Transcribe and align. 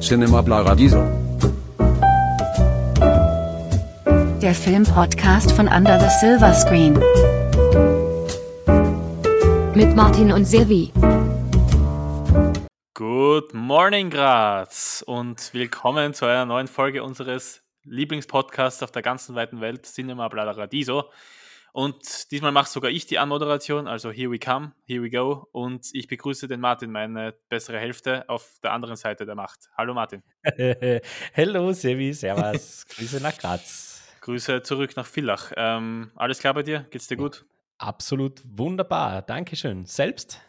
Cinema 0.00 0.40
Paradiso. 0.40 1.04
Der 4.40 4.54
Filmpodcast 4.54 5.52
von 5.52 5.68
Under 5.68 6.00
the 6.00 6.08
Silver 6.20 6.54
Screen. 6.54 6.94
Mit 9.74 9.94
Martin 9.94 10.32
und 10.32 10.46
Silvi. 10.46 10.90
Good 12.94 13.52
morning, 13.52 14.08
Graz, 14.08 15.04
und 15.06 15.52
willkommen 15.52 16.14
zu 16.14 16.24
einer 16.24 16.46
neuen 16.46 16.66
Folge 16.66 17.02
unseres 17.02 17.62
Lieblingspodcasts 17.84 18.82
auf 18.82 18.92
der 18.92 19.02
ganzen 19.02 19.34
weiten 19.34 19.60
Welt, 19.60 19.84
Cinema 19.84 20.30
Paradiso. 20.30 21.04
Und 21.72 22.30
diesmal 22.30 22.52
mache 22.52 22.68
sogar 22.68 22.90
ich 22.90 23.06
die 23.06 23.18
Anmoderation, 23.18 23.86
also 23.86 24.10
here 24.10 24.30
we 24.30 24.38
come, 24.38 24.72
here 24.86 25.02
we 25.02 25.10
go. 25.10 25.48
Und 25.52 25.88
ich 25.92 26.08
begrüße 26.08 26.48
den 26.48 26.60
Martin, 26.60 26.90
meine 26.90 27.34
bessere 27.48 27.78
Hälfte, 27.78 28.28
auf 28.28 28.58
der 28.62 28.72
anderen 28.72 28.96
Seite 28.96 29.26
der 29.26 29.34
Macht. 29.34 29.70
Hallo 29.76 29.94
Martin. 29.94 30.22
Hello, 31.32 31.72
Sevi, 31.72 32.12
Servus. 32.12 32.86
Grüße 32.86 33.20
nach 33.20 33.36
Graz. 33.38 34.02
Grüße 34.20 34.62
zurück 34.62 34.96
nach 34.96 35.06
Villach. 35.06 35.52
Ähm, 35.56 36.10
alles 36.16 36.40
klar 36.40 36.54
bei 36.54 36.62
dir? 36.62 36.86
Geht's 36.90 37.08
dir 37.08 37.16
gut? 37.16 37.46
Absolut 37.78 38.42
wunderbar. 38.44 39.22
Dankeschön. 39.22 39.86
Selbst? 39.86 40.40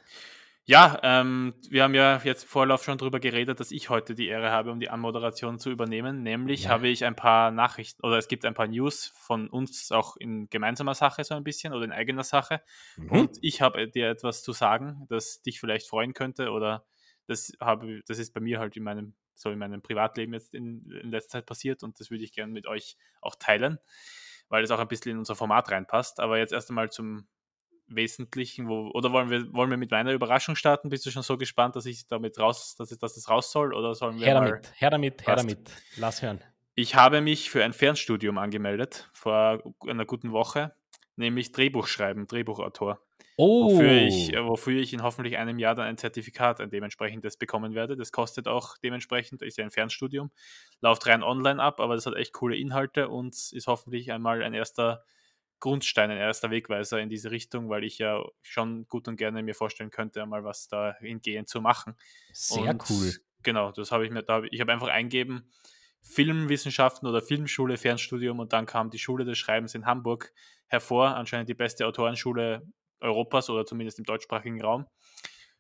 Ja, 0.66 1.00
ähm, 1.04 1.54
wir 1.70 1.84
haben 1.84 1.96
ja 1.96 2.22
jetzt 2.24 2.44
im 2.44 2.50
Vorlauf 2.50 2.84
schon 2.84 2.98
darüber 2.98 3.20
geredet, 3.20 3.60
dass 3.60 3.72
ich 3.72 3.90
heute 3.90 4.14
die 4.14 4.28
Ehre 4.28 4.52
habe, 4.52 4.72
um 4.72 4.80
die 4.80 4.90
Anmoderation 4.90 5.58
zu 5.60 5.72
übernehmen. 5.72 6.22
Nämlich 6.22 6.64
Ja. 6.64 6.70
habe 6.70 6.88
ich 6.88 7.04
ein 7.04 7.16
paar 7.16 7.52
Nachrichten 7.52 8.06
oder 8.06 8.18
es 8.18 8.28
gibt 8.28 8.46
ein 8.46 8.54
paar 8.54 8.68
News 8.68 9.12
von 9.16 9.50
uns 9.50 9.92
auch 9.92 10.16
in 10.18 10.50
gemeinsamer 10.50 10.94
Sache 10.94 11.24
so 11.24 11.34
ein 11.34 11.44
bisschen 11.44 11.74
oder 11.74 11.84
in 11.84 11.92
eigener 11.92 12.24
Sache. 12.24 12.62
Mhm. 12.96 13.10
Und 13.10 13.38
ich 13.42 13.62
habe 13.62 13.88
dir 13.90 14.10
etwas 14.10 14.44
zu 14.44 14.54
sagen, 14.54 15.05
das 15.10 15.42
dich 15.42 15.60
vielleicht 15.60 15.88
freuen 15.88 16.14
könnte 16.14 16.52
oder 16.52 16.86
das 17.28 17.52
habe, 17.60 18.02
das 18.08 18.20
ist 18.20 18.34
bei 18.34 18.40
mir 18.40 18.60
halt 18.60 18.78
in 18.78 18.84
meinem, 18.84 19.16
so 19.36 19.50
in 19.50 19.58
meinem 19.60 19.82
Privatleben 19.82 20.34
jetzt 20.34 20.54
in, 20.54 20.90
in 20.91 21.10
letzter 21.10 21.40
Zeit 21.40 21.48
passiert 21.48 21.82
und 21.84 22.00
das 22.00 22.12
würde 22.12 22.24
ich 22.24 22.34
gerne 22.34 22.54
mit 22.54 22.68
euch 22.68 22.98
auch 23.22 23.35
teilen, 23.35 23.80
weil 24.48 24.63
es 24.63 24.70
auch 24.72 24.80
ein 24.80 24.88
bisschen 24.88 25.13
in 25.13 25.18
unser 25.18 25.35
Format 25.35 25.72
reinpasst. 25.72 26.20
Aber 26.20 26.38
jetzt 26.38 26.54
erst 26.54 26.70
einmal 26.70 26.91
zum 26.91 27.28
Wesentlichen, 27.96 28.68
wo, 28.68 28.90
oder 28.94 29.12
wollen 29.12 29.30
wir, 29.30 29.54
wollen 29.54 29.70
wir 29.70 29.78
mit 29.78 29.92
meiner 29.92 30.12
Überraschung 30.12 30.56
starten? 30.56 30.90
Bist 30.90 31.06
du 31.06 31.12
schon 31.12 31.24
so 31.24 31.38
gespannt, 31.38 31.76
dass 31.76 31.86
ich 31.86 32.08
damit 32.08 32.40
raus, 32.40 32.76
dass, 32.76 32.92
ich, 32.92 33.00
dass 33.00 33.16
das 33.16 33.30
raus 33.30 33.52
soll? 33.52 33.74
Oder 33.74 33.96
sollen 33.96 34.20
wir 34.20 34.26
her 34.26 34.36
damit, 34.36 34.72
her 34.76 34.90
damit, 34.90 35.28
her 35.28 35.36
damit. 35.36 35.72
Lass 35.98 36.22
hören. 36.22 36.42
ich 36.76 36.96
habe 36.96 37.22
mich 37.22 37.50
für 37.50 37.64
ein 37.64 37.74
Fernstudium 37.74 38.38
angemeldet 38.38 39.10
vor 39.14 39.62
einer 39.88 40.06
guten 40.06 40.32
Woche, 40.32 40.74
nämlich 41.16 41.52
Drehbuch 41.52 41.88
schreiben, 41.88 42.28
Drehbuchautor. 42.28 43.00
Oh, 43.38 43.72
Wofür, 43.72 43.92
ich, 43.92 44.34
wofür 44.34 44.80
ich 44.80 44.94
in 44.94 45.02
hoffentlich 45.02 45.38
einem 45.38 45.58
Jahr 45.58 45.74
dann 45.74 45.88
ein 45.88 45.98
Zertifikat, 45.98 46.60
ein 46.60 46.70
dementsprechendes 46.70 47.38
bekommen 47.38 47.74
werde. 47.74 47.96
Das 47.96 48.12
kostet 48.12 48.48
auch 48.48 48.78
dementsprechend, 48.78 49.42
ist 49.42 49.58
ja 49.58 49.64
ein 49.64 49.72
Fernstudium, 49.72 50.32
läuft 50.82 51.08
rein 51.08 51.24
online 51.24 51.62
ab, 51.62 51.80
aber 51.80 51.96
das 51.96 52.06
hat 52.06 52.16
echt 52.16 52.34
coole 52.34 52.56
Inhalte 52.56 53.10
und 53.10 53.34
ist 53.34 53.68
hoffentlich 53.68 54.12
einmal 54.12 54.44
ein 54.44 54.54
erster 54.54 55.04
Grundstein, 55.62 56.12
ein 56.12 56.17
erster 56.17 56.51
Wegweiser 56.51 56.99
in 56.99 57.07
diese 57.07 57.31
Richtung, 57.31 57.70
weil 57.70 57.85
ich 57.85 57.98
ja 57.98 58.21
schon 58.41 58.85
gut 58.87 59.07
und 59.07 59.15
gerne 59.15 59.41
mir 59.43 59.55
vorstellen 59.55 59.91
könnte, 59.91 60.21
einmal 60.21 60.43
was 60.43 60.67
da 60.67 60.95
hingehend 60.99 61.48
zu 61.48 61.62
machen. 61.62 61.95
sehr 62.34 62.71
Und 62.71 62.84
cool. 62.90 63.13
Genau, 63.43 63.71
das 63.71 63.91
habe 63.93 64.06
ich 64.06 64.12
mir, 64.12 64.23
da 64.23 64.44
ich 64.44 64.59
habe 64.59 64.73
einfach 64.73 64.89
eingeben, 64.89 65.50
Filmwissenschaften 66.01 67.07
oder 67.07 67.22
Filmschule, 67.22 67.78
Fernstudium 67.78 68.39
und 68.39 68.53
dann 68.53 68.66
kam 68.66 68.89
die 68.89 69.00
Schule 69.00 69.23
des 69.23 69.38
Schreibens 69.38 69.75
in 69.75 69.85
Hamburg 69.85 70.34
hervor, 70.67 71.16
anscheinend 71.16 71.47
die 71.47 71.53
beste 71.53 71.88
Autorenschule 71.88 72.67
Europas 73.00 73.50
oder 73.50 73.66
zumindest 73.66 74.00
im 74.00 74.06
deutschsprachigen 74.06 74.62
Raum. 74.62 74.88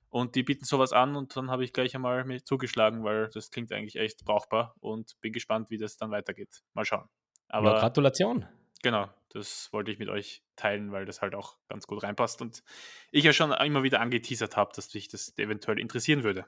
Und 0.09 0.35
die 0.35 0.43
bieten 0.43 0.65
sowas 0.65 0.91
an 0.91 1.15
und 1.15 1.35
dann 1.37 1.49
habe 1.49 1.63
ich 1.63 1.73
gleich 1.73 1.95
einmal 1.95 2.25
mir 2.25 2.43
zugeschlagen, 2.43 3.03
weil 3.03 3.29
das 3.29 3.49
klingt 3.49 3.71
eigentlich 3.71 3.95
echt 3.95 4.25
brauchbar 4.25 4.75
und 4.81 5.15
bin 5.21 5.31
gespannt, 5.31 5.69
wie 5.69 5.77
das 5.77 5.95
dann 5.95 6.11
weitergeht. 6.11 6.63
Mal 6.73 6.85
schauen. 6.85 7.07
Aber 7.47 7.73
ja, 7.73 7.79
Gratulation. 7.79 8.45
Genau, 8.83 9.09
das 9.29 9.71
wollte 9.71 9.91
ich 9.91 9.99
mit 9.99 10.09
euch 10.09 10.43
teilen, 10.55 10.91
weil 10.91 11.05
das 11.05 11.21
halt 11.21 11.35
auch 11.35 11.57
ganz 11.69 11.87
gut 11.87 12.03
reinpasst 12.03 12.41
und 12.41 12.63
ich 13.11 13.23
ja 13.23 13.33
schon 13.33 13.51
immer 13.51 13.83
wieder 13.83 13.99
angeteasert 14.01 14.57
habe, 14.57 14.71
dass 14.75 14.89
dich 14.89 15.07
das 15.07 15.37
eventuell 15.37 15.79
interessieren 15.79 16.23
würde. 16.23 16.45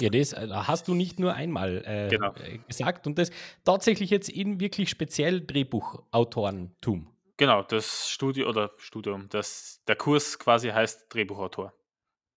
Ja, 0.00 0.08
das 0.08 0.32
äh, 0.32 0.48
hast 0.50 0.88
du 0.88 0.94
nicht 0.94 1.18
nur 1.18 1.34
einmal 1.34 1.84
äh, 1.86 2.08
Genau. 2.08 2.34
äh, 2.34 2.58
gesagt 2.66 3.06
und 3.06 3.18
das 3.18 3.30
tatsächlich 3.64 4.10
jetzt 4.10 4.28
in 4.28 4.58
wirklich 4.60 4.88
speziell 4.90 5.40
Drehbuchautorentum. 5.46 7.08
Genau, 7.36 7.62
das 7.62 8.08
Studio 8.10 8.48
oder 8.48 8.72
Studium, 8.76 9.28
das, 9.30 9.82
der 9.86 9.96
Kurs 9.96 10.38
quasi 10.38 10.68
heißt 10.68 11.12
Drehbuchautor. 11.12 11.72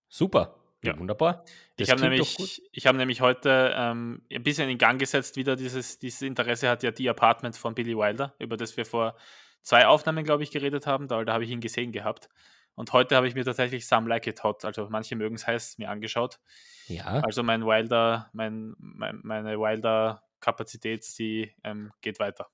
Super. 0.07 0.62
Ja, 0.83 0.93
Ja. 0.93 0.99
wunderbar. 0.99 1.43
Ich 1.77 1.87
Das 1.87 1.89
habe 1.89 2.01
doch 2.01 2.07
gut. 2.27 2.37
nämlich, 2.39 2.61
ich 2.71 2.85
hab 2.87 2.95
nämlich 2.95 3.21
heute 3.21 3.73
ähm, 3.75 4.21
ein 4.31 4.43
bisschen 4.43 4.69
in 4.69 4.77
Gang 4.77 4.99
gesetzt, 4.99 5.35
wieder 5.37 5.55
dieses, 5.55 5.97
dieses 5.99 6.21
Interesse 6.21 6.69
hat 6.69 6.83
ja 6.83 6.91
die 6.91 7.09
Apartment 7.09 7.57
von 7.57 7.73
Billy 7.73 7.97
Wilder, 7.97 8.35
über 8.39 8.57
das 8.57 8.77
wir 8.77 8.85
vor 8.85 9.15
zwei 9.63 9.87
Aufnahmen, 9.87 10.23
glaube 10.23 10.43
ich, 10.43 10.51
geredet 10.51 10.85
haben. 10.85 11.07
Da, 11.07 11.23
da 11.23 11.33
habe 11.33 11.43
ich 11.45 11.49
ihn 11.49 11.61
gesehen 11.61 11.91
gehabt. 11.91 12.29
Und 12.75 12.91
heute 12.91 13.15
habe 13.15 13.27
ich 13.27 13.35
mir 13.35 13.45
tatsächlich 13.45 13.85
Some 13.87 14.09
Like 14.09 14.25
It 14.27 14.43
Hot, 14.43 14.65
also 14.65 14.87
manche 14.89 15.15
mögen 15.15 15.35
es 15.35 15.45
heiß, 15.47 15.77
mir 15.77 15.89
angeschaut. 15.89 16.39
Ja, 16.87 17.05
Also 17.23 17.43
mein 17.43 17.65
Wilder, 17.65 18.29
mein, 18.33 18.73
mein, 18.77 19.19
meine 19.23 19.59
Wilder-Kapazität, 19.59 21.05
die 21.17 21.53
ähm, 21.63 21.91
geht 22.01 22.19
weiter. 22.19 22.49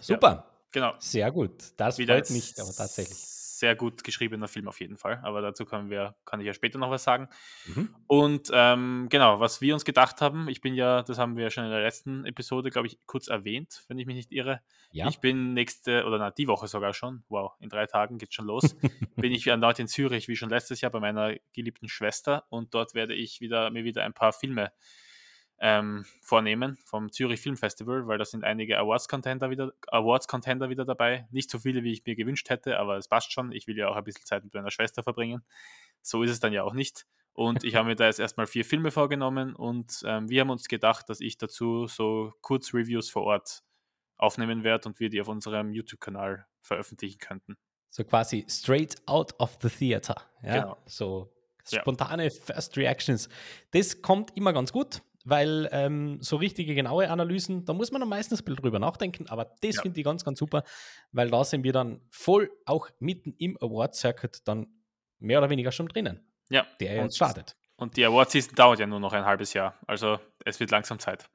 super. 0.00 0.46
Genau. 0.72 0.94
Sehr 0.98 1.32
gut. 1.32 1.52
Das 1.78 1.98
Wieder 1.98 2.14
freut 2.14 2.30
mich 2.30 2.54
aber 2.60 2.72
tatsächlich. 2.72 3.16
Sehr 3.60 3.76
gut 3.76 4.04
geschriebener 4.04 4.48
Film 4.48 4.68
auf 4.68 4.80
jeden 4.80 4.96
Fall. 4.96 5.20
Aber 5.22 5.42
dazu 5.42 5.66
können 5.66 5.90
wir, 5.90 6.16
kann 6.24 6.40
ich 6.40 6.46
ja 6.46 6.54
später 6.54 6.78
noch 6.78 6.90
was 6.90 7.04
sagen. 7.04 7.28
Mhm. 7.66 7.94
Und 8.06 8.48
ähm, 8.54 9.08
genau, 9.10 9.38
was 9.38 9.60
wir 9.60 9.74
uns 9.74 9.84
gedacht 9.84 10.22
haben, 10.22 10.48
ich 10.48 10.62
bin 10.62 10.72
ja, 10.72 11.02
das 11.02 11.18
haben 11.18 11.36
wir 11.36 11.44
ja 11.44 11.50
schon 11.50 11.64
in 11.64 11.70
der 11.70 11.82
letzten 11.82 12.24
Episode, 12.24 12.70
glaube 12.70 12.86
ich, 12.86 12.98
kurz 13.04 13.28
erwähnt, 13.28 13.84
wenn 13.88 13.98
ich 13.98 14.06
mich 14.06 14.16
nicht 14.16 14.32
irre. 14.32 14.62
Ja. 14.92 15.08
Ich 15.08 15.18
bin 15.20 15.52
nächste, 15.52 16.06
oder 16.06 16.16
na, 16.16 16.30
die 16.30 16.48
Woche 16.48 16.68
sogar 16.68 16.94
schon, 16.94 17.22
wow, 17.28 17.52
in 17.60 17.68
drei 17.68 17.84
Tagen 17.84 18.16
geht's 18.16 18.34
schon 18.34 18.46
los, 18.46 18.62
bin 19.16 19.30
ich 19.30 19.46
erneut 19.46 19.78
in 19.78 19.88
Zürich, 19.88 20.26
wie 20.26 20.36
schon 20.36 20.48
letztes 20.48 20.80
Jahr 20.80 20.90
bei 20.90 21.00
meiner 21.00 21.34
geliebten 21.52 21.90
Schwester. 21.90 22.46
Und 22.48 22.72
dort 22.72 22.94
werde 22.94 23.12
ich 23.12 23.42
wieder, 23.42 23.68
mir 23.68 23.84
wieder 23.84 24.04
ein 24.04 24.14
paar 24.14 24.32
Filme 24.32 24.72
ähm, 25.60 26.06
vornehmen 26.22 26.78
vom 26.84 27.12
Zürich 27.12 27.40
Film 27.40 27.56
Festival, 27.56 28.06
weil 28.06 28.18
da 28.18 28.24
sind 28.24 28.44
einige 28.44 28.78
Awards-Contender 28.78 29.50
wieder, 29.50 29.72
Awards-Contender 29.88 30.70
wieder 30.70 30.84
dabei. 30.84 31.26
Nicht 31.30 31.50
so 31.50 31.58
viele, 31.58 31.84
wie 31.84 31.92
ich 31.92 32.04
mir 32.04 32.16
gewünscht 32.16 32.48
hätte, 32.50 32.78
aber 32.78 32.96
es 32.96 33.08
passt 33.08 33.32
schon. 33.32 33.52
Ich 33.52 33.66
will 33.66 33.76
ja 33.76 33.88
auch 33.88 33.96
ein 33.96 34.04
bisschen 34.04 34.24
Zeit 34.24 34.42
mit 34.42 34.54
meiner 34.54 34.70
Schwester 34.70 35.02
verbringen. 35.02 35.44
So 36.02 36.22
ist 36.22 36.30
es 36.30 36.40
dann 36.40 36.52
ja 36.52 36.62
auch 36.62 36.72
nicht. 36.72 37.06
Und 37.32 37.62
ich 37.62 37.74
habe 37.76 37.88
mir 37.88 37.96
da 37.96 38.06
jetzt 38.06 38.18
erstmal 38.20 38.46
vier 38.46 38.64
Filme 38.64 38.90
vorgenommen 38.90 39.54
und 39.54 40.02
ähm, 40.04 40.28
wir 40.28 40.40
haben 40.40 40.50
uns 40.50 40.66
gedacht, 40.66 41.08
dass 41.08 41.20
ich 41.20 41.38
dazu 41.38 41.86
so 41.86 42.32
Kurzreviews 42.40 43.08
vor 43.10 43.22
Ort 43.22 43.62
aufnehmen 44.16 44.64
werde 44.64 44.88
und 44.88 44.98
wir 45.00 45.08
die 45.10 45.20
auf 45.20 45.28
unserem 45.28 45.72
YouTube-Kanal 45.72 46.46
veröffentlichen 46.60 47.18
könnten. 47.18 47.56
So 47.90 48.04
quasi 48.04 48.44
straight 48.48 48.96
out 49.06 49.38
of 49.38 49.58
the 49.62 49.68
theater. 49.68 50.16
Ja? 50.42 50.60
Genau. 50.60 50.76
So 50.86 51.32
Ja. 51.70 51.80
spontane 51.80 52.30
First 52.30 52.76
Reactions. 52.76 53.28
Das 53.70 54.02
kommt 54.02 54.36
immer 54.36 54.52
ganz 54.52 54.72
gut, 54.72 55.02
weil 55.24 55.68
ähm, 55.72 56.18
so 56.20 56.36
richtige 56.36 56.74
genaue 56.74 57.10
Analysen, 57.10 57.64
da 57.64 57.72
muss 57.72 57.90
man 57.92 58.00
dann 58.00 58.08
meistens 58.08 58.40
ein 58.40 58.44
bisschen 58.44 58.62
drüber 58.62 58.78
nachdenken, 58.78 59.26
aber 59.28 59.44
das 59.60 59.76
Ja. 59.76 59.82
finde 59.82 60.00
ich 60.00 60.04
ganz, 60.04 60.24
ganz 60.24 60.38
super, 60.38 60.64
weil 61.12 61.30
da 61.30 61.44
sind 61.44 61.62
wir 61.64 61.72
dann 61.72 62.00
voll 62.10 62.50
auch 62.64 62.88
mitten 62.98 63.34
im 63.38 63.56
Award 63.60 63.94
Circuit 63.94 64.40
dann 64.46 64.66
mehr 65.18 65.38
oder 65.38 65.50
weniger 65.50 65.72
schon 65.72 65.88
drinnen, 65.88 66.20
Ja, 66.48 66.66
der 66.80 67.02
uns 67.02 67.16
startet. 67.16 67.56
und 67.76 67.96
die 67.96 68.04
Award-Season 68.04 68.54
dauert 68.54 68.78
ja 68.78 68.86
nur 68.86 69.00
noch 69.00 69.12
ein 69.12 69.24
halbes 69.24 69.52
Jahr. 69.52 69.78
Also 69.86 70.18
es 70.44 70.58
wird 70.60 70.70
langsam 70.70 70.98
Zeit. 70.98 71.28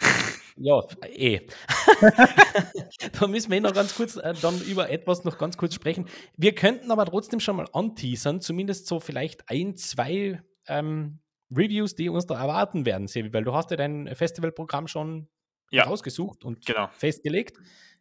Ja, 0.56 0.82
eh. 1.06 1.46
da 3.18 3.26
müssen 3.26 3.50
wir 3.50 3.56
eh 3.56 3.60
noch 3.60 3.72
ganz 3.72 3.94
kurz 3.94 4.16
äh, 4.16 4.34
dann 4.42 4.60
über 4.60 4.90
etwas 4.90 5.24
noch 5.24 5.38
ganz 5.38 5.56
kurz 5.56 5.74
sprechen. 5.74 6.06
Wir 6.36 6.54
könnten 6.54 6.90
aber 6.90 7.06
trotzdem 7.06 7.40
schon 7.40 7.56
mal 7.56 7.68
anteasern, 7.72 8.42
zumindest 8.42 8.86
so 8.86 9.00
vielleicht 9.00 9.48
ein, 9.48 9.76
zwei 9.78 10.42
ähm, 10.68 11.20
Reviews, 11.54 11.94
die 11.94 12.08
uns 12.08 12.26
da 12.26 12.40
erwarten 12.40 12.86
werden, 12.86 13.08
Sevi, 13.08 13.32
weil 13.32 13.44
du 13.44 13.54
hast 13.54 13.70
ja 13.70 13.76
dein 13.76 14.14
Festivalprogramm 14.14 14.88
schon 14.88 15.28
Ja. 15.70 15.84
rausgesucht 15.84 16.44
und 16.44 16.64
Genau. 16.66 16.88
festgelegt. 16.96 17.56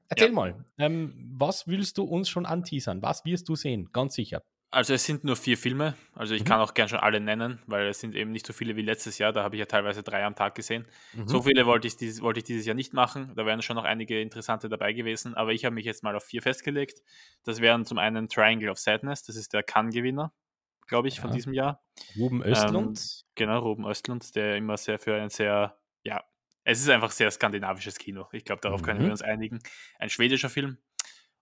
Erzähl 0.09 0.27
Ja. 0.27 0.33
mal, 0.33 0.65
ähm, 0.77 1.13
was 1.37 1.67
willst 1.67 1.97
du 1.97 2.03
uns 2.03 2.29
schon 2.29 2.45
anteasern? 2.45 3.01
Was 3.01 3.23
wirst 3.25 3.47
du 3.49 3.55
sehen? 3.55 3.89
Ganz 3.93 4.15
sicher. 4.15 4.41
Also 4.73 4.93
es 4.93 5.03
sind 5.05 5.25
nur 5.25 5.35
vier 5.35 5.57
Filme, 5.57 5.95
also 6.15 6.33
ich 6.33 6.43
Mhm. 6.43 6.45
kann 6.45 6.61
auch 6.61 6.73
gern 6.73 6.87
schon 6.87 6.99
alle 6.99 7.19
nennen, 7.19 7.59
weil 7.67 7.87
es 7.87 7.99
sind 7.99 8.15
eben 8.15 8.31
nicht 8.31 8.45
so 8.47 8.53
viele 8.53 8.77
wie 8.77 8.81
letztes 8.81 9.17
Jahr, 9.17 9.33
da 9.33 9.43
habe 9.43 9.55
ich 9.57 9.59
ja 9.59 9.65
teilweise 9.65 10.01
drei 10.01 10.23
am 10.23 10.33
Tag 10.33 10.55
gesehen. 10.55 10.85
Mhm. 11.13 11.27
So 11.27 11.41
viele 11.41 11.65
wollte 11.65 11.87
ich, 11.89 11.97
dieses, 11.97 12.21
wollte 12.21 12.37
ich 12.39 12.45
dieses 12.45 12.65
Jahr 12.65 12.73
nicht 12.75 12.93
machen, 12.93 13.33
da 13.35 13.45
wären 13.45 13.61
schon 13.61 13.75
noch 13.75 13.83
einige 13.83 14.21
interessante 14.21 14.69
dabei 14.69 14.93
gewesen, 14.93 15.35
aber 15.35 15.51
ich 15.51 15.65
habe 15.65 15.75
mich 15.75 15.83
jetzt 15.83 16.03
mal 16.03 16.15
auf 16.15 16.23
vier 16.23 16.41
festgelegt. 16.41 17.01
Das 17.43 17.59
wären 17.59 17.83
zum 17.83 17.97
einen 17.97 18.29
Triangle 18.29 18.69
of 18.71 18.79
Sadness, 18.79 19.23
das 19.23 19.35
ist 19.35 19.51
der 19.51 19.61
Cannes-Gewinner, 19.63 20.31
glaube 20.91 21.07
ich, 21.07 21.21
von 21.21 21.29
Ja. 21.29 21.35
diesem 21.35 21.53
Jahr. 21.53 21.81
Ruben 22.17 22.43
Östlund. 22.43 23.23
Genau, 23.35 23.59
Ruben 23.59 23.85
Östlund, 23.87 24.35
der 24.35 24.57
immer 24.57 24.75
sehr 24.75 24.99
für 24.99 25.15
ein 25.15 25.29
sehr, 25.29 25.79
ja, 26.03 26.21
es 26.65 26.81
ist 26.81 26.89
einfach 26.89 27.11
sehr 27.11 27.31
skandinavisches 27.31 27.97
Kino. 27.97 28.27
Ich 28.33 28.43
glaube, 28.43 28.59
darauf 28.61 28.81
können 28.81 28.99
Mhm. 28.99 29.05
wir 29.05 29.11
uns 29.11 29.21
einigen. 29.21 29.59
Ein 29.99 30.09
schwedischer 30.09 30.49
Film. 30.49 30.77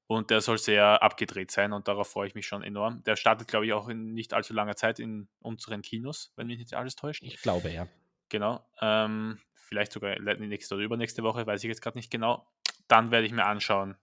Und 0.05 0.29
der 0.29 0.41
soll 0.41 0.59
sehr 0.59 1.01
abgedreht 1.01 1.49
sein 1.49 1.73
und 1.73 1.87
darauf 1.87 2.09
freue 2.11 2.27
ich 2.27 2.35
mich 2.35 2.45
schon 2.45 2.61
enorm. 2.63 3.03
Der 3.05 3.15
startet, 3.15 3.47
glaube 3.47 3.65
ich, 3.65 3.73
auch 3.73 3.89
in 3.89 4.13
nicht 4.13 4.33
allzu 4.35 4.53
langer 4.53 4.75
Zeit 4.75 4.99
in 4.99 5.27
unseren 5.39 5.81
Kinos, 5.81 6.31
wenn 6.35 6.45
mich 6.47 6.59
nicht 6.59 6.73
alles 6.75 6.95
täuscht. 6.95 7.23
Ich 7.23 7.41
glaube, 7.41 7.69
ja. 7.71 7.87
genau. 8.29 8.63
Ähm, 8.81 9.39
vielleicht 9.55 9.91
sogar 9.91 10.17
nächste 10.19 10.75
oder 10.75 10.83
übernächste 10.83 11.23
Woche, 11.23 11.45
weiß 11.47 11.63
ich 11.63 11.67
jetzt 11.69 11.81
gerade 11.81 11.97
nicht 11.97 12.11
genau. 12.11 12.47
Dann 12.87 13.09
werde 13.11 13.25
ich 13.25 13.31
mir 13.31 13.45
anschauen 13.45 13.97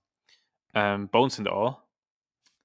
ähm, 0.74 1.08
Bones 1.08 1.38
in 1.38 1.44
the 1.44 1.50
All 1.52 1.76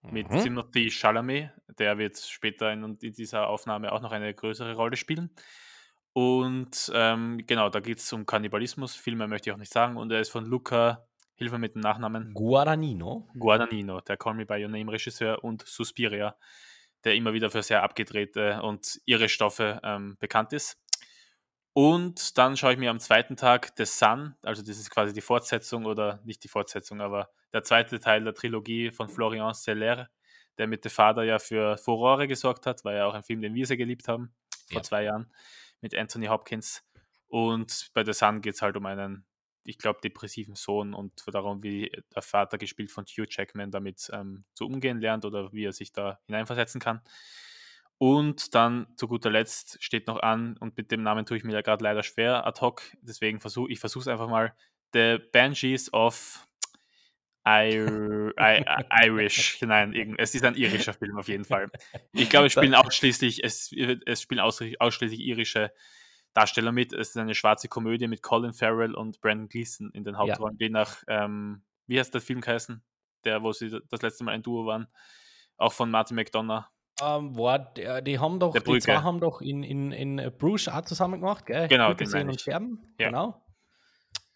mit 0.03 0.29
Mhm. 0.29 0.39
Timothy 0.39 0.89
Chalamet. 0.89 1.51
Der 1.79 1.97
wird 1.97 2.17
später 2.17 2.71
in, 2.71 2.97
in 3.01 3.13
dieser 3.13 3.47
Aufnahme 3.47 3.91
auch 3.91 4.01
noch 4.01 4.11
eine 4.11 4.33
größere 4.33 4.75
Rolle 4.75 4.97
spielen. 4.97 5.29
Und 6.13 6.91
ähm, 6.93 7.41
genau, 7.47 7.69
da 7.69 7.79
geht 7.79 7.99
es 7.99 8.11
um 8.11 8.25
Kannibalismus. 8.25 8.95
Viel 8.95 9.15
mehr 9.15 9.27
möchte 9.27 9.49
ich 9.49 9.53
auch 9.53 9.59
nicht 9.59 9.71
sagen. 9.71 9.97
Und 9.97 10.11
er 10.11 10.19
ist 10.19 10.29
von 10.29 10.45
Luca, 10.45 11.07
hilf 11.35 11.51
mir 11.51 11.59
mit 11.59 11.75
dem 11.75 11.81
Nachnamen, 11.81 12.33
Guadagnino. 12.33 13.29
Guadagnino, 13.37 14.01
der 14.01 14.17
Call 14.17 14.33
Me 14.33 14.45
By 14.45 14.61
Your 14.63 14.69
Name 14.69 14.91
Regisseur 14.91 15.43
und 15.43 15.65
Suspiria, 15.65 16.35
der 17.03 17.15
immer 17.15 17.33
wieder 17.33 17.49
für 17.49 17.63
sehr 17.63 17.83
abgedrehte 17.83 18.61
und 18.61 18.99
irre 19.05 19.29
Stoffe 19.29 19.79
ähm, 19.83 20.17
bekannt 20.19 20.51
ist. 20.51 20.77
Und 21.73 22.37
dann 22.37 22.57
schaue 22.57 22.73
ich 22.73 22.79
mir 22.79 22.89
am 22.89 22.99
zweiten 22.99 23.37
Tag 23.37 23.71
The 23.77 23.85
Sun, 23.85 24.35
also 24.43 24.61
das 24.61 24.77
ist 24.77 24.89
quasi 24.89 25.13
die 25.13 25.21
Fortsetzung 25.21 25.85
oder 25.85 26.19
nicht 26.25 26.43
die 26.43 26.49
Fortsetzung, 26.49 26.99
aber 26.99 27.29
der 27.53 27.63
zweite 27.63 27.99
Teil 27.99 28.23
der 28.23 28.33
Trilogie 28.33 28.91
von 28.91 29.07
Florian 29.07 29.53
Seller, 29.53 30.09
der 30.57 30.67
mit 30.67 30.83
The 30.83 30.89
Father 30.89 31.23
ja 31.23 31.39
für 31.39 31.77
Furore 31.77 32.27
gesorgt 32.27 32.65
hat, 32.65 32.83
war 32.83 32.93
ja 32.93 33.05
auch 33.05 33.13
ein 33.13 33.23
Film, 33.23 33.41
den 33.41 33.55
wir 33.55 33.65
sehr 33.65 33.77
geliebt 33.77 34.07
haben, 34.09 34.33
vor 34.69 34.77
Ja. 34.77 34.83
zwei 34.83 35.03
Jahren, 35.03 35.31
mit 35.79 35.95
Anthony 35.95 36.27
Hopkins. 36.27 36.83
Und 37.29 37.89
bei 37.93 38.03
The 38.03 38.13
Sun 38.13 38.41
geht 38.41 38.55
es 38.55 38.61
halt 38.61 38.75
um 38.75 38.85
einen, 38.85 39.25
ich 39.63 39.77
glaube, 39.77 40.01
depressiven 40.03 40.55
Sohn 40.55 40.93
und 40.93 41.23
darum, 41.27 41.63
wie 41.63 41.89
der 42.13 42.21
Vater, 42.21 42.57
gespielt 42.57 42.91
von 42.91 43.05
Hugh 43.05 43.27
Jackman, 43.29 43.71
damit 43.71 44.09
ähm, 44.11 44.43
zu 44.53 44.65
umgehen 44.65 44.99
lernt 44.99 45.23
oder 45.23 45.53
wie 45.53 45.63
er 45.65 45.71
sich 45.71 45.93
da 45.93 46.19
hineinversetzen 46.25 46.81
kann. 46.81 47.01
Und 48.01 48.55
dann 48.55 48.87
zu 48.95 49.07
guter 49.07 49.29
Letzt 49.29 49.77
steht 49.79 50.07
noch 50.07 50.23
an, 50.23 50.57
und 50.57 50.75
mit 50.75 50.89
dem 50.89 51.03
Namen 51.03 51.23
tue 51.23 51.37
ich 51.37 51.43
mir 51.43 51.53
ja 51.53 51.61
gerade 51.61 51.83
leider 51.83 52.01
schwer 52.01 52.47
ad 52.47 52.59
hoc, 52.59 52.81
deswegen 53.03 53.39
versuche 53.39 53.71
ich 53.71 53.79
versuche 53.79 54.01
es 54.01 54.07
einfach 54.07 54.27
mal. 54.27 54.55
The 54.91 55.19
Banshees 55.31 55.93
of 55.93 56.47
I 57.47 57.77
I 58.39 58.65
Irish. 59.03 59.61
Nein, 59.61 60.15
es 60.17 60.33
ist 60.33 60.43
ein 60.43 60.55
irischer 60.55 60.95
Film 60.95 61.15
auf 61.15 61.27
jeden 61.27 61.45
Fall. 61.45 61.69
Ich 62.11 62.31
glaube, 62.31 62.47
es 62.47 62.53
spielen 62.53 62.73
ausschließlich, 62.73 63.43
es, 63.43 63.71
es 64.07 64.21
spielen 64.23 64.41
ausschließlich, 64.41 65.19
irische 65.19 65.71
Darsteller 66.33 66.71
mit. 66.71 66.93
Es 66.93 67.09
ist 67.09 67.17
eine 67.17 67.35
schwarze 67.35 67.67
Komödie 67.67 68.07
mit 68.07 68.23
Colin 68.23 68.53
Farrell 68.53 68.95
und 68.95 69.21
Brandon 69.21 69.47
Gleeson 69.47 69.91
in 69.91 70.03
den 70.03 70.17
Hauptrollen, 70.17 70.57
die 70.57 70.71
nach, 70.71 71.03
ähm, 71.07 71.61
wie 71.85 71.99
heißt 71.99 72.15
der 72.15 72.21
Film 72.21 72.41
geheißen? 72.41 72.81
Der, 73.25 73.43
wo 73.43 73.51
sie 73.51 73.69
das 73.69 74.01
letzte 74.01 74.23
Mal 74.23 74.31
ein 74.31 74.41
Duo 74.41 74.65
waren. 74.65 74.87
Auch 75.57 75.73
von 75.73 75.91
Martin 75.91 76.15
McDonough. 76.15 76.65
Ähm, 77.01 77.37
war 77.37 77.59
der, 77.59 78.01
die 78.01 78.19
haben 78.19 78.39
doch, 78.39 78.51
Der 78.53 78.61
die 78.61 78.79
zwei 78.79 78.97
haben 78.97 79.19
doch 79.19 79.41
in, 79.41 79.63
in, 79.63 79.91
in 79.91 80.19
äh, 80.19 80.29
Bruges 80.31 80.67
auch 80.69 80.81
zusammen 80.81 81.19
gemacht, 81.19 81.45
gell? 81.45 81.67
Genau, 81.67 81.87
Brücke 81.87 82.05
sehen 82.05 82.29
und 82.29 82.39
sterben. 82.39 82.93
Ja. 82.99 83.07
Genau. 83.07 83.41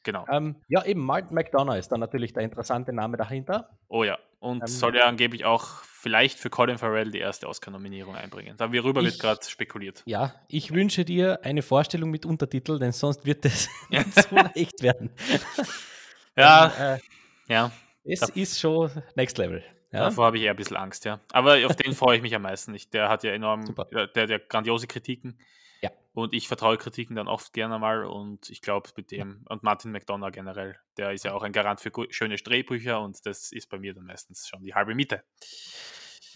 Genau. 0.04 0.26
Ähm, 0.30 0.56
ja, 0.68 0.86
eben, 0.86 1.04
Martin 1.04 1.34
McDonough 1.34 1.78
ist 1.78 1.92
dann 1.92 2.00
natürlich 2.00 2.32
der 2.34 2.44
interessante 2.44 2.94
Name 2.94 3.18
dahinter. 3.18 3.70
Oh 3.88 4.04
ja. 4.04 4.20
Und 4.40 4.62
Ähm, 4.62 4.68
soll 4.68 4.96
ja 4.96 5.06
angeblich 5.06 5.46
auch 5.46 5.66
vielleicht 5.84 6.38
für 6.38 6.52
Colin 6.52 6.78
Farrell 6.78 7.10
die 7.10 7.18
erste 7.18 7.48
Oscar-Nominierung 7.48 8.16
einbringen. 8.16 8.56
Darüber 8.58 9.02
wird 9.02 9.14
Ich- 9.16 9.20
gerade 9.20 9.44
spekuliert. 9.44 10.04
Ja, 10.06 10.36
ich 10.48 10.72
wünsche 10.72 11.06
dir 11.06 11.40
eine 11.44 11.64
Vorstellung 11.64 12.12
mit 12.12 12.24
Untertitel, 12.28 12.78
denn 12.78 12.92
sonst 12.92 13.26
wird 13.26 13.46
es 13.46 13.68
Ja. 13.90 14.04
so 14.30 14.36
leicht 14.36 14.84
werden. 14.84 15.10
Ja, 16.38 16.72
Ähm, 16.78 17.00
äh, 17.50 17.54
ja. 17.54 17.72
es 18.04 18.20
Da- 18.20 18.28
ist 18.36 18.60
schon 18.60 18.92
Next 19.16 19.38
Level. 19.40 19.64
Ja? 19.96 20.06
Davor 20.06 20.26
habe 20.26 20.38
ich 20.38 20.44
eher 20.44 20.52
ein 20.52 20.58
bisschen 20.58 20.78
Angst, 20.78 21.06
ja. 21.06 21.20
Aber 21.32 21.66
auf 21.66 21.76
den 21.76 21.94
freue 21.96 22.18
ich 22.18 22.22
mich 22.22 22.36
am 22.36 22.44
meisten. 22.44 22.74
Ich, 22.74 22.90
der 22.90 23.10
hat 23.10 23.24
ja 23.24 23.32
enorm, 23.32 23.66
Super. 23.66 23.86
der, 23.86 24.08
der 24.08 24.24
hat 24.24 24.30
ja 24.30 24.38
grandiose 24.38 24.88
Kritiken. 24.88 25.40
Ja. 25.82 25.92
Und 26.14 26.34
ich 26.34 26.48
vertraue 26.48 26.78
Kritiken 26.78 27.16
dann 27.16 27.28
oft 27.28 27.54
gerne 27.54 27.80
mal 27.80 28.06
und 28.06 28.50
ich 28.50 28.62
glaube 28.62 28.90
mit 28.96 29.12
dem, 29.12 29.46
und 29.50 29.64
Martin 29.64 29.92
McDonough 29.92 30.32
generell, 30.32 30.78
der 30.98 31.12
ist 31.12 31.26
ja 31.26 31.34
auch 31.34 31.44
ein 31.44 31.52
Garant 31.52 31.82
für 31.82 31.92
schöne 32.10 32.36
Drehbücher 32.36 33.02
und 33.02 33.26
das 33.26 33.52
ist 33.52 33.70
bei 33.70 33.78
mir 33.78 33.94
dann 33.94 34.06
meistens 34.06 34.48
schon 34.48 34.64
die 34.64 34.74
halbe 34.74 34.96
Miete. 34.96 35.24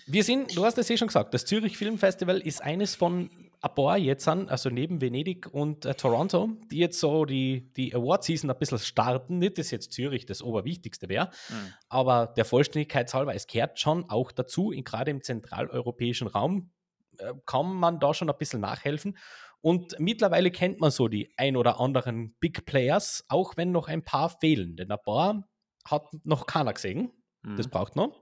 Wir 0.07 0.23
sind, 0.23 0.55
du 0.55 0.65
hast 0.65 0.77
es 0.77 0.89
eh 0.89 0.97
schon 0.97 1.07
gesagt, 1.07 1.33
das 1.33 1.45
Zürich 1.45 1.77
Film 1.77 1.97
Festival 1.97 2.39
ist 2.39 2.61
eines 2.61 2.95
von 2.95 3.48
ein 3.61 3.75
paar 3.75 3.97
jetzt 3.97 4.27
an, 4.27 4.47
also 4.47 4.69
neben 4.69 5.01
Venedig 5.01 5.47
und 5.53 5.85
äh, 5.85 5.93
Toronto, 5.93 6.49
die 6.71 6.77
jetzt 6.77 6.99
so 6.99 7.25
die, 7.25 7.71
die 7.73 7.93
Award-Season 7.93 8.49
ein 8.49 8.57
bisschen 8.57 8.79
starten. 8.79 9.37
Nicht, 9.39 9.57
dass 9.57 9.69
jetzt 9.71 9.91
Zürich 9.91 10.25
das 10.25 10.41
Oberwichtigste 10.41 11.09
wäre, 11.09 11.29
Mhm. 11.49 11.73
aber 11.89 12.27
der 12.27 12.45
Vollständigkeit 12.45 13.13
halber, 13.13 13.35
es 13.35 13.47
kehrt 13.47 13.79
schon 13.79 14.09
auch 14.09 14.31
dazu, 14.31 14.69
gerade 14.85 15.11
im 15.11 15.21
zentraleuropäischen 15.23 16.27
Raum 16.27 16.71
äh, 17.17 17.33
kann 17.45 17.73
man 17.73 17.99
da 17.99 18.13
schon 18.13 18.29
ein 18.29 18.37
bisschen 18.37 18.61
nachhelfen. 18.61 19.17
Und 19.61 19.99
mittlerweile 19.99 20.51
kennt 20.51 20.79
man 20.79 20.89
so 20.89 21.09
die 21.09 21.33
ein 21.35 21.57
oder 21.57 21.81
anderen 21.81 22.33
Big 22.39 22.65
Players, 22.65 23.25
auch 23.27 23.57
wenn 23.57 23.73
noch 23.73 23.89
ein 23.89 24.05
paar 24.05 24.29
fehlen. 24.29 24.77
Denn 24.77 24.89
ein 24.89 24.97
paar 25.03 25.43
hat 25.85 26.07
noch 26.23 26.45
keiner 26.45 26.71
gesehen. 26.71 27.11
Das 27.57 27.67
Mhm. 27.67 27.71
braucht 27.71 27.95
noch. 27.97 28.15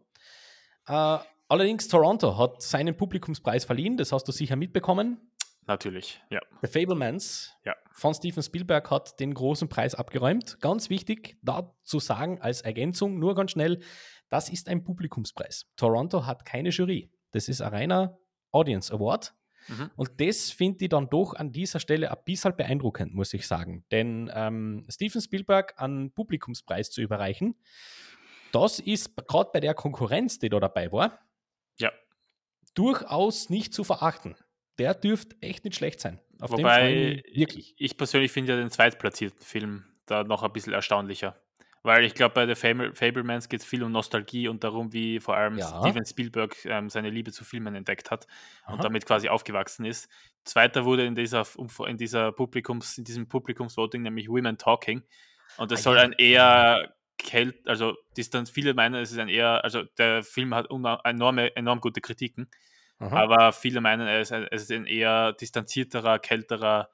Äh, 0.88 1.20
allerdings, 1.48 1.88
Toronto 1.88 2.38
hat 2.38 2.62
seinen 2.62 2.96
Publikumspreis 2.96 3.66
verliehen, 3.66 3.98
das 3.98 4.12
hast 4.12 4.28
du 4.28 4.32
sicher 4.32 4.56
mitbekommen. 4.56 5.32
Natürlich, 5.66 6.22
ja. 6.30 6.40
The 6.62 6.68
Fablemans 6.68 7.54
Ja. 7.66 7.76
von 7.92 8.14
Steven 8.14 8.42
Spielberg 8.42 8.90
hat 8.90 9.20
den 9.20 9.34
großen 9.34 9.68
Preis 9.68 9.96
abgeräumt. 9.96 10.60
Ganz 10.62 10.90
wichtig, 10.90 11.38
da 11.42 11.76
zu 11.84 12.00
sagen 12.00 12.40
als 12.42 12.62
Ergänzung, 12.62 13.20
nur 13.20 13.36
ganz 13.36 13.52
schnell, 13.52 13.82
das 14.30 14.50
ist 14.50 14.70
ein 14.70 14.84
Publikumspreis. 14.86 15.66
Toronto 15.76 16.26
hat 16.26 16.46
keine 16.46 16.70
Jury. 16.70 17.12
Das 17.32 17.50
ist 17.50 17.62
ein 17.62 17.70
reiner 17.74 18.18
Audience 18.52 18.94
Award. 18.94 19.34
Mhm. 19.68 19.92
Und 19.98 20.22
das 20.22 20.52
finde 20.52 20.86
ich 20.86 20.90
dann 20.90 21.10
doch 21.10 21.34
an 21.34 21.52
dieser 21.52 21.82
Stelle 21.82 22.10
ein 22.12 22.18
bisschen 22.24 22.56
beeindruckend, 22.56 23.14
muss 23.14 23.34
ich 23.34 23.46
sagen. 23.46 23.84
Denn 23.92 24.32
ähm, 24.34 24.86
Steven 24.90 25.22
Spielberg 25.22 25.74
einen 25.82 26.12
Publikumspreis 26.14 26.92
zu 26.92 27.02
überreichen, 27.02 27.56
das 28.54 28.80
ist 28.80 29.16
gerade 29.28 29.50
bei 29.52 29.60
der 29.60 29.74
Konkurrenz, 29.74 30.40
die 30.40 30.48
da 30.48 30.62
dabei 30.62 30.90
war. 30.94 31.20
Durchaus 32.78 33.50
nicht 33.50 33.74
zu 33.74 33.84
verachten. 33.84 34.36
Der 34.78 34.94
dürfte 34.94 35.36
echt 35.42 35.66
nicht 35.66 35.76
schlecht 35.76 36.00
sein. 36.00 36.20
Auf 36.40 36.52
Wobei, 36.52 37.24
ich 37.26 37.40
wirklich. 37.40 37.74
ich 37.78 37.98
persönlich 37.98 38.32
finde 38.32 38.54
ja 38.54 38.60
den 38.60 38.70
zweitplatzierten 38.70 39.42
Film 39.42 39.86
da 40.06 40.24
noch 40.24 40.44
ein 40.44 40.54
bisschen 40.54 40.74
erstaunlicher. 40.74 41.36
Weil 41.84 42.04
ich 42.04 42.14
glaube, 42.16 42.34
bei 42.36 42.46
The 42.46 42.56
Fable, 42.56 42.94
Fablemans 42.94 43.50
geht 43.50 43.62
es 43.62 43.66
viel 43.66 43.82
um 43.82 43.92
Nostalgie 43.92 44.48
und 44.48 44.64
darum, 44.64 44.92
wie 44.94 45.20
vor 45.20 45.38
allem 45.38 45.58
Ja. 45.58 45.80
Steven 45.82 46.06
Spielberg 46.06 46.56
ähm, 46.66 46.90
seine 46.90 47.10
Liebe 47.10 47.32
zu 47.32 47.46
Filmen 47.46 47.76
entdeckt 47.76 48.12
hat 48.12 48.28
Aha. 48.66 48.74
und 48.74 48.84
damit 48.84 49.06
quasi 49.06 49.30
aufgewachsen 49.30 49.86
ist. 49.86 50.10
Zweiter 50.44 50.86
wurde 50.86 51.06
in 51.06 51.16
dieser, 51.16 51.46
in 51.88 51.98
dieser 51.98 52.32
Publikums, 52.32 52.98
in 52.98 53.06
diesem 53.06 53.28
Publikumsvoting 53.30 54.02
nämlich 54.02 54.28
Women 54.28 54.58
Talking. 54.58 55.04
Und 55.58 55.72
das 55.72 55.80
Ah, 55.80 55.84
soll 55.84 55.98
ein 55.98 56.14
eher 56.14 56.94
kält, 57.18 57.68
also 57.68 57.96
Distanz, 58.16 58.50
viele 58.50 58.74
meinen, 58.74 58.96
es 58.96 59.12
ist 59.12 59.18
ein 59.18 59.30
eher, 59.30 59.64
also 59.64 59.84
der 59.98 60.24
Film 60.24 60.54
hat 60.54 60.68
enorme, 61.04 61.56
enorm 61.56 61.80
gute 61.80 62.02
Kritiken, 62.02 62.50
Aha. 63.00 63.16
aber 63.16 63.54
viele 63.54 63.82
meinen, 63.82 64.08
es 64.08 64.32
ist 64.32 64.72
ein, 64.72 64.86
eher 64.86 65.34
distanzierterer, 65.34 66.20
kälterer 66.20 66.90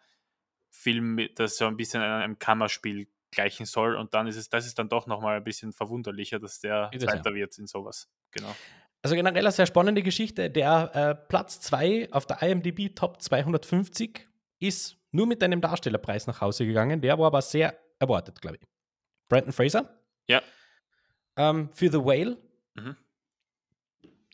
Film, 0.70 1.20
das 1.36 1.58
so 1.58 1.66
ein 1.66 1.78
bisschen 1.78 2.02
einem 2.02 2.40
Kammerspiel 2.40 3.08
gleichen 3.32 3.66
soll. 3.66 3.96
Und 3.96 4.14
dann 4.14 4.28
ist 4.28 4.36
es, 4.36 4.50
das 4.50 4.66
ist 4.66 4.78
dann 4.80 4.90
doch 4.90 5.08
nochmal 5.08 5.38
ein 5.38 5.44
bisschen 5.44 5.72
verwunderlicher, 5.72 6.40
dass 6.40 6.60
der 6.60 6.90
Ist 6.92 7.04
es, 7.04 7.08
ja. 7.08 7.16
Zweiter 7.16 7.34
wird 7.34 7.58
in 7.58 7.68
sowas. 7.68 8.10
Genau. 8.32 8.54
Also 9.02 9.16
generell 9.16 9.46
eine 9.46 9.52
sehr 9.52 9.66
spannende 9.66 10.02
Geschichte. 10.02 10.50
Der 10.50 10.96
äh, 10.96 11.16
Platz 11.28 11.60
2 11.62 12.10
auf 12.12 12.26
der 12.26 12.42
IMDb 12.42 12.96
Top 12.96 13.22
250 13.22 14.28
ist 14.60 14.98
nur 15.12 15.28
mit 15.28 15.44
einem 15.44 15.60
Darstellerpreis 15.60 16.26
nach 16.28 16.42
Hause 16.42 16.66
gegangen. 16.66 17.02
Der 17.02 17.20
war 17.20 17.28
aber 17.28 17.42
sehr 17.42 17.78
erwartet, 18.00 18.42
glaube 18.42 18.58
ich. 18.58 18.68
Brandon 19.28 19.52
Fraser. 19.52 19.90
Ja. 20.28 20.42
Ähm, 21.36 21.70
für 21.74 21.92
The 21.92 22.00
Whale. 22.00 22.38
Mhm. 22.76 22.96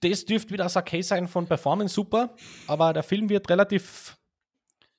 Das 0.01 0.25
dürfte 0.25 0.51
wieder 0.53 0.63
das 0.65 0.77
Okay 0.77 1.01
sein 1.01 1.27
von 1.27 1.45
Performance 1.47 1.93
super, 1.93 2.35
aber 2.67 2.93
der 2.93 3.03
Film 3.03 3.29
wird 3.29 3.49
relativ 3.49 4.17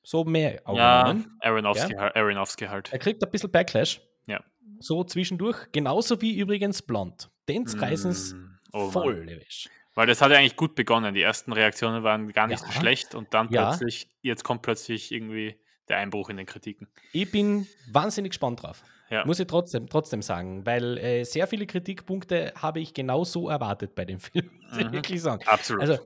so 0.03 0.25
mehr 0.25 0.55
Ja, 0.75 1.03
aufgenommen. 1.03 1.37
Aronofsky, 1.41 1.95
halt- 1.95 2.17
Aronofsky 2.17 2.67
halt. 2.67 2.93
Er 2.93 2.99
kriegt 2.99 3.23
ein 3.23 3.31
bisschen 3.31 3.51
Backlash. 3.51 4.01
Ja. 4.27 4.43
So 4.79 5.05
zwischendurch. 5.05 5.71
Genauso 5.73 6.21
wie 6.21 6.39
übrigens 6.39 6.83
Blond. 6.83 7.31
Den 7.49 7.67
reißen 7.67 8.11
es 8.11 8.33
Mm, 8.35 8.59
oh 8.73 8.91
voll. 8.91 9.29
erwisch. 9.29 9.69
Weil 9.95 10.07
das 10.07 10.23
hat 10.23 10.31
ja 10.31 10.39
eigentlich 10.39 10.57
gut 10.57 10.75
begonnen. 10.75 11.15
Die 11.15 11.23
ersten 11.23 11.53
Reaktionen 11.53 12.03
waren 12.03 12.33
gar 12.33 12.47
nicht 12.47 12.61
so 12.61 12.67
Ja. 12.67 12.73
schlecht 12.73 13.15
und 13.15 13.35
dann 13.35 13.49
Ja. 13.51 13.69
plötzlich, 13.71 14.09
jetzt 14.23 14.45
kommt 14.45 14.63
plötzlich 14.63 15.13
irgendwie 15.13 15.57
der 15.89 15.99
Einbruch 15.99 16.31
in 16.31 16.37
den 16.37 16.47
Kritiken. 16.47 16.89
Ich 17.13 17.31
bin 17.31 17.67
wahnsinnig 17.91 18.31
gespannt 18.31 18.63
drauf. 18.63 18.83
Ja. 19.11 19.25
Muss 19.27 19.41
ich 19.41 19.47
trotzdem, 19.49 19.89
trotzdem 19.89 20.23
sagen, 20.23 20.65
weil 20.65 20.97
äh, 20.99 21.25
sehr 21.25 21.47
viele 21.49 21.67
Kritikpunkte 21.67 22.53
habe 22.57 22.79
ich 22.81 22.95
genau 22.95 23.25
so 23.25 23.49
erwartet 23.49 23.95
bei 23.97 24.05
dem 24.05 24.21
Film. 24.21 24.51
Muss 24.69 24.79
ich 24.79 24.87
Mhm. 24.87 24.93
wirklich 24.93 25.21
sagen. 25.21 25.43
Absolut. 25.47 25.83
Also 25.83 25.99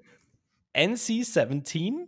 NC-17 0.75 2.07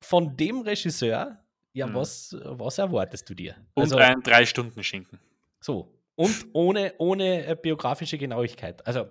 von 0.00 0.36
dem 0.36 0.60
Regisseur, 0.60 1.38
ja, 1.72 1.86
Mhm. 1.86 1.94
was, 1.94 2.36
was 2.42 2.78
erwartest 2.78 3.28
du 3.28 3.34
dir? 3.34 3.56
und 3.74 3.82
also, 3.84 3.96
ein 3.96 4.20
Drei-Stunden-Schinken. 4.22 5.18
so. 5.60 5.92
Und 6.14 6.46
ohne, 6.54 6.94
ohne 6.96 7.44
äh, 7.46 7.56
biografische 7.60 8.16
Genauigkeit. 8.16 8.86
Also, 8.86 9.06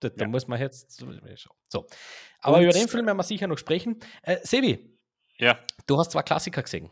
da, 0.00 0.08
Ja. 0.18 0.26
muss 0.26 0.48
man 0.48 0.58
jetzt. 0.60 0.90
So. 1.68 1.86
Aber 2.40 2.56
Und- 2.56 2.64
über 2.64 2.72
den 2.72 2.88
Film 2.88 3.06
werden 3.06 3.16
wir 3.16 3.22
sicher 3.22 3.46
noch 3.46 3.58
sprechen. 3.58 4.00
Äh, 4.22 4.38
Sebi, 4.42 4.88
Ja, 5.38 5.58
du 5.86 5.98
hast 5.98 6.10
zwei 6.10 6.22
Klassiker 6.22 6.62
gesehen. 6.62 6.90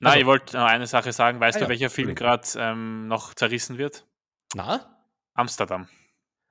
Nein, 0.00 0.10
Also- 0.12 0.20
ich 0.20 0.26
wollte 0.26 0.56
noch 0.56 0.66
eine 0.66 0.86
Sache 0.86 1.12
sagen. 1.12 1.40
Weißt 1.40 1.56
Ah 1.56 1.60
du, 1.60 1.64
ja, 1.64 1.68
welcher 1.70 1.90
Film 1.90 2.14
gerade 2.14 2.46
ähm, 2.56 3.08
noch 3.08 3.34
zerrissen 3.34 3.78
wird? 3.78 4.06
Na? 4.54 4.96
Amsterdam. 5.34 5.88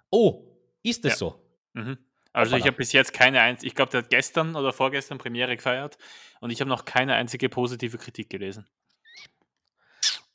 Oh, 0.10 0.44
ist 0.84 1.04
das 1.06 1.14
Ja. 1.14 1.18
so? 1.18 1.42
Mhm. 1.74 1.98
Also 2.34 2.56
ich 2.56 2.66
habe 2.66 2.78
bis 2.78 2.92
jetzt 2.92 3.14
keine 3.14 3.42
einzige, 3.42 3.68
ich 3.68 3.74
glaube, 3.76 3.90
der 3.92 4.04
hat 4.04 4.10
gestern 4.12 4.56
oder 4.56 4.72
vorgestern 4.72 5.18
Premiere 5.18 5.56
gefeiert 5.56 5.98
und 6.40 6.52
ich 6.52 6.60
habe 6.62 6.70
noch 6.70 6.86
keine 6.86 7.16
einzige 7.16 7.50
positive 7.50 7.98
Kritik 7.98 8.30
gelesen. 8.30 8.68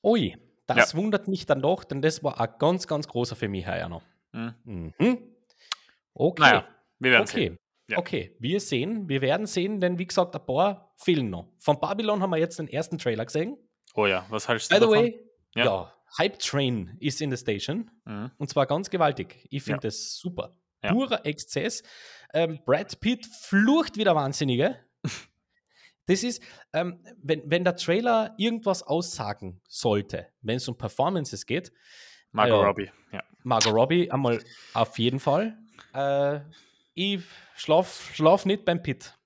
Ui, 0.02 0.36
das 0.66 0.94
wundert 0.96 1.28
mich 1.28 1.46
dann 1.46 1.62
doch, 1.62 1.84
denn 1.84 2.02
das 2.02 2.24
war 2.24 2.40
ein 2.40 2.48
ganz, 2.58 2.88
ganz 2.88 3.06
großer 3.06 3.36
für 3.36 3.48
mich 3.48 3.66
heuer 3.68 3.88
noch. 3.88 4.02
Mhm. 4.32 4.54
Mhm. 4.64 5.22
Okay. 6.14 6.42
Naja, 6.42 6.68
wir 6.98 7.10
werden 7.12 7.26
sehen. 7.26 7.58
Okay. 7.98 8.20
Ja. 8.20 8.28
Okay, 8.28 8.36
wir 8.40 8.60
sehen, 8.60 9.08
wir 9.08 9.20
werden 9.20 9.46
sehen, 9.46 9.80
denn 9.80 9.98
wie 9.98 10.06
gesagt, 10.06 10.34
ein 10.34 10.44
paar 10.44 10.92
fehlen 10.96 11.30
noch. 11.30 11.48
Von 11.58 11.78
Babylon 11.80 12.22
haben 12.22 12.30
wir 12.30 12.38
jetzt 12.38 12.58
den 12.58 12.68
ersten 12.68 12.98
Trailer 12.98 13.24
gesehen. 13.24 13.56
Oh 13.94 14.06
ja, 14.06 14.24
was 14.30 14.48
hältst 14.48 14.70
du 14.70 14.74
By 14.74 14.80
the 14.80 14.86
davon? 14.86 14.98
way, 15.04 15.20
ja. 15.54 15.64
Ja. 15.64 15.92
Hype 16.18 16.38
Train 16.38 16.96
ist 17.00 17.20
in 17.22 17.30
der 17.30 17.36
Station 17.38 17.90
Mhm. 18.04 18.30
und 18.38 18.48
zwar 18.50 18.66
ganz 18.66 18.90
gewaltig. 18.90 19.46
Ich 19.50 19.62
finde 19.62 19.78
Ja. 19.78 19.80
das 19.88 20.16
super. 20.18 20.56
Ja. 20.82 20.92
Purer 20.92 21.24
Exzess. 21.24 21.82
Ähm, 22.34 22.58
Brad 22.66 22.98
Pitt 23.00 23.24
flucht 23.26 23.96
wieder 23.96 24.14
Wahnsinnige. 24.14 24.76
Das 26.06 26.24
ist, 26.24 26.42
ähm, 26.72 26.98
wenn, 27.22 27.42
wenn 27.48 27.62
der 27.62 27.76
Trailer 27.76 28.34
irgendwas 28.36 28.82
aussagen 28.82 29.60
sollte, 29.68 30.26
wenn 30.40 30.56
es 30.56 30.66
um 30.66 30.76
Performances 30.76 31.46
geht, 31.46 31.72
Margot 32.32 32.58
Ja. 32.60 32.66
Robbie, 32.66 32.90
ja. 33.12 33.22
Margot 33.44 33.72
Robbie 33.72 34.10
einmal 34.10 34.40
auf 34.74 34.98
jeden 34.98 35.20
Fall. 35.20 35.56
Äh, 35.94 36.40
ich 36.94 37.22
schlaf, 37.56 38.10
schlaf 38.14 38.44
nicht 38.44 38.64
beim 38.64 38.82
Pitt. 38.82 39.18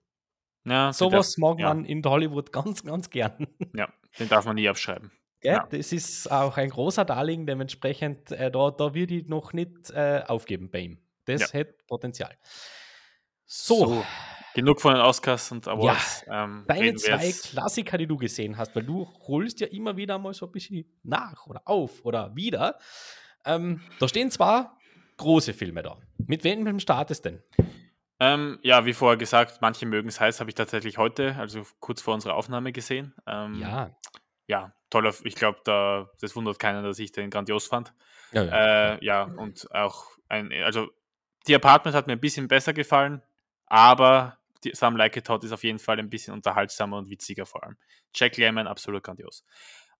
ja 0.64 0.92
Sowas 0.92 1.36
mag 1.38 1.58
ja, 1.58 1.68
man 1.68 1.84
in 1.84 2.02
Hollywood 2.04 2.52
ganz, 2.52 2.84
ganz 2.84 3.10
gern. 3.10 3.46
Ja, 3.74 3.88
den 4.18 4.28
darf 4.28 4.44
man 4.44 4.54
nie 4.56 4.68
abschreiben. 4.68 5.10
Gell? 5.40 5.54
Ja. 5.54 5.66
Das 5.70 5.92
ist 5.92 6.30
auch 6.30 6.56
ein 6.56 6.70
großer 6.70 7.04
Darlehen, 7.04 7.46
dementsprechend, 7.46 8.32
äh, 8.32 8.50
da, 8.50 8.70
da 8.70 8.94
würde 8.94 9.14
ich 9.14 9.26
noch 9.28 9.52
nicht 9.52 9.90
äh, 9.90 10.22
aufgeben 10.26 10.70
bei 10.70 10.80
ihm. 10.80 10.98
Das 11.26 11.52
Ja. 11.52 11.58
hätte 11.58 11.74
Potenzial. 11.86 12.36
So, 13.44 14.04
genug 14.54 14.80
von 14.80 14.94
den 14.94 15.02
Oscars 15.02 15.52
und 15.52 15.68
Awards. 15.68 16.24
ähm, 16.28 16.64
deine 16.66 16.94
zwei 16.96 17.30
Klassiker, 17.30 17.98
die 17.98 18.06
du 18.06 18.16
gesehen 18.16 18.56
hast, 18.56 18.74
weil 18.74 18.82
du 18.84 19.06
holst 19.28 19.60
ja 19.60 19.66
immer 19.68 19.96
wieder 19.96 20.18
mal 20.18 20.34
so 20.34 20.46
ein 20.46 20.52
bisschen 20.52 20.84
nach 21.02 21.46
oder 21.46 21.62
auf 21.64 22.04
oder 22.04 22.34
wieder. 22.34 22.78
Ähm, 23.44 23.80
da 24.00 24.08
stehen 24.08 24.30
zwar 24.30 24.75
große 25.16 25.54
Filme 25.54 25.82
da. 25.82 25.98
Mit 26.26 26.44
wem 26.44 26.78
startest 26.80 27.24
denn? 27.24 27.42
Ähm, 28.18 28.58
ja, 28.62 28.86
wie 28.86 28.94
vorher 28.94 29.18
gesagt, 29.18 29.58
manche 29.60 29.84
mögen 29.84 30.08
es 30.08 30.20
heiß, 30.20 30.40
habe 30.40 30.50
ich 30.50 30.54
tatsächlich 30.54 30.96
heute, 30.96 31.36
also 31.36 31.62
kurz 31.80 32.00
vor 32.00 32.14
unserer 32.14 32.34
Aufnahme 32.34 32.72
gesehen. 32.72 33.14
Ähm, 33.26 33.60
Ja. 33.60 33.90
ja, 34.46 34.72
toller, 34.88 35.14
ich 35.24 35.34
glaube, 35.34 35.60
da, 35.64 36.10
das 36.20 36.34
wundert 36.34 36.58
keiner, 36.58 36.82
dass 36.82 36.98
ich 36.98 37.12
den 37.12 37.30
grandios 37.30 37.66
fand. 37.66 37.92
ja, 38.32 38.44
ja. 38.44 38.94
Äh, 38.94 39.04
ja, 39.04 39.22
und 39.24 39.70
auch 39.74 40.06
ein, 40.28 40.50
also 40.64 40.88
die 41.46 41.54
Apartment 41.54 41.94
hat 41.94 42.06
mir 42.06 42.14
ein 42.14 42.20
bisschen 42.20 42.48
besser 42.48 42.72
gefallen, 42.72 43.22
aber 43.66 44.38
die 44.64 44.74
Some 44.74 44.96
Like 44.96 45.16
It 45.16 45.28
Hot 45.28 45.44
ist 45.44 45.52
auf 45.52 45.62
jeden 45.62 45.78
Fall 45.78 45.98
ein 45.98 46.08
bisschen 46.08 46.32
unterhaltsamer 46.32 46.96
und 46.96 47.10
witziger 47.10 47.44
vor 47.44 47.62
allem. 47.64 47.76
Jack 48.14 48.36
Lemmon, 48.38 48.66
absolut 48.66 49.02
grandios. 49.04 49.44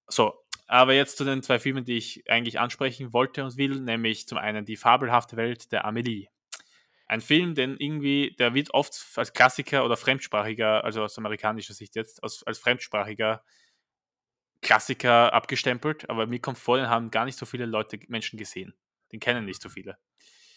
So, 0.08 0.45
aber 0.66 0.94
jetzt 0.94 1.16
zu 1.16 1.24
den 1.24 1.42
zwei 1.42 1.58
Filmen, 1.58 1.84
die 1.84 1.96
ich 1.96 2.30
eigentlich 2.30 2.58
ansprechen 2.58 3.12
wollte 3.12 3.44
und 3.44 3.56
will, 3.56 3.80
nämlich 3.80 4.26
zum 4.26 4.38
einen 4.38 4.64
die 4.64 4.76
fabelhafte 4.76 5.36
Welt 5.36 5.72
der 5.72 5.84
Amelie. 5.84 6.28
Ein 7.06 7.20
Film, 7.20 7.54
den 7.54 7.76
irgendwie, 7.76 8.34
der 8.38 8.54
wird 8.54 8.74
oft 8.74 9.00
als 9.14 9.32
Klassiker 9.32 9.84
oder 9.84 9.96
fremdsprachiger, 9.96 10.82
also 10.82 11.04
aus 11.04 11.16
amerikanischer 11.18 11.74
Sicht 11.74 11.94
jetzt, 11.94 12.22
als, 12.22 12.42
als 12.42 12.58
fremdsprachiger 12.58 13.44
Klassiker 14.60 15.32
abgestempelt, 15.32 16.10
aber 16.10 16.26
mir 16.26 16.40
kommt 16.40 16.58
vor, 16.58 16.78
den 16.78 16.88
haben 16.88 17.10
gar 17.10 17.24
nicht 17.24 17.38
so 17.38 17.46
viele 17.46 17.66
Leute, 17.66 18.00
Menschen 18.08 18.38
gesehen. 18.38 18.74
Den 19.12 19.20
kennen 19.20 19.44
nicht 19.44 19.62
so 19.62 19.68
viele. 19.68 19.98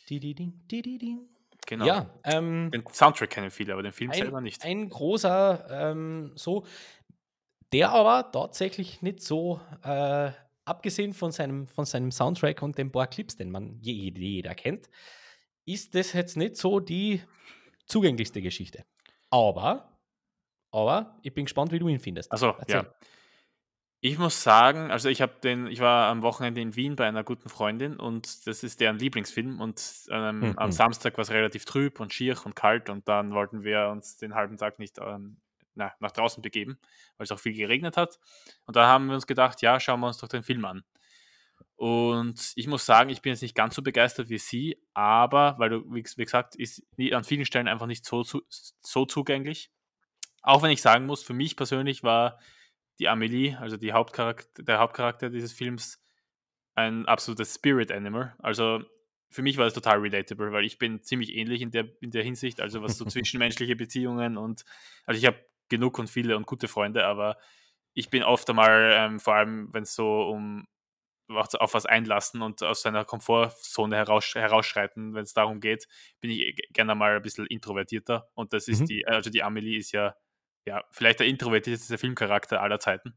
Dididing, 0.09 0.61
dididing. 0.71 1.27
Genau. 1.67 1.85
Ja, 1.85 2.09
ähm, 2.23 2.71
Den 2.71 2.83
Soundtrack 2.91 3.29
kennen 3.29 3.51
viele, 3.51 3.73
aber 3.73 3.83
den 3.83 3.91
Film 3.91 4.09
ein, 4.09 4.17
selber 4.17 4.41
nicht. 4.41 4.63
ein 4.63 4.89
großer, 4.89 5.67
ähm, 5.69 6.31
so, 6.35 6.65
der 7.73 7.91
aber 7.91 8.31
tatsächlich 8.31 9.01
nicht 9.01 9.21
so, 9.21 9.61
äh, 9.83 10.31
abgesehen 10.65 11.13
von 11.13 11.31
seinem, 11.31 11.67
von 11.67 11.85
seinem 11.85 12.11
Soundtrack 12.11 12.61
und 12.61 12.77
den 12.77 12.91
paar 12.91 13.07
Clips, 13.07 13.35
den 13.35 13.51
man 13.51 13.79
je, 13.81 14.11
jeder 14.15 14.55
kennt, 14.55 14.89
ist 15.65 15.95
das 15.95 16.13
jetzt 16.13 16.37
nicht 16.37 16.57
so 16.57 16.79
die 16.79 17.21
zugänglichste 17.85 18.41
Geschichte. 18.41 18.85
Aber, 19.29 19.99
aber 20.71 21.19
ich 21.23 21.33
bin 21.33 21.45
gespannt, 21.45 21.71
wie 21.71 21.79
du 21.79 21.87
ihn 21.87 21.99
findest. 21.99 22.31
Also, 22.31 22.55
ja. 22.67 22.85
Ich 24.01 24.17
muss 24.17 24.41
sagen, 24.43 24.91
also 24.91 25.09
ich 25.09 25.21
habe 25.21 25.33
den, 25.43 25.67
ich 25.67 25.81
war 25.81 26.09
am 26.09 26.21
Wochenende 26.21 26.61
in 26.61 26.75
Wien 26.77 26.95
bei 26.95 27.05
einer 27.05 27.25
guten 27.25 27.49
Freundin 27.49 27.97
und 27.97 28.47
das 28.47 28.63
ist 28.63 28.79
deren 28.79 28.97
Lieblingsfilm 28.97 29.59
und 29.59 30.07
ähm, 30.09 30.39
Mhm. 30.39 30.53
am 30.57 30.71
Samstag 30.71 31.17
war 31.17 31.23
es 31.23 31.31
relativ 31.31 31.65
trüb 31.65 31.99
und 31.99 32.13
schier 32.13 32.37
und 32.45 32.55
kalt 32.55 32.89
und 32.89 33.09
dann 33.09 33.33
wollten 33.33 33.63
wir 33.63 33.89
uns 33.89 34.15
den 34.15 34.35
halben 34.35 34.55
Tag 34.55 34.79
nicht 34.79 34.99
ähm, 34.99 35.41
na, 35.79 35.93
nach 35.99 36.11
draußen 36.11 36.43
begeben, 36.43 36.77
weil 37.17 37.23
es 37.23 37.31
auch 37.31 37.39
viel 37.39 37.53
geregnet 37.53 37.97
hat. 37.97 38.19
Und 38.65 38.75
da 38.75 38.85
haben 38.85 39.07
wir 39.07 39.15
uns 39.15 39.25
gedacht, 39.25 39.61
ja, 39.61 39.79
schauen 39.79 40.01
wir 40.01 40.07
uns 40.07 40.17
doch 40.17 40.27
den 40.27 40.43
Film 40.43 40.63
an. 40.65 40.83
Und 41.75 42.51
ich 42.55 42.67
muss 42.67 42.85
sagen, 42.85 43.09
ich 43.09 43.21
bin 43.21 43.31
jetzt 43.31 43.41
nicht 43.41 43.55
ganz 43.55 43.73
so 43.73 43.81
begeistert 43.81 44.29
wie 44.29 44.37
sie, 44.37 44.77
aber, 44.93 45.55
weil 45.57 45.69
du, 45.69 45.93
wie, 45.93 46.03
gesagt, 46.03 46.55
ist 46.55 46.83
an 47.13 47.23
vielen 47.23 47.45
Stellen 47.45 47.69
einfach 47.69 47.87
nicht 47.87 48.05
so, 48.05 48.23
so 48.23 49.05
zugänglich. 49.05 49.71
Auch 50.41 50.61
wenn 50.61 50.71
ich 50.71 50.81
sagen 50.81 51.05
muss, 51.05 51.23
für 51.23 51.33
mich 51.33 51.55
persönlich 51.55 52.03
war 52.03 52.39
die 52.99 53.07
Amelie, 53.07 53.57
also 53.57 53.77
die 53.77 53.93
Hauptcharakter, 53.93 54.61
der 54.61 54.79
Hauptcharakter 54.79 55.29
dieses 55.29 55.53
Films, 55.53 56.01
ein 56.75 57.05
absolutes 57.05 57.55
Spirit 57.55 57.91
Animal. 57.91 58.35
Also 58.39 58.83
für 59.29 59.41
mich 59.41 59.57
war 59.57 59.67
es 59.67 59.73
total 59.73 59.99
relatable, 59.99 60.51
weil 60.51 60.65
ich 60.65 60.77
bin 60.79 61.01
ziemlich 61.03 61.35
ähnlich 61.35 61.61
in 61.61 61.71
der, 61.71 61.87
in 62.01 62.11
der 62.11 62.23
Hinsicht, 62.23 62.61
also 62.61 62.81
was 62.81 62.97
so 62.97 63.05
zwischenmenschliche 63.05 63.75
Beziehungen 63.75 64.37
und, 64.37 64.65
also 65.05 65.19
ich 65.19 65.25
habe 65.25 65.37
genug 65.69 65.99
und 65.99 66.09
viele 66.09 66.35
und 66.37 66.45
gute 66.47 66.67
Freunde, 66.67 67.05
aber 67.05 67.37
ich 67.93 68.09
bin 68.09 68.23
oft 68.23 68.49
einmal, 68.49 68.93
ähm, 68.95 69.19
vor 69.19 69.35
allem 69.35 69.69
wenn 69.73 69.83
es 69.83 69.95
so 69.95 70.23
um 70.23 70.67
auf 71.29 71.75
was 71.75 71.85
einlassen 71.85 72.41
und 72.41 72.63
aus 72.63 72.81
seiner 72.81 73.05
Komfortzone 73.05 73.95
heraus, 73.95 74.33
herausschreiten, 74.33 75.13
wenn 75.13 75.23
es 75.23 75.33
darum 75.33 75.59
geht, 75.59 75.87
bin 76.21 76.31
ich 76.31 76.39
g- 76.55 76.63
gerne 76.73 76.95
mal 76.95 77.17
ein 77.17 77.21
bisschen 77.21 77.45
introvertierter. 77.45 78.29
Und 78.33 78.51
das 78.51 78.67
ist 78.67 78.79
Mhm. 78.81 78.89
die, 78.89 79.05
also 79.07 79.29
die 79.29 79.43
Amelie 79.43 79.77
ist 79.77 79.91
ja, 79.91 80.15
ja, 80.65 80.83
vielleicht 80.91 81.19
der 81.19 81.27
introvertierteste 81.27 81.99
Filmcharakter 81.99 82.61
aller 82.61 82.79
Zeiten. 82.79 83.15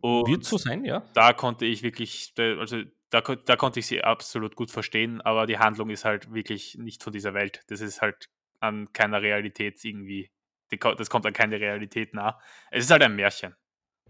Und 0.00 0.26
Wird 0.26 0.44
so 0.44 0.58
sein, 0.58 0.84
ja. 0.84 1.02
da 1.14 1.32
konnte 1.32 1.66
ich 1.66 1.82
wirklich, 1.82 2.34
also 2.38 2.82
da, 3.10 3.20
da 3.22 3.56
konnte 3.56 3.80
ich 3.80 3.86
sie 3.86 4.02
absolut 4.04 4.56
gut 4.56 4.70
verstehen, 4.70 5.20
aber 5.20 5.46
die 5.46 5.58
Handlung 5.58 5.90
ist 5.90 6.04
halt 6.04 6.32
wirklich 6.34 6.76
nicht 6.76 7.02
von 7.02 7.12
dieser 7.12 7.34
Welt. 7.34 7.62
Das 7.68 7.80
ist 7.80 8.02
halt 8.02 8.30
an 8.60 8.92
keiner 8.92 9.22
Realität 9.22 9.84
irgendwie, 9.84 10.30
das 10.78 11.10
kommt 11.10 11.26
an 11.26 11.32
keine 11.32 11.58
Realität 11.60 12.14
nah. 12.14 12.40
Es 12.70 12.84
ist 12.84 12.90
halt 12.90 13.02
ein 13.02 13.14
Märchen. 13.16 13.54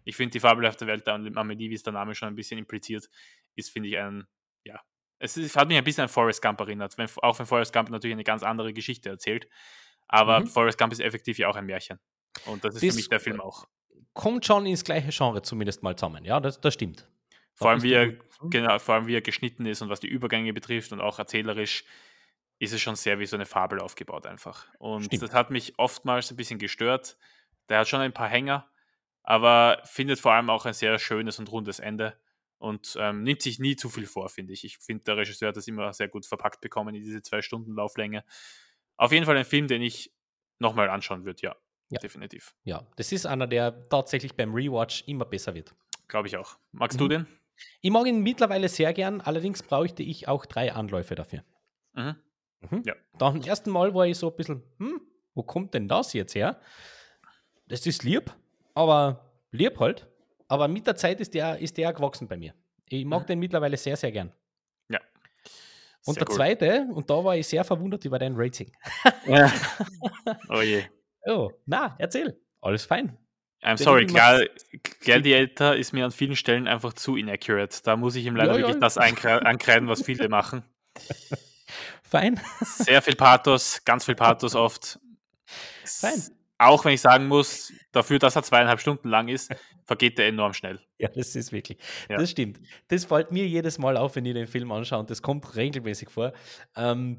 Ich 0.04 0.16
finde 0.16 0.32
die 0.32 0.40
fabelhafte 0.40 0.86
Welt 0.86 1.06
der 1.06 1.14
Amelie, 1.14 1.70
wie 1.70 1.74
es 1.74 1.82
der 1.82 1.92
Name 1.94 2.14
schon 2.14 2.28
ein 2.28 2.34
bisschen 2.34 2.58
impliziert, 2.58 3.08
ist, 3.56 3.70
finde 3.70 3.88
ich, 3.88 3.96
ein, 3.98 4.26
ja, 4.64 4.80
es 5.18 5.36
ist, 5.36 5.56
hat 5.56 5.68
mich 5.68 5.78
ein 5.78 5.84
bisschen 5.84 6.02
an 6.02 6.08
Forrest 6.08 6.42
Gump 6.42 6.60
erinnert, 6.60 6.98
wenn, 6.98 7.08
auch 7.22 7.38
wenn 7.38 7.46
Forrest 7.46 7.72
Gump 7.72 7.88
natürlich 7.90 8.14
eine 8.14 8.24
ganz 8.24 8.42
andere 8.42 8.72
Geschichte 8.74 9.08
erzählt, 9.08 9.48
aber 10.08 10.40
Mhm. 10.40 10.46
Forrest 10.48 10.76
Gump 10.78 10.92
ist 10.92 11.00
effektiv 11.00 11.38
ja 11.38 11.48
auch 11.48 11.56
ein 11.56 11.64
Märchen. 11.66 11.98
Und 12.46 12.64
das 12.64 12.74
ist 12.74 12.80
für 12.80 12.86
Das- 12.88 12.96
mich 12.96 13.08
der 13.08 13.20
Film 13.20 13.40
auch. 13.40 13.66
Kommt 14.12 14.44
schon 14.44 14.66
ins 14.66 14.84
gleiche 14.84 15.08
Genre 15.10 15.40
zumindest 15.42 15.82
mal 15.82 15.96
zusammen. 15.96 16.24
Ja, 16.24 16.38
das, 16.40 16.60
das 16.60 16.74
stimmt. 16.74 17.08
Vor 17.54 17.70
allem, 17.70 17.82
wie 17.82 17.92
er, 17.92 18.12
gut. 18.12 18.50
genau, 18.50 18.78
vor 18.78 18.96
allem 18.96 19.06
wie 19.06 19.14
er 19.14 19.22
geschnitten 19.22 19.64
ist 19.66 19.80
und 19.82 19.88
was 19.88 20.00
die 20.00 20.08
Übergänge 20.08 20.52
betrifft 20.52 20.92
und 20.92 21.00
auch 21.00 21.18
erzählerisch 21.18 21.84
ist 22.58 22.72
es 22.72 22.80
schon 22.80 22.96
sehr 22.96 23.18
wie 23.18 23.26
so 23.26 23.36
eine 23.36 23.46
Fabel 23.46 23.80
aufgebaut 23.80 24.26
einfach. 24.26 24.66
Und 24.78 25.04
Stimmt. 25.06 25.22
das 25.22 25.32
hat 25.32 25.50
mich 25.50 25.78
oftmals 25.78 26.30
ein 26.30 26.36
bisschen 26.36 26.58
gestört. 26.58 27.16
Der 27.68 27.80
hat 27.80 27.88
schon 27.88 28.00
ein 28.00 28.12
paar 28.12 28.28
Hänger, 28.28 28.68
aber 29.22 29.80
findet 29.84 30.18
vor 30.20 30.32
allem 30.32 30.50
auch 30.50 30.66
ein 30.66 30.74
sehr 30.74 30.98
schönes 30.98 31.38
und 31.38 31.50
rundes 31.50 31.78
Ende 31.80 32.16
und 32.58 32.96
ähm, 33.00 33.22
nimmt 33.22 33.42
sich 33.42 33.58
nie 33.58 33.76
zu 33.76 33.88
viel 33.88 34.06
vor, 34.06 34.28
finde 34.28 34.52
ich. 34.52 34.64
Ich 34.64 34.78
finde, 34.78 35.04
der 35.04 35.16
Regisseur 35.16 35.48
hat 35.48 35.56
das 35.56 35.66
immer 35.66 35.92
sehr 35.92 36.08
gut 36.08 36.26
verpackt 36.26 36.60
bekommen 36.60 36.94
in 36.94 37.02
diese 37.02 37.22
zwei 37.22 37.42
Stunden 37.42 37.74
Lauflänge. 37.74 38.24
Auf 38.96 39.12
jeden 39.12 39.26
Fall 39.26 39.36
ein 39.36 39.44
Film, 39.44 39.66
den 39.66 39.82
ich 39.82 40.12
nochmal 40.58 40.88
anschauen 40.88 41.24
würde, 41.24 41.42
ja. 41.42 41.56
Ja. 41.90 41.98
Definitiv. 41.98 42.54
Ja, 42.64 42.86
das 42.96 43.12
ist 43.12 43.26
einer, 43.26 43.46
der 43.46 43.88
tatsächlich 43.90 44.34
beim 44.34 44.54
Rewatch 44.54 45.04
immer 45.06 45.26
besser 45.26 45.54
wird. 45.54 45.74
Glaube 46.08 46.28
ich 46.28 46.36
auch. 46.36 46.56
Magst 46.72 46.98
du 46.98 47.04
Mhm. 47.04 47.08
den? 47.10 47.26
Ich 47.82 47.90
mag 47.90 48.06
ihn 48.06 48.20
mittlerweile 48.22 48.68
sehr 48.68 48.92
gern, 48.94 49.20
allerdings 49.20 49.62
bräuchte 49.62 50.02
ich 50.02 50.26
auch 50.26 50.46
drei 50.46 50.72
Anläufe 50.72 51.14
dafür. 51.14 51.44
Mhm. 51.92 52.16
Mhm. 52.70 52.82
Ja. 52.84 52.94
Beim 53.18 53.40
ersten 53.42 53.70
Mal 53.70 53.94
war 53.94 54.06
ich 54.06 54.18
so 54.18 54.30
ein 54.30 54.36
bisschen, 54.36 54.62
hm, 54.78 55.00
wo 55.34 55.42
kommt 55.42 55.74
denn 55.74 55.88
das 55.88 56.12
jetzt 56.12 56.34
her? 56.34 56.60
Das 57.68 57.86
ist 57.86 58.04
lieb, 58.04 58.30
aber 58.74 59.30
lieb 59.50 59.78
halt. 59.80 60.06
Aber 60.48 60.68
mit 60.68 60.86
der 60.86 60.96
Zeit 60.96 61.20
ist 61.20 61.34
der, 61.34 61.58
ist 61.58 61.76
der 61.76 61.92
gewachsen 61.92 62.28
bei 62.28 62.36
mir. 62.36 62.54
Ich 62.88 63.04
mag 63.04 63.22
Mhm. 63.22 63.26
den 63.26 63.38
mittlerweile 63.38 63.76
sehr, 63.76 63.96
sehr 63.96 64.12
gern. 64.12 64.32
Ja. 64.88 65.00
Und 66.04 66.14
Sehr 66.14 66.20
der 66.20 66.26
gut. 66.26 66.36
zweite, 66.36 66.86
und 66.92 67.08
da 67.08 67.24
war 67.24 67.36
ich 67.36 67.46
sehr 67.46 67.64
verwundert 67.64 68.04
über 68.04 68.18
dein 68.18 68.34
Rating. 68.36 68.70
Ja. 69.26 69.50
oh 70.50 70.60
je. 70.60 70.82
Oh, 71.26 71.50
na, 71.64 71.96
erzähl. 71.98 72.38
Alles 72.60 72.84
fein. 72.84 73.16
I'm 73.62 73.78
sorry, 73.82 74.04
klar, 74.04 74.42
Gladiator 75.00 75.74
ist 75.74 75.94
mir 75.94 76.04
an 76.04 76.10
vielen 76.10 76.36
Stellen 76.36 76.68
einfach 76.68 76.92
zu 76.92 77.16
inaccurate. 77.16 77.80
Da 77.82 77.96
muss 77.96 78.14
ich 78.14 78.26
ihm 78.26 78.36
leider 78.36 78.52
Ja, 78.52 78.58
wirklich 78.58 78.74
ja. 78.74 78.80
das 78.80 78.98
ankreiden, 78.98 79.88
was 79.88 80.02
viele 80.02 80.28
machen. 80.28 80.62
Fein. 82.14 82.40
Sehr 82.60 83.02
viel 83.02 83.16
Pathos, 83.16 83.82
ganz 83.84 84.04
viel 84.04 84.14
Pathos 84.14 84.54
oft. 84.66 85.00
Fein. 85.84 86.22
Auch 86.58 86.84
wenn 86.84 86.92
ich 86.94 87.00
sagen 87.00 87.26
muss, 87.26 87.72
dafür, 87.90 88.20
dass 88.20 88.36
er 88.36 88.44
zweieinhalb 88.44 88.80
Stunden 88.80 89.08
lang 89.08 89.26
ist, 89.28 89.52
vergeht 89.84 90.18
er 90.20 90.28
enorm 90.28 90.52
schnell. 90.52 90.80
Ja, 90.98 91.08
das 91.08 91.34
ist 91.34 91.50
wirklich. 91.50 91.78
Ja. 92.08 92.16
Das 92.16 92.30
stimmt. 92.30 92.60
Das 92.88 93.04
fällt 93.04 93.32
mir 93.32 93.46
jedes 93.46 93.78
Mal 93.78 93.96
auf, 93.96 94.14
wenn 94.14 94.24
ich 94.24 94.34
den 94.34 94.46
Film 94.46 94.70
anschaue 94.70 95.00
und 95.00 95.10
das 95.10 95.20
kommt 95.20 95.56
regelmäßig 95.56 96.08
vor. 96.08 96.32
Ähm, 96.76 97.18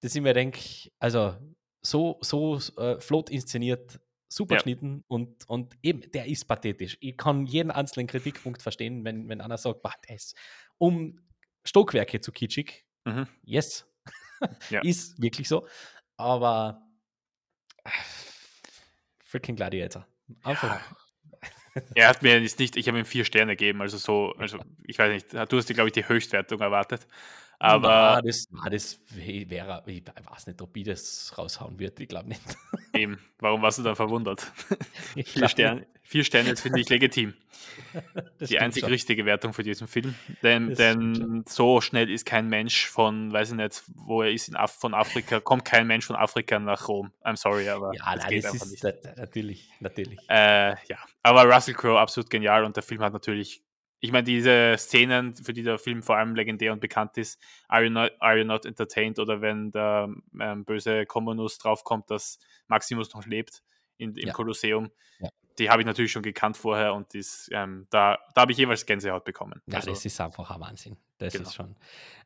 dass 0.00 0.14
ich 0.14 0.20
mir 0.20 0.34
denke, 0.34 0.60
also 0.98 1.34
so, 1.80 2.18
so 2.20 2.58
äh, 2.76 3.00
flott 3.00 3.30
inszeniert, 3.30 3.98
super 4.28 4.54
Ja. 4.54 4.58
geschnitten 4.58 5.02
und, 5.08 5.48
und 5.48 5.74
eben, 5.82 6.02
der 6.12 6.26
ist 6.26 6.44
pathetisch. 6.44 6.98
Ich 7.00 7.16
kann 7.16 7.46
jeden 7.46 7.70
einzelnen 7.70 8.06
Kritikpunkt 8.06 8.60
verstehen, 8.60 9.04
wenn, 9.04 9.28
wenn 9.30 9.40
einer 9.40 9.56
sagt, 9.56 9.80
bah, 9.80 9.94
der 10.06 10.16
ist 10.16 10.36
um 10.76 11.18
Stockwerke 11.64 12.20
zu 12.20 12.32
kitschig. 12.32 12.84
Mhm. 13.06 13.26
Yes. 13.42 13.86
Ja. 14.70 14.80
ist 14.84 15.20
wirklich 15.20 15.48
so. 15.48 15.66
Aber 16.16 16.82
äh, 17.84 17.90
freaking 19.24 19.56
Gladiator. 19.56 20.06
Einfach. 20.42 20.80
Er 21.96 22.08
hat 22.08 22.22
mir 22.22 22.40
jetzt 22.40 22.60
nicht, 22.60 22.76
ich 22.76 22.86
habe 22.86 23.00
ihm 23.00 23.04
vier 23.04 23.24
Sterne 23.24 23.56
gegeben, 23.56 23.82
also 23.82 23.98
so, 23.98 24.32
also 24.38 24.60
ich 24.84 24.96
weiß 24.96 25.12
nicht, 25.12 25.32
du 25.32 25.56
hast 25.56 25.68
dir, 25.68 25.74
glaube 25.74 25.88
ich, 25.88 25.92
die 25.92 26.06
Höchstwertung 26.06 26.60
erwartet. 26.60 27.04
Aber 27.64 27.88
na, 27.88 28.22
das, 28.22 28.48
na, 28.50 28.68
das 28.68 28.98
wäre, 29.10 29.82
ich 29.86 30.02
weiß 30.06 30.46
nicht, 30.48 30.60
ob 30.60 30.76
ich 30.76 30.84
das 30.84 31.32
raushauen 31.38 31.78
wird. 31.78 31.98
Ich 32.00 32.08
glaube 32.08 32.28
nicht. 32.28 32.42
eben, 32.94 33.18
warum 33.38 33.62
warst 33.62 33.78
du 33.78 33.82
dann 33.82 33.96
verwundert? 33.96 34.52
Ich 35.16 35.30
vier, 35.30 35.48
Sterne, 35.48 35.86
vier 36.02 36.24
Sterne, 36.24 36.50
das 36.50 36.60
finde 36.60 36.80
ich 36.80 36.88
legitim. 36.88 37.34
Das 38.38 38.50
die 38.50 38.58
einzig 38.58 38.82
schon. 38.82 38.90
richtige 38.90 39.24
Wertung 39.24 39.52
für 39.52 39.62
diesen 39.62 39.86
Film. 39.88 40.14
Denn, 40.42 40.74
denn 40.74 41.44
so 41.48 41.80
schnell 41.80 42.10
ist 42.10 42.26
kein 42.26 42.48
Mensch 42.48 42.86
von, 42.88 43.32
weiß 43.32 43.50
ich 43.50 43.56
nicht, 43.56 43.82
wo 43.94 44.22
er 44.22 44.30
ist, 44.30 44.48
in 44.48 44.56
Af 44.56 44.72
von 44.72 44.92
Afrika, 44.94 45.40
kommt 45.40 45.64
kein 45.64 45.86
Mensch 45.86 46.06
von 46.06 46.14
Afrika 46.16 46.58
nach 46.58 46.86
Rom. 46.88 47.12
I'm 47.24 47.36
sorry, 47.36 47.68
aber 47.68 47.92
Ja, 47.94 48.14
das 48.14 48.24
nein, 48.24 48.30
geht 48.32 48.44
das 48.44 48.52
einfach 48.52 48.66
ist 48.66 48.84
nicht. 48.84 49.16
natürlich, 49.16 49.70
natürlich. 49.80 50.18
Äh, 50.28 50.70
ja, 50.88 50.98
aber 51.22 51.44
Russell 51.52 51.74
Crowe 51.74 51.98
absolut 51.98 52.28
genial 52.30 52.64
und 52.64 52.76
der 52.76 52.82
Film 52.82 53.00
hat 53.00 53.12
natürlich, 53.12 53.62
ich 54.04 54.12
meine, 54.12 54.24
diese 54.24 54.74
Szenen, 54.76 55.34
für 55.34 55.54
die 55.54 55.62
der 55.62 55.78
Film 55.78 56.02
vor 56.02 56.16
allem 56.18 56.34
legendär 56.34 56.74
und 56.74 56.80
bekannt 56.80 57.16
ist, 57.16 57.40
Are 57.68 57.82
You 57.84 57.90
Not, 57.90 58.12
are 58.20 58.38
you 58.38 58.44
not 58.44 58.66
Entertained 58.66 59.18
oder 59.18 59.40
wenn 59.40 59.72
der 59.72 60.12
ähm, 60.38 60.64
böse 60.66 61.06
Kommunus 61.06 61.56
draufkommt, 61.56 62.10
dass 62.10 62.38
Maximus 62.68 63.14
noch 63.14 63.24
lebt 63.24 63.62
in, 63.96 64.14
im 64.16 64.28
Ja. 64.28 64.32
Kolosseum, 64.34 64.90
Ja. 65.20 65.30
die 65.58 65.70
habe 65.70 65.80
ich 65.80 65.86
natürlich 65.86 66.12
schon 66.12 66.22
gekannt 66.22 66.58
vorher 66.58 66.92
und 66.92 67.14
das, 67.14 67.48
ähm, 67.50 67.86
da, 67.88 68.18
da 68.34 68.42
habe 68.42 68.52
ich 68.52 68.58
jeweils 68.58 68.84
Gänsehaut 68.84 69.24
bekommen. 69.24 69.62
Ja, 69.68 69.76
Also, 69.76 69.90
das 69.90 70.04
ist 70.04 70.20
einfach 70.20 70.50
ein 70.50 70.60
Wahnsinn. 70.60 70.98
Das 71.16 71.32
Genau. 71.32 71.48
ist 71.48 71.54
schon. 71.54 71.74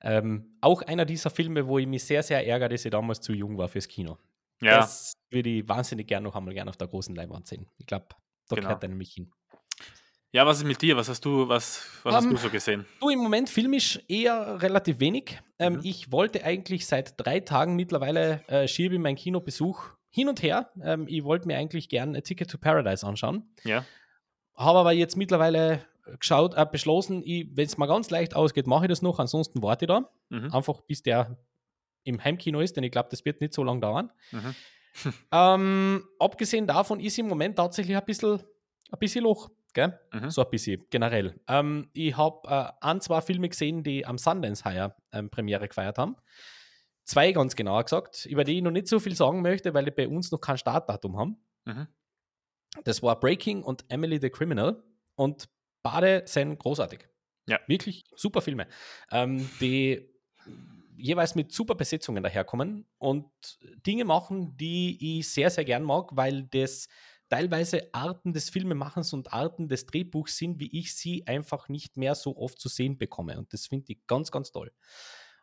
Ähm, 0.03 0.57
auch 0.61 0.83
einer 0.83 1.05
dieser 1.05 1.31
Filme, 1.31 1.65
wo 1.69 1.79
ich 1.79 1.87
mich 1.87 2.03
sehr, 2.03 2.25
sehr 2.25 2.45
ärgere, 2.45 2.71
dass 2.71 2.85
ich 2.85 2.91
damals 2.91 3.21
zu 3.21 3.33
jung 3.33 3.57
war 3.57 3.69
fürs 3.69 3.87
Kino. 3.87 4.19
ja, 4.61 4.79
Das 4.79 5.13
würde 5.31 5.51
ich 5.51 5.69
wahnsinnig 5.69 6.09
gern 6.09 6.25
noch 6.25 6.35
einmal 6.35 6.55
gern 6.55 6.69
auf 6.69 6.77
der 6.77 6.89
großen 6.89 7.15
Leinwand 7.15 7.47
sehen. 7.47 7.69
Ich 7.77 7.87
glaube, 7.87 8.07
da 8.49 8.57
Genau. 8.57 8.67
gehört 8.69 8.83
er 8.83 8.89
nämlich 8.89 9.13
hin. 9.13 9.31
Ja, 10.33 10.45
was 10.47 10.59
ist 10.59 10.65
mit 10.65 10.81
dir? 10.83 10.97
Was 10.97 11.09
hast 11.09 11.25
du, 11.25 11.49
was, 11.49 11.83
was 12.03 12.15
hast 12.15 12.25
Ähm, 12.25 12.31
du 12.31 12.37
so 12.37 12.51
gesehen? 12.51 12.85
Du, 13.01 13.09
im 13.09 13.19
Moment 13.21 13.49
filmisch 13.49 14.01
eher 14.09 14.61
relativ 14.63 15.01
wenig. 15.01 15.41
Ähm, 15.59 15.75
Mhm. 15.75 15.81
Ich 15.85 16.13
wollte 16.13 16.45
eigentlich 16.45 16.87
seit 16.87 17.15
drei 17.17 17.41
Tagen 17.41 17.77
mittlerweile 17.77 18.43
äh, 18.49 18.69
schiebe 18.69 18.95
ich 18.95 19.01
meinen 19.01 19.17
Kinobesuch 19.17 19.83
hin 20.11 20.29
und 20.29 20.43
her. 20.43 20.71
Ähm, 20.83 21.07
ich 21.09 21.25
wollte 21.25 21.47
mir 21.47 21.57
eigentlich 21.59 21.89
gern 21.89 22.15
A 22.17 22.21
Ticket 22.21 22.51
to 22.51 22.59
Paradise 22.59 23.07
anschauen. 23.07 23.45
Ja, 23.65 23.85
Habe 24.55 24.79
aber 24.79 24.93
jetzt 24.93 25.17
mittlerweile 25.17 25.85
geschaut, 26.21 26.55
äh, 26.57 26.65
beschlossen, 26.71 27.23
wenn 27.25 27.67
es 27.67 27.77
mal 27.77 27.87
ganz 27.87 28.09
leicht 28.11 28.35
ausgeht, 28.35 28.67
mache 28.67 28.85
ich 28.87 28.89
das 28.89 29.03
noch. 29.03 29.19
Ansonsten 29.19 29.63
warte 29.63 29.85
ich 29.85 29.89
da. 29.89 30.11
mhm. 30.31 30.53
Einfach 30.55 30.81
bis 30.83 31.03
der 31.03 31.37
im 32.05 32.23
Heimkino 32.25 32.61
ist, 32.61 32.77
denn 32.77 32.85
ich 32.85 32.91
glaube, 32.91 33.09
das 33.11 33.25
wird 33.27 33.41
nicht 33.43 33.53
so 33.53 33.63
lange 33.65 33.81
dauern. 33.81 34.11
Mhm. 34.33 34.55
Ähm, 35.31 36.03
abgesehen 36.19 36.67
davon 36.67 36.99
ist 36.99 37.19
im 37.19 37.29
Moment 37.29 37.55
tatsächlich 37.57 37.97
ein 37.97 38.05
bisschen, 38.05 38.41
ein 38.91 38.99
bisschen 38.99 39.23
Loch. 39.23 39.49
Gell? 39.75 39.99
Mhm. 40.13 40.31
So 40.31 40.45
ein 40.45 40.51
bisschen 40.51 40.85
generell. 40.91 41.39
Ähm, 41.47 41.91
ich 41.93 42.17
habe 42.17 42.49
äh, 42.49 42.73
ein, 42.81 43.01
zwei 43.01 43.21
Filme 43.21 43.49
gesehen, 43.49 43.83
die 43.83 44.07
am 44.07 44.19
Sundance 44.19 44.65
Higher 44.65 44.97
ähm, 45.13 45.31
Premiere 45.31 45.69
gefeiert 45.69 45.99
haben. 45.99 46.17
Zwei 47.05 47.33
ganz 47.33 47.57
genauer 47.57 47.85
gesagt, 47.85 48.27
über 48.27 48.45
die 48.45 48.59
ich 48.59 48.63
noch 48.63 48.71
nicht 48.71 48.89
so 48.89 48.99
viel 48.99 49.15
sagen 49.15 49.43
möchte, 49.43 49.73
weil 49.75 49.85
die 49.85 49.91
bei 49.91 50.09
uns 50.09 50.31
noch 50.31 50.41
kein 50.41 50.59
Startdatum 50.59 51.17
haben. 51.17 51.37
Mhm. 51.65 51.87
Das 52.85 53.03
war 53.03 53.19
Breaking 53.19 53.63
und 53.63 53.85
Emily 53.89 54.19
the 54.21 54.31
Criminal. 54.31 54.83
Und 55.15 55.49
beide 55.83 56.23
sind 56.27 56.59
großartig. 56.59 57.09
Ja. 57.47 57.59
Wirklich 57.67 58.05
super 58.15 58.43
Filme. 58.43 58.69
Ähm, 59.11 59.49
die 59.61 60.09
jeweils 60.97 61.35
mit 61.35 61.53
super 61.53 61.75
Besetzungen 61.75 62.23
daherkommen 62.23 62.87
und 62.99 63.31
Dinge 63.87 64.05
machen, 64.05 64.57
die 64.57 65.19
ich 65.19 65.29
sehr, 65.29 65.49
sehr 65.49 65.65
gern 65.65 65.85
mag, 65.85 66.11
weil 66.13 66.43
das 66.45 66.89
teilweise 67.29 67.89
Arten 67.93 68.33
des 68.33 68.51
Filmemachens 68.51 69.13
und 69.13 69.33
Arten 69.33 69.69
des 69.69 69.87
Drehbuchs 69.87 70.37
sind, 70.37 70.59
wie 70.61 70.79
ich 70.79 70.95
sie 70.97 71.27
einfach 71.27 71.69
nicht 71.69 71.97
mehr 71.97 72.15
so 72.15 72.37
oft 72.37 72.61
zu 72.61 72.69
sehen 72.69 72.99
bekomme. 72.99 73.39
Und 73.39 73.53
das 73.53 73.67
finde 73.67 73.93
ich 73.93 74.07
ganz, 74.07 74.31
ganz 74.31 74.51
toll. 74.53 74.73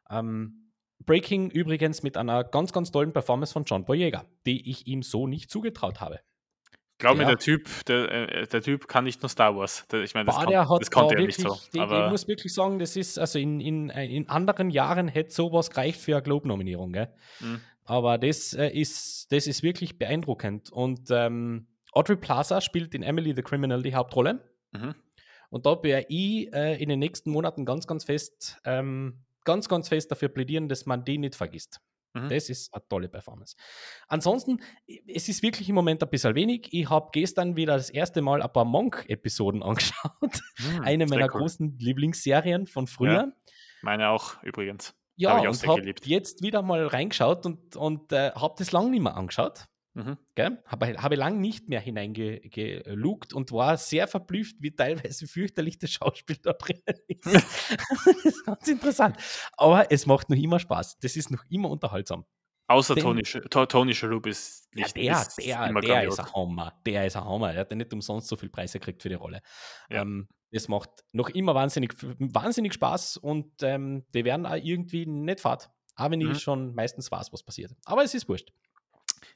Ähm, 0.09 0.71
Breaking 1.05 1.49
übrigens 1.51 2.03
mit 2.03 2.17
einer 2.17 2.43
ganz, 2.43 2.71
ganz 2.71 2.91
tollen 2.91 3.11
Performance 3.13 3.53
von 3.53 3.65
John 3.65 3.85
Boyega, 3.85 4.25
die 4.45 4.69
ich 4.69 4.87
ihm 4.87 5.03
so 5.03 5.27
nicht 5.27 5.49
zugetraut 5.51 5.99
habe. 5.99 6.21
Glaub 6.97 7.17
mir, 7.17 7.25
der 7.25 7.37
Typ, 7.37 7.67
der, 7.87 8.09
äh, 8.29 8.47
der 8.47 8.61
Typ 8.61 8.87
kann 8.87 9.03
nicht 9.03 9.21
nur 9.21 9.27
Star 9.27 9.53
Wars. 9.57 9.85
Der, 9.91 10.01
ich 10.03 10.13
meine, 10.13 10.27
das, 10.27 10.35
Boah, 10.37 10.45
kon 10.65 10.79
das 10.79 10.89
konnte 10.89 11.15
da 11.15 11.21
er 11.21 11.27
nicht 11.27 11.37
wirklich, 11.39 11.61
so. 11.61 11.69
ich- 11.73 11.81
Aber 11.81 12.05
ich 12.05 12.11
muss 12.11 12.27
wirklich 12.29 12.53
sagen, 12.53 12.79
das 12.79 12.95
ist, 12.95 13.19
also 13.19 13.37
in, 13.37 13.59
in, 13.59 13.89
in 13.89 14.29
anderen 14.29 14.69
Jahren 14.69 15.09
hätte 15.09 15.31
sowas 15.33 15.69
gereicht 15.69 15.99
für 15.99 16.13
eine 16.13 16.23
Globe-Nominierung? 16.23 16.91
Mhm. 17.41 17.59
Aber 17.83 18.17
das, 18.17 18.53
äh, 18.53 18.69
ist, 18.69 19.29
das 19.33 19.45
ist 19.45 19.61
wirklich 19.61 19.97
beeindruckend. 19.97 20.71
Und 20.71 21.09
ähm, 21.11 21.67
Audrey 21.95 22.17
Plaza 22.17 22.61
spielt 22.61 22.93
in 22.93 23.01
Emily 23.01 23.33
the 23.35 23.41
Criminal 23.41 23.81
die 23.81 23.95
Hauptrolle. 23.95 24.43
Mhm. 24.71 24.93
Und 25.49 25.65
da 25.65 25.81
werde 25.81 26.05
ich 26.09 26.53
äh, 26.53 26.75
in 26.81 26.89
den 26.89 26.99
nächsten 26.99 27.31
Monaten 27.31 27.65
ganz, 27.65 27.87
ganz 27.87 28.03
fest, 28.03 28.59
ähm, 28.65 29.23
ganz, 29.45 29.69
ganz 29.69 29.87
fest 29.87 30.11
dafür 30.11 30.29
plädieren, 30.29 30.67
dass 30.67 30.85
man 30.85 31.05
die 31.05 31.17
nicht 31.17 31.35
vergisst. 31.35 31.79
Mhm. 32.13 32.29
Das 32.29 32.49
ist 32.49 32.73
eine 32.73 32.83
tolle 32.89 33.07
Performance. 33.07 33.55
Ansonsten, 34.07 34.61
es 35.07 35.29
ist 35.29 35.43
wirklich 35.43 35.69
im 35.69 35.75
Moment 35.75 36.03
ein 36.03 36.09
bisschen 36.09 36.35
wenig. 36.35 36.67
Ich 36.71 36.89
habe 36.89 37.09
gestern 37.13 37.55
wieder 37.55 37.77
das 37.77 37.89
erste 37.89 38.21
Mal 38.21 38.41
ein 38.41 38.51
paar 38.51 38.65
Monk-Episoden 38.65 39.63
angeschaut. 39.63 40.41
Hm, 40.57 40.81
Eine 40.81 41.05
meiner 41.05 41.33
cool. 41.33 41.41
großen 41.41 41.77
Lieblingsserien 41.79 42.67
von 42.67 42.87
früher. 42.87 43.33
Meine 43.81 44.09
auch 44.09 44.41
übrigens. 44.43 44.93
Ja, 45.17 45.31
Hab 45.31 45.43
ich 45.43 45.47
auch 45.47 45.53
und 45.53 45.67
habe 45.67 45.93
jetzt 46.03 46.41
wieder 46.41 46.61
mal 46.61 46.87
reingeschaut 46.87 47.45
und, 47.45 47.77
und 47.77 48.11
äh, 48.11 48.31
habe 48.31 48.55
das 48.57 48.73
lang 48.73 48.91
nicht 48.91 49.01
mehr 49.01 49.15
angeschaut. 49.15 49.65
Mhm. 49.95 50.17
Gell? 50.35 50.61
Habe, 50.65 51.01
habe 51.01 51.15
lang 51.15 51.39
nicht 51.41 51.69
mehr 51.69 51.79
hineingelugt 51.79 53.33
und 53.33 53.51
war 53.51 53.77
sehr 53.77 54.07
verblüfft, 54.07 54.57
wie 54.59 54.75
teilweise 54.75 55.27
fürchterlich 55.27 55.79
das 55.79 55.91
Schauspiel 55.91 56.37
da 56.41 56.53
drin 56.53 56.81
ist. 57.07 57.25
das 57.25 58.25
ist 58.25 58.45
ganz 58.45 58.67
interessant. 58.67 59.17
Aber 59.57 59.91
es 59.91 60.05
macht 60.05 60.29
noch 60.29 60.37
immer 60.37 60.59
Spaß. 60.59 60.99
Das 60.99 61.15
ist 61.15 61.31
noch 61.31 61.43
immer 61.49 61.69
unterhaltsam. 61.69 62.25
Außer 62.67 62.95
Tony, 62.95 63.21
Tony 63.23 63.93
Shalhoub 63.93 64.25
ist 64.25 64.67
Ja, 64.73 64.81
nicht 64.83 64.97
der, 64.97 65.21
ist 65.21 65.37
der, 65.37 65.67
immer 65.67 65.81
der 65.81 65.89
grandios. 65.91 66.13
ist 66.15 66.19
ein 66.25 66.33
Hammer. 66.33 66.73
Der 66.85 67.05
ist 67.05 67.15
ein 67.15 67.23
Hammer. 67.23 67.53
Er 67.53 67.61
hat 67.61 67.69
ja 67.71 67.77
nicht 67.77 67.93
umsonst 67.93 68.27
so 68.27 68.35
viel 68.35 68.49
Preise 68.49 68.79
gekriegt 68.79 69.01
für 69.03 69.09
die 69.09 69.15
Rolle. 69.15 69.41
Ja. 69.89 70.01
Ähm, 70.01 70.27
das 70.51 70.67
macht 70.67 70.89
noch 71.11 71.29
immer 71.29 71.53
wahnsinnig, 71.53 71.93
wahnsinnig 72.01 72.73
Spaß 72.73 73.17
und 73.17 73.51
ähm, 73.61 74.05
die 74.13 74.25
werden 74.25 74.45
auch 74.45 74.55
irgendwie 74.55 75.05
nicht 75.05 75.41
fad. 75.41 75.69
Auch 75.95 76.09
wenn 76.11 76.19
Mhm. 76.19 76.31
ich 76.31 76.39
schon 76.41 76.73
meistens 76.75 77.11
weiß, 77.11 77.31
was 77.31 77.43
passiert. 77.43 77.71
Aber 77.85 78.03
es 78.03 78.13
ist 78.13 78.27
wurscht. 78.27 78.51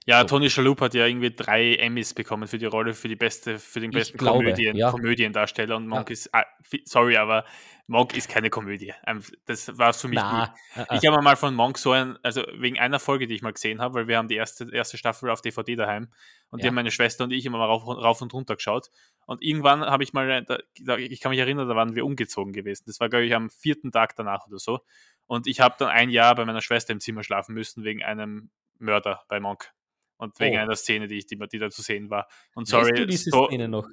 Ja, 0.06 0.22
So. 0.22 0.28
Tony 0.28 0.50
Shalhoub 0.50 0.82
hat 0.82 0.94
ja 0.94 1.06
irgendwie 1.06 1.30
drei 1.36 1.76
Emmys 1.76 2.14
bekommen 2.14 2.48
für 2.48 2.58
die 2.58 2.66
Rolle, 2.66 2.94
für 2.94 3.08
die 3.08 3.16
beste, 3.16 3.60
für 3.60 3.80
den 3.80 3.92
besten 3.92 4.18
glaube, 4.18 4.40
Komödien, 4.40 4.76
ja. 4.76 4.92
Komödiendarsteller 4.92 5.76
und 5.76 5.88
Monk 5.88 6.10
Ja. 6.10 6.14
ist, 6.14 6.34
ah, 6.34 6.46
sorry, 6.86 7.18
aber 7.18 7.46
Monk 7.88 8.16
ist 8.16 8.30
keine 8.30 8.50
Komödie. 8.50 8.94
Ähm, 9.06 9.22
Das 9.46 9.78
war 9.78 9.94
für 9.94 10.08
mich 10.08 10.20
nie. 10.20 10.24
Na, 10.24 10.56
äh, 10.76 10.98
Ich 10.98 11.06
habe 11.06 11.22
mal 11.22 11.36
von 11.36 11.54
Monk 11.54 11.78
so 11.78 11.92
ein, 11.92 12.18
also 12.24 12.44
wegen 12.54 12.80
einer 12.80 13.00
Folge, 13.00 13.28
die 13.28 13.36
ich 13.36 13.42
mal 13.42 13.54
gesehen 13.54 13.82
habe, 13.82 13.94
weil 13.96 14.08
wir 14.08 14.18
haben 14.18 14.28
die 14.28 14.36
erste, 14.36 14.74
erste 14.74 14.98
Staffel 14.98 15.30
auf 15.30 15.42
DVD 15.42 15.76
daheim 15.76 16.08
und 16.50 16.62
die 16.62 16.66
Ja. 16.66 16.70
haben 16.70 16.76
meine 16.76 16.92
Schwester 16.92 17.24
und 17.24 17.32
ich 17.32 17.46
immer 17.46 17.58
mal 17.58 17.66
rauf, 17.66 17.86
rauf 17.86 18.22
und 18.22 18.34
runter 18.34 18.56
geschaut. 18.56 18.90
Und 19.26 19.44
irgendwann 19.44 19.82
habe 19.82 20.04
ich 20.04 20.14
mal, 20.14 20.44
da, 20.46 20.58
da, 20.82 20.98
ich 20.98 21.20
kann 21.20 21.32
mich 21.32 21.40
erinnern, 21.40 21.68
da 21.68 21.76
waren 21.76 21.96
wir 21.96 22.06
umgezogen 22.06 22.54
gewesen. 22.54 22.84
Das 22.88 23.00
war, 23.00 23.10
glaube 23.10 23.26
ich, 23.26 23.36
am 23.36 23.50
vierten 23.50 23.92
Tag 23.92 24.16
danach 24.16 24.48
oder 24.48 24.60
so. 24.60 24.80
Und 25.28 25.46
ich 25.46 25.60
habe 25.60 25.76
dann 25.78 25.90
ein 25.90 26.10
Jahr 26.10 26.34
bei 26.36 26.46
meiner 26.46 26.62
Schwester 26.62 26.94
im 26.94 27.00
Zimmer 27.00 27.24
schlafen 27.24 27.54
müssen 27.54 27.84
wegen 27.84 28.02
einem 28.04 28.50
Mörder 28.80 29.24
bei 29.28 29.40
Monk. 29.40 29.72
Und 30.20 30.40
wegen 30.40 30.58
Oh. 30.58 30.60
einer 30.60 30.76
Szene, 30.76 31.08
die, 31.08 31.18
ich, 31.18 31.26
die, 31.26 31.38
die 31.38 31.58
da 31.58 31.70
zu 31.72 31.82
sehen 31.82 32.10
war. 32.12 32.28
Und 32.54 32.64
weißt 32.72 32.72
sorry, 32.72 32.94
du 32.94 33.08
diese 33.08 33.32
so, 33.32 33.48
Szene 33.48 33.68
noch? 33.68 33.88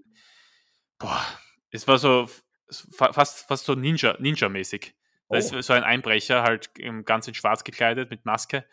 boah, 0.98 1.24
es 1.70 1.86
war 1.88 1.98
so 1.98 2.28
fa- 2.70 3.12
fast, 3.12 3.46
fast 3.46 3.64
so 3.64 3.74
Ninja, 3.74 4.16
Ninja-mäßig. 4.18 4.92
Da 5.28 5.38
ist 5.38 5.54
Oh. 5.54 5.60
so 5.60 5.72
ein 5.72 5.82
Einbrecher, 5.84 6.42
halt 6.42 6.70
ähm, 6.78 7.04
ganz 7.04 7.26
in 7.28 7.34
schwarz 7.34 7.64
gekleidet, 7.64 8.10
mit 8.10 8.24
Maske. 8.26 8.64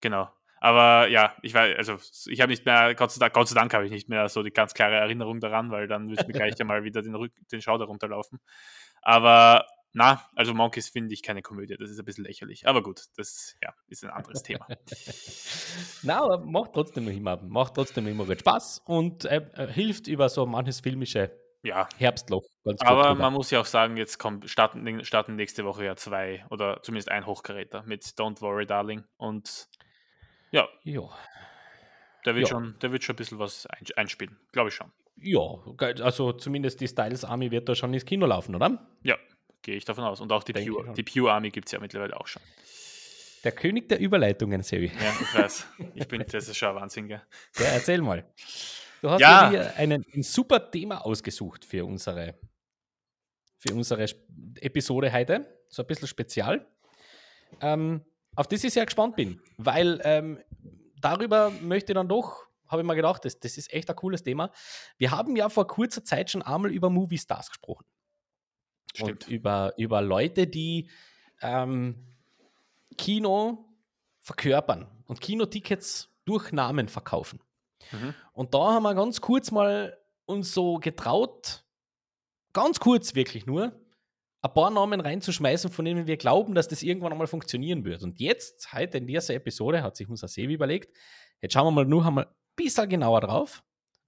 Genau. 0.00 0.30
Aber 0.60 1.08
ja, 1.08 1.34
ich 1.42 1.52
weiß, 1.52 1.76
also 1.76 1.98
ich 2.30 2.40
habe 2.40 2.50
nicht 2.50 2.64
mehr, 2.64 2.94
Gott 2.94 3.10
sei 3.12 3.18
Dank, 3.18 3.34
Gott 3.34 3.48
sei 3.48 3.54
Dank 3.54 3.74
habe 3.74 3.84
ich 3.84 3.90
nicht 3.90 4.08
mehr 4.08 4.28
so 4.30 4.42
die 4.42 4.50
ganz 4.50 4.72
klare 4.72 4.94
Erinnerung 4.96 5.38
daran, 5.40 5.70
weil 5.70 5.86
dann 5.88 6.06
müsste 6.06 6.26
mir 6.26 6.32
gleich 6.32 6.54
einmal 6.60 6.84
wieder 6.84 7.02
den, 7.02 7.14
Rück, 7.14 7.32
den 7.52 7.60
Schauder 7.60 7.84
runterlaufen. 7.84 8.40
Aber 9.02 9.66
na, 9.94 10.28
also 10.34 10.52
Monkeys 10.54 10.88
finde 10.90 11.14
ich 11.14 11.22
keine 11.22 11.40
Komödie, 11.40 11.76
das 11.78 11.88
ist 11.90 11.98
ein 11.98 12.04
bisschen 12.04 12.24
lächerlich. 12.24 12.66
Aber 12.68 12.82
gut, 12.82 13.04
das 13.16 13.56
ja, 13.62 13.72
ist 13.88 14.04
ein 14.04 14.10
anderes 14.10 14.42
Thema. 14.42 14.66
Na, 16.02 16.20
aber 16.22 16.38
macht 16.44 16.72
trotzdem 16.74 17.08
immer, 17.08 17.36
macht 17.42 17.74
trotzdem 17.74 18.06
immer 18.06 18.24
gut 18.26 18.40
Spaß 18.40 18.82
und 18.84 19.24
äh, 19.24 19.36
äh, 19.54 19.66
hilft 19.72 20.06
über 20.08 20.28
so 20.28 20.44
manches 20.46 20.80
filmische 20.80 21.30
Ja, 21.62 21.88
Herbstloch. 21.96 22.44
Aber 22.80 23.08
drüber. 23.10 23.14
man 23.14 23.32
muss 23.32 23.50
ja 23.50 23.60
auch 23.60 23.66
sagen, 23.66 23.96
jetzt 23.96 24.18
kommt, 24.18 24.50
starten, 24.50 25.04
starten 25.04 25.36
nächste 25.36 25.64
Woche 25.64 25.84
ja 25.84 25.96
zwei 25.96 26.44
oder 26.50 26.82
zumindest 26.82 27.10
ein 27.10 27.24
Hochkaräter 27.26 27.82
mit 27.84 28.02
Don't 28.04 28.40
Worry 28.40 28.66
Darling 28.66 29.04
und 29.16 29.68
ja, 30.50 30.68
ja. 30.82 31.02
der 32.26 32.34
wird, 32.34 32.48
Ja. 32.48 32.54
schon, 32.54 32.78
der 32.80 32.92
wird 32.92 33.04
schon 33.04 33.14
ein 33.14 33.16
bisschen 33.16 33.38
was 33.38 33.66
ein, 33.66 33.84
einspielen, 33.96 34.36
glaube 34.52 34.68
ich 34.70 34.74
schon. 34.74 34.90
ja, 35.16 35.40
also 36.02 36.32
zumindest 36.32 36.80
die 36.80 36.88
Styles 36.88 37.24
Army 37.24 37.50
wird 37.50 37.68
da 37.68 37.74
schon 37.74 37.92
ins 37.94 38.04
Kino 38.04 38.26
laufen, 38.26 38.54
oder? 38.54 38.86
Ja, 39.02 39.16
gehe 39.64 39.74
ich 39.74 39.84
davon 39.84 40.04
aus. 40.04 40.20
Und 40.20 40.30
auch 40.30 40.44
die 40.44 40.52
Denke 40.52 40.70
Pure, 40.70 40.84
schon. 40.86 40.94
die 40.94 41.02
Pure 41.02 41.32
Army 41.32 41.50
gibt 41.50 41.66
es 41.68 41.72
ja 41.72 41.80
mittlerweile 41.80 42.18
auch 42.18 42.28
schon. 42.28 42.42
Der 43.42 43.52
König 43.52 43.88
der 43.88 43.98
Überleitungen, 44.00 44.62
Sevi. 44.62 44.86
Ja, 45.02 45.12
ich 45.20 45.34
weiß. 45.34 45.66
Ich 45.94 46.06
bin, 46.08 46.24
das 46.30 46.48
ist 46.48 46.56
schon 46.56 46.68
ein 46.70 46.74
Wahnsinn, 46.76 47.08
gell? 47.08 47.20
Ja, 47.58 47.64
erzähl 47.66 48.00
mal. 48.00 48.24
Du 49.02 49.10
hast 49.10 49.20
Ja. 49.20 49.50
hier 49.50 49.76
einen, 49.76 50.04
ein 50.14 50.22
super 50.22 50.70
Thema 50.70 51.04
ausgesucht 51.04 51.64
für 51.64 51.84
unsere, 51.84 52.38
für 53.58 53.74
unsere 53.74 54.06
Episode 54.60 55.12
heute. 55.12 55.46
So 55.68 55.82
ein 55.82 55.86
bisschen 55.86 56.08
spezial. 56.08 56.66
Ähm, 57.60 58.02
auf 58.36 58.46
das 58.48 58.64
ich 58.64 58.72
sehr 58.72 58.86
gespannt 58.86 59.16
bin, 59.16 59.40
weil 59.58 60.00
ähm, 60.04 60.40
darüber 61.00 61.50
möchte 61.50 61.92
ich 61.92 61.94
dann 61.94 62.08
doch, 62.08 62.46
habe 62.66 62.80
ich 62.82 62.86
mir 62.88 62.96
gedacht, 62.96 63.24
das, 63.26 63.38
das 63.38 63.58
ist 63.58 63.72
echt 63.72 63.88
ein 63.90 63.96
cooles 63.96 64.22
Thema. 64.22 64.50
Wir 64.96 65.10
haben 65.10 65.36
ja 65.36 65.48
vor 65.50 65.66
kurzer 65.66 66.02
Zeit 66.02 66.30
schon 66.30 66.42
einmal 66.42 66.72
über 66.72 66.88
Movie 66.90 67.18
Stars 67.18 67.48
gesprochen. 67.50 67.84
Stimmt. 68.92 69.24
Und 69.24 69.28
über, 69.28 69.74
über 69.76 70.02
Leute, 70.02 70.46
die 70.46 70.90
ähm, 71.40 72.06
Kino 72.96 73.64
verkörpern 74.20 74.86
und 75.06 75.20
Kinotickets 75.20 76.10
durch 76.24 76.52
Namen 76.52 76.88
verkaufen. 76.88 77.40
Mhm. 77.92 78.14
Und 78.32 78.54
da 78.54 78.72
haben 78.72 78.82
wir 78.82 78.94
ganz 78.94 79.20
kurz 79.20 79.50
mal 79.50 79.98
uns 80.26 80.54
so 80.54 80.76
getraut, 80.76 81.64
ganz 82.52 82.80
kurz 82.80 83.14
wirklich 83.14 83.46
nur, 83.46 83.78
ein 84.44 84.52
paar 84.52 84.70
Namen 84.70 85.00
reinzuschmeißen, 85.00 85.70
von 85.70 85.84
denen 85.84 86.06
wir 86.06 86.18
glauben, 86.18 86.54
dass 86.54 86.68
das 86.68 86.82
irgendwann 86.82 87.12
einmal 87.12 87.26
funktionieren 87.26 87.84
wird. 87.84 88.02
Und 88.02 88.20
jetzt, 88.20 88.74
heute 88.74 88.98
in 88.98 89.06
dieser 89.06 89.34
Episode, 89.34 89.82
hat 89.82 89.96
sich 89.96 90.08
unser 90.08 90.28
Sevi 90.28 90.52
überlegt, 90.54 90.94
jetzt 91.40 91.54
schauen 91.54 91.66
wir 91.66 91.70
mal 91.70 91.86
nur 91.86 92.04
einmal 92.04 92.26
ein 92.26 92.34
bisschen 92.54 92.88
genauer 92.88 93.22
drauf 93.22 93.62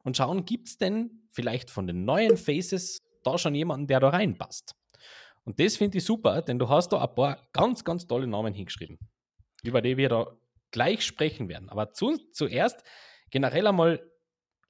und 0.05 0.17
schauen, 0.17 0.45
gibt 0.45 0.69
es 0.69 0.77
denn 0.77 1.27
vielleicht 1.31 1.71
von 1.71 1.87
den 1.87 2.05
neuen 2.05 2.37
Faces 2.37 3.03
da 3.27 3.39
schon 3.39 3.55
jemanden, 3.55 3.87
der 3.87 4.01
da 4.01 4.09
reinpasst? 4.11 4.75
Und 5.45 5.61
das 5.61 5.77
finde 5.77 5.99
ich 5.99 6.05
super, 6.05 6.43
denn 6.43 6.59
du 6.59 6.69
hast 6.69 6.89
da 6.93 7.03
ein 7.03 7.15
paar 7.15 7.39
ganz, 7.53 7.85
ganz 7.85 8.07
tolle 8.07 8.27
Namen 8.27 8.53
hingeschrieben, 8.53 8.99
über 9.63 9.81
die 9.81 9.97
wir 9.97 10.09
da 10.09 10.27
gleich 10.73 11.03
sprechen 11.05 11.49
werden. 11.49 11.69
Aber 11.69 11.93
zu, 11.93 12.17
zuerst 12.33 12.83
generell 13.31 13.67
einmal 13.67 14.03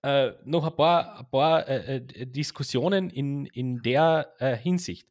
äh, 0.02 0.32
noch 0.44 0.64
ein 0.66 0.76
paar, 0.76 1.18
ein 1.18 1.30
paar 1.30 1.66
äh, 1.68 1.96
äh, 1.96 2.26
Diskussionen 2.26 3.10
in, 3.10 3.46
in 3.46 3.82
der 3.82 4.34
äh, 4.38 4.56
Hinsicht. 4.56 5.08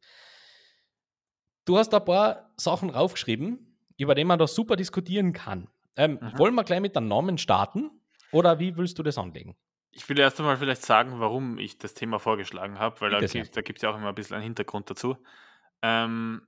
Du 1.64 1.76
hast 1.76 1.92
ein 1.92 2.04
paar 2.04 2.52
Sachen 2.56 2.90
raufgeschrieben, 2.90 3.76
über 3.98 4.14
die 4.14 4.24
man 4.24 4.38
da 4.38 4.46
super 4.46 4.76
diskutieren 4.76 5.32
kann. 5.32 5.68
Ähm, 5.96 6.18
Mhm. 6.20 6.38
Wollen 6.38 6.54
wir 6.54 6.64
gleich 6.64 6.80
mit 6.80 6.94
den 6.94 7.08
Namen 7.08 7.38
starten 7.38 7.90
oder 8.30 8.58
wie 8.58 8.76
willst 8.76 8.98
du 8.98 9.02
das 9.02 9.18
anlegen? 9.18 9.56
Ich 9.96 10.06
will 10.10 10.18
erst 10.18 10.38
einmal 10.38 10.58
vielleicht 10.58 10.82
sagen, 10.82 11.20
warum 11.20 11.58
ich 11.58 11.78
das 11.78 11.94
Thema 11.94 12.18
vorgeschlagen 12.18 12.78
habe, 12.78 13.00
weil 13.00 13.10
da 13.10 13.20
gibt, 13.20 13.78
es 13.78 13.82
ja 13.82 13.90
auch 13.90 13.96
immer 13.96 14.10
ein 14.10 14.14
bisschen 14.14 14.34
einen 14.34 14.44
Hintergrund 14.44 14.90
dazu. 14.90 15.16
Ähm, 15.80 16.46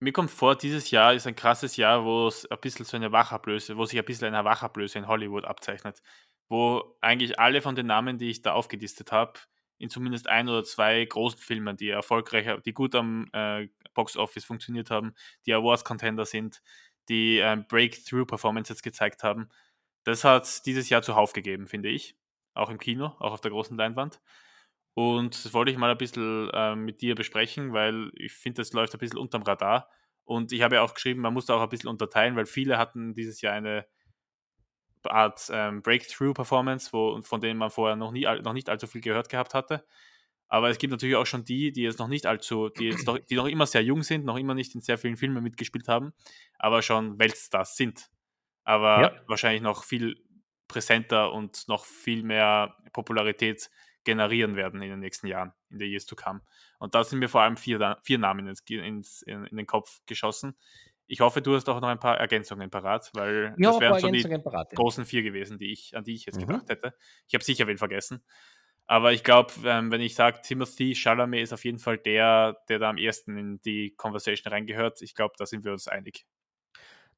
mir 0.00 0.12
kommt 0.12 0.32
vor, 0.32 0.56
dieses 0.56 0.90
Jahr 0.90 1.14
ist 1.14 1.28
ein 1.28 1.36
krasses 1.36 1.76
Jahr, 1.76 2.04
wo 2.04 2.26
es 2.26 2.44
ein 2.50 2.58
bisschen 2.60 2.84
so 2.84 2.96
eine 2.96 3.12
Wachablöse, 3.12 3.76
wo 3.76 3.84
sich 3.84 4.00
ein 4.00 4.04
bisschen 4.04 4.34
eine 4.34 4.44
Wachablöse 4.44 4.98
in 4.98 5.06
Hollywood 5.06 5.44
abzeichnet, 5.44 6.02
wo 6.48 6.98
eigentlich 7.00 7.38
alle 7.38 7.62
von 7.62 7.76
den 7.76 7.86
Namen, 7.86 8.18
die 8.18 8.30
ich 8.30 8.42
da 8.42 8.52
aufgelistet 8.52 9.12
habe, 9.12 9.38
in 9.78 9.88
zumindest 9.88 10.28
ein 10.28 10.48
oder 10.48 10.64
zwei 10.64 11.04
großen 11.04 11.38
Filmen, 11.38 11.76
die 11.76 11.88
erfolgreich, 11.88 12.48
die 12.64 12.74
gut 12.74 12.96
am 12.96 13.28
äh, 13.32 13.68
Box 13.94 14.16
Office 14.16 14.44
funktioniert 14.44 14.90
haben, 14.90 15.14
die 15.46 15.54
Awards-Contender 15.54 16.26
sind, 16.26 16.62
die 17.08 17.38
ähm, 17.38 17.64
Breakthrough-Performances 17.68 18.82
gezeigt 18.82 19.22
haben, 19.22 19.50
das 20.02 20.24
hat 20.24 20.66
dieses 20.66 20.88
Jahr 20.88 21.02
zuhauf 21.02 21.32
gegeben, 21.32 21.68
finde 21.68 21.90
ich. 21.90 22.16
Auch 22.54 22.70
im 22.70 22.78
Kino, 22.78 23.06
auch 23.18 23.32
auf 23.32 23.40
der 23.40 23.50
großen 23.50 23.76
Leinwand. 23.76 24.20
Und 24.94 25.44
das 25.44 25.54
wollte 25.54 25.70
ich 25.72 25.78
mal 25.78 25.90
ein 25.90 25.98
bisschen 25.98 26.50
ähm, 26.52 26.84
mit 26.84 27.00
dir 27.00 27.14
besprechen, 27.14 27.72
weil 27.72 28.10
ich 28.14 28.32
finde, 28.32 28.60
das 28.60 28.72
läuft 28.72 28.94
ein 28.94 28.98
bisschen 28.98 29.18
unterm 29.18 29.42
Radar. 29.42 29.88
Und 30.24 30.52
ich 30.52 30.62
habe 30.62 30.76
ja 30.76 30.82
auch 30.82 30.94
geschrieben, 30.94 31.20
man 31.22 31.32
muss 31.34 31.46
da 31.46 31.54
auch 31.54 31.62
ein 31.62 31.68
bisschen 31.68 31.88
unterteilen, 31.88 32.36
weil 32.36 32.46
viele 32.46 32.78
hatten 32.78 33.14
dieses 33.14 33.40
Jahr 33.40 33.54
eine 33.54 33.86
Art 35.04 35.48
ähm, 35.52 35.82
Breakthrough-Performance, 35.82 36.90
von 36.90 37.40
denen 37.40 37.58
man 37.58 37.70
vorher 37.70 37.96
noch, 37.96 38.12
nie, 38.12 38.24
noch 38.42 38.52
nicht 38.52 38.68
allzu 38.68 38.86
viel 38.86 39.00
gehört 39.00 39.28
gehabt 39.28 39.54
hatte. 39.54 39.84
Aber 40.48 40.68
es 40.68 40.78
gibt 40.78 40.90
natürlich 40.92 41.16
auch 41.16 41.26
schon 41.26 41.44
die, 41.44 41.72
die 41.72 41.82
jetzt 41.82 41.98
noch 41.98 42.08
nicht 42.08 42.26
allzu, 42.26 42.68
die 42.68 42.84
jetzt 42.84 43.06
noch, 43.06 43.18
die 43.18 43.34
noch 43.36 43.46
immer 43.46 43.66
sehr 43.66 43.82
jung 43.82 44.02
sind, 44.02 44.24
noch 44.24 44.36
immer 44.36 44.54
nicht 44.54 44.74
in 44.74 44.80
sehr 44.82 44.98
vielen 44.98 45.16
Filmen 45.16 45.42
mitgespielt 45.42 45.88
haben, 45.88 46.12
aber 46.58 46.82
schon 46.82 47.18
Weltstars 47.18 47.76
sind. 47.76 48.10
Aber 48.64 49.00
Ja. 49.02 49.24
wahrscheinlich 49.26 49.62
noch 49.62 49.82
viel 49.82 50.22
präsenter 50.68 51.32
und 51.32 51.68
noch 51.68 51.84
viel 51.84 52.22
mehr 52.22 52.76
Popularität 52.92 53.70
generieren 54.04 54.56
werden 54.56 54.82
in 54.82 54.90
den 54.90 55.00
nächsten 55.00 55.26
Jahren, 55.28 55.52
in 55.70 55.78
the 55.78 55.84
years 55.86 56.06
to 56.06 56.16
come. 56.16 56.40
Und 56.78 56.94
da 56.94 57.04
sind 57.04 57.18
mir 57.20 57.28
vor 57.28 57.42
allem 57.42 57.56
vier, 57.56 57.98
vier 58.02 58.18
Namen 58.18 58.48
ins, 58.48 58.60
ins, 58.68 59.22
in, 59.22 59.44
in 59.46 59.56
den 59.56 59.66
Kopf 59.66 60.00
geschossen. 60.06 60.56
Ich 61.06 61.20
hoffe, 61.20 61.42
du 61.42 61.54
hast 61.54 61.68
auch 61.68 61.80
noch 61.80 61.88
ein 61.88 61.98
paar 62.00 62.18
Ergänzungen 62.18 62.70
parat, 62.70 63.10
weil 63.14 63.56
Ja, 63.56 63.72
das 63.72 63.80
wären 63.80 63.96
so 63.98 64.08
die 64.08 64.28
parat. 64.42 64.68
großen 64.74 65.04
vier 65.04 65.22
gewesen, 65.22 65.58
die 65.58 65.72
ich, 65.72 65.96
an 65.96 66.04
die 66.04 66.14
ich 66.14 66.24
jetzt 66.26 66.38
Mhm. 66.38 66.40
gedacht 66.40 66.68
hätte. 66.68 66.94
Ich 67.28 67.34
habe 67.34 67.44
sicher 67.44 67.66
wen 67.66 67.78
vergessen. 67.78 68.24
Aber 68.86 69.12
ich 69.12 69.22
glaube, 69.24 69.52
ähm, 69.64 69.90
wenn 69.90 70.00
ich 70.00 70.14
sage, 70.14 70.40
Timothy 70.42 70.94
Chalamet 70.94 71.42
ist 71.42 71.52
auf 71.52 71.64
jeden 71.64 71.78
Fall 71.78 71.98
der, 71.98 72.58
der 72.68 72.78
da 72.78 72.90
am 72.90 72.98
ersten 72.98 73.38
in 73.38 73.60
die 73.62 73.94
Conversation 73.96 74.52
reingehört. 74.52 75.00
Ich 75.02 75.14
glaube, 75.14 75.34
da 75.38 75.46
sind 75.46 75.64
wir 75.64 75.72
uns 75.72 75.88
einig. 75.88 76.26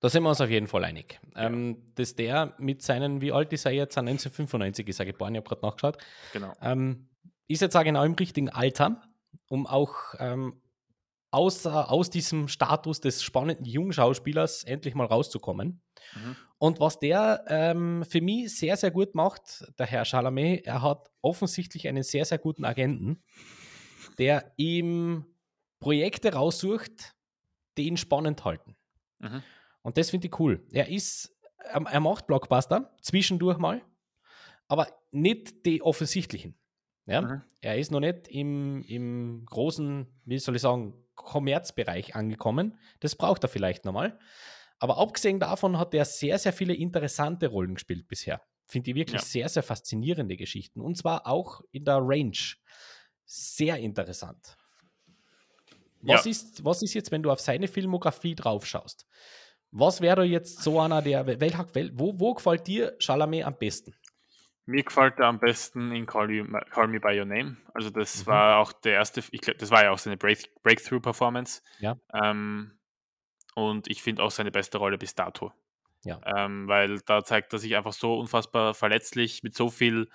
Da 0.05 0.11
sind 0.11 0.23
wir 0.23 0.29
uns 0.29 0.43
auf 0.43 0.51
jeden 0.51 0.67
Fall 0.67 0.85
einig. 0.85 1.19
Ähm, 1.35 1.95
dass 1.95 2.15
der 2.15 2.53
mit 2.59 2.83
seinen, 2.83 3.23
wie 3.23 3.33
alt 3.33 3.55
ist 3.55 3.65
er 3.65 3.73
jetzt? 3.73 3.97
1995 3.97 4.87
ist 4.87 5.01
er 5.01 5.07
geboren, 5.07 5.35
ich 5.35 5.39
habe 5.39 5.49
gerade 5.49 5.63
nachgeschaut. 5.63 5.97
Genau. 6.35 6.53
Ähm, 6.61 7.09
ist 7.49 7.63
jetzt 7.63 7.75
auch 7.75 7.85
genau 7.85 8.05
im 8.05 8.13
richtigen 8.13 8.51
Alter, 8.51 9.01
um 9.49 9.67
auch 9.67 9.95
ähm, 10.19 10.61
aus, 11.31 11.65
aus 11.65 12.11
diesem 12.11 12.49
Status 12.49 13.01
des 13.01 13.23
spannenden 13.23 13.65
Jungschauspielers 13.65 14.65
endlich 14.65 14.95
mal 14.95 15.07
rauszukommen. 15.07 15.81
Mhm. 16.15 16.37
Und 16.59 16.81
was 16.81 16.99
der 16.99 17.43
ähm, 17.49 18.05
für 18.07 18.21
mich 18.21 18.55
sehr, 18.59 18.77
sehr 18.77 18.91
gut 18.91 19.15
macht, 19.15 19.65
der 19.79 19.87
Herr 19.87 20.05
Chalamet, 20.05 20.67
er 20.67 20.83
hat 20.83 21.11
offensichtlich 21.23 21.89
einen 21.89 22.03
sehr, 22.03 22.27
sehr 22.27 22.37
guten 22.37 22.67
Agenten, 22.67 23.23
der 24.19 24.53
ihm 24.59 25.25
Projekte 25.81 26.35
raussucht, 26.35 27.15
die 27.79 27.87
ihn 27.87 27.97
spannend 27.97 28.45
halten. 28.45 28.77
Mhm. 29.19 29.43
Und 29.85 29.97
das 29.97 30.11
finde 30.11 30.27
ich 30.27 30.41
cool. 30.41 30.67
Er 30.73 30.89
ist, 30.89 31.37
er, 31.59 31.81
er 31.83 32.01
macht 32.01 32.27
Blockbuster 32.27 32.93
zwischendurch 33.01 33.59
mal, 33.59 33.83
aber 34.67 34.89
nicht 35.13 35.65
die 35.67 35.83
offensichtlichen. 35.83 36.59
Ja? 37.07 37.21
Mhm. 37.21 37.43
Er 37.61 37.79
ist 37.79 37.91
noch 37.93 38.01
nicht 38.01 38.27
im, 38.29 38.83
im 38.83 39.45
großen, 39.47 40.07
wie 40.25 40.39
soll 40.39 40.57
ich 40.57 40.63
sagen, 40.63 40.95
Kommerzbereich 41.15 42.17
angekommen. 42.17 42.77
Das 43.01 43.15
braucht 43.15 43.45
er 43.45 43.49
vielleicht 43.49 43.85
nochmal. 43.85 44.19
Aber 44.81 44.99
abgesehen 44.99 45.39
davon 45.39 45.79
hat 45.79 45.95
er 45.95 46.05
sehr, 46.05 46.39
sehr 46.39 46.53
viele 46.53 46.75
interessante 46.75 47.47
Rollen 47.47 47.75
gespielt 47.75 48.09
bisher. 48.09 48.43
Finde 48.67 48.91
ich 48.91 48.97
wirklich 48.97 49.21
Ja. 49.21 49.27
sehr, 49.27 49.49
sehr 49.49 49.63
faszinierende 49.63 50.37
Geschichten. 50.37 50.81
Und 50.81 50.97
zwar 50.97 51.27
auch 51.27 51.61
in 51.71 51.85
der 51.85 51.99
Range. 52.01 52.37
Sehr 53.27 53.77
interessant. 53.79 54.57
Was, 56.01 56.25
Ja. 56.25 56.31
ist, 56.31 56.65
was 56.65 56.83
ist 56.83 56.95
jetzt, 56.95 57.11
wenn 57.13 57.23
du 57.23 57.31
auf 57.31 57.41
seine 57.41 57.69
Filmografie 57.69 58.35
drauf 58.35 58.67
schaust? 58.67 59.07
Was 59.77 60.01
wäre 60.01 60.23
jetzt 60.25 60.63
so 60.63 60.79
einer, 60.81 61.03
der, 61.03 61.27
welcher, 61.27 61.67
wel, 61.75 61.91
wo, 61.95 62.19
wo 62.19 62.35
gefällt 62.35 62.67
dir 62.69 62.97
Chalamet 63.01 63.45
am 63.45 63.57
besten? 63.59 63.93
Mir 64.67 64.85
gefällt 64.85 65.19
er 65.19 65.27
am 65.27 65.41
besten 65.41 65.91
in 65.93 66.07
Call, 66.07 66.31
you, 66.31 66.47
Call 66.71 66.87
Me 66.89 67.01
By 67.01 67.19
Your 67.19 67.27
Name. 67.27 67.57
Also 67.75 67.91
das 67.91 68.25
Mhm. 68.25 68.31
war 68.31 68.59
auch 68.59 68.73
der 68.73 68.95
erste, 68.95 69.23
ich 69.33 69.41
glaub, 69.41 69.59
das 69.59 69.71
war 69.73 69.83
ja 69.83 69.91
auch 69.91 69.99
seine 69.99 70.17
Break, 70.17 70.49
Breakthrough-Performance. 70.63 71.61
Ja. 71.81 71.97
Ähm, 72.15 72.79
und 73.57 73.89
ich 73.89 74.01
finde 74.01 74.23
auch 74.23 74.31
seine 74.31 74.53
beste 74.53 74.79
Rolle 74.79 74.97
bis 74.97 75.15
dato. 75.17 75.53
Ja. 76.05 76.21
Ähm, 76.25 76.69
weil 76.69 77.01
da 77.01 77.25
zeigt 77.25 77.53
er 77.53 77.59
sich 77.59 77.75
einfach 77.77 77.93
so 77.93 78.17
unfassbar 78.19 78.75
verletzlich 78.75 79.43
mit 79.43 79.57
so 79.57 79.71
viel. 79.71 80.09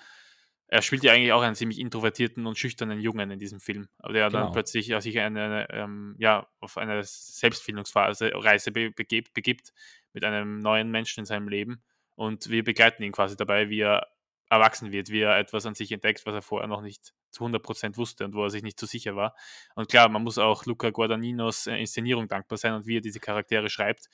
Er 0.72 0.82
spielt 0.82 1.02
ja 1.02 1.12
eigentlich 1.12 1.32
auch 1.32 1.42
einen 1.42 1.56
ziemlich 1.56 1.80
introvertierten 1.80 2.46
und 2.46 2.56
schüchternen 2.56 3.00
Jungen 3.00 3.30
in 3.32 3.40
diesem 3.40 3.58
Film, 3.58 3.88
der 4.04 4.28
Genau. 4.28 4.44
dann 4.44 4.52
plötzlich 4.52 4.86
ja, 4.86 5.00
sich 5.00 5.18
eine, 5.18 5.68
ähm, 5.70 6.14
ja, 6.18 6.46
auf 6.60 6.78
eine 6.78 7.02
Selbstfindungsphase 7.02 8.30
Reise 8.34 8.70
be 8.70 8.92
begebt, 8.92 9.34
begibt 9.34 9.72
mit 10.12 10.24
einem 10.24 10.60
neuen 10.60 10.90
Menschen 10.90 11.20
in 11.20 11.26
seinem 11.26 11.48
Leben 11.48 11.82
Und 12.14 12.50
wir 12.50 12.62
begleiten 12.62 13.02
ihn 13.02 13.12
quasi 13.12 13.36
dabei, 13.36 13.68
wie 13.68 13.80
er 13.80 14.06
erwachsen 14.48 14.92
wird, 14.92 15.10
wie 15.10 15.20
er 15.20 15.38
etwas 15.38 15.64
an 15.64 15.74
sich 15.74 15.90
entdeckt, 15.92 16.26
was 16.26 16.34
er 16.34 16.42
vorher 16.42 16.68
noch 16.68 16.82
nicht 16.82 17.14
zu 17.30 17.44
100% 17.44 17.96
wusste 17.96 18.24
und 18.24 18.34
wo 18.34 18.44
er 18.44 18.50
sich 18.50 18.62
nicht 18.62 18.78
so 18.78 18.86
sicher 18.86 19.16
war. 19.16 19.34
Und 19.74 19.88
klar, 19.88 20.08
man 20.08 20.22
muss 20.22 20.38
auch 20.38 20.66
Luca 20.66 20.90
Guadagninos 20.90 21.66
äh, 21.66 21.76
Inszenierung 21.76 22.28
dankbar 22.28 22.58
sein 22.58 22.74
und 22.74 22.86
wie 22.86 22.98
er 22.98 23.00
diese 23.00 23.20
Charaktere 23.20 23.70
schreibt. 23.70 24.08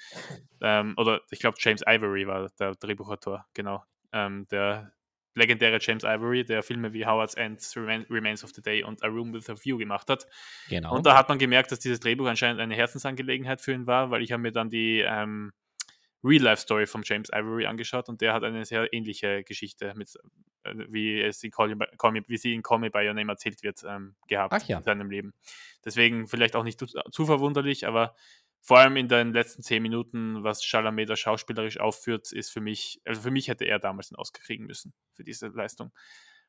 Ähm, 0.60 0.94
oder 0.96 1.20
ich 1.30 1.40
glaube, 1.40 1.56
James 1.60 1.82
Ivory 1.86 2.26
war 2.26 2.50
der 2.58 2.74
Drehbuchautor, 2.74 3.46
genau. 3.54 3.84
Ähm, 4.12 4.46
der 4.50 4.92
legendäre 5.36 5.78
James 5.80 6.02
Ivory, 6.02 6.44
der 6.44 6.62
Filme 6.62 6.92
wie 6.92 7.06
Howard's 7.06 7.34
End, 7.34 7.60
Remains 7.76 8.42
of 8.42 8.50
the 8.54 8.62
Day 8.62 8.82
und 8.82 9.04
A 9.04 9.06
Room 9.06 9.32
with 9.32 9.48
a 9.50 9.54
View 9.54 9.76
gemacht 9.76 10.08
hat. 10.08 10.26
Genau. 10.68 10.94
Und 10.94 11.06
da 11.06 11.16
hat 11.16 11.28
man 11.28 11.38
gemerkt, 11.38 11.70
dass 11.70 11.78
dieses 11.78 12.00
Drehbuch 12.00 12.26
anscheinend 12.26 12.60
eine 12.60 12.74
Herzensangelegenheit 12.74 13.60
für 13.60 13.72
ihn 13.72 13.86
war, 13.86 14.10
weil 14.10 14.22
ich 14.22 14.32
habe 14.32 14.42
mir 14.42 14.52
dann 14.52 14.70
die 14.70 15.04
ähm, 15.06 15.52
Real-Life-Story 16.24 16.86
von 16.86 17.02
James 17.04 17.28
Ivory 17.32 17.66
angeschaut 17.66 18.08
und 18.08 18.20
der 18.20 18.32
hat 18.32 18.42
eine 18.42 18.64
sehr 18.64 18.92
ähnliche 18.92 19.44
Geschichte, 19.44 19.92
mit, 19.94 20.08
äh, 20.64 20.74
wie, 20.88 21.20
es 21.20 21.42
in 21.42 21.50
Call, 21.50 21.74
Me, 21.76 21.86
wie 22.26 22.36
sie 22.36 22.54
in 22.54 22.62
Call 22.62 22.78
Me 22.78 22.90
By 22.90 23.06
Your 23.06 23.14
Name 23.14 23.30
erzählt 23.30 23.62
wird, 23.62 23.82
ähm, 23.86 24.16
gehabt 24.28 24.68
ja. 24.68 24.78
in 24.78 24.84
seinem 24.84 25.10
Leben. 25.10 25.34
Deswegen 25.84 26.26
vielleicht 26.26 26.56
auch 26.56 26.64
nicht 26.64 26.78
zu, 26.78 26.86
zu, 26.86 27.26
verwunderlich, 27.26 27.86
aber 27.86 28.14
vor 28.66 28.80
allem 28.80 28.96
in 28.96 29.06
den 29.06 29.32
letzten 29.32 29.62
zehn 29.62 29.80
Minuten, 29.80 30.42
was 30.42 30.64
Chalamet 30.64 31.08
da 31.08 31.14
schauspielerisch 31.14 31.78
aufführt, 31.78 32.32
ist 32.32 32.50
für 32.50 32.60
mich, 32.60 33.00
also 33.04 33.20
für 33.20 33.30
mich 33.30 33.46
hätte 33.46 33.64
er 33.64 33.78
damals 33.78 34.10
einen 34.10 34.18
Oscar 34.18 34.42
kriegen 34.42 34.66
müssen 34.66 34.92
für 35.14 35.22
diese 35.22 35.46
Leistung. 35.46 35.92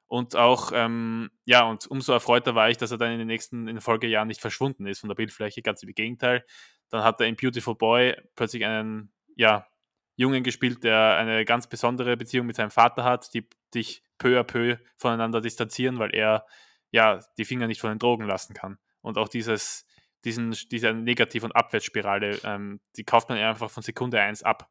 Und 0.08 0.36
auch, 0.36 0.72
ähm, 0.74 1.30
ja, 1.46 1.64
und 1.64 1.86
umso 1.86 2.14
erfreuter 2.14 2.56
war 2.56 2.72
ich, 2.72 2.78
dass 2.78 2.90
er 2.90 2.98
dann 2.98 3.12
in 3.12 3.20
den 3.20 3.28
nächsten 3.28 3.68
in 3.68 3.76
den 3.76 3.82
Folgejahren 3.82 4.28
nicht 4.28 4.42
verschwunden 4.42 4.88
ist 4.88 5.02
von 5.02 5.10
der 5.10 5.16
Bildfläche, 5.16 5.62
ganz 5.62 5.84
im 5.84 5.94
Gegenteil. 5.94 6.44
Dann 6.90 7.04
hat 7.04 7.22
er 7.22 7.28
in 7.28 7.36
Beautiful 7.36 7.76
Boy 7.76 8.16
plötzlich 8.36 8.66
einen 8.66 9.14
ja, 9.36 9.68
Jungen 10.16 10.42
gespielt, 10.42 10.84
der 10.84 11.18
eine 11.18 11.46
ganz 11.46 11.68
besondere 11.68 12.18
Beziehung 12.18 12.48
mit 12.48 12.56
seinem 12.56 12.72
Vater 12.72 13.04
hat, 13.04 13.32
die 13.36 13.48
dich 13.76 14.02
peu 14.18 14.40
à 14.40 14.44
peu 14.44 14.78
voneinander 14.98 15.40
distanzieren, 15.40 16.00
weil 16.00 16.16
er 16.16 16.48
ja 16.90 17.20
die 17.38 17.46
Finger 17.46 17.68
nicht 17.68 17.82
von 17.82 17.92
den 17.92 18.00
Drogen 18.00 18.26
lassen 18.26 18.56
kann. 18.56 18.80
Und 19.02 19.20
auch 19.20 19.30
dieses, 19.30 19.87
diesen, 20.28 20.52
diese 20.70 20.94
Negativ- 20.94 21.44
und 21.44 21.56
Abwärtsspirale, 21.56 22.40
ähm, 22.44 22.80
die 22.98 23.04
kauft 23.04 23.30
man 23.30 23.38
einfach 23.38 23.72
von 23.72 23.82
Sekunde 23.82 24.20
1 24.20 24.44
ab. 24.44 24.70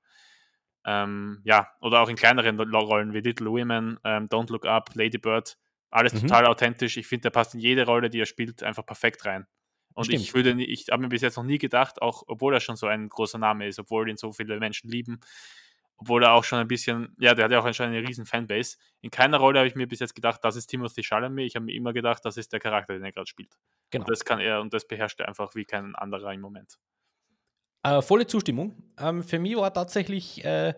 Ähm, 0.85 1.41
ja, 1.45 1.69
oder 1.81 2.01
auch 2.01 2.09
in 2.09 2.17
kleineren 2.17 2.61
Rollen 2.61 3.13
wie 3.13 3.21
Little 3.21 3.51
Women, 3.51 3.99
ähm, 4.05 4.29
Don't 4.29 4.53
Look 4.53 4.67
Up, 4.67 4.91
Lady 4.95 5.19
Bird, 5.19 5.59
alles 5.91 6.15
mhm. 6.15 6.21
total 6.21 6.47
authentisch. 6.47 6.97
Ich 6.97 7.07
finde, 7.07 7.23
der 7.23 7.31
passt 7.31 7.55
in 7.55 7.61
jede 7.61 7.87
Rolle, 7.87 8.11
die 8.11 8.21
er 8.21 8.27
spielt, 8.27 8.63
einfach 8.63 8.87
perfekt 8.87 9.25
rein. 9.25 9.47
Und 9.95 10.05
Stimmt. 10.05 10.23
ich 10.23 10.35
würde, 10.35 10.63
ich 10.63 10.89
habe 10.93 11.03
mir 11.03 11.09
bis 11.09 11.23
jetzt 11.23 11.37
noch 11.37 11.45
nie 11.45 11.59
gedacht, 11.59 12.03
auch 12.03 12.23
obwohl 12.27 12.53
er 12.53 12.61
schon 12.61 12.77
so 12.77 12.87
ein 12.87 13.09
großer 13.09 13.39
Name 13.39 13.67
ist, 13.67 13.79
obwohl 13.79 14.09
ihn 14.11 14.19
so 14.19 14.31
viele 14.31 14.61
Menschen 14.61 14.91
lieben, 14.91 15.21
obwohl 15.97 16.23
er 16.23 16.33
auch 16.33 16.45
schon 16.45 16.59
ein 16.59 16.69
bisschen, 16.69 17.15
ja, 17.19 17.35
der 17.35 17.47
hat 17.47 17.53
ja 17.53 17.61
auch 17.61 17.65
anscheinend 17.65 17.97
eine 17.97 18.07
riesen 18.07 18.27
Fanbase. 18.27 18.77
In 19.01 19.11
keiner 19.11 19.39
Rolle 19.39 19.59
habe 19.61 19.69
ich 19.69 19.75
mir 19.75 19.87
bis 19.87 20.01
jetzt 20.01 20.15
gedacht, 20.15 20.41
das 20.43 20.57
ist 20.57 20.67
Timothy 20.67 21.03
Chalamet. 21.03 21.47
Ich 21.47 21.57
habe 21.57 21.65
mir 21.65 21.75
immer 21.75 21.93
gedacht, 21.93 22.25
das 22.25 22.37
ist 22.37 22.53
der 22.53 22.61
Charakter, 22.61 22.95
den 22.95 23.03
er 23.03 23.13
gerade 23.13 23.27
spielt. 23.27 23.57
Genau. 23.91 24.05
Und 24.05 24.11
das 24.11 24.25
kann 24.25 24.41
er 24.41 24.61
und 24.61 24.75
das 24.75 24.87
beherrscht 24.87 25.21
er 25.21 25.29
einfach 25.29 25.55
wie 25.55 25.65
kein 25.65 25.95
anderer 25.95 26.33
im 26.33 26.41
Moment. 26.41 26.79
Äh, 27.83 28.03
volle 28.03 28.27
Zustimmung. 28.27 28.83
Ähm, 28.99 29.23
für 29.23 29.39
mich 29.39 29.57
war 29.57 29.73
tatsächlich 29.73 30.45
äh, 30.45 30.75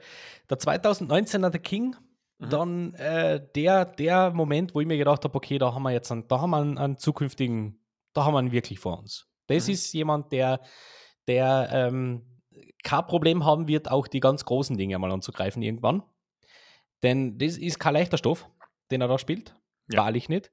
der 0.51 0.59
2019er 0.59 1.51
The 1.53 1.59
King 1.59 1.97
mhm. 2.39 2.51
dann 2.51 2.95
äh, 2.95 3.41
der, 3.55 3.85
der 3.87 4.31
Moment, 4.31 4.75
wo 4.75 4.81
ich 4.81 4.87
mir 4.87 4.99
gedacht 4.99 5.25
habe, 5.25 5.35
okay, 5.35 5.59
da 5.59 5.75
haben 5.75 5.83
wir 5.83 5.93
jetzt 5.93 6.13
einen, 6.13 6.29
da 6.29 6.41
haben 6.41 6.51
wir 6.51 6.59
einen, 6.59 6.79
einen 6.79 6.99
zukünftigen 6.99 7.79
da 8.19 8.25
haben 8.25 8.35
wir 8.35 8.41
ihn 8.41 8.53
wirklich 8.53 8.81
vor 8.81 8.99
uns. 8.99 9.29
Das 9.47 9.67
mhm. 9.67 9.75
ist 9.75 9.93
jemand, 9.93 10.33
der, 10.33 10.61
der 11.27 11.69
ähm, 11.73 12.28
kein 12.83 13.07
Problem 13.07 13.45
haben 13.45 13.69
wird, 13.69 13.91
auch 13.91 14.07
die 14.09 14.21
ganz 14.21 14.45
großen 14.45 14.77
Dinge 14.77 14.99
mal 14.99 15.13
anzugreifen 15.13 15.63
irgendwann. 15.63 16.03
Denn 17.03 17.39
das 17.39 17.57
ist 17.57 17.79
kein 17.79 17.95
leichter 17.95 18.19
Stoff, 18.19 18.49
den 18.91 19.01
er 19.01 19.09
da 19.09 19.19
spielt. 19.19 19.55
Ja. 19.91 20.03
Wahrlich 20.05 20.29
nicht. 20.29 20.51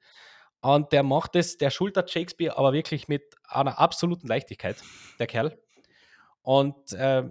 Und 0.61 0.91
der 0.93 1.03
macht 1.03 1.35
es, 1.35 1.57
der 1.57 1.69
schultert 1.69 2.09
Shakespeare 2.09 2.57
aber 2.57 2.73
wirklich 2.73 3.07
mit 3.07 3.23
einer 3.47 3.79
absoluten 3.79 4.27
Leichtigkeit, 4.27 4.77
der 5.19 5.27
Kerl. 5.27 5.57
Und 6.41 6.93
äh, 6.93 7.23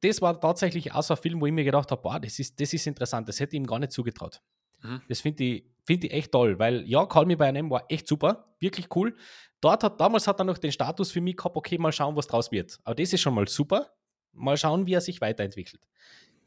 das 0.00 0.22
war 0.22 0.40
tatsächlich 0.40 0.92
auch 0.92 1.02
so 1.02 1.14
ein 1.14 1.20
Film, 1.20 1.40
wo 1.40 1.46
ich 1.46 1.52
mir 1.52 1.64
gedacht 1.64 1.90
habe, 1.90 2.00
boah, 2.00 2.18
das 2.18 2.38
ist, 2.38 2.58
das 2.60 2.72
ist 2.72 2.86
interessant, 2.86 3.28
das 3.28 3.38
hätte 3.38 3.56
ich 3.56 3.60
ihm 3.60 3.66
gar 3.66 3.78
nicht 3.78 3.92
zugetraut. 3.92 4.40
Mhm. 4.82 5.02
Das 5.08 5.20
finde 5.20 5.44
ich, 5.44 5.64
find 5.84 6.04
ich 6.04 6.12
echt 6.12 6.32
toll, 6.32 6.58
weil 6.58 6.82
ja, 6.88 7.04
Call 7.06 7.26
Me 7.26 7.36
By 7.36 7.52
Name 7.52 7.70
war 7.70 7.84
echt 7.88 8.08
super, 8.08 8.54
wirklich 8.60 8.86
cool. 8.94 9.14
Dort 9.60 9.84
hat, 9.84 10.00
damals 10.00 10.26
hat 10.26 10.40
er 10.40 10.44
noch 10.44 10.58
den 10.58 10.72
Status 10.72 11.12
für 11.12 11.20
mich 11.20 11.36
gehabt, 11.36 11.56
okay, 11.56 11.78
mal 11.78 11.92
schauen, 11.92 12.16
was 12.16 12.26
draus 12.26 12.50
wird. 12.50 12.78
Aber 12.84 12.94
das 12.94 13.12
ist 13.12 13.20
schon 13.20 13.34
mal 13.34 13.46
super. 13.46 13.92
Mal 14.32 14.56
schauen, 14.56 14.86
wie 14.86 14.94
er 14.94 15.00
sich 15.00 15.20
weiterentwickelt. 15.20 15.86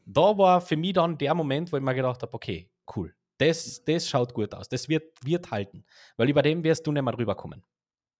Da 0.04 0.36
war 0.38 0.60
für 0.60 0.76
mich 0.76 0.92
dann 0.94 1.18
der 1.18 1.34
Moment, 1.34 1.72
wo 1.72 1.76
ich 1.76 1.82
mir 1.82 1.94
gedacht 1.94 2.22
habe, 2.22 2.32
okay, 2.34 2.70
cool. 2.94 3.14
Das, 3.38 3.84
das 3.84 4.08
schaut 4.08 4.32
gut 4.32 4.54
aus. 4.54 4.68
Das 4.68 4.88
wird, 4.88 5.12
wird 5.24 5.50
halten. 5.50 5.84
Weil 6.16 6.30
über 6.30 6.42
den 6.42 6.64
wirst 6.64 6.86
du 6.86 6.92
nicht 6.92 7.02
mehr 7.02 7.16
rüberkommen. 7.16 7.62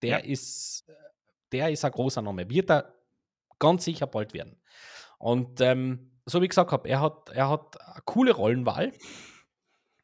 Der 0.02 0.10
ja. 0.10 0.16
ist, 0.18 0.84
der 1.52 1.70
ist 1.70 1.84
ein 1.84 1.92
großer 1.92 2.20
Name. 2.20 2.48
Wird 2.50 2.70
er 2.70 2.94
ganz 3.58 3.84
sicher 3.84 4.06
bald 4.06 4.34
werden. 4.34 4.60
Und 5.18 5.60
ähm, 5.60 6.10
so 6.26 6.40
wie 6.40 6.44
ich 6.44 6.50
gesagt 6.50 6.72
habe, 6.72 6.88
er 6.88 7.00
hat, 7.00 7.30
er 7.30 7.48
hat 7.48 7.80
eine 7.80 8.02
coole 8.04 8.32
Rollenwahl. 8.32 8.92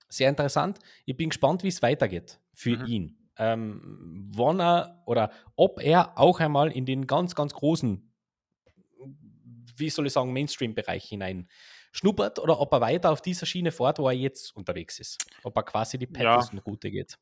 Sehr 0.08 0.28
interessant. 0.28 0.78
Ich 1.04 1.16
bin 1.16 1.28
gespannt, 1.28 1.62
wie 1.62 1.68
es 1.68 1.82
weitergeht 1.82 2.40
für 2.54 2.78
mhm. 2.78 2.86
ihn 2.86 3.22
ähm, 3.38 4.30
wann 4.34 4.60
er 4.60 5.02
oder 5.06 5.30
ob 5.56 5.82
er 5.82 6.18
auch 6.18 6.40
einmal 6.40 6.70
in 6.70 6.86
den 6.86 7.06
ganz, 7.06 7.34
ganz 7.34 7.54
großen, 7.54 8.11
wie 9.76 9.90
soll 9.90 10.06
ich 10.06 10.12
sagen, 10.12 10.32
Mainstream-Bereich 10.32 11.04
hinein 11.04 11.48
schnuppert 11.92 12.38
oder 12.38 12.58
ob 12.58 12.72
er 12.72 12.80
weiter 12.80 13.10
auf 13.10 13.20
dieser 13.20 13.46
Schiene 13.46 13.70
fährt, 13.70 13.98
wo 13.98 14.08
er 14.08 14.14
jetzt 14.14 14.56
unterwegs 14.56 14.98
ist. 14.98 15.24
Ob 15.42 15.56
er 15.56 15.62
quasi 15.62 15.98
die 15.98 16.06
Patterson-Route 16.06 16.88
ja. 16.88 16.92
geht. 16.92 17.18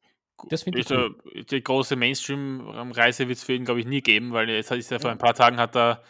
Das 0.48 0.62
finde 0.62 0.80
ich 0.80 0.90
cool. 0.90 1.16
Die 1.50 1.62
große 1.62 1.96
Mainstream-Reise 1.96 3.28
wird 3.28 3.38
es 3.38 3.44
für 3.44 3.52
ihn, 3.52 3.64
glaube 3.64 3.80
ich, 3.80 3.86
nie 3.86 4.00
geben, 4.00 4.32
weil 4.32 4.48
jetzt 4.48 4.70
ist 4.70 4.90
er 4.90 5.00
vor 5.00 5.10
ein 5.10 5.18
paar 5.18 5.34
Tagen 5.34 5.58
hat 5.58 5.76
er 5.76 6.02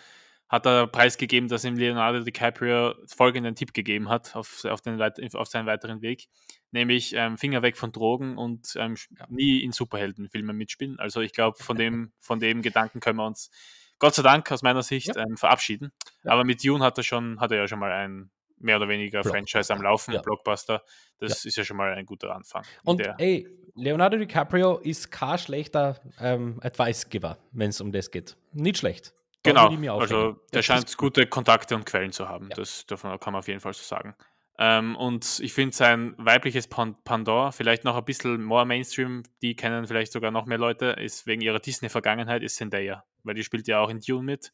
hat 0.50 0.66
er 0.66 0.88
preisgegeben, 0.88 1.48
dass 1.48 1.64
ihm 1.64 1.76
Leonardo 1.76 2.24
DiCaprio 2.24 2.94
folgenden 3.06 3.54
Tipp 3.54 3.72
gegeben 3.72 4.08
hat 4.08 4.34
auf, 4.34 4.64
auf, 4.64 4.80
den, 4.80 5.00
auf 5.00 5.48
seinen 5.48 5.66
weiteren 5.66 6.02
Weg, 6.02 6.26
nämlich 6.72 7.14
ähm, 7.14 7.38
Finger 7.38 7.62
weg 7.62 7.76
von 7.76 7.92
Drogen 7.92 8.36
und 8.36 8.74
ähm, 8.76 8.96
nie 9.28 9.62
in 9.62 9.70
Superheldenfilmen 9.70 10.56
mitspielen. 10.56 10.98
Also 10.98 11.20
ich 11.20 11.32
glaube, 11.32 11.62
von 11.62 11.76
dem, 11.76 12.10
von 12.18 12.40
dem 12.40 12.62
Gedanken 12.62 12.98
können 12.98 13.18
wir 13.18 13.26
uns 13.26 13.52
Gott 14.00 14.14
sei 14.14 14.22
Dank 14.22 14.50
aus 14.50 14.62
meiner 14.62 14.82
Sicht 14.82 15.14
ja. 15.14 15.22
ähm, 15.22 15.36
verabschieden. 15.36 15.92
Ja. 16.24 16.32
Aber 16.32 16.44
mit 16.44 16.64
Dune 16.64 16.84
hat 16.84 16.98
er 16.98 17.04
schon, 17.04 17.38
hat 17.38 17.52
er 17.52 17.58
ja 17.58 17.68
schon 17.68 17.78
mal 17.78 17.92
ein 17.92 18.30
mehr 18.58 18.76
oder 18.76 18.88
weniger 18.88 19.22
Franchise 19.22 19.72
am 19.72 19.82
Laufen, 19.82 20.12
ja. 20.12 20.20
Blockbuster. 20.20 20.82
Das 21.18 21.44
ist 21.44 21.56
ja 21.56 21.64
schon 21.64 21.76
mal 21.76 21.94
ein 21.94 22.04
guter 22.04 22.34
Anfang. 22.34 22.64
Und 22.84 23.00
ey, 23.18 23.46
Leonardo 23.74 24.18
DiCaprio 24.18 24.78
ist 24.78 25.10
kein 25.10 25.38
schlechter 25.38 26.00
ähm, 26.20 26.60
Advice-Giver, 26.62 27.38
wenn 27.52 27.70
es 27.70 27.80
um 27.80 27.92
das 27.92 28.10
geht. 28.10 28.36
Nicht 28.52 28.78
schlecht. 28.78 29.14
Genau, 29.42 29.70
also 29.98 30.36
der 30.52 30.62
scheint 30.62 30.94
gute 30.98 31.26
Kontakte 31.26 31.74
und 31.74 31.86
Quellen 31.86 32.12
zu 32.12 32.28
haben. 32.28 32.50
Das 32.50 32.84
davon 32.86 33.18
kann 33.18 33.32
man 33.32 33.40
auf 33.40 33.48
jeden 33.48 33.60
Fall 33.60 33.72
so 33.72 33.82
sagen. 33.82 34.14
Ähm, 34.58 34.94
und 34.96 35.40
ich 35.42 35.54
finde 35.54 35.74
sein 35.74 36.14
weibliches 36.18 36.68
Pandor, 36.68 37.52
vielleicht 37.52 37.84
noch 37.84 37.96
ein 37.96 38.04
bisschen 38.04 38.42
more 38.42 38.66
Mainstream, 38.66 39.22
die 39.40 39.56
kennen 39.56 39.86
vielleicht 39.86 40.12
sogar 40.12 40.30
noch 40.30 40.44
mehr 40.44 40.58
Leute, 40.58 40.88
ist 40.88 41.26
wegen 41.26 41.40
ihrer 41.40 41.60
Disney-Vergangenheit, 41.60 42.42
ist 42.42 42.56
Zendaya. 42.56 43.02
Weil 43.24 43.34
die 43.34 43.44
spielt 43.44 43.66
ja 43.68 43.80
auch 43.80 43.90
in 43.90 44.00
Dune 44.00 44.24
mit. 44.24 44.52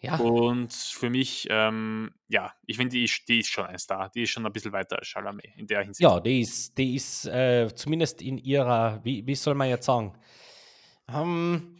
Ja. 0.00 0.16
Und 0.16 0.72
für 0.72 1.08
mich, 1.08 1.46
ähm, 1.50 2.14
ja, 2.28 2.52
ich 2.66 2.76
finde, 2.76 2.96
die, 2.96 3.10
die 3.28 3.40
ist 3.40 3.48
schon 3.48 3.66
ein 3.66 3.78
Star. 3.78 4.10
Die 4.10 4.22
ist 4.22 4.30
schon 4.30 4.44
ein 4.44 4.52
bisschen 4.52 4.72
weiter 4.72 4.98
als 4.98 5.08
Chalamet 5.08 5.56
in 5.56 5.66
der 5.66 5.82
Hinsicht. 5.82 6.02
Ja, 6.02 6.20
die 6.20 6.40
ist, 6.40 6.76
die 6.76 6.94
ist 6.94 7.26
äh, 7.26 7.68
zumindest 7.74 8.20
in 8.20 8.38
ihrer, 8.38 9.00
wie, 9.04 9.26
wie 9.26 9.34
soll 9.34 9.54
man 9.54 9.68
jetzt 9.68 9.86
sagen, 9.86 10.14
ähm, 11.08 11.76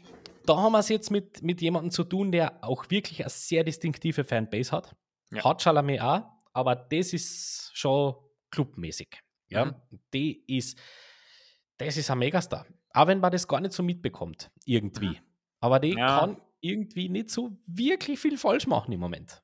da 0.47 0.57
haben 0.57 0.73
wir 0.73 0.79
es 0.79 0.89
jetzt 0.89 1.11
mit, 1.11 1.43
mit 1.43 1.61
jemandem 1.61 1.91
zu 1.91 2.05
tun, 2.05 2.33
der 2.33 2.65
auch 2.65 2.89
wirklich 2.91 3.21
eine 3.21 3.31
sehr 3.31 3.65
distinktive 3.65 4.25
Fanbase 4.25 4.73
hat. 4.73 4.97
Ja. 5.31 5.45
Hat 5.45 5.63
Chalamet 5.63 6.01
auch, 6.01 6.23
aber 6.53 6.77
das 6.77 7.13
ist 7.13 7.71
schon 7.75 8.15
clubmäßig. 8.51 9.09
Ja, 9.49 9.67
mhm. 9.67 9.75
die 10.13 10.43
ist, 10.57 10.79
das 11.77 11.97
ist 11.97 12.11
ein 12.11 12.19
Megastar. 12.19 12.67
Auch 12.93 13.07
wenn 13.07 13.21
man 13.21 13.31
das 13.31 13.47
gar 13.47 13.61
nicht 13.61 13.73
so 13.73 13.83
mitbekommt, 13.83 14.51
irgendwie. 14.65 15.09
Mhm. 15.11 15.26
Aber 15.61 15.81
die 15.81 15.95
ja. 15.95 16.21
kann 16.21 16.41
irgendwie 16.61 17.09
nicht 17.09 17.31
so 17.31 17.57
wirklich 17.67 18.19
viel 18.19 18.39
falsch 18.39 18.67
machen 18.67 18.93
im 18.93 19.01
Moment. 19.01 19.43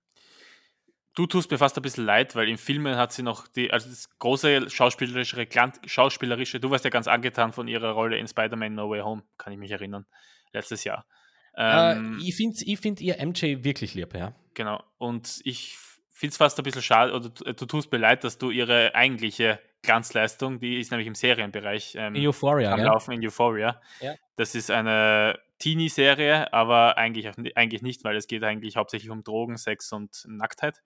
Du 1.15 1.27
tust 1.27 1.51
mir 1.51 1.59
fast 1.59 1.77
ein 1.77 1.83
bisschen 1.83 2.07
leid, 2.07 2.35
weil 2.35 2.49
in 2.49 2.57
Filmen 2.57 2.97
hat 2.97 3.13
sie 3.13 3.23
noch 3.23 3.47
die, 3.47 3.71
also 3.71 3.91
das 3.91 4.09
große 4.19 4.71
schauspielerische, 4.71 5.47
schauspielerische, 5.85 6.59
du 6.59 6.71
warst 6.71 6.85
ja 6.85 6.91
ganz 6.91 7.07
angetan 7.07 7.53
von 7.53 7.69
ihrer 7.69 7.91
Rolle 7.91 8.17
in 8.17 8.27
Spider-Man 8.27 8.75
No 8.75 8.89
Way 8.89 9.01
Home, 9.01 9.23
kann 9.37 9.53
ich 9.53 9.59
mich 9.59 9.71
erinnern 9.71 10.07
letztes 10.53 10.85
Jahr. 10.85 11.05
Äh, 11.55 11.93
ähm, 11.93 12.19
äh, 12.19 12.29
ich 12.29 12.37
finde 12.37 12.65
ich 12.65 12.79
find 12.81 13.01
ihr 13.01 13.17
MJ 13.25 13.63
wirklich 13.63 13.95
lieb, 13.95 14.15
ja. 14.15 14.35
Genau. 14.55 14.83
Und 14.97 15.41
ich 15.45 15.77
finde 16.11 16.33
es 16.33 16.39
fast 16.39 16.59
ein 16.59 16.63
bisschen 16.63 16.83
schade, 16.83 17.13
oder 17.13 17.29
du, 17.29 17.53
du, 17.53 17.67
tust 17.67 17.93
mir 17.93 17.99
leid, 17.99 18.25
dass 18.25 18.39
du 18.39 18.51
ihre 18.51 18.95
eigentliche 18.95 19.61
Glanzleistung, 19.83 20.61
die 20.61 20.79
ist 20.81 20.91
nämlich 20.91 21.07
im 21.09 21.15
Serienbereich 21.15 21.95
ähm, 21.97 22.15
Euphoria, 22.17 22.75
laufen 22.77 23.13
in 23.13 23.25
Euphoria. 23.27 23.81
Ja. 24.01 24.15
Das 24.37 24.55
ist 24.55 24.71
eine 24.71 25.39
Teenie-Serie, 25.59 26.53
aber 26.53 26.97
eigentlich, 26.99 27.29
eigentlich 27.57 27.83
nicht, 27.83 28.05
weil 28.05 28.17
es 28.17 28.27
geht 28.27 28.43
eigentlich 28.45 28.77
hauptsächlich 28.77 29.11
um 29.11 29.23
Drogen, 29.25 29.57
Sex 29.57 29.93
und 29.93 30.25
Nacktheit. 30.27 30.81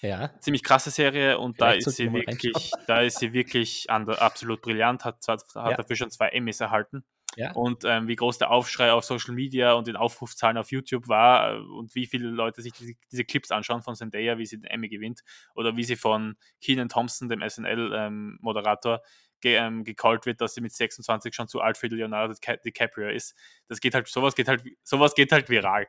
Ja. 0.00 0.30
Ziemlich 0.40 0.64
krasse 0.64 0.90
Serie 0.90 1.38
und 1.38 1.60
da 1.60 1.72
ist 1.72 1.88
sie 1.92 2.12
wirklich, 2.12 2.72
da 2.88 3.02
ist 3.02 3.20
sie 3.20 3.32
wirklich 3.32 3.88
absolut 3.88 4.60
brillant, 4.60 5.04
hat, 5.04 5.22
zwar- 5.22 5.36
hat 5.36 5.70
Ja. 5.70 5.76
dafür 5.76 5.94
schon 5.96 6.10
zwei 6.10 6.28
Emmys 6.28 6.60
erhalten. 6.60 7.04
Ja. 7.36 7.52
Und 7.52 7.84
ähm, 7.84 8.08
wie 8.08 8.16
groß 8.16 8.36
der 8.38 8.50
Aufschrei 8.50 8.92
auf 8.92 9.04
Social 9.04 9.34
Media 9.34 9.72
und 9.72 9.86
den 9.86 9.96
Aufrufzahlen 9.96 10.58
auf 10.58 10.70
YouTube 10.70 11.08
war 11.08 11.54
äh, 11.54 11.58
und 11.58 11.94
wie 11.94 12.06
viele 12.06 12.28
Leute 12.28 12.60
sich 12.60 12.72
diese, 12.74 12.92
diese 13.10 13.24
Clips 13.24 13.50
anschauen 13.50 13.82
von 13.82 13.94
Zendaya, 13.94 14.36
wie 14.36 14.44
sie 14.46 14.58
den 14.58 14.64
Emmy 14.70 14.88
gewinnt 14.90 15.22
oder 15.54 15.76
wie 15.76 15.84
sie 15.84 15.96
von 15.96 16.36
Keenan 16.60 16.90
Thompson, 16.90 17.28
dem 17.30 17.40
SNL-Moderator, 17.40 19.00
ge 19.40 19.56
ähm, 19.56 19.82
gecallt 19.84 20.26
wird, 20.26 20.40
dass 20.40 20.54
sie 20.54 20.60
mit 20.60 20.72
26 20.72 21.34
schon 21.34 21.48
zu 21.48 21.60
alt 21.62 21.78
für 21.78 21.86
Leonardo 21.88 22.34
Dica- 22.34 22.58
DiCaprio 22.62 23.08
ist. 23.08 23.34
Das 23.66 23.80
geht 23.80 23.94
halt, 23.94 24.08
sowas 24.08 24.34
geht 24.34 24.48
halt, 24.48 24.62
sowas 24.82 25.14
geht 25.14 25.32
halt 25.32 25.48
viral. 25.48 25.86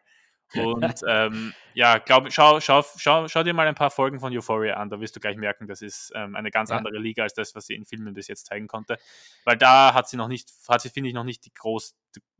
Und 0.55 1.01
ähm, 1.07 1.53
ja, 1.73 1.97
glaub, 1.97 2.31
schau, 2.31 2.59
schau, 2.59 2.83
schau, 2.97 3.27
schau 3.27 3.43
dir 3.43 3.53
mal 3.53 3.67
ein 3.67 3.73
paar 3.75 3.89
Folgen 3.89 4.19
von 4.19 4.31
Euphoria 4.35 4.75
an, 4.75 4.89
da 4.89 4.99
wirst 4.99 5.15
du 5.15 5.19
gleich 5.19 5.35
merken, 5.37 5.67
das 5.67 5.81
ist 5.81 6.11
ähm, 6.15 6.35
eine 6.35 6.51
ganz 6.51 6.69
Ja. 6.69 6.77
andere 6.77 6.97
Liga 6.99 7.23
als 7.23 7.33
das, 7.33 7.55
was 7.55 7.65
sie 7.65 7.73
in 7.73 7.85
Filmen 7.85 8.13
bis 8.13 8.27
jetzt 8.27 8.45
zeigen 8.45 8.67
konnte. 8.67 8.97
Weil 9.45 9.57
da 9.57 9.93
hat 9.95 10.07
sie 10.07 10.17
noch 10.17 10.27
nicht, 10.27 10.51
hat 10.69 10.81
sie, 10.81 10.89
finde 10.89 11.09
ich, 11.09 11.15
noch 11.15 11.23
nicht 11.23 11.45
die 11.45 11.53
groß, 11.53 11.95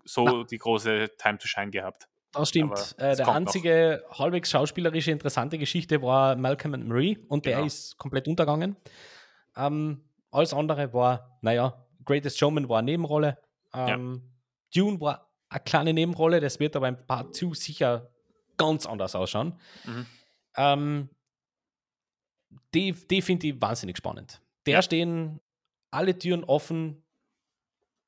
so 0.06 0.26
Na. 0.26 0.44
die 0.44 0.58
große 0.60 1.10
Time 1.18 1.38
to 1.40 1.48
Shine 1.48 1.72
gehabt. 1.72 2.08
Das 2.34 2.50
stimmt. 2.50 2.96
Äh, 2.98 3.16
der 3.16 3.26
kommt 3.26 3.28
noch. 3.28 3.36
einzige 3.36 4.04
halbwegs 4.12 4.50
schauspielerische 4.52 5.12
interessante 5.12 5.58
Geschichte 5.58 6.02
war 6.02 6.36
Malcolm 6.36 6.74
and 6.74 6.88
Marie 6.88 7.18
und 7.30 7.46
der 7.46 7.56
Genau. 7.56 7.66
ist 7.68 7.98
komplett 7.98 8.28
untergegangen. 8.28 8.76
Ähm, 9.56 10.04
alles 10.32 10.54
andere 10.54 10.94
war, 10.94 11.38
naja, 11.42 11.86
Greatest 12.06 12.40
Showman 12.40 12.68
war 12.70 12.80
eine 12.80 12.92
Nebenrolle. 12.92 13.38
Ähm, 13.74 14.34
Dune 14.76 15.00
war 15.00 15.32
eine 15.54 15.64
kleine 15.64 15.94
Nebenrolle, 15.94 16.40
das 16.40 16.60
wird 16.60 16.76
aber 16.76 16.88
ein 16.88 17.06
Part 17.06 17.36
2 17.36 17.54
sicher 17.54 18.10
ganz 18.58 18.86
anders 18.86 19.16
ausschauen. 19.16 19.60
Mhm. 19.86 20.06
Ähm, 20.58 21.10
die 22.74 22.94
die 22.94 23.22
finde 23.22 23.48
ich 23.48 23.62
wahnsinnig 23.62 23.98
spannend. 23.98 24.42
Der 24.66 24.76
Ja. 24.76 24.82
stehen 24.82 25.40
alle 25.92 26.18
Türen 26.18 26.44
offen, 26.44 27.04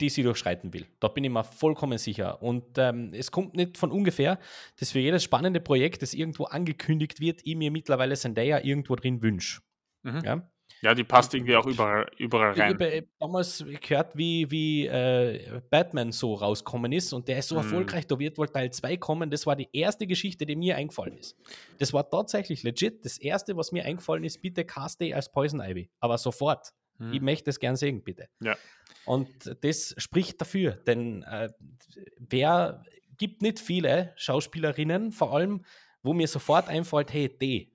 die 0.01 0.10
sie 0.10 0.23
durchschreiten 0.23 0.73
will. 0.73 0.86
Da 0.99 1.08
bin 1.08 1.23
ich 1.23 1.29
mir 1.29 1.43
vollkommen 1.43 1.97
sicher. 1.97 2.41
Und 2.41 2.77
ähm, 2.77 3.12
es 3.13 3.31
kommt 3.31 3.55
nicht 3.55 3.77
von 3.77 3.91
ungefähr, 3.91 4.39
dass 4.77 4.91
für 4.91 4.99
jedes 4.99 5.23
spannende 5.23 5.62
Projekt, 5.62 6.01
das 6.01 6.13
irgendwo 6.13 6.45
angekündigt 6.45 7.19
wird, 7.21 7.41
ich 7.45 7.55
mir 7.55 7.71
mittlerweile 7.71 8.15
Zendaya 8.15 8.60
irgendwo 8.60 8.95
drin 8.95 9.21
wünsche. 9.21 9.62
Mhm. 10.03 10.21
Ja? 10.23 10.51
Ja, 10.85 10.93
die 10.93 11.03
passt 11.03 11.33
irgendwie 11.33 11.55
auch 11.55 11.65
überall, 11.65 12.05
überall 12.19 12.53
Ich 12.53 12.59
rein. 12.59 12.73
habe 12.75 13.07
damals 13.19 13.65
gehört, 13.81 14.15
wie, 14.15 14.51
wie 14.51 14.85
äh, 14.85 15.59
Batman 15.71 16.11
so 16.11 16.35
rauskommen 16.35 16.91
ist 16.91 17.11
und 17.11 17.27
der 17.27 17.39
ist 17.39 17.47
so 17.47 17.55
Mhm. 17.55 17.61
erfolgreich, 17.61 18.05
da 18.05 18.19
wird 18.19 18.37
wohl 18.37 18.47
Teil 18.49 18.69
2 18.71 18.97
kommen. 18.97 19.31
Das 19.31 19.47
war 19.47 19.55
die 19.55 19.67
erste 19.73 20.05
Geschichte, 20.05 20.45
die 20.45 20.55
mir 20.55 20.75
eingefallen 20.75 21.17
ist. 21.17 21.35
Das 21.79 21.91
war 21.91 22.07
tatsächlich 22.07 22.61
legit. 22.61 23.03
Das 23.03 23.17
erste, 23.17 23.57
was 23.57 23.71
mir 23.71 23.83
eingefallen 23.83 24.23
ist, 24.23 24.43
bitte 24.43 24.63
cast 24.63 25.01
als 25.01 25.31
Poison 25.31 25.59
Ivy. 25.59 25.89
Aber 25.99 26.19
sofort. 26.19 26.71
Mhm. 26.99 27.13
Ich 27.13 27.21
möchte 27.21 27.49
es 27.49 27.59
gern 27.59 27.75
sehen, 27.75 28.03
bitte. 28.03 28.29
Ja. 28.41 28.55
Und 29.05 29.55
das 29.63 29.95
spricht 29.97 30.39
dafür, 30.39 30.73
denn 30.73 31.23
äh, 31.23 31.49
wer 32.19 32.83
gibt 33.17 33.41
nicht 33.41 33.59
viele 33.59 34.13
Schauspielerinnen, 34.17 35.11
vor 35.11 35.33
allem, 35.33 35.65
wo 36.03 36.13
mir 36.13 36.27
sofort 36.27 36.67
einfällt, 36.69 37.11
hey, 37.11 37.35
die. 37.35 37.71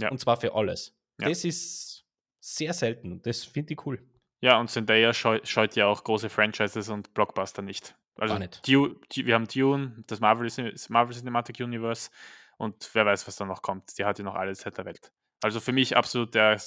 Ja. 0.00 0.10
Und 0.10 0.18
zwar 0.20 0.38
für 0.38 0.54
alles. 0.54 0.96
Ja. 1.20 1.28
Das 1.28 1.44
ist 1.44 1.99
sehr 2.40 2.72
selten. 2.72 3.12
und 3.12 3.26
Das 3.26 3.44
finde 3.44 3.74
ich 3.74 3.86
cool. 3.86 4.02
Ja, 4.42 4.58
und 4.58 4.68
Zendaya 4.70 5.12
scheu, 5.12 5.40
scheut 5.44 5.76
ja 5.76 5.86
auch 5.86 6.02
große 6.02 6.30
Franchises 6.30 6.88
und 6.88 7.12
Blockbuster 7.14 7.62
nicht. 7.62 7.94
Also 8.18 8.38
nicht. 8.38 8.66
Dune, 8.66 8.96
Du- 9.14 9.24
wir 9.26 9.34
haben 9.34 9.46
Dune, 9.46 10.02
das 10.06 10.20
Marvel, 10.20 10.50
Marvel 10.88 11.14
Cinematic 11.16 11.60
Universe 11.60 12.10
und 12.58 12.90
wer 12.94 13.06
weiß, 13.06 13.26
was 13.26 13.36
da 13.36 13.44
noch 13.44 13.62
kommt. 13.62 13.96
Die 13.98 14.04
hat 14.04 14.18
ja 14.18 14.24
noch 14.24 14.34
alle 14.34 14.54
Zeit 14.54 14.76
der 14.78 14.84
Welt. 14.84 15.10
Also 15.42 15.60
für 15.60 15.72
mich 15.72 15.96
absolut 15.96 16.34
der 16.34 16.60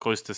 größte 0.00 0.34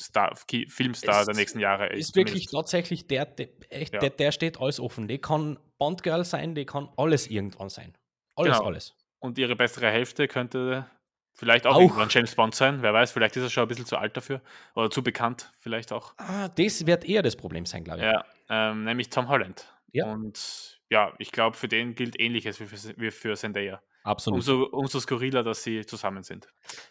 Star, 0.00 0.34
Filmstar 0.68 1.20
Es 1.20 1.26
der 1.26 1.34
nächsten 1.34 1.60
Jahre. 1.60 1.88
Ist 1.88 2.16
wirklich 2.16 2.46
tatsächlich 2.46 3.06
der, 3.06 3.26
der, 3.26 3.48
echt, 3.68 3.92
Ja. 3.94 4.00
der, 4.00 4.10
der 4.10 4.32
steht 4.32 4.58
alles 4.60 4.80
offen. 4.80 5.08
Die 5.08 5.18
kann 5.18 5.58
Bondgirl 5.78 6.24
sein, 6.24 6.54
die 6.54 6.64
kann 6.64 6.88
alles 6.96 7.26
irgendwann 7.28 7.68
sein. 7.68 7.94
Alles, 8.36 8.56
Genau. 8.56 8.66
alles. 8.66 8.96
Und 9.20 9.36
ihre 9.38 9.54
bessere 9.56 9.90
Hälfte 9.90 10.26
könnte 10.28 10.90
vielleicht 11.32 11.66
auch, 11.66 11.76
Auch. 11.76 11.80
irgendwann 11.80 12.08
James 12.10 12.34
Bond 12.34 12.54
sein. 12.54 12.82
Wer 12.82 12.92
weiß, 12.92 13.12
vielleicht 13.12 13.36
ist 13.36 13.42
er 13.42 13.50
schon 13.50 13.62
ein 13.62 13.68
bisschen 13.68 13.86
zu 13.86 13.96
alt 13.96 14.16
dafür 14.16 14.40
oder 14.74 14.90
zu 14.90 15.02
bekannt, 15.02 15.52
vielleicht 15.60 15.92
auch. 15.92 16.14
Ah, 16.18 16.48
das 16.48 16.86
wird 16.86 17.04
eher 17.04 17.22
das 17.22 17.36
Problem 17.36 17.66
sein, 17.66 17.84
glaube 17.84 18.00
ich. 18.00 18.06
Ja, 18.06 18.24
ähm, 18.48 18.84
nämlich 18.84 19.10
Tom 19.10 19.28
Holland. 19.28 19.66
Ja. 19.92 20.06
Und 20.06 20.80
ja, 20.90 21.12
ich 21.18 21.32
glaube, 21.32 21.56
für 21.56 21.68
den 21.68 21.94
gilt 21.94 22.18
Ähnliches 22.20 22.60
wie 22.60 22.66
für, 22.66 22.94
wie 22.96 23.10
für 23.10 23.36
Zendaya. 23.36 23.80
Absolut. 24.04 24.38
Umso, 24.38 24.64
umso 24.72 25.00
skurriler, 25.00 25.44
dass 25.44 25.62
sie 25.62 25.86
zusammen 25.86 26.22
sind. 26.22 26.48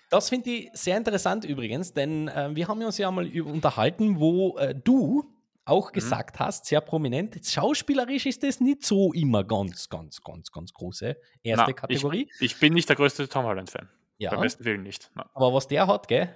Das 0.10 0.30
finde 0.30 0.50
ich 0.50 0.70
sehr 0.74 0.98
interessant 0.98 1.44
übrigens, 1.44 1.94
denn 1.94 2.30
äh, 2.30 2.56
wir 2.56 2.68
haben 2.68 2.82
uns 2.84 2.98
ja 2.98 3.12
mal 3.12 3.30
unterhalten, 3.42 4.20
wo 4.20 4.58
äh, 4.58 4.74
du 4.74 5.26
auch 5.66 5.92
gesagt 5.92 6.40
hast, 6.40 6.66
sehr 6.66 6.82
prominent, 6.82 7.46
schauspielerisch 7.46 8.26
ist 8.26 8.44
das 8.44 8.60
nicht 8.60 8.84
so 8.84 9.14
immer 9.14 9.44
ganz, 9.44 9.90
ganz, 9.90 10.22
ganz, 10.22 10.52
ganz 10.52 10.74
große 10.74 11.18
erste 11.44 11.66
Na, 11.68 11.74
Kategorie. 11.74 12.30
Ich 12.40 12.60
bin 12.60 12.74
nicht 12.74 12.90
der 12.90 12.96
größte 12.96 13.28
Tom 13.28 13.46
Holland-Fan. 13.46 13.90
Ja, 14.22 14.32
Beim 14.32 14.42
besten 14.42 14.64
Willen 14.66 14.84
nicht. 14.84 15.10
Na. 15.16 15.30
aber 15.34 15.54
was 15.54 15.68
der 15.68 15.88
hat, 15.88 16.08
gell? 16.08 16.34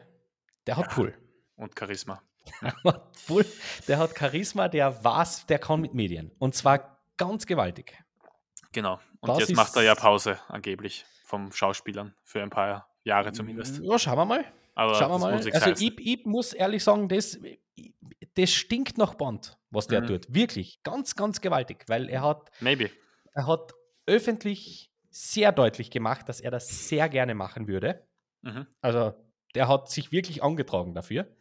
Der 0.65 0.77
hat 0.77 0.97
cool. 0.97 1.13
Und 1.55 1.77
Charisma. 1.77 2.21
Cool. 3.29 3.43
Der 3.87 3.97
hat 3.97 4.15
Charisma, 4.17 4.67
der 4.67 5.03
was, 5.03 5.45
der 5.47 5.57
kann 5.59 5.81
mit 5.81 5.93
Medien. 5.95 6.31
Und 6.37 6.53
zwar 6.55 6.99
ganz 7.17 7.45
gewaltig. 7.47 7.97
Genau. 8.71 8.99
Und 9.19 9.29
Das 9.29 9.39
jetzt 9.39 9.55
macht 9.55 9.75
er 9.75 9.81
ja 9.83 9.95
Pause, 9.95 10.37
angeblich, 10.47 11.05
vom 11.23 11.51
Schauspielern. 11.51 12.13
Für 12.23 12.43
ein 12.43 12.49
paar 12.51 12.87
Jahre 13.03 13.31
zumindest. 13.33 13.79
Ja, 13.83 13.97
schauen 13.97 14.17
wir 14.17 14.25
mal. 14.25 14.45
Aber 14.75 14.93
Schauen 14.95 15.11
wir 15.11 15.17
mal. 15.19 15.33
Also 15.33 15.49
heißen. 15.51 15.73
ich, 15.79 15.97
ich 16.19 16.25
muss 16.25 16.53
ehrlich 16.53 16.83
sagen, 16.83 17.07
das, 17.09 17.39
das 18.35 18.51
stinkt 18.51 18.97
nach 18.99 19.15
Band, 19.15 19.57
was 19.71 19.87
der 19.87 20.01
Mhm. 20.01 20.07
tut. 20.07 20.25
Wirklich. 20.33 20.83
Ganz, 20.83 21.15
ganz 21.15 21.41
gewaltig. 21.41 21.85
Weil 21.87 22.09
er 22.09 22.21
hat, 22.21 22.51
Maybe. 22.59 22.91
er 23.33 23.47
hat 23.47 23.73
öffentlich 24.05 24.91
sehr 25.15 25.53
deutlich 25.53 25.91
gemacht, 25.91 26.27
dass 26.27 26.41
er 26.41 26.51
das 26.51 26.89
sehr 26.89 27.07
gerne 27.07 27.35
machen 27.35 27.69
würde. 27.69 28.05
Mhm. 28.41 28.67
Also 28.81 29.13
der 29.55 29.69
hat 29.69 29.89
sich 29.89 30.11
wirklich 30.11 30.43
angetragen 30.43 30.93
dafür. 30.93 31.33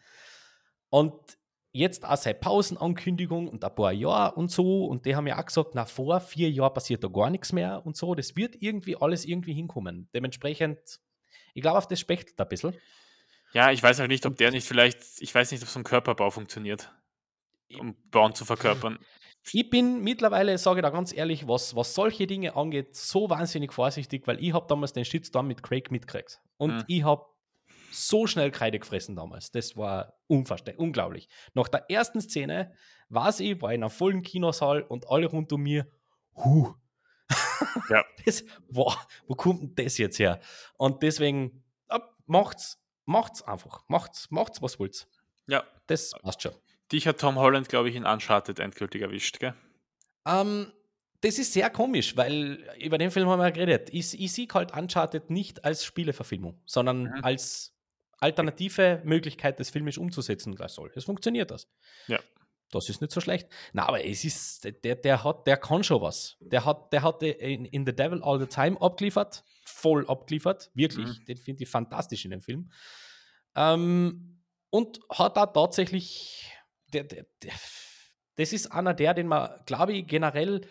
Und 0.90 1.36
jetzt 1.72 2.04
auch 2.04 2.16
seine 2.16 2.38
Pausenankündigung 2.38 3.48
und 3.48 3.64
ein 3.64 3.74
paar 3.74 3.90
Jahre 3.90 4.36
und 4.36 4.52
so. 4.52 4.86
Und 4.86 5.06
die 5.06 5.16
haben 5.16 5.26
ja 5.26 5.40
auch 5.40 5.44
gesagt, 5.44 5.70
na, 5.74 5.86
vor 5.86 6.20
vier 6.20 6.48
Jahren 6.50 6.72
passiert 6.72 7.02
da 7.02 7.08
gar 7.08 7.30
nichts 7.30 7.52
mehr 7.52 7.84
und 7.84 7.96
so. 7.96 8.14
Das 8.14 8.36
wird 8.36 8.54
irgendwie 8.62 8.96
alles 8.96 9.24
irgendwie 9.24 9.54
hinkommen. 9.54 10.08
Dementsprechend, 10.14 11.00
ich 11.52 11.62
glaube, 11.62 11.78
auf 11.78 11.88
das 11.88 11.98
spechtelt 11.98 12.40
ein 12.40 12.48
bisschen. 12.48 12.74
Ja, 13.54 13.72
ich 13.72 13.82
weiß 13.82 13.98
halt 13.98 14.08
nicht, 14.08 14.24
ob 14.24 14.36
der 14.36 14.52
nicht 14.52 14.68
vielleicht, 14.68 15.00
ich 15.18 15.34
weiß 15.34 15.50
nicht, 15.50 15.64
ob 15.64 15.68
so 15.68 15.80
ein 15.80 15.84
Körperbau 15.84 16.30
funktioniert, 16.30 16.92
um 17.76 17.96
Bond 18.12 18.36
zu 18.36 18.44
verkörpern. 18.44 19.00
Ich 19.52 19.68
bin 19.70 20.02
mittlerweile, 20.02 20.56
sage 20.58 20.80
ich 20.80 20.82
da 20.82 20.90
ganz 20.90 21.12
ehrlich, 21.12 21.46
was, 21.46 21.76
was 21.76 21.94
solche 21.94 22.26
Dinge 22.26 22.56
angeht, 22.56 22.96
so 22.96 23.28
wahnsinnig 23.28 23.72
vorsichtig, 23.72 24.26
weil 24.26 24.42
ich 24.42 24.52
habe 24.52 24.66
damals 24.68 24.92
den 24.92 25.04
Shitstorm 25.04 25.46
mit 25.48 25.62
Craig 25.62 25.90
mitgekriegt. 25.90 26.40
Und 26.56 26.74
Mhm. 26.76 26.84
ich 26.88 27.02
habe 27.04 27.26
so 27.92 28.26
schnell 28.26 28.50
Kreide 28.50 28.78
gefressen 28.78 29.14
damals. 29.16 29.50
Das 29.52 29.76
war 29.76 30.14
unverständlich, 30.26 30.78
unglaublich. 30.78 31.28
Nach 31.52 31.68
der 31.68 31.88
ersten 31.90 32.20
Szene 32.20 32.72
war 33.08 33.38
ich, 33.38 33.60
war 33.62 33.72
in 33.72 33.82
einem 33.82 33.90
vollen 33.90 34.22
Kinosaal 34.22 34.82
und 34.82 35.08
alle 35.08 35.26
rund 35.26 35.52
um 35.52 35.62
mir, 35.62 35.86
huh. 36.34 36.72
Ja. 37.90 38.04
Das, 38.24 38.44
wow, 38.68 38.96
wo 39.26 39.34
kommt 39.34 39.60
denn 39.78 39.84
das 39.84 39.98
jetzt 39.98 40.18
her? 40.18 40.40
Und 40.76 41.02
deswegen, 41.02 41.62
ab, 41.88 42.16
macht's, 42.26 42.78
macht's 43.04 43.42
einfach. 43.42 43.84
Macht's, 43.88 44.30
macht's, 44.30 44.60
was 44.62 44.78
wollt. 44.80 45.06
Ja. 45.46 45.64
Das 45.86 46.12
passt 46.22 46.42
schon. 46.42 46.52
Dich 46.92 47.06
hat 47.06 47.18
Tom 47.18 47.36
Holland, 47.36 47.68
glaube 47.68 47.88
ich, 47.88 47.96
in 47.96 48.04
Uncharted 48.04 48.58
endgültig 48.58 49.02
erwischt, 49.02 49.40
gell? 49.40 49.54
Ähm, 50.26 50.72
das 51.22 51.38
ist 51.38 51.52
sehr 51.52 51.70
komisch, 51.70 52.16
weil 52.16 52.68
über 52.80 52.98
den 52.98 53.10
Film 53.10 53.28
haben 53.28 53.38
wir 53.40 53.44
ja 53.46 53.50
geredet. 53.50 53.88
Ich, 53.92 54.18
ich 54.18 54.32
sehe 54.32 54.46
halt 54.52 54.76
Uncharted 54.76 55.30
nicht 55.30 55.64
als 55.64 55.84
Spieleverfilmung, 55.84 56.60
sondern 56.66 57.04
Mhm. 57.04 57.24
als 57.24 57.74
alternative 58.20 59.02
Möglichkeit, 59.04 59.58
das 59.60 59.70
filmisch 59.70 59.98
umzusetzen 59.98 60.54
das 60.56 60.74
soll. 60.74 60.90
Es 60.94 61.04
funktioniert 61.04 61.50
das. 61.50 61.68
Ja. 62.06 62.20
Das 62.70 62.88
ist 62.88 63.00
nicht 63.00 63.12
so 63.12 63.20
schlecht. 63.20 63.48
Na, 63.72 63.86
aber 63.86 64.04
es 64.04 64.24
ist, 64.24 64.64
der, 64.84 64.96
der 64.96 65.22
hat, 65.22 65.46
der 65.46 65.56
kann 65.56 65.84
schon 65.84 66.00
was. 66.00 66.36
Der 66.40 66.64
hat, 66.64 66.92
der 66.92 67.02
hat 67.02 67.22
in, 67.22 67.64
in 67.66 67.86
The 67.86 67.94
Devil 67.94 68.22
All 68.22 68.40
the 68.40 68.46
Time 68.46 68.80
abgeliefert, 68.80 69.44
voll 69.64 70.06
abgeliefert, 70.08 70.70
wirklich. 70.74 71.20
Mhm. 71.20 71.24
Den 71.26 71.36
finde 71.36 71.62
ich 71.62 71.68
fantastisch 71.68 72.24
in 72.24 72.32
dem 72.32 72.40
Film. 72.42 72.70
Ähm, 73.54 74.42
und 74.70 74.98
hat 75.10 75.36
da 75.36 75.46
tatsächlich, 75.46 76.52
der, 76.94 77.04
der, 77.04 77.26
der, 77.42 77.52
das 78.36 78.52
ist 78.52 78.72
einer 78.72 78.94
der, 78.94 79.14
den 79.14 79.26
man, 79.26 79.50
glaube 79.66 79.92
ich, 79.92 80.06
generell 80.06 80.66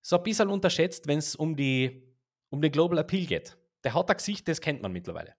so 0.00 0.16
ein 0.16 0.22
bisschen 0.22 0.48
unterschätzt, 0.48 1.06
wenn 1.06 1.18
es 1.18 1.36
um, 1.36 1.56
die, 1.56 2.02
um 2.50 2.60
den 2.60 2.72
Global 2.72 2.98
Appeal 2.98 3.26
geht. 3.26 3.56
Der 3.84 3.94
hat 3.94 4.10
ein 4.10 4.16
Gesicht, 4.16 4.48
das 4.48 4.60
kennt 4.60 4.82
man 4.82 4.92
mittlerweile. 4.92 5.34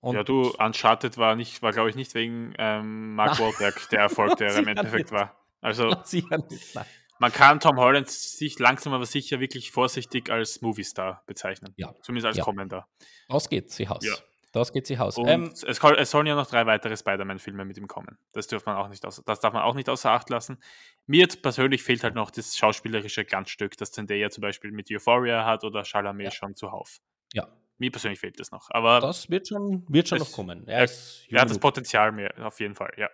Und 0.00 0.16
ja, 0.16 0.22
du, 0.22 0.50
Uncharted 0.58 1.16
war, 1.16 1.34
nicht, 1.34 1.62
war 1.62 1.72
glaube 1.72 1.90
ich, 1.90 1.96
nicht 1.96 2.14
wegen 2.14 2.54
ähm, 2.58 3.14
Mark 3.14 3.32
Ach. 3.34 3.40
Wahlberg 3.40 3.88
der 3.90 4.00
Erfolg, 4.00 4.36
der 4.36 4.48
er 4.48 4.58
im 4.58 4.68
Endeffekt 4.68 5.10
nicht. 5.10 5.12
war. 5.12 5.36
Also, 5.60 5.88
nicht. 6.12 6.30
Nein. 6.30 6.84
man 7.18 7.32
kann 7.32 7.58
Tom 7.58 7.78
Holland 7.78 8.10
sich 8.10 8.58
langsam 8.58 8.92
aber 8.92 9.06
sicher 9.06 9.40
wirklich 9.40 9.70
vorsichtig 9.70 10.30
als 10.30 10.60
Movie-Star 10.60 11.22
bezeichnen. 11.26 11.72
Ja. 11.76 11.94
Zumindest 12.02 12.26
als 12.26 12.36
Ja. 12.36 12.44
Kommender. 12.44 12.86
Aus 13.28 13.48
geht's, 13.48 13.76
sie 13.76 13.88
Haus. 13.88 14.04
Ja. 14.04 14.14
Das 14.54 14.72
geht 14.72 14.86
sich 14.86 14.98
aus. 15.00 15.18
Ähm, 15.18 15.50
es, 15.52 15.64
es 15.64 16.10
sollen 16.10 16.26
ja 16.26 16.34
noch 16.34 16.46
drei 16.46 16.64
weitere 16.64 16.96
Spider-Man-Filme 16.96 17.64
mit 17.64 17.76
ihm 17.76 17.88
kommen. 17.88 18.16
Das, 18.32 18.46
dürft 18.46 18.64
man 18.66 18.76
auch 18.76 18.88
nicht 18.88 19.04
aus, 19.04 19.20
das 19.26 19.40
darf 19.40 19.52
man 19.52 19.62
auch 19.62 19.74
nicht 19.74 19.88
außer 19.88 20.10
Acht 20.10 20.30
lassen. 20.30 20.58
Mir 21.06 21.20
jetzt 21.22 21.42
persönlich 21.42 21.82
fehlt 21.82 22.04
halt 22.04 22.14
noch 22.14 22.30
das 22.30 22.56
schauspielerische 22.56 23.24
Glanzstück, 23.24 23.76
das 23.76 23.90
Zendaya 23.92 24.30
zum 24.30 24.42
Beispiel 24.42 24.70
mit 24.72 24.88
Euphoria 24.90 25.44
hat 25.44 25.64
oder 25.64 25.84
Chalamet 25.84 26.26
Ja. 26.26 26.30
schon 26.30 26.54
zuhauf. 26.54 26.98
ja, 27.34 27.48
Mir 27.78 27.90
persönlich 27.90 28.20
fehlt 28.20 28.38
das 28.38 28.52
noch. 28.52 28.68
Aber 28.70 29.00
das 29.00 29.28
wird 29.28 29.48
schon, 29.48 29.84
wird 29.88 30.08
schon 30.08 30.18
es- 30.18 30.24
noch 30.30 30.32
kommen. 30.36 30.66
er- 30.68 30.84
ist 30.84 31.26
er 31.28 31.40
hat 31.42 31.50
das. 31.50 31.58
Potenzial 31.58 32.12
mehr, 32.12 32.32
auf 32.46 32.60
jeden 32.60 32.76
Fall, 32.76 32.92
ja. 32.96 33.08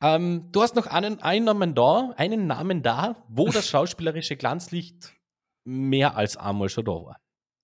Ähm, 0.00 0.48
du 0.52 0.62
hast 0.62 0.76
noch 0.76 0.86
einen, 0.86 1.20
einen 1.22 1.44
Namen 1.46 1.74
da, 1.74 2.14
einen 2.16 2.46
Namen 2.46 2.82
da, 2.84 3.16
wo 3.28 3.46
das 3.50 3.68
schauspielerische 3.68 4.36
Glanzlicht 4.36 5.12
mehr 5.64 6.16
als 6.16 6.36
einmal 6.36 6.68
schon 6.68 6.84
da 6.84 6.92
war. 6.92 7.20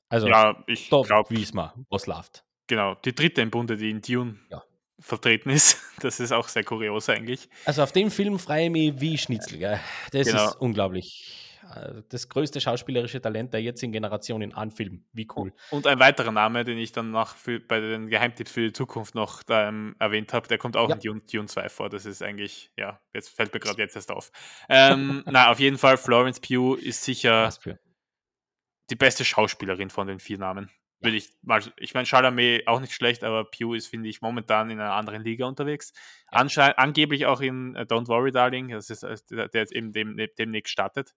Also, 0.09 0.27
Ja, 0.27 0.63
ich 0.67 0.89
glaube, 0.89 1.07
wissen 1.31 1.57
wir, 1.57 1.75
was 1.91 2.07
läuft. 2.09 2.45
Genau, 2.67 2.95
die 3.05 3.15
dritte 3.15 3.41
im 3.43 3.51
Bunde, 3.51 3.77
die 3.77 3.91
in 3.91 4.01
Dune 4.01 4.39
Ja. 4.51 4.63
vertreten 5.01 5.51
ist. 5.51 5.79
Das 6.01 6.21
ist 6.21 6.33
auch 6.33 6.49
sehr 6.49 6.65
kurios 6.65 7.09
eigentlich. 7.09 7.49
Also 7.65 7.83
auf 7.83 7.93
dem 7.93 8.11
Film 8.11 8.39
freue 8.39 8.65
ich 8.65 8.71
mich 8.71 9.01
wie 9.01 9.17
Schnitzel. 9.19 9.59
Gell? 9.59 9.81
Das 10.13 10.27
Genau. 10.29 10.49
ist 10.49 10.57
unglaublich. 10.61 11.41
Äh, 11.75 12.03
Das 12.11 12.29
größte 12.29 12.61
schauspielerische 12.61 13.21
Talent 13.23 13.55
der 13.55 13.63
jetzigen 13.63 13.93
Generation 13.93 14.43
in 14.43 14.53
einem 14.53 14.71
Film. 14.71 15.05
Wie 15.13 15.27
cool. 15.37 15.53
Und 15.71 15.87
ein 15.87 15.99
weiterer 15.99 16.31
Name, 16.33 16.65
den 16.65 16.77
ich 16.79 16.93
dann 16.93 17.11
nach 17.11 17.37
für, 17.37 17.59
bei 17.61 17.81
den 17.81 18.09
Geheimtipps 18.09 18.51
für 18.53 18.61
die 18.63 18.73
Zukunft 18.73 19.15
noch 19.15 19.43
ähm, 19.49 19.97
erwähnt 19.99 20.33
habe, 20.35 20.47
der 20.49 20.59
kommt 20.59 20.77
auch 20.77 20.89
Ja. 20.91 20.95
in 20.97 21.01
Dune, 21.01 21.21
Dune 21.23 21.47
2 21.49 21.69
vor. 21.71 21.89
Das 21.89 22.05
ist 22.07 22.23
eigentlich, 22.23 22.71
ja, 22.77 23.01
jetzt 23.15 23.31
fällt 23.31 23.55
mir 23.55 23.61
gerade 23.61 23.81
jetzt 23.81 23.97
erst 23.97 24.11
auf. 24.11 24.31
Ähm, 24.69 25.23
na, 25.27 25.51
auf 25.51 25.59
jeden 25.61 25.79
Fall, 25.79 25.97
Florence 25.97 26.41
Pugh 26.41 26.75
ist 26.77 27.03
sicher 27.05 27.51
die 28.91 28.97
beste 28.97 29.25
Schauspielerin 29.25 29.89
von 29.91 30.07
den 30.07 30.19
vier 30.21 30.39
Namen. 30.39 30.71
Ja. 31.05 31.11
Will 31.13 31.15
ich 31.17 31.31
mal, 31.43 31.63
ich 31.77 31.95
meine, 31.95 32.07
Chalamet 32.07 32.67
auch 32.67 32.81
nicht 32.81 32.93
schlecht, 32.93 33.23
aber 33.25 33.45
Pugh 33.45 33.75
ist, 33.77 33.87
finde 33.89 34.09
ich, 34.09 34.21
momentan 34.23 34.71
in 34.71 34.81
einer 34.81 34.93
anderen 34.95 35.23
Liga 35.23 35.47
unterwegs. 35.47 35.93
Ja. 36.33 36.41
Angeblich 36.77 37.27
auch 37.27 37.41
in 37.41 37.75
äh, 37.77 37.83
Don't 37.83 38.09
Worry, 38.09 38.33
Darling, 38.33 38.69
das 38.71 38.91
ist 38.91 39.03
äh, 39.05 39.17
der, 39.31 39.49
jetzt 39.53 39.73
eben 39.73 39.93
dem, 39.93 40.17
demnächst 40.39 40.73
startet. 40.73 41.15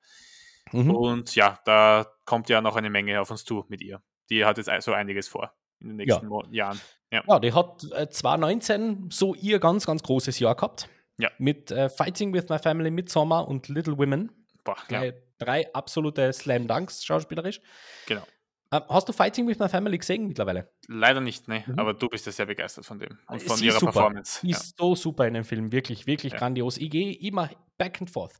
Mhm. 0.72 0.92
Und 0.96 1.36
ja, 1.36 1.60
da 1.66 2.06
kommt 2.26 2.50
ja 2.50 2.62
noch 2.62 2.76
eine 2.76 2.90
Menge 2.90 3.22
auf 3.22 3.32
uns 3.32 3.46
zu 3.46 3.66
mit 3.70 3.82
ihr. 3.82 4.02
Die 4.30 4.44
hat 4.46 4.58
jetzt 4.58 4.70
so 4.84 4.92
einiges 4.94 5.28
vor 5.28 5.54
in 5.80 5.90
den 5.98 6.00
Ja. 6.00 6.16
nächsten 6.16 6.28
Mo 6.28 6.44
Jahren. 6.52 6.80
Ja. 7.12 7.24
Ja, 7.26 7.40
die 7.40 7.54
hat 7.54 7.86
äh, 7.94 8.10
2019 8.10 9.10
so 9.12 9.34
ihr 9.36 9.60
ganz, 9.60 9.86
ganz 9.86 10.04
großes 10.04 10.40
Jahr 10.40 10.56
gehabt. 10.56 10.90
Ja. 11.18 11.32
Mit 11.38 11.72
äh, 11.72 11.90
Fighting 11.90 12.34
with 12.34 12.50
My 12.50 12.60
Family, 12.60 12.92
Midsommar 12.92 13.48
und 13.48 13.70
Little 13.70 13.98
Women. 13.98 14.32
Boah, 14.64 14.76
ja, 14.90 15.12
Drei 15.40 15.72
absolute 15.74 16.34
Slam 16.34 16.68
Dunks 16.68 17.06
schauspielerisch. 17.06 17.62
genau. 18.08 18.24
Äh, 18.72 18.82
hast 18.90 19.08
du 19.08 19.14
Fighting 19.14 19.48
with 19.48 19.60
My 19.60 19.70
Family 19.70 19.98
gesehen 19.98 20.28
mittlerweile? 20.28 20.70
Leider 20.88 21.22
nicht, 21.22 21.48
ne. 21.48 21.64
Mhm. 21.66 21.80
Aber 21.80 21.94
du 21.94 22.08
bist 22.10 22.26
ja 22.26 22.32
sehr 22.32 22.46
begeistert 22.46 22.86
von 22.86 23.00
dem 23.00 23.18
und 23.28 23.40
Sie 23.42 23.48
von 23.48 23.56
ist 23.56 23.62
ihrer 23.62 23.80
super. 23.80 23.92
Performance. 23.94 24.40
Die 24.44 24.50
Ja. 24.52 24.58
ist 24.58 24.78
so 24.78 24.96
super 24.96 25.28
in 25.28 25.36
dem 25.36 25.44
Film, 25.46 25.72
wirklich, 25.72 26.06
wirklich 26.08 26.34
Ja. 26.34 26.40
grandios. 26.40 26.78
Ich 26.78 26.90
gehe 26.90 27.14
immer 27.14 27.50
back 27.78 28.02
and 28.02 28.10
forth. 28.10 28.34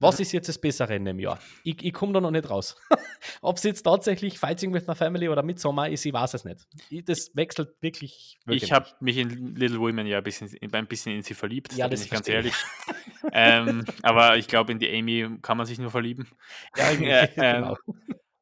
Was 0.00 0.18
Mhm. 0.18 0.22
ist 0.22 0.32
jetzt 0.32 0.48
das 0.48 0.58
Bessere 0.60 0.96
in 0.96 1.04
dem 1.04 1.20
Jahr? 1.20 1.38
Ich, 1.62 1.82
ich 1.84 1.92
komme 1.92 2.12
da 2.12 2.20
noch 2.20 2.30
nicht 2.32 2.48
raus. 2.50 2.76
Ob 3.42 3.56
es 3.58 3.62
jetzt 3.62 3.82
tatsächlich 3.82 4.38
Fighting 4.38 4.72
with 4.74 4.86
My 4.86 4.94
Family 4.94 5.28
oder 5.28 5.42
Midsommar 5.42 5.88
ist, 5.88 6.04
ich 6.04 6.12
weiß 6.12 6.34
es 6.34 6.44
nicht. 6.44 6.66
Ich, 6.90 7.04
das 7.04 7.30
wechselt 7.36 7.70
wirklich. 7.80 8.38
wirklich. 8.44 8.64
Ich 8.64 8.72
habe 8.72 8.88
mich 9.00 9.16
in 9.18 9.54
Little 9.54 9.78
Women 9.78 10.06
ja 10.06 10.18
ein 10.18 10.24
bisschen, 10.24 10.50
ein 10.72 10.86
bisschen 10.86 11.14
in 11.14 11.22
sie 11.22 11.34
verliebt, 11.34 11.72
Ja, 11.74 11.84
da 11.84 11.88
bin 11.90 11.96
das 11.98 12.04
ich 12.06 12.10
ganz 12.10 12.28
ehrlich. 12.28 12.54
ähm, 13.32 13.84
aber 14.02 14.36
ich 14.36 14.48
glaube, 14.48 14.72
in 14.72 14.78
die 14.78 14.90
Amy 14.92 15.38
kann 15.42 15.56
man 15.58 15.66
sich 15.66 15.78
nur 15.78 15.90
verlieben. 15.90 16.26
Ja, 16.76 16.90
Ja, 16.92 17.28
ähm, 17.36 17.76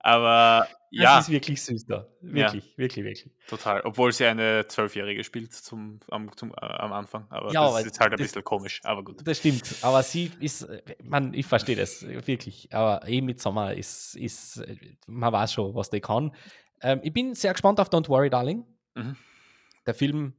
Aber 0.04 0.66
Das 0.68 0.68
ja, 0.90 1.18
ist 1.20 1.28
wirklich 1.30 1.62
süß 1.62 1.86
da. 1.86 2.06
Wirklich, 2.20 2.76
wirklich, 2.76 3.04
wirklich. 3.04 3.30
total. 3.48 3.80
Obwohl 3.82 4.12
sie 4.12 4.26
eine 4.26 4.66
Zwölfjährige 4.66 5.22
spielt 5.24 5.52
zum, 5.54 6.00
am, 6.10 6.36
zum, 6.36 6.50
äh, 6.50 6.54
am 6.60 6.92
Anfang. 6.92 7.26
Aber 7.30 7.52
Ja, 7.52 7.62
das 7.62 7.70
aber 7.70 7.80
ist 7.86 8.00
halt 8.00 8.12
ein 8.12 8.18
das- 8.18 8.26
bisschen 8.28 8.44
komisch. 8.44 8.80
Aber 8.84 9.02
gut. 9.04 9.26
Das 9.26 9.38
stimmt. 9.38 9.62
Aber 9.82 10.02
sie 10.02 10.30
ist, 10.40 10.62
äh, 10.62 10.82
man, 11.02 11.32
ich 11.34 11.46
verstehe 11.46 11.76
das 11.76 12.02
wirklich. 12.06 12.68
Aber 12.74 13.06
eh 13.08 13.20
mit 13.20 13.40
Sommer 13.40 13.74
ist, 13.74 14.16
ist, 14.16 14.58
äh, 14.58 14.76
man 15.06 15.32
weiß 15.32 15.52
schon, 15.52 15.74
was 15.74 15.88
die 15.88 16.00
kann. 16.00 16.34
Ähm, 16.82 17.00
ich 17.04 17.12
bin 17.12 17.34
sehr 17.34 17.52
gespannt 17.52 17.78
auf 17.80 17.88
Don't 17.88 18.08
Worry, 18.08 18.28
Darling. 18.28 18.66
Mhm. 18.94 19.16
Der 19.86 19.94
Film, 19.94 20.34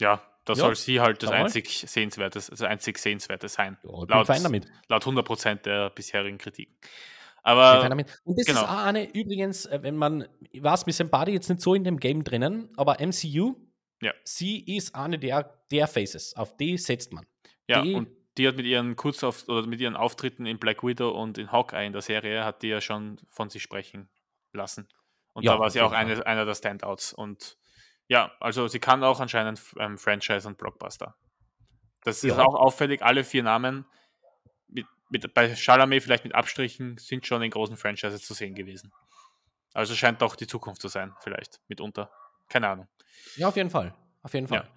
Ja, 0.00 0.22
da 0.46 0.54
Ja, 0.54 0.58
soll 0.58 0.74
sie 0.74 1.00
halt 1.00 1.22
das 1.22 1.30
einzig 1.30 1.84
Sehenswerte, 1.86 2.38
das 2.38 2.62
einzig 2.62 2.96
Sehenswerte 2.98 3.48
sein. 3.48 3.76
ja, 3.82 3.90
ich 4.00 4.06
bin 4.06 4.08
Laut- 4.16 4.28
damit. 4.44 4.66
Laut 4.88 5.04
100% 5.04 5.66
der 5.66 5.90
bisherigen 5.90 6.38
Kritiken. 6.38 6.74
Aber. 7.42 7.82
Und 8.24 8.38
das 8.38 8.46
genau. 8.46 8.60
ist 8.60 8.68
auch 8.68 8.84
eine, 8.84 9.08
übrigens, 9.12 9.66
äh, 9.66 9.78
wenn 9.82 9.96
man, 9.96 10.28
ich 10.50 10.62
weiß, 10.62 10.86
wir 10.86 10.92
sind 10.92 11.10
beide 11.10 11.30
jetzt 11.32 11.48
nicht 11.48 11.60
so 11.60 11.74
in 11.74 11.84
dem 11.84 11.98
Game 11.98 12.22
drinnen, 12.24 12.68
aber 12.76 13.00
MCU, 13.00 13.54
Ja. 14.02 14.12
sie 14.24 14.60
ist 14.76 14.94
eine 14.94 15.18
der, 15.18 15.62
der 15.70 15.86
Faces, 15.86 16.34
auf 16.36 16.56
die 16.56 16.76
setzt 16.78 17.12
man. 17.12 17.26
ja, 17.68 17.82
die- 17.82 17.94
und 17.94 18.08
die 18.38 18.46
hat 18.48 18.56
mit 18.56 18.66
ihren 18.66 18.96
Kurzauf 18.96 19.48
oder 19.48 19.66
mit 19.66 19.80
ihren 19.80 19.96
Auftritten 19.96 20.46
in 20.46 20.58
Black 20.58 20.82
Widow 20.82 21.10
und 21.10 21.36
in 21.38 21.50
Hawkeye 21.52 21.86
in 21.86 21.92
der 21.92 22.02
Serie 22.02 22.44
hat 22.44 22.62
die 22.62 22.68
ja 22.68 22.80
schon 22.80 23.20
von 23.28 23.50
sich 23.50 23.62
sprechen 23.62 24.08
lassen. 24.52 24.88
Und 25.34 25.44
Ja, 25.44 25.54
da 25.54 25.60
war 25.60 25.70
sie 25.70 25.80
auch 25.80 25.92
eine, 25.92 26.24
einer 26.26 26.44
der 26.44 26.54
Standouts. 26.54 27.12
Und 27.12 27.56
ja, 28.08 28.32
also 28.40 28.66
sie 28.68 28.78
kann 28.80 29.02
auch 29.04 29.20
anscheinend 29.20 29.60
ähm, 29.78 29.98
Franchise 29.98 30.46
und 30.48 30.58
Blockbuster. 30.58 31.16
Das 32.02 32.24
ist 32.24 32.36
Ja. 32.36 32.44
auch 32.44 32.54
auffällig, 32.54 33.02
alle 33.02 33.24
vier 33.24 33.42
Namen, 33.42 33.84
mit, 35.10 35.34
bei 35.34 35.54
Chalamet 35.54 36.02
vielleicht 36.02 36.24
mit 36.24 36.34
Abstrichen, 36.34 36.96
sind 36.98 37.26
schon 37.26 37.42
in 37.42 37.50
großen 37.50 37.76
Franchises 37.76 38.22
zu 38.24 38.34
sehen 38.34 38.54
gewesen. 38.54 38.92
Also 39.74 39.94
scheint 39.94 40.20
doch 40.22 40.36
die 40.36 40.46
Zukunft 40.46 40.80
zu 40.80 40.88
sein, 40.88 41.12
vielleicht, 41.20 41.60
mitunter. 41.68 42.10
Keine 42.48 42.68
Ahnung. 42.68 42.88
Ja, 43.36 43.48
auf 43.48 43.56
jeden 43.56 43.70
Fall. 43.70 43.94
Auf 44.22 44.34
jeden 44.34 44.48
Fall. 44.48 44.68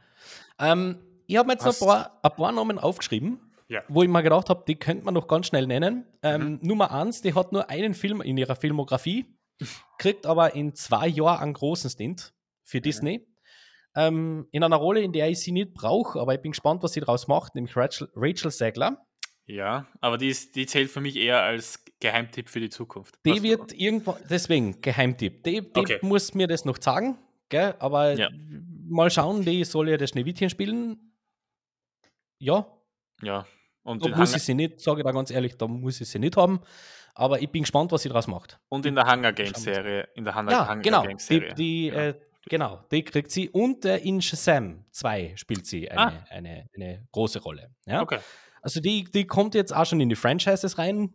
Ähm, 0.59 0.99
ich 1.27 1.37
habe 1.37 1.47
mir 1.47 1.53
jetzt 1.53 1.61
noch 1.61 1.67
Hast- 1.69 1.81
ein 1.81 1.87
paar, 1.87 2.19
ein 2.21 2.31
paar 2.35 2.51
Namen 2.51 2.77
aufgeschrieben, 2.79 3.39
Ja. 3.67 3.81
wo 3.87 4.03
ich 4.03 4.09
mir 4.09 4.21
gedacht 4.23 4.49
habe, 4.49 4.63
die 4.67 4.75
könnte 4.75 5.03
man 5.05 5.13
noch 5.15 5.27
ganz 5.27 5.47
schnell 5.47 5.65
nennen. 5.67 6.05
Ähm, 6.21 6.53
Mhm. 6.53 6.59
Nummer 6.61 6.91
eins, 6.91 7.21
die 7.21 7.33
hat 7.33 7.51
nur 7.51 7.69
einen 7.69 7.93
Film 7.93 8.21
in 8.21 8.37
ihrer 8.37 8.55
Filmografie, 8.55 9.25
kriegt 9.97 10.25
aber 10.25 10.53
in 10.55 10.75
zwei 10.75 11.07
Jahren 11.07 11.41
einen 11.41 11.53
großen 11.53 11.89
Stint 11.89 12.33
für 12.63 12.77
Mhm. 12.77 12.81
Disney. 12.83 13.27
Ähm, 13.95 14.47
in 14.51 14.63
einer 14.63 14.75
Rolle, 14.77 15.01
in 15.01 15.11
der 15.13 15.29
ich 15.29 15.39
sie 15.39 15.51
nicht 15.51 15.73
brauche, 15.73 16.19
aber 16.19 16.33
ich 16.33 16.41
bin 16.41 16.51
gespannt, 16.51 16.81
was 16.83 16.93
sie 16.93 16.99
daraus 16.99 17.27
macht, 17.27 17.53
nämlich 17.55 17.75
Rachel, 17.75 18.09
Rachel 18.15 18.49
Segler. 18.51 19.05
Ja, 19.45 19.85
aber 19.99 20.17
die, 20.17 20.29
ist, 20.29 20.55
die 20.55 20.65
zählt 20.65 20.89
für 20.89 21.01
mich 21.01 21.15
eher 21.17 21.41
als 21.43 21.83
Geheimtipp 21.99 22.47
für 22.49 22.59
die 22.61 22.69
Zukunft. 22.69 23.15
Die 23.25 23.31
Was- 23.31 23.43
wird 23.43 23.73
irgendwann, 23.73 24.15
deswegen 24.29 24.79
Geheimtipp, 24.81 25.43
die, 25.43 25.61
die 25.61 25.79
Okay. 25.79 25.99
muss 26.01 26.33
mir 26.33 26.47
das 26.47 26.63
noch 26.65 26.81
sagen, 26.81 27.17
gell? 27.49 27.75
aber 27.79 28.13
Ja. 28.13 28.29
mal 28.87 29.09
schauen, 29.11 29.43
die 29.43 29.63
soll 29.65 29.89
ja 29.89 29.97
das 29.97 30.11
Schneewittchen 30.11 30.49
spielen. 30.49 31.13
Ja, 32.39 32.65
Ja. 33.21 33.45
Und, 33.85 34.01
Da 34.05 34.09
muss 34.15 34.29
Hunger, 34.29 34.37
ich 34.37 34.43
sie 34.43 34.53
nicht, 34.53 34.79
sage 34.79 35.01
ich 35.01 35.05
da 35.05 35.11
ganz 35.11 35.29
ehrlich, 35.29 35.57
da 35.57 35.67
muss 35.67 35.99
ich 35.99 36.07
sie 36.07 36.17
nicht 36.19 36.37
haben. 36.37 36.61
Aber 37.15 37.41
ich 37.41 37.49
bin 37.49 37.63
gespannt, 37.63 37.91
was 37.91 38.01
sie 38.03 38.07
daraus 38.09 38.27
macht. 38.27 38.57
und 38.69 38.85
in 38.85 38.95
der 38.95 39.05
Hunger 39.11 39.33
Games 39.33 39.61
Serie. 39.61 40.07
In 40.15 40.23
der 40.23 40.33
Hunger, 40.35 40.51
Ja, 40.53 40.69
Hunger 40.69 40.81
genau. 40.81 41.03
Games 41.03 41.27
Die, 41.27 41.33
Serie. 41.33 41.53
die, 41.53 41.89
Genau. 41.89 41.99
Äh, 42.01 42.13
genau, 42.49 42.83
die 42.91 43.03
kriegt 43.03 43.29
sie. 43.29 43.49
Und 43.49 43.83
äh, 43.83 43.97
in 43.97 44.21
Shazam 44.21 44.85
2 44.91 45.33
spielt 45.35 45.65
sie 45.67 45.91
eine, 45.91 46.01
Ah. 46.01 46.25
eine, 46.29 46.69
eine 46.73 47.05
große 47.11 47.39
Rolle. 47.41 47.75
Ja? 47.85 48.01
Okay. 48.01 48.19
Also 48.63 48.79
die, 48.79 49.03
die 49.03 49.27
kommt 49.27 49.53
jetzt 49.55 49.73
auch 49.75 49.85
schon 49.85 49.99
in 50.01 50.09
die 50.09 50.15
Franchises 50.15 50.77
rein. 50.77 51.13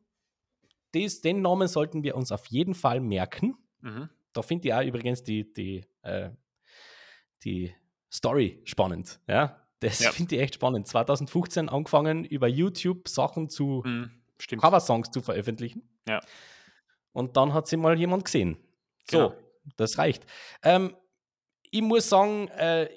Dies, 0.94 1.20
den 1.22 1.42
Namen 1.42 1.66
sollten 1.66 2.02
wir 2.02 2.14
uns 2.14 2.30
auf 2.30 2.46
jeden 2.46 2.74
Fall 2.74 3.00
merken. 3.00 3.56
Mhm. 3.80 4.08
Da 4.32 4.42
finde 4.42 4.68
ich 4.68 4.74
auch 4.74 4.82
übrigens 4.82 5.22
die, 5.22 5.52
die, 5.52 5.84
äh, 6.02 6.30
die 7.44 7.74
Story 8.12 8.60
spannend. 8.64 9.20
Ja? 9.26 9.66
Das 9.80 9.98
Ja. 10.00 10.12
finde 10.12 10.36
ich 10.36 10.42
echt 10.42 10.54
spannend. 10.54 10.86
2015 10.86 11.68
angefangen, 11.68 12.24
über 12.24 12.48
YouTube 12.48 13.08
Sachen 13.08 13.48
zu 13.48 13.82
Mhm. 13.84 14.10
Coversongs 14.60 15.10
zu 15.10 15.20
veröffentlichen. 15.20 15.82
Ja. 16.08 16.20
Und 17.12 17.36
dann 17.36 17.52
hat 17.54 17.66
sie 17.66 17.76
mal 17.76 17.98
jemand 17.98 18.24
gesehen. 18.26 18.56
So, 19.10 19.30
Genau. 19.30 19.34
das 19.76 19.98
reicht. 19.98 20.24
Ähm, 20.62 20.94
ich 21.70 21.82
muss 21.82 22.08
sagen, 22.08 22.48
äh, 22.48 22.88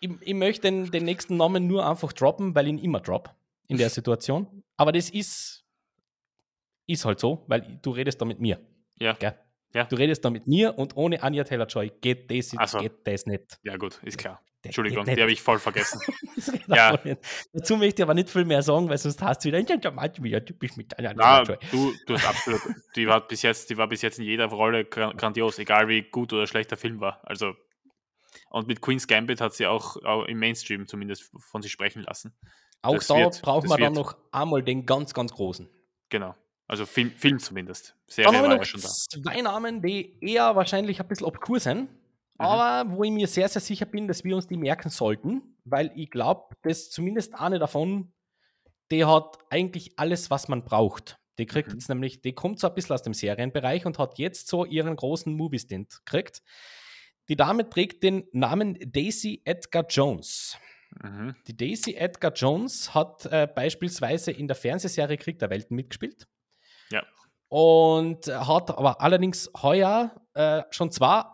ich, 0.00 0.10
ich 0.20 0.34
möchte 0.34 0.62
den, 0.62 0.90
den 0.90 1.04
nächsten 1.04 1.36
Namen 1.36 1.66
nur 1.66 1.86
einfach 1.86 2.12
droppen, 2.12 2.54
weil 2.54 2.66
ich 2.66 2.72
ihn 2.74 2.78
immer 2.78 3.00
drop 3.00 3.34
in 3.68 3.76
der 3.78 3.90
Situation. 3.90 4.62
Aber 4.76 4.92
das 4.92 5.10
ist, 5.10 5.64
ist 6.86 7.04
halt 7.04 7.20
so, 7.20 7.44
weil 7.48 7.78
du 7.82 7.90
redest 7.90 8.20
da 8.20 8.24
mit 8.24 8.40
mir. 8.40 8.60
Ja. 8.98 9.12
Gell? 9.14 9.38
Ja. 9.74 9.84
Du 9.84 9.96
redest 9.96 10.24
da 10.24 10.30
mit 10.30 10.46
mir 10.46 10.78
und 10.78 10.96
ohne 10.96 11.22
Anja 11.22 11.44
Taylor-Joy 11.44 11.92
geht 12.00 12.30
das, 12.30 12.50
so. 12.70 12.78
geht 12.78 13.06
das 13.06 13.26
nicht. 13.26 13.58
Ja, 13.62 13.76
gut, 13.76 14.00
ist 14.04 14.16
klar. 14.18 14.40
Das 14.62 14.70
Entschuldigung, 14.70 15.04
die 15.04 15.20
habe 15.20 15.30
ich 15.32 15.42
voll 15.42 15.58
vergessen. 15.58 16.00
Ja. 16.66 16.98
Dazu 17.52 17.76
möchte 17.76 18.00
ich 18.00 18.02
aber 18.02 18.14
nicht 18.14 18.28
viel 18.28 18.44
mehr 18.44 18.62
sagen, 18.62 18.88
weil 18.88 18.98
sonst 18.98 19.22
hast 19.22 19.44
du 19.44 19.48
wieder, 19.48 19.58
ja, 19.60 19.76
der 19.76 20.44
typisch 20.44 20.76
mit 20.76 20.96
Anja 20.98 21.12
Na, 21.14 21.44
Taylor-Joy. 21.44 21.70
du, 21.70 21.94
du 22.06 22.14
hast 22.14 22.26
absolut. 22.26 22.60
Die 22.96 23.06
war 23.06 23.26
bis 23.26 23.42
jetzt, 23.42 23.70
die 23.70 23.76
war 23.76 23.88
bis 23.88 24.02
jetzt 24.02 24.18
in 24.18 24.24
jeder 24.24 24.46
Rolle 24.46 24.82
gra- 24.82 25.14
grandios, 25.16 25.58
egal 25.58 25.88
wie 25.88 26.02
gut 26.02 26.32
oder 26.32 26.46
schlecht 26.46 26.70
der 26.70 26.78
Film 26.78 27.00
war. 27.00 27.20
Also 27.24 27.54
und 28.50 28.66
mit 28.68 28.80
Queen's 28.80 29.06
Gambit 29.06 29.40
hat 29.40 29.54
sie 29.54 29.66
auch, 29.66 29.96
auch 30.04 30.24
im 30.24 30.38
Mainstream 30.38 30.86
zumindest 30.86 31.30
von 31.38 31.62
sich 31.62 31.72
sprechen 31.72 32.02
lassen. 32.02 32.36
Auch 32.82 32.94
Das 32.94 33.06
da 33.08 33.16
wird- 33.16 33.42
brauchen 33.42 33.68
wir 33.70 33.76
dann 33.78 33.92
noch 33.94 34.16
einmal 34.32 34.62
den 34.62 34.86
ganz, 34.86 35.12
ganz 35.14 35.32
großen. 35.32 35.68
Genau. 36.08 36.34
Also 36.68 36.84
Film, 36.86 37.10
Film 37.12 37.38
zumindest. 37.38 37.90
Dann 37.90 38.14
Serie 38.14 38.26
haben 38.26 38.34
wir 38.34 38.42
war 38.42 38.48
noch 38.50 38.58
ja 38.58 38.64
schon 38.64 38.80
da. 38.80 38.88
zwei 38.88 39.40
Namen, 39.40 39.82
die 39.82 40.18
eher 40.20 40.54
wahrscheinlich 40.56 41.00
ein 41.00 41.06
bisschen 41.08 41.26
obskur 41.26 41.60
sind, 41.60 41.88
aber 42.38 42.90
wo 42.96 43.04
ich 43.04 43.10
mir 43.12 43.28
sehr, 43.28 43.48
sehr 43.48 43.62
sicher 43.62 43.86
bin, 43.86 44.08
dass 44.08 44.24
wir 44.24 44.34
uns 44.36 44.46
die 44.48 44.56
merken 44.56 44.90
sollten, 44.90 45.42
weil 45.64 45.92
ich 45.94 46.10
glaube, 46.10 46.54
dass 46.62 46.90
zumindest 46.90 47.34
eine 47.34 47.58
davon, 47.58 48.12
die 48.90 49.04
hat 49.04 49.38
eigentlich 49.50 49.98
alles, 49.98 50.30
was 50.30 50.48
man 50.48 50.64
braucht. 50.64 51.18
Die 51.38 51.46
kriegt 51.46 51.68
Mhm. 51.68 51.74
jetzt 51.74 51.88
nämlich, 51.88 52.20
die 52.20 52.32
kommt 52.32 52.58
so 52.60 52.68
ein 52.68 52.74
bisschen 52.74 52.94
aus 52.94 53.02
dem 53.02 53.14
Serienbereich 53.14 53.84
und 53.86 53.98
hat 53.98 54.18
jetzt 54.18 54.48
so 54.48 54.64
ihren 54.64 54.96
großen 54.96 55.32
Movie-Stint 55.36 56.00
gekriegt. 56.04 56.42
Die 57.28 57.36
Dame 57.36 57.68
trägt 57.68 58.02
den 58.02 58.24
Namen 58.32 58.76
Daisy 58.92 59.42
Edgar 59.44 59.84
Jones. 59.88 60.56
Mhm. 61.02 61.34
Die 61.46 61.56
Daisy 61.56 61.94
Edgar 61.94 62.32
Jones 62.32 62.94
hat 62.94 63.26
äh, 63.26 63.46
beispielsweise 63.52 64.32
in 64.32 64.46
der 64.46 64.56
Fernsehserie 64.56 65.16
Krieg 65.16 65.38
der 65.38 65.50
Welten 65.50 65.76
mitgespielt. 65.76 66.26
Ja. 66.90 67.04
Und 67.48 68.26
hat 68.26 68.70
aber 68.70 69.00
allerdings 69.00 69.50
heuer 69.62 70.14
äh, 70.34 70.62
schon 70.70 70.90
zwei 70.90 71.24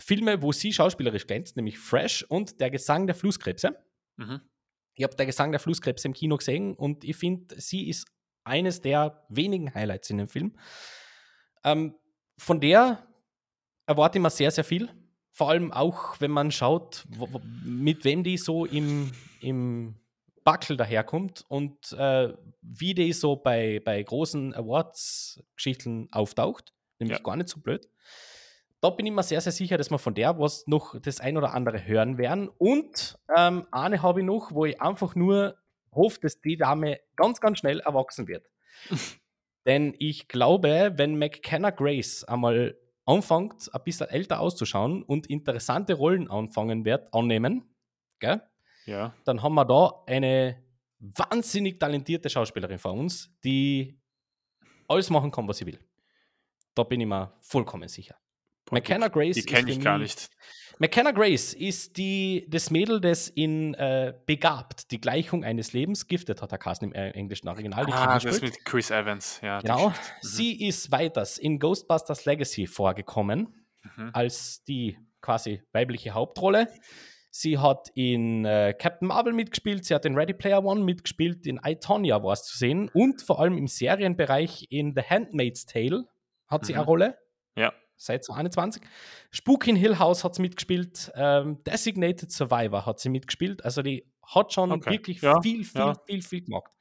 Filme, 0.00 0.42
wo 0.42 0.52
sie 0.52 0.72
schauspielerisch 0.72 1.26
glänzt, 1.26 1.56
nämlich 1.56 1.78
Fresh 1.78 2.24
und 2.24 2.60
Der 2.60 2.70
Gesang 2.70 3.06
der 3.06 3.14
Flusskrebse. 3.14 3.76
Mhm. 4.16 4.40
Ich 4.96 5.04
habe 5.04 5.16
Der 5.16 5.26
Gesang 5.26 5.52
der 5.52 5.60
Flusskrebse 5.60 6.08
im 6.08 6.14
Kino 6.14 6.36
gesehen 6.36 6.74
und 6.74 7.04
ich 7.04 7.16
finde, 7.16 7.60
sie 7.60 7.88
ist 7.88 8.06
eines 8.44 8.80
der 8.80 9.24
wenigen 9.28 9.74
Highlights 9.74 10.10
in 10.10 10.18
dem 10.18 10.28
Film. 10.28 10.56
Ähm, 11.64 11.94
von 12.36 12.60
der 12.60 13.06
erwarte 13.86 14.18
ich 14.18 14.22
mir 14.22 14.30
sehr, 14.30 14.50
sehr 14.50 14.64
viel. 14.64 14.90
Vor 15.36 15.50
allem 15.50 15.72
auch, 15.72 16.20
wenn 16.20 16.30
man 16.30 16.52
schaut, 16.52 17.04
mit 17.64 18.04
wem 18.04 18.22
die 18.22 18.36
so 18.38 18.66
im, 18.66 19.10
im 19.40 19.96
Backel 20.44 20.76
daherkommt 20.76 21.44
und 21.48 21.90
äh, 21.94 22.32
wie 22.62 22.94
die 22.94 23.12
so 23.12 23.34
bei, 23.34 23.82
bei 23.84 24.00
großen 24.00 24.54
Awards-Geschichten 24.54 26.06
auftaucht. 26.12 26.72
Nämlich 27.00 27.18
Ja. 27.18 27.24
gar 27.24 27.34
nicht 27.34 27.48
so 27.48 27.58
blöd. 27.58 27.88
Da 28.80 28.90
bin 28.90 29.06
ich 29.06 29.12
mir 29.12 29.24
sehr, 29.24 29.40
sehr 29.40 29.50
sicher, 29.50 29.76
dass 29.76 29.90
wir 29.90 29.98
von 29.98 30.14
der 30.14 30.38
was 30.38 30.68
noch 30.68 31.00
das 31.00 31.18
ein 31.18 31.36
oder 31.36 31.52
andere 31.52 31.84
hören 31.84 32.16
werden. 32.16 32.48
Und 32.48 33.18
ähm, 33.36 33.66
eine 33.72 34.02
habe 34.02 34.20
ich 34.20 34.26
noch, 34.26 34.52
wo 34.52 34.66
ich 34.66 34.80
einfach 34.80 35.16
nur 35.16 35.56
hoffe, 35.90 36.20
dass 36.22 36.40
die 36.42 36.56
Dame 36.56 37.00
ganz, 37.16 37.40
ganz 37.40 37.58
schnell 37.58 37.80
erwachsen 37.80 38.28
wird. 38.28 38.46
Denn 39.66 39.96
ich 39.98 40.28
glaube, 40.28 40.92
wenn 40.94 41.18
McKenna 41.18 41.70
Grace 41.70 42.22
einmal 42.22 42.76
anfängt, 43.06 43.70
ein 43.74 43.82
bisschen 43.84 44.08
älter 44.08 44.40
auszuschauen 44.40 45.02
und 45.02 45.26
interessante 45.28 45.94
Rollen 45.94 46.30
anfangen 46.30 46.84
wird, 46.84 47.12
annehmen, 47.12 47.74
gell, 48.18 48.42
Ja. 48.86 49.14
dann 49.24 49.42
haben 49.42 49.54
wir 49.54 49.64
da 49.64 50.02
eine 50.06 50.62
wahnsinnig 50.98 51.78
talentierte 51.78 52.30
Schauspielerin 52.30 52.78
vor 52.78 52.92
uns, 52.94 53.30
die 53.44 54.00
alles 54.88 55.10
machen 55.10 55.30
kann, 55.30 55.46
was 55.48 55.58
sie 55.58 55.66
will. 55.66 55.78
Da 56.74 56.82
bin 56.82 57.00
ich 57.00 57.06
mir 57.06 57.32
vollkommen 57.40 57.88
sicher. 57.88 58.16
McKenna 58.70 59.08
Grace 59.08 59.34
Die 59.36 59.42
kenne 59.42 59.70
ich 59.70 59.80
gar 59.80 59.98
nicht. 59.98 60.30
McKenna 60.78 61.12
Grace 61.12 61.54
ist 61.54 61.96
die, 61.96 62.46
das 62.48 62.70
Mädel, 62.70 63.00
das 63.00 63.28
in 63.28 63.74
äh, 63.74 64.12
Begabt, 64.26 64.90
die 64.90 65.00
Gleichung 65.00 65.44
eines 65.44 65.72
Lebens, 65.72 66.06
Gifted 66.08 66.42
hat 66.42 66.52
er 66.52 66.58
Carsten 66.58 66.86
im 66.86 66.92
äh, 66.92 67.10
englischen 67.10 67.48
Original. 67.48 67.86
die 67.86 67.92
Ah, 67.92 68.18
das 68.18 68.40
mit 68.40 68.64
Chris 68.64 68.90
Evans. 68.90 69.40
Ja, 69.42 69.60
Genau. 69.60 69.90
Mhm. 69.90 69.94
Sie 70.22 70.66
ist 70.66 70.90
weiters 70.90 71.38
in 71.38 71.58
Ghostbusters 71.58 72.24
Legacy 72.24 72.66
vorgekommen 72.66 73.54
Mhm. 73.96 74.10
als 74.14 74.64
die 74.64 74.98
quasi 75.20 75.62
weibliche 75.72 76.12
Hauptrolle. 76.14 76.68
Sie 77.30 77.58
hat 77.58 77.88
in 77.94 78.44
äh, 78.46 78.72
Captain 78.78 79.08
Marvel 79.08 79.32
mitgespielt, 79.34 79.84
sie 79.84 79.94
hat 79.94 80.06
in 80.06 80.14
Ready 80.16 80.32
Player 80.32 80.64
One 80.64 80.82
mitgespielt, 80.84 81.46
in 81.46 81.60
I, 81.66 81.76
Tonya 81.76 82.22
war 82.22 82.32
es 82.32 82.44
zu 82.44 82.56
sehen 82.56 82.88
und 82.94 83.20
vor 83.22 83.40
allem 83.40 83.58
im 83.58 83.66
Serienbereich 83.66 84.68
in 84.70 84.94
The 84.96 85.02
Handmaid's 85.02 85.66
Tale 85.66 86.04
hat 86.48 86.64
sie 86.64 86.72
Mhm. 86.72 86.78
eine 86.78 86.86
Rolle, 86.86 87.18
Ja. 87.56 87.72
Seit 88.04 88.24
2021. 88.24 88.82
Spuk 89.30 89.66
in 89.66 89.76
Hill 89.76 89.98
House 89.98 90.24
hat 90.24 90.34
sie 90.34 90.42
mitgespielt, 90.42 91.10
ähm, 91.14 91.62
Designated 91.64 92.30
Survivor 92.30 92.86
hat 92.86 93.00
sie 93.00 93.08
mitgespielt, 93.08 93.64
also 93.64 93.82
die 93.82 94.06
hat 94.26 94.52
schon 94.52 94.72
Okay. 94.72 94.90
wirklich 94.90 95.20
Ja, 95.20 95.40
viel, 95.42 95.64
viel, 95.64 95.80
ja. 95.80 95.94
viel, 96.06 96.22
viel 96.22 96.42
gemacht. 96.42 96.72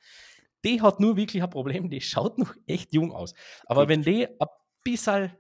Die 0.65 0.81
hat 0.81 0.99
nur 0.99 1.17
wirklich 1.17 1.43
ein 1.43 1.49
Problem, 1.49 1.89
die 1.89 1.99
schaut 2.01 2.37
noch 2.37 2.53
echt 2.67 2.93
jung 2.93 3.11
aus. 3.11 3.33
Aber 3.65 3.81
Gut. 3.81 3.89
wenn 3.89 4.01
die 4.03 4.27
ein 4.27 4.47
bisschen, 4.83 5.31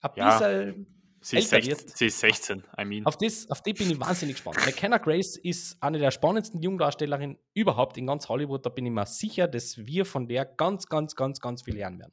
ein 0.00 0.10
Ja. 0.16 0.38
bisschen 0.38 0.94
Sie 1.20 1.36
ist, 1.38 1.52
älter 1.52 1.66
16, 1.66 1.86
wird. 1.88 1.96
sie 1.98 2.06
ist 2.06 2.20
16, 2.20 2.64
I 2.80 2.84
mean. 2.84 3.04
auf, 3.04 3.16
das, 3.16 3.50
auf 3.50 3.60
die 3.60 3.72
bin 3.72 3.90
ich 3.90 3.98
wahnsinnig 3.98 4.36
gespannt. 4.36 4.56
McKenna 4.64 4.98
Grace 4.98 5.36
ist 5.36 5.76
eine 5.82 5.98
der 5.98 6.12
spannendsten 6.12 6.62
Jungdarstellerinnen 6.62 7.38
überhaupt 7.54 7.98
in 7.98 8.06
ganz 8.06 8.28
Hollywood. 8.28 8.64
Da 8.64 8.70
bin 8.70 8.86
ich 8.86 8.92
mir 8.92 9.04
sicher, 9.04 9.48
dass 9.48 9.76
wir 9.78 10.04
von 10.04 10.28
der 10.28 10.44
ganz, 10.44 10.86
ganz, 10.86 11.16
ganz, 11.16 11.40
ganz 11.40 11.62
viel 11.62 11.74
lernen 11.74 11.98
werden. 11.98 12.12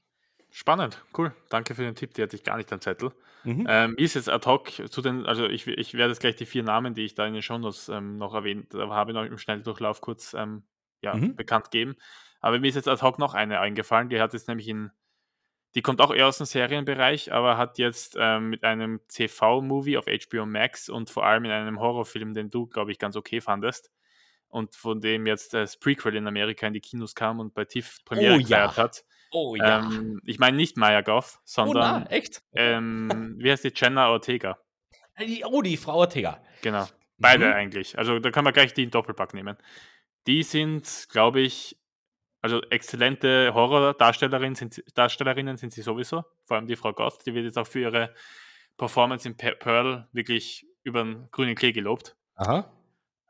Spannend, 0.58 1.04
cool. 1.18 1.36
Danke 1.50 1.76
für 1.76 1.82
den 1.82 1.96
Tipp, 1.96 2.14
die 2.14 2.24
hatte 2.24 2.38
ich 2.38 2.44
gar 2.46 2.56
nicht 2.56 2.72
am 2.72 2.80
Zettel. 2.80 3.12
Mhm. 3.44 3.66
Ähm, 3.68 3.96
ist 3.98 4.14
jetzt 4.14 4.30
ad 4.30 4.46
hoc 4.50 4.72
zu 4.72 5.02
den, 5.02 5.26
also 5.26 5.46
ich, 5.48 5.68
ich 5.68 5.96
werde 5.96 6.12
jetzt 6.14 6.22
gleich 6.22 6.38
die 6.38 6.46
vier 6.46 6.64
Namen, 6.64 6.94
die 6.94 7.04
ich 7.04 7.14
da 7.14 7.28
in 7.28 7.34
den 7.34 7.42
Shownotes 7.42 7.90
ähm, 7.90 8.18
noch 8.18 8.34
erwähnt 8.34 8.74
habe, 8.74 9.12
noch 9.12 9.26
im 9.26 9.38
Schnelldurchlauf 9.38 10.00
kurz 10.00 10.34
ähm, 10.34 10.64
ja, 11.02 11.14
Mhm. 11.16 11.36
bekannt 11.36 11.72
geben. 11.72 11.98
Aber 12.40 12.58
mir 12.60 12.70
ist 12.70 12.76
jetzt 12.76 12.88
ad 12.88 13.02
hoc 13.02 13.20
noch 13.20 13.34
eine 13.34 13.60
eingefallen, 13.60 14.08
die 14.08 14.22
hat 14.22 14.32
jetzt 14.32 14.48
nämlich 14.48 14.70
in, 14.70 14.92
die 15.76 15.82
kommt 15.82 16.00
auch 16.00 16.14
eher 16.14 16.28
aus 16.28 16.38
dem 16.38 16.46
Serienbereich, 16.46 17.34
aber 17.34 17.58
hat 17.58 17.78
jetzt 17.78 18.16
ähm, 18.18 18.50
mit 18.50 18.64
einem 18.64 19.02
TV-Movie 19.10 19.98
auf 19.98 20.06
HBO 20.08 20.46
Max 20.46 20.88
und 20.88 21.10
vor 21.10 21.26
allem 21.26 21.44
in 21.44 21.52
einem 21.52 21.82
Horrorfilm, 21.82 22.34
den 22.34 22.50
du, 22.50 22.66
glaube 22.68 22.94
ich, 22.94 23.00
ganz 23.00 23.18
okay 23.18 23.42
fandest 23.42 23.92
und 24.48 24.74
von 24.76 25.02
dem 25.02 25.28
jetzt 25.28 25.54
das 25.54 25.78
Prequel 25.78 26.16
in 26.16 26.28
Amerika 26.28 26.66
in 26.66 26.74
die 26.74 26.80
Kinos 26.82 27.14
kam 27.14 27.42
und 27.42 27.54
bei 27.54 27.66
TIFF 27.66 28.06
Premiere 28.06 28.36
Oh 28.36 28.40
ja. 28.40 28.68
gefeiert 28.68 28.78
hat. 28.78 29.06
Oh 29.36 29.56
ja. 29.56 29.80
Ähm, 29.80 30.20
ich 30.26 30.40
meine 30.40 30.58
nicht 30.58 30.78
Maya 30.78 31.02
Goth, 31.02 31.36
oh 31.38 31.40
sondern 31.46 32.04
na, 32.04 32.10
echt? 32.12 32.42
ähm, 32.54 33.36
wie 33.40 33.52
heißt 33.52 33.64
die? 33.64 33.74
Jenna 33.76 34.10
Ortega. 34.10 34.58
Äh, 35.16 35.44
Oh, 35.46 35.62
die 35.62 35.78
Frau 35.78 35.96
Ortega. 35.98 36.42
Genau. 36.62 36.86
Beide 37.18 37.46
Mhm. 37.48 37.54
eigentlich. 37.54 37.98
Also 37.98 38.20
da 38.20 38.32
kann 38.32 38.44
man 38.44 38.54
gleich 38.54 38.74
die 38.74 38.84
in 38.84 38.92
Doppelpack 38.92 39.34
nehmen. 39.34 39.58
Die 40.28 40.44
sind, 40.44 41.08
glaube 41.12 41.42
ich, 41.42 41.78
also 42.42 42.62
exzellente 42.70 43.54
Horror-Darstellerinnen 43.54 44.56
sind, 44.56 44.74
sie- 44.76 44.84
Darstellerinnen 44.94 45.58
sind 45.58 45.74
sie 45.74 45.82
sowieso. 45.82 46.24
Vor 46.46 46.58
allem 46.58 46.68
die 46.68 46.76
Frau 46.76 46.94
Goth, 46.94 47.26
die 47.26 47.34
wird 47.34 47.46
jetzt 47.46 47.58
auch 47.58 47.68
für 47.68 47.80
ihre 47.80 48.14
Performance 48.78 49.28
in 49.28 49.38
Pe- 49.38 49.56
Pearl 49.56 50.08
wirklich 50.12 50.66
über 50.84 51.04
den 51.04 51.28
grünen 51.32 51.56
Klee 51.56 51.72
gelobt. 51.72 52.16
Aha. 52.36 52.70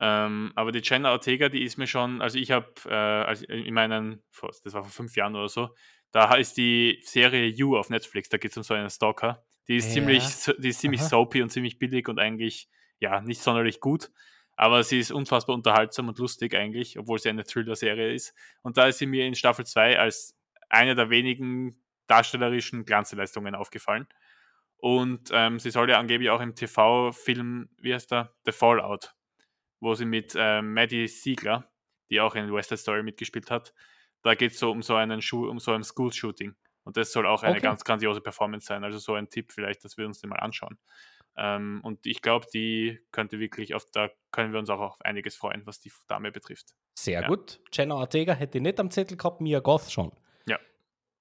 Ähm, 0.01 0.51
aber 0.55 0.71
die 0.73 0.81
Jenna 0.83 1.11
Ortega, 1.11 1.47
die 1.47 1.63
ist 1.63 1.77
mir 1.77 1.87
schon, 1.87 2.21
also 2.21 2.37
ich 2.37 2.51
habe 2.51 2.67
äh, 2.85 2.93
als 2.93 3.43
in 3.43 3.73
meinen, 3.73 4.21
das 4.63 4.73
war 4.73 4.83
vor 4.83 4.91
fünf 4.91 5.15
Jahren 5.15 5.35
oder 5.35 5.47
so, 5.47 5.69
da 6.15 6.33
ist 6.35 6.55
die 6.55 7.01
Serie 7.03 7.45
You 7.45 7.75
auf 7.75 7.89
Netflix, 7.89 8.29
da 8.29 8.37
geht 8.37 8.51
es 8.51 8.55
um 8.55 8.63
so 8.63 8.73
einen 8.73 8.89
Stalker. 8.89 9.45
Die 9.67 9.75
ist 9.75 9.87
Ja. 9.87 9.93
ziemlich, 9.95 10.23
die 10.59 10.69
ist 10.69 10.79
ziemlich 10.79 11.01
Aha. 11.01 11.09
soapy 11.09 11.41
und 11.41 11.49
ziemlich 11.49 11.77
billig 11.77 12.07
und 12.07 12.19
eigentlich, 12.19 12.69
ja, 12.99 13.19
nicht 13.19 13.41
sonderlich 13.41 13.81
gut. 13.81 14.11
Aber 14.55 14.81
sie 14.85 14.97
ist 14.99 15.11
unfassbar 15.11 15.57
unterhaltsam 15.57 16.07
und 16.07 16.17
lustig 16.17 16.55
eigentlich, 16.55 16.97
obwohl 16.97 17.19
sie 17.19 17.27
eine 17.27 17.43
Thriller-Serie 17.43 18.13
ist. 18.13 18.33
Und 18.61 18.77
da 18.77 18.87
ist 18.87 18.99
sie 18.99 19.07
mir 19.07 19.25
in 19.25 19.35
Staffel 19.35 19.65
2 19.65 19.99
als 19.99 20.37
eine 20.69 20.95
der 20.95 21.09
wenigen 21.09 21.83
darstellerischen 22.07 22.85
Glanzleistungen 22.85 23.53
aufgefallen. 23.53 24.07
Und 24.77 25.31
ähm, 25.33 25.59
sie 25.59 25.69
soll 25.69 25.89
ja 25.89 25.99
angeblich 25.99 26.29
auch 26.29 26.39
im 26.39 26.55
TV-Film, 26.55 27.67
wie 27.81 27.93
heißt 27.93 28.11
der? 28.11 28.33
The 28.45 28.53
Fallout, 28.53 29.13
wo 29.81 29.95
sie 29.95 30.05
mit 30.05 30.33
ähm, 30.37 30.73
Maddie 30.73 31.09
Siegler, 31.09 31.69
die 32.09 32.21
auch 32.21 32.35
in 32.35 32.53
West 32.53 32.69
Side 32.69 32.79
Story 32.79 33.03
mitgespielt 33.03 33.51
hat, 33.51 33.73
da 34.25 34.35
geht 34.35 34.51
es 34.53 34.59
so 34.59 34.71
um 34.71 34.81
so 34.81 34.95
einen 34.95 35.21
Schu 35.21 35.47
um 35.47 35.59
so 35.59 35.71
ein 35.71 35.83
School-Shooting. 35.83 36.55
Und 36.83 36.97
das 36.97 37.11
soll 37.11 37.25
auch 37.25 37.43
eine 37.43 37.53
Okay. 37.53 37.61
ganz 37.61 37.83
grandiose 37.83 38.21
Performance 38.21 38.67
sein. 38.67 38.83
Also 38.83 38.97
so 38.99 39.13
ein 39.15 39.29
Tipp 39.29 39.51
vielleicht, 39.51 39.83
dass 39.85 39.97
wir 39.97 40.05
uns 40.05 40.19
den 40.19 40.29
mal 40.29 40.37
anschauen. 40.39 40.77
Ähm, 41.37 41.81
und 41.83 42.05
ich 42.05 42.21
glaube, 42.21 42.45
die 42.53 42.99
könnte 43.11 43.39
wirklich 43.39 43.73
auf, 43.75 43.85
da 43.91 44.09
können 44.31 44.51
wir 44.53 44.59
uns 44.59 44.69
auch 44.69 44.79
auf 44.79 45.01
einiges 45.01 45.35
freuen, 45.35 45.65
was 45.65 45.79
die 45.79 45.91
Dame 46.07 46.31
betrifft. 46.31 46.73
Sehr 46.97 47.21
Ja. 47.21 47.27
gut. 47.27 47.59
Jenna 47.73 47.95
Ortega 47.95 48.33
hätte 48.33 48.57
ich 48.59 48.61
nicht 48.63 48.79
am 48.79 48.89
Zettel 48.91 49.17
gehabt, 49.17 49.41
Mia 49.41 49.59
Goth 49.59 49.91
schon. 49.91 50.11
Ja. 50.47 50.59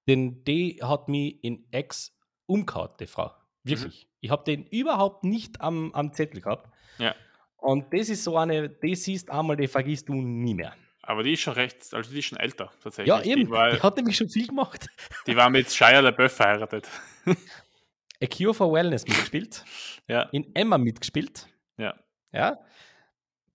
Denn 0.07 0.43
die 0.43 0.79
hat 0.81 1.09
mich 1.09 1.43
in 1.43 1.67
Ex 1.71 2.17
umgehauen, 2.45 2.89
die 2.99 3.07
Frau. 3.07 3.31
Wirklich. 3.63 4.07
Ich 4.21 4.29
habe 4.29 4.43
den 4.43 4.65
überhaupt 4.67 5.23
nicht 5.23 5.59
am, 5.61 5.91
am 5.93 6.13
Zettel 6.13 6.41
gehabt. 6.41 6.69
Ja. 6.99 7.13
Und 7.57 7.91
das 7.93 8.09
ist 8.09 8.23
so 8.23 8.37
eine, 8.37 8.69
die 8.69 8.95
siehst 8.95 9.29
einmal, 9.31 9.57
die 9.57 9.67
vergisst 9.67 10.07
du 10.09 10.13
nie 10.13 10.53
mehr. 10.53 10.75
Aber 11.05 11.23
die 11.23 11.33
ist 11.33 11.41
schon 11.41 11.53
recht, 11.53 11.93
also 11.93 12.11
die 12.11 12.19
ist 12.19 12.25
schon 12.25 12.39
älter 12.39 12.71
tatsächlich. 12.81 13.07
Ja, 13.07 13.21
eben. 13.21 13.45
Die 13.45 13.49
war, 13.49 13.71
Die 13.71 13.81
hat 13.81 13.95
nämlich 13.97 14.17
schon 14.17 14.29
viel 14.29 14.47
gemacht. 14.47 14.87
die 15.27 15.35
war 15.35 15.49
mit 15.49 15.71
Shia 15.71 15.99
LaBeouf 15.99 16.31
verheiratet. 16.31 16.87
A 18.23 18.27
Cure 18.27 18.53
for 18.53 18.71
Wellness 18.73 19.05
mitgespielt. 19.07 19.63
Ja, 20.07 20.23
In 20.31 20.55
Emma 20.55 20.77
mitgespielt. 20.77 21.47
ja. 21.77 21.95
Ja. 22.31 22.59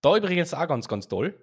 Da 0.01 0.16
übrigens 0.16 0.53
auch 0.55 0.66
ganz, 0.66 0.88
ganz 0.88 1.07
toll. 1.07 1.38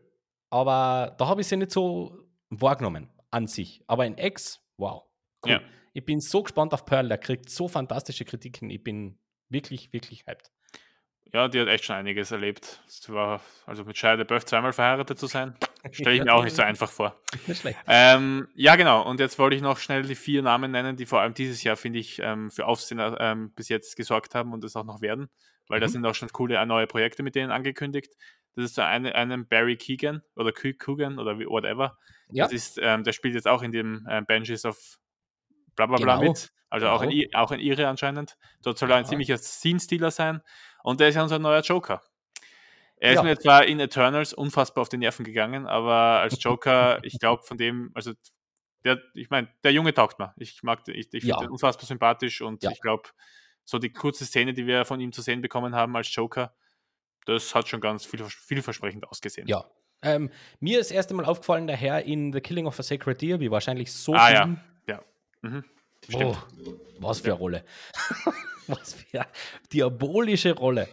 Aber 0.50 1.16
da 1.18 1.28
habe 1.28 1.42
ich 1.42 1.48
sie 1.48 1.56
nicht 1.56 1.72
so 1.72 2.26
wahrgenommen 2.50 3.10
an 3.32 3.48
sich. 3.48 3.84
Aber 3.88 4.06
in 4.06 4.18
Ex, 4.18 4.60
wow. 4.78 5.04
Cool. 5.46 5.52
Ja. 5.54 5.62
Ich 5.94 6.04
bin 6.04 6.20
so 6.20 6.44
gespannt 6.44 6.74
auf 6.74 6.86
Pearl. 6.86 7.08
Der 7.08 7.20
kriegt 7.20 7.50
so 7.50 7.68
fantastische 7.68 8.26
Kritiken. 8.26 8.70
Ich 8.70 8.84
bin 8.84 9.18
wirklich, 9.50 9.94
wirklich 9.94 10.26
hyped. 10.26 10.52
Ja, 11.32 11.48
die 11.48 11.60
hat 11.62 11.68
echt 11.68 11.86
schon 11.86 11.96
einiges 11.98 12.32
erlebt. 12.32 12.82
War, 13.08 13.40
also 13.66 13.84
mit 13.86 13.98
Shia 13.98 14.14
LaBeouf 14.14 14.46
zweimal 14.46 14.74
verheiratet 14.74 15.20
zu 15.20 15.28
sein. 15.28 15.56
Stelle 15.92 16.16
ich 16.16 16.24
mir 16.24 16.34
auch 16.34 16.44
nicht 16.44 16.56
so 16.56 16.62
einfach 16.62 16.90
vor. 16.90 17.20
Nicht 17.48 17.62
schlecht. 17.62 17.80
Ähm, 17.88 18.48
ja, 18.56 18.76
genau. 18.76 19.02
Und 19.08 19.20
jetzt 19.20 19.38
wollte 19.40 19.56
ich 19.56 19.62
noch 19.62 19.78
schnell 19.80 20.04
die 20.04 20.16
vier 20.16 20.42
Namen 20.42 20.72
nennen, 20.72 20.96
die 20.96 21.06
vor 21.06 21.22
allem 21.22 21.34
dieses 21.34 21.64
Jahr, 21.64 21.76
finde 21.78 22.00
ich, 22.00 22.20
ähm, 22.24 22.50
für 22.52 22.66
Aufsehen 22.66 23.00
ähm, 23.20 23.52
bis 23.54 23.70
jetzt 23.70 23.96
gesorgt 23.96 24.36
haben 24.36 24.54
und 24.54 24.64
es 24.64 24.76
auch 24.76 24.84
noch 24.86 25.02
werden, 25.02 25.30
weil 25.68 25.80
da 25.80 25.88
Mhm. 25.88 25.92
sind 25.92 26.06
auch 26.06 26.16
schon 26.16 26.30
coole 26.30 26.56
äh, 26.56 26.66
neue 26.66 26.88
Projekte 26.88 27.24
mit 27.24 27.36
denen 27.36 27.52
angekündigt. 27.52 28.14
Das 28.56 28.66
ist 28.66 28.76
so 28.76 28.82
eine, 28.82 29.14
einen 29.16 29.48
Barry 29.48 29.78
Keegan 29.78 30.24
oder 30.36 30.52
Coogan 30.52 31.20
oder 31.20 31.38
whatever. 31.40 31.98
Ja, 32.32 32.46
Das 32.46 32.54
ist, 32.54 32.80
ähm, 32.82 33.04
der 33.04 33.14
spielt 33.14 33.36
jetzt 33.36 33.48
auch 33.48 33.62
in 33.62 33.72
dem 33.72 34.08
ähm, 34.10 34.26
Benches 34.26 34.66
of 34.66 34.98
bla 35.76 35.86
bla 35.86 35.98
bla 35.98 36.16
Genau, 36.18 36.30
mit. 36.30 36.52
Also 36.70 36.88
auch, 36.90 37.02
in, 37.02 37.12
genau. 37.12 37.40
Auch 37.40 37.52
in 37.52 37.60
Ire 37.60 37.88
anscheinend. 37.88 38.36
Dort 38.64 38.78
soll 38.78 38.90
er 38.92 38.98
ein 38.98 39.06
ziemlicher 39.06 39.38
Scene-Stealer 39.38 40.12
sein. 40.12 40.42
Und 40.84 41.00
der 41.00 41.10
ist 41.10 41.16
ja 41.16 41.24
unser 41.24 41.40
neuer 41.40 41.62
Joker. 41.62 42.02
Er 43.00 43.12
ist 43.12 43.18
Ja. 43.18 43.24
mir 43.24 43.38
zwar 43.38 43.66
in 43.66 43.80
Eternals 43.80 44.34
unfassbar 44.34 44.82
auf 44.82 44.90
die 44.90 44.98
Nerven 44.98 45.24
gegangen, 45.24 45.68
aber 45.68 45.94
als 46.22 46.38
Joker, 46.44 47.00
ich 47.04 47.20
glaube 47.20 47.44
von 47.44 47.58
dem, 47.58 47.92
also 47.94 48.14
der, 48.84 49.02
ich 49.14 49.30
meine, 49.30 49.50
der 49.64 49.72
Junge 49.72 49.94
taugt 49.94 50.18
mir. 50.20 50.34
Ich 50.38 50.64
mag, 50.64 50.88
ich, 50.88 50.96
ich 50.98 51.10
finde 51.10 51.28
Ja. 51.28 51.38
den 51.40 51.50
unfassbar 51.50 51.86
sympathisch 51.86 52.42
und 52.42 52.64
Ja. 52.64 52.72
ich 52.72 52.82
glaube, 52.82 53.10
so 53.66 53.80
die 53.80 53.92
kurze 53.92 54.26
Szene, 54.26 54.54
die 54.54 54.66
wir 54.66 54.86
von 54.86 55.00
ihm 55.00 55.12
zu 55.12 55.22
sehen 55.22 55.42
bekommen 55.42 55.76
haben 55.76 55.96
als 55.96 56.14
Joker, 56.16 56.56
das 57.26 57.54
hat 57.54 57.68
schon 57.68 57.82
ganz 57.82 58.06
viel, 58.06 58.24
vielversprechend 58.24 59.08
ausgesehen. 59.08 59.48
ja. 59.48 59.66
Ähm, 60.04 60.30
mir 60.60 60.80
ist 60.80 60.92
erst 60.92 61.10
einmal 61.10 61.26
aufgefallen, 61.26 61.66
der 61.66 61.76
Herr 61.76 62.04
in 62.04 62.32
The 62.32 62.40
Killing 62.40 62.68
of 62.68 62.80
a 62.80 62.84
Sacred 62.84 63.20
Deer, 63.20 63.40
wie 63.40 63.50
wahrscheinlich 63.50 63.92
so 63.92 64.14
Ah, 64.14 64.32
ja. 64.32 64.56
Ja. 64.88 65.02
Mhm. 65.42 65.64
Stimmt. 66.08 66.24
Oh, 66.24 66.38
was 67.00 67.20
für 67.22 67.32
eine 67.32 67.40
Rolle. 67.40 67.66
was 68.68 68.94
für 68.94 69.22
eine 69.22 69.28
diabolische 69.74 70.54
Rolle. 70.54 70.88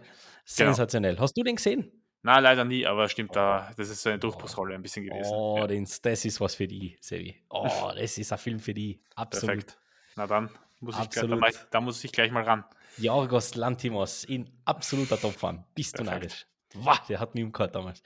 Sensationell. 0.45 1.19
Hast 1.19 1.35
du 1.35 1.43
den 1.43 1.55
gesehen? 1.55 1.91
Na, 2.21 2.39
leider 2.39 2.65
nie, 2.65 2.85
aber 2.87 3.07
stimmt, 3.07 3.35
da, 3.35 3.71
das 3.77 3.89
ist 3.89 4.01
so 4.01 4.09
eine 4.09 4.17
Durchbruchsrolle 4.19 4.73
ein 4.73 4.81
bisschen 4.81 5.05
gewesen. 5.05 5.31
Oh, 5.31 5.57
ja, 5.59 5.67
den, 5.67 5.87
das 6.01 6.25
ist 6.25 6.41
was 6.41 6.55
für 6.55 6.67
die, 6.67 6.97
Sevi. 6.99 7.35
Oh, 7.49 7.91
das 7.95 8.17
ist 8.17 8.31
ein 8.31 8.37
Film 8.39 8.59
für 8.59 8.73
die. 8.73 8.99
Absolut. 9.15 9.57
perfekt. 9.57 9.77
Na 10.15 10.25
dann 10.25 10.49
muss, 10.79 10.95
ich, 10.99 11.09
gleich- 11.09 11.23
Absolut. 11.23 11.67
da, 11.69 11.81
muss 11.81 12.03
ich 12.03 12.11
gleich 12.11 12.31
mal 12.31 12.43
ran. 12.43 12.63
Jorgos 12.97 13.55
Lantimos 13.55 14.23
in 14.23 14.49
absoluter 14.65 15.19
Topform. 15.19 15.65
Bist 15.75 15.99
du 15.99 16.03
narrisch. 16.03 16.47
Wow, 16.73 16.99
der 17.07 17.19
hat 17.19 17.35
mich 17.35 17.43
umgehört 17.43 17.75
damals. 17.75 18.01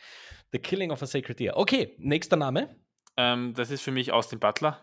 The 0.51 0.59
Killing 0.59 0.91
of 0.91 1.01
a 1.01 1.05
Sacred 1.05 1.39
Deer. 1.39 1.55
Okay, 1.57 1.95
nächster 1.97 2.35
Name. 2.35 2.75
Ähm, 3.17 3.53
das 3.55 3.71
ist 3.71 3.81
für 3.81 3.91
mich 3.91 4.11
Austin 4.11 4.39
Butler, 4.39 4.81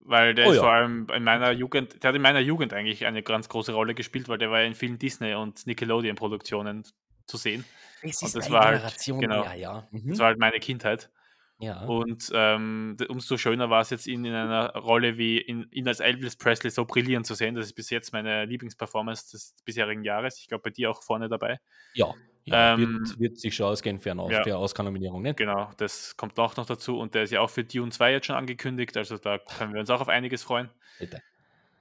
weil 0.00 0.34
der 0.34 0.46
Oh 0.46 0.50
ist 0.50 0.56
ja. 0.56 0.62
vor 0.62 0.72
allem 0.72 1.06
in 1.14 1.24
meiner 1.24 1.50
Jugend, 1.52 2.02
der 2.02 2.08
hat 2.08 2.16
in 2.16 2.22
meiner 2.22 2.40
Jugend 2.40 2.72
eigentlich 2.72 3.06
eine 3.06 3.22
ganz 3.22 3.48
große 3.48 3.72
Rolle 3.72 3.94
gespielt, 3.94 4.28
weil 4.28 4.38
der 4.38 4.50
war 4.50 4.60
ja 4.60 4.66
in 4.66 4.74
vielen 4.74 4.98
Disney- 4.98 5.34
und 5.34 5.66
Nickelodeon-Produktionen 5.66 6.84
zu 7.26 7.36
sehen. 7.36 7.64
Es 8.02 8.20
Und 8.22 8.34
das 8.34 8.46
eine 8.46 8.54
war 8.54 8.64
halt- 8.66 8.76
Generation, 8.78 9.20
genau. 9.20 9.44
ja, 9.44 9.54
ja. 9.54 9.88
Mhm. 9.90 10.10
Das 10.10 10.18
war 10.18 10.26
halt 10.26 10.38
meine 10.38 10.58
Kindheit. 10.60 11.10
ja. 11.58 11.82
Und 11.84 12.30
ähm, 12.34 12.96
umso 13.08 13.38
schöner 13.38 13.70
war 13.70 13.80
es 13.80 13.88
jetzt, 13.90 14.06
ihn 14.06 14.24
in 14.26 14.34
einer 14.34 14.74
Rolle 14.74 15.16
wie 15.16 15.38
in, 15.38 15.66
ihn 15.70 15.88
als 15.88 16.00
Elvis 16.00 16.36
Presley 16.36 16.70
so 16.70 16.84
brillieren 16.84 17.24
zu 17.24 17.34
sehen. 17.34 17.54
Das 17.54 17.64
ist 17.66 17.74
bis 17.74 17.88
jetzt 17.88 18.12
meine 18.12 18.44
Lieblingsperformance 18.44 19.30
des 19.30 19.54
bisherigen 19.64 20.04
Jahres. 20.04 20.38
Ich 20.40 20.48
glaube, 20.48 20.62
bei 20.64 20.70
dir 20.70 20.90
auch 20.90 21.02
vorne 21.02 21.28
dabei. 21.30 21.58
ja, 21.94 22.12
ja 22.44 22.74
Ähm, 22.74 23.00
wird, 23.00 23.18
wird 23.20 23.38
sich 23.38 23.54
schon 23.54 23.66
ausgehen 23.66 23.98
für 23.98 24.10
eine, 24.10 24.30
ja. 24.30 24.42
für 24.42 24.58
Oscar-Nominierung. 24.58 25.22
Ne? 25.22 25.34
Genau, 25.34 25.70
das 25.76 26.16
kommt 26.16 26.38
auch 26.38 26.56
noch 26.56 26.66
dazu. 26.66 26.98
Und 26.98 27.14
der 27.14 27.24
ist 27.24 27.30
ja 27.30 27.40
auch 27.40 27.50
für 27.50 27.64
Dune 27.64 27.90
2 27.90 28.12
jetzt 28.12 28.26
schon 28.26 28.36
angekündigt. 28.36 28.96
Also 28.96 29.18
da 29.18 29.38
können 29.38 29.72
wir 29.74 29.80
uns 29.80 29.90
auch 29.90 30.00
auf 30.00 30.08
einiges 30.08 30.42
freuen. 30.42 30.70
Bitte. 30.98 31.22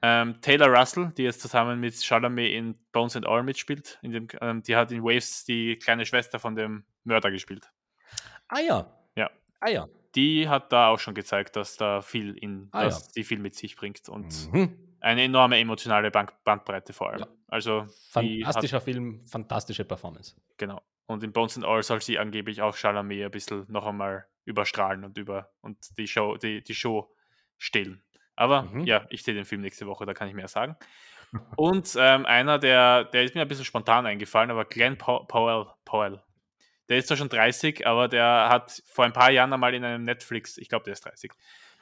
Ähm, 0.02 0.36
Taylor 0.42 0.68
Russell, 0.68 1.14
die 1.18 1.24
jetzt 1.24 1.40
zusammen 1.42 1.80
mit 1.80 1.96
Chalamet 2.04 2.52
in 2.52 2.76
Bones 2.92 3.16
and 3.16 3.26
All 3.26 3.42
mitspielt, 3.44 4.00
in 4.02 4.12
dem, 4.12 4.28
ähm, 4.42 4.62
die 4.62 4.76
hat 4.76 4.92
in 4.92 5.02
Waves 5.02 5.46
die 5.46 5.78
kleine 5.78 6.06
Schwester 6.06 6.40
von 6.40 6.56
dem 6.56 6.84
Mörder 7.06 7.32
gespielt. 7.32 7.70
Ah 8.50 8.60
ja. 8.60 8.92
Ja. 9.16 9.30
Ah 9.62 9.70
ja. 9.70 9.88
Die 10.16 10.48
hat 10.50 10.72
da 10.74 10.90
auch 10.90 11.00
schon 11.00 11.16
gezeigt, 11.16 11.56
dass 11.56 11.78
da 11.78 12.02
viel 12.02 12.38
in, 12.38 12.68
Ah, 12.72 12.84
dass 12.84 13.08
ja. 13.08 13.12
die 13.16 13.24
viel 13.24 13.40
mit 13.40 13.56
sich 13.56 13.76
bringt 13.78 14.10
und 14.10 14.52
Mhm. 14.52 14.78
Eine 15.04 15.24
enorme 15.24 15.60
emotionale 15.60 16.10
Bank 16.12 16.34
Bandbreite 16.44 16.94
vor 16.94 17.12
allem. 17.12 17.20
Ja. 17.22 17.28
Also 17.48 17.82
die 18.22 18.46
hat, 18.46 18.54
Fantastischer 18.54 18.82
Film, 18.82 19.26
fantastische 19.28 19.86
Performance. 19.86 20.36
genau. 20.58 20.82
Und 21.06 21.22
in 21.24 21.34
Bones 21.34 21.58
and 21.58 21.66
All 21.66 21.84
soll 21.84 22.02
sie 22.02 22.18
angeblich 22.18 22.62
auch 22.62 22.76
Chalamet 22.78 23.26
ein 23.26 23.32
bisschen 23.32 23.66
noch 23.68 23.86
einmal 23.86 24.26
überstrahlen 24.46 25.04
und 25.04 25.18
über 25.18 25.52
und 25.62 25.78
die 25.98 26.08
Show, 26.08 26.38
die, 26.38 26.64
die 26.64 26.74
Show 26.74 27.14
stehlen. 27.58 28.02
Aber 28.36 28.64
Mhm. 28.64 28.86
ja, 28.86 29.06
ich 29.10 29.22
sehe 29.24 29.34
den 29.34 29.46
Film 29.46 29.62
nächste 29.62 29.86
Woche, 29.86 30.06
da 30.06 30.14
kann 30.14 30.28
ich 30.30 30.34
mehr 30.34 30.48
sagen. 30.48 30.76
Und 31.58 31.96
ähm, 32.00 32.26
einer, 32.26 32.58
der, 32.60 33.04
der 33.06 33.24
ist 33.24 33.36
mir 33.36 33.42
ein 33.42 33.48
bisschen 33.48 33.66
spontan 33.66 34.06
eingefallen, 34.06 34.50
aber 34.52 34.66
Glenn 34.66 34.98
Pow- 34.98 35.28
Powell, 35.28 35.66
Powell. 35.84 36.22
Der 36.90 36.98
ist 36.98 37.08
zwar 37.08 37.18
schon 37.18 37.30
30, 37.30 37.86
aber 37.88 38.08
der 38.08 38.48
hat 38.50 38.84
vor 38.86 39.04
ein 39.06 39.14
paar 39.14 39.32
Jahren 39.32 39.52
einmal 39.54 39.74
in 39.74 39.84
einem 39.84 40.04
Netflix, 40.06 40.58
ich 40.58 40.70
glaube, 40.70 40.86
der 40.86 40.94
ist 40.94 41.06
30, 41.06 41.32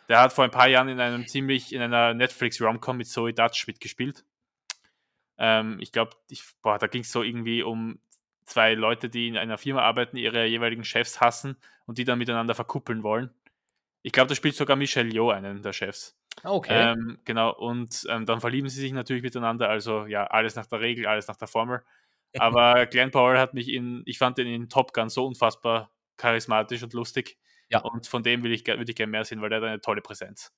der 0.10 0.22
hat 0.22 0.34
vor 0.34 0.44
ein 0.44 0.52
paar 0.52 0.68
Jahren 0.68 0.90
in 0.90 1.00
einem 1.00 1.28
ziemlich, 1.28 1.74
in 1.74 1.82
einer 1.82 2.14
Netflix-Romcom 2.14 2.98
mit 2.98 3.08
Zoe 3.08 3.34
Dutch 3.34 3.68
mitgespielt. 3.68 4.26
Ähm, 5.38 5.78
ich 5.80 5.92
glaube, 5.92 6.12
da 6.64 6.88
ging 6.88 7.02
es 7.02 7.12
so 7.12 7.24
irgendwie 7.24 7.64
um 7.64 8.00
zwei 8.46 8.74
Leute, 8.74 9.10
die 9.10 9.28
in 9.28 9.38
einer 9.38 9.58
Firma 9.58 9.82
arbeiten, 9.82 10.18
ihre 10.18 10.46
jeweiligen 10.46 10.84
Chefs 10.84 11.22
hassen 11.22 11.58
und 11.86 11.98
die 11.98 12.06
dann 12.06 12.20
miteinander 12.20 12.54
verkuppeln 12.54 13.04
wollen. 13.04 13.32
Ich 14.04 14.12
glaube, 14.12 14.30
da 14.30 14.36
spielt 14.36 14.56
sogar 14.56 14.76
Michelle 14.76 15.10
Yeoh 15.10 15.30
einen 15.30 15.62
der 15.62 15.74
Chefs. 15.74 16.18
Okay. 16.44 16.92
Ähm, 16.92 17.20
genau, 17.26 17.54
und 17.54 18.06
ähm, 18.10 18.26
dann 18.26 18.40
verlieben 18.40 18.70
sie 18.70 18.80
sich 18.80 18.94
natürlich 18.94 19.24
miteinander, 19.24 19.70
also 19.70 20.06
ja, 20.06 20.26
alles 20.26 20.56
nach 20.56 20.66
der 20.66 20.80
Regel, 20.80 21.06
alles 21.06 21.28
nach 21.28 21.36
der 21.36 21.48
Formel. 21.48 21.84
Aber 22.40 22.86
Glenn 22.86 23.12
Powell 23.12 23.38
hat 23.38 23.54
mich 23.54 23.70
in, 23.70 24.04
ich 24.06 24.18
fand 24.18 24.38
den 24.38 24.48
in 24.48 24.70
Top 24.70 24.94
Gun 24.94 25.10
so 25.10 25.26
unfassbar 25.26 25.92
charismatisch 26.18 26.84
und 26.84 26.94
lustig. 26.94 27.38
Ja. 27.72 27.80
Und 27.82 28.06
von 28.08 28.22
dem 28.24 28.44
will 28.44 28.52
ich, 28.52 28.66
würde 28.68 28.86
ich 28.90 28.96
gerne 28.96 29.12
mehr 29.12 29.24
sehen, 29.26 29.42
weil 29.42 29.50
der 29.50 29.62
hat 29.62 29.68
eine 29.68 29.82
tolle 29.82 30.02
Präsenz. 30.02 30.52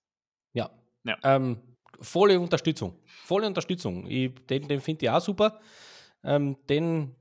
ja. 0.54 0.70
ja. 1.04 1.18
Ähm, 1.24 1.62
volle 2.02 2.40
Unterstützung. 2.40 3.00
Volle 3.06 3.46
Unterstützung. 3.48 4.08
Ich, 4.08 4.34
den 4.48 4.68
den 4.68 4.82
finde 4.82 5.06
ich 5.06 5.10
auch 5.12 5.22
super. 5.22 5.60
Ähm, 6.24 6.58
den, 6.70 7.16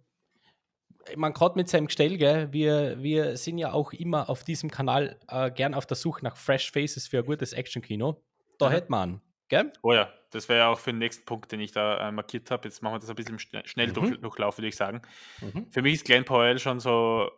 man 1.16 1.32
gerade 1.32 1.56
mit 1.56 1.68
seinem 1.68 1.86
Gestell, 1.86 2.16
gell, 2.16 2.52
wir, 2.52 3.02
wir 3.02 3.36
sind 3.36 3.58
ja 3.58 3.72
auch 3.72 3.92
immer 3.92 4.30
auf 4.30 4.44
diesem 4.44 4.70
Kanal 4.70 5.18
äh, 5.28 5.50
gern 5.50 5.74
auf 5.74 5.86
der 5.86 5.96
Suche 5.96 6.24
nach 6.24 6.36
Fresh 6.36 6.70
Faces 6.72 7.08
für 7.08 7.18
ein 7.18 7.24
gutes 7.26 7.52
Action-Kino. 7.52 8.22
Da 8.58 8.68
Mhm. 8.68 8.72
hätte 8.72 8.90
man, 8.90 9.20
gell? 9.48 9.72
Oh 9.82 9.92
ja, 9.92 10.12
das 10.30 10.48
wäre 10.48 10.60
ja 10.60 10.68
auch 10.68 10.78
für 10.78 10.92
den 10.92 10.98
nächsten 11.00 11.24
Punkt, 11.24 11.50
den 11.52 11.60
ich 11.60 11.72
da 11.72 12.08
äh, 12.08 12.12
markiert 12.12 12.50
habe. 12.50 12.68
Jetzt 12.68 12.82
machen 12.82 12.94
wir 12.94 12.98
das 13.00 13.10
ein 13.10 13.16
bisschen 13.16 13.34
im 13.34 13.38
Schne- 13.40 13.66
Schnelldurchlauf, 13.66 14.56
würde 14.58 14.68
ich 14.68 14.76
sagen. 14.76 15.02
Mhm. 15.40 15.66
Für 15.70 15.82
mich 15.82 15.94
ist 15.94 16.04
Glenn 16.04 16.24
Powell 16.24 16.58
schon 16.58 16.78
so, 16.80 17.30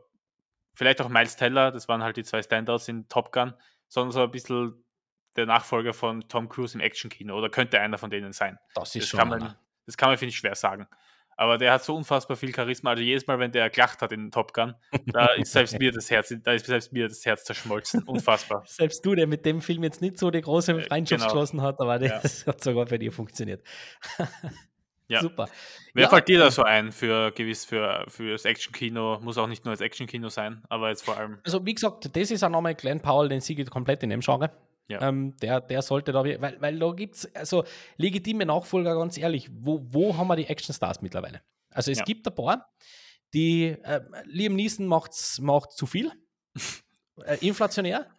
vielleicht 0.75 1.01
auch 1.01 1.09
Miles 1.09 1.37
Teller, 1.37 1.71
das 1.71 1.89
waren 1.89 2.03
halt 2.03 2.17
die 2.17 2.25
zwei 2.25 2.43
Standouts 2.43 2.89
in 2.89 3.09
Top 3.09 3.33
Gun, 3.33 3.55
sondern 3.89 4.13
so 4.13 4.23
ein 4.23 4.31
bisschen 4.31 4.85
der 5.37 5.47
Nachfolger 5.47 5.93
von 5.93 6.29
Tom 6.29 6.49
Cruise 6.49 6.77
im 6.77 6.81
Action-Kino 6.81 7.37
oder 7.37 7.49
könnte 7.49 7.81
einer 7.81 7.99
von 7.99 8.11
denen 8.11 8.33
sein. 8.33 8.59
Das 8.75 8.95
ist 8.95 9.03
Das 9.03 9.09
schon 9.09 9.19
kann 9.19 9.29
man, 9.29 9.57
das 9.87 9.97
kann 9.97 10.09
man, 10.09 10.19
finde 10.19 10.31
ich, 10.31 10.37
schwer 10.37 10.55
sagen. 10.55 10.87
Aber 11.37 11.59
der 11.59 11.73
hat 11.73 11.83
so 11.83 11.97
unfassbar 11.97 12.37
viel 12.37 12.55
Charisma. 12.55 12.91
Also 12.91 13.03
jedes 13.03 13.27
Mal, 13.27 13.41
wenn 13.41 13.51
der 13.51 13.69
gelacht 13.69 14.01
hat 14.03 14.13
in 14.13 14.31
Top 14.31 14.53
Gun, 14.53 14.75
da 15.07 15.27
ist 15.35 15.51
selbst 15.53 15.77
mir 15.79 15.91
das 15.91 16.09
Herz, 16.11 16.33
da 16.45 16.53
ist 16.53 16.67
selbst 16.67 16.93
mir 16.93 17.09
das 17.09 17.27
Herz 17.27 17.43
zerschmolzen. 17.45 18.05
Unfassbar. 18.05 18.63
Selbst 18.67 19.05
du, 19.05 19.17
der 19.17 19.27
mit 19.27 19.45
dem 19.45 19.61
Film 19.61 19.83
jetzt 19.83 20.01
nicht 20.01 20.19
so 20.19 20.31
die 20.31 20.41
große 20.41 20.81
Freundschaft 20.83 21.23
genau. 21.23 21.33
geschlossen 21.33 21.63
hat, 21.63 21.81
aber 21.81 22.01
Ja. 22.01 22.21
das 22.21 22.47
hat 22.47 22.63
sogar 22.63 22.85
bei 22.87 22.99
dir 22.99 23.11
funktioniert. 23.11 23.67
Ja. 25.09 25.21
Super. 25.21 25.49
Wer 25.93 26.05
Ja, 26.05 26.09
fällt 26.09 26.29
dir 26.29 26.39
da 26.39 26.51
so 26.51 26.63
ein 26.63 26.91
für 26.93 27.31
gewiss 27.33 27.65
für, 27.65 28.05
für 28.09 28.33
das 28.33 28.45
Action-Kino? 28.45 29.21
Muss 29.21 29.37
auch 29.37 29.47
nicht 29.47 29.65
nur 29.65 29.75
das 29.75 29.81
Action-Kino 29.81 30.29
sein, 30.31 30.63
aber 30.69 30.89
jetzt 30.89 31.05
vor 31.05 31.17
allem. 31.17 31.39
Also, 31.45 31.65
wie 31.67 31.75
gesagt, 31.75 32.09
das 32.17 32.31
ist 32.31 32.43
ein 32.43 32.53
Name, 32.53 32.75
Glenn 32.75 33.01
Powell, 33.01 33.29
den 33.29 33.41
siege 33.41 33.65
komplett 33.67 34.03
in 34.03 34.11
dem 34.11 34.21
Genre. 34.21 34.51
Ja. 34.89 35.03
Ähm, 35.03 35.37
der, 35.39 35.61
der 35.61 35.83
sollte 35.83 36.13
da, 36.13 36.25
weil, 36.25 36.57
weil 36.61 36.79
da 36.79 36.91
gibt 36.93 37.17
es, 37.17 37.35
also 37.35 37.65
legitime 37.97 38.45
Nachfolger, 38.47 38.95
ganz 38.97 39.17
ehrlich, 39.19 39.49
wo, 39.53 39.81
wo 39.91 40.17
haben 40.17 40.27
wir 40.29 40.37
die 40.37 40.47
Actionstars 40.47 41.01
mittlerweile? 41.03 41.43
Also, 41.71 41.91
es 41.91 41.99
Ja. 41.99 42.05
gibt 42.05 42.27
ein 42.27 42.35
paar, 42.35 42.73
die, 43.35 43.77
äh, 43.83 44.01
Liam 44.25 44.55
Neeson 44.55 44.87
macht's, 44.87 45.39
macht 45.39 45.73
zu 45.73 45.87
viel, 45.87 46.13
äh, 47.25 47.37
inflationär. 47.47 48.11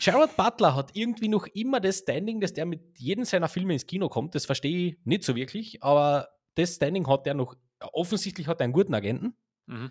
Gerard 0.00 0.36
Butler 0.36 0.74
hat 0.74 0.90
irgendwie 0.94 1.28
noch 1.28 1.46
immer 1.48 1.80
das 1.80 1.98
Standing, 1.98 2.40
dass 2.40 2.52
der 2.52 2.66
mit 2.66 2.98
jedem 2.98 3.24
seiner 3.24 3.48
Filme 3.48 3.72
ins 3.74 3.86
Kino 3.86 4.08
kommt. 4.08 4.34
Das 4.34 4.46
verstehe 4.46 4.88
ich 4.88 4.98
nicht 5.04 5.22
so 5.22 5.36
wirklich, 5.36 5.82
aber 5.82 6.28
das 6.54 6.74
Standing 6.76 7.06
hat 7.08 7.26
er 7.26 7.34
noch. 7.34 7.54
Offensichtlich 7.92 8.46
hat 8.48 8.60
er 8.60 8.64
einen 8.64 8.72
guten 8.72 8.94
Agenten 8.94 9.34
Mhm. 9.66 9.90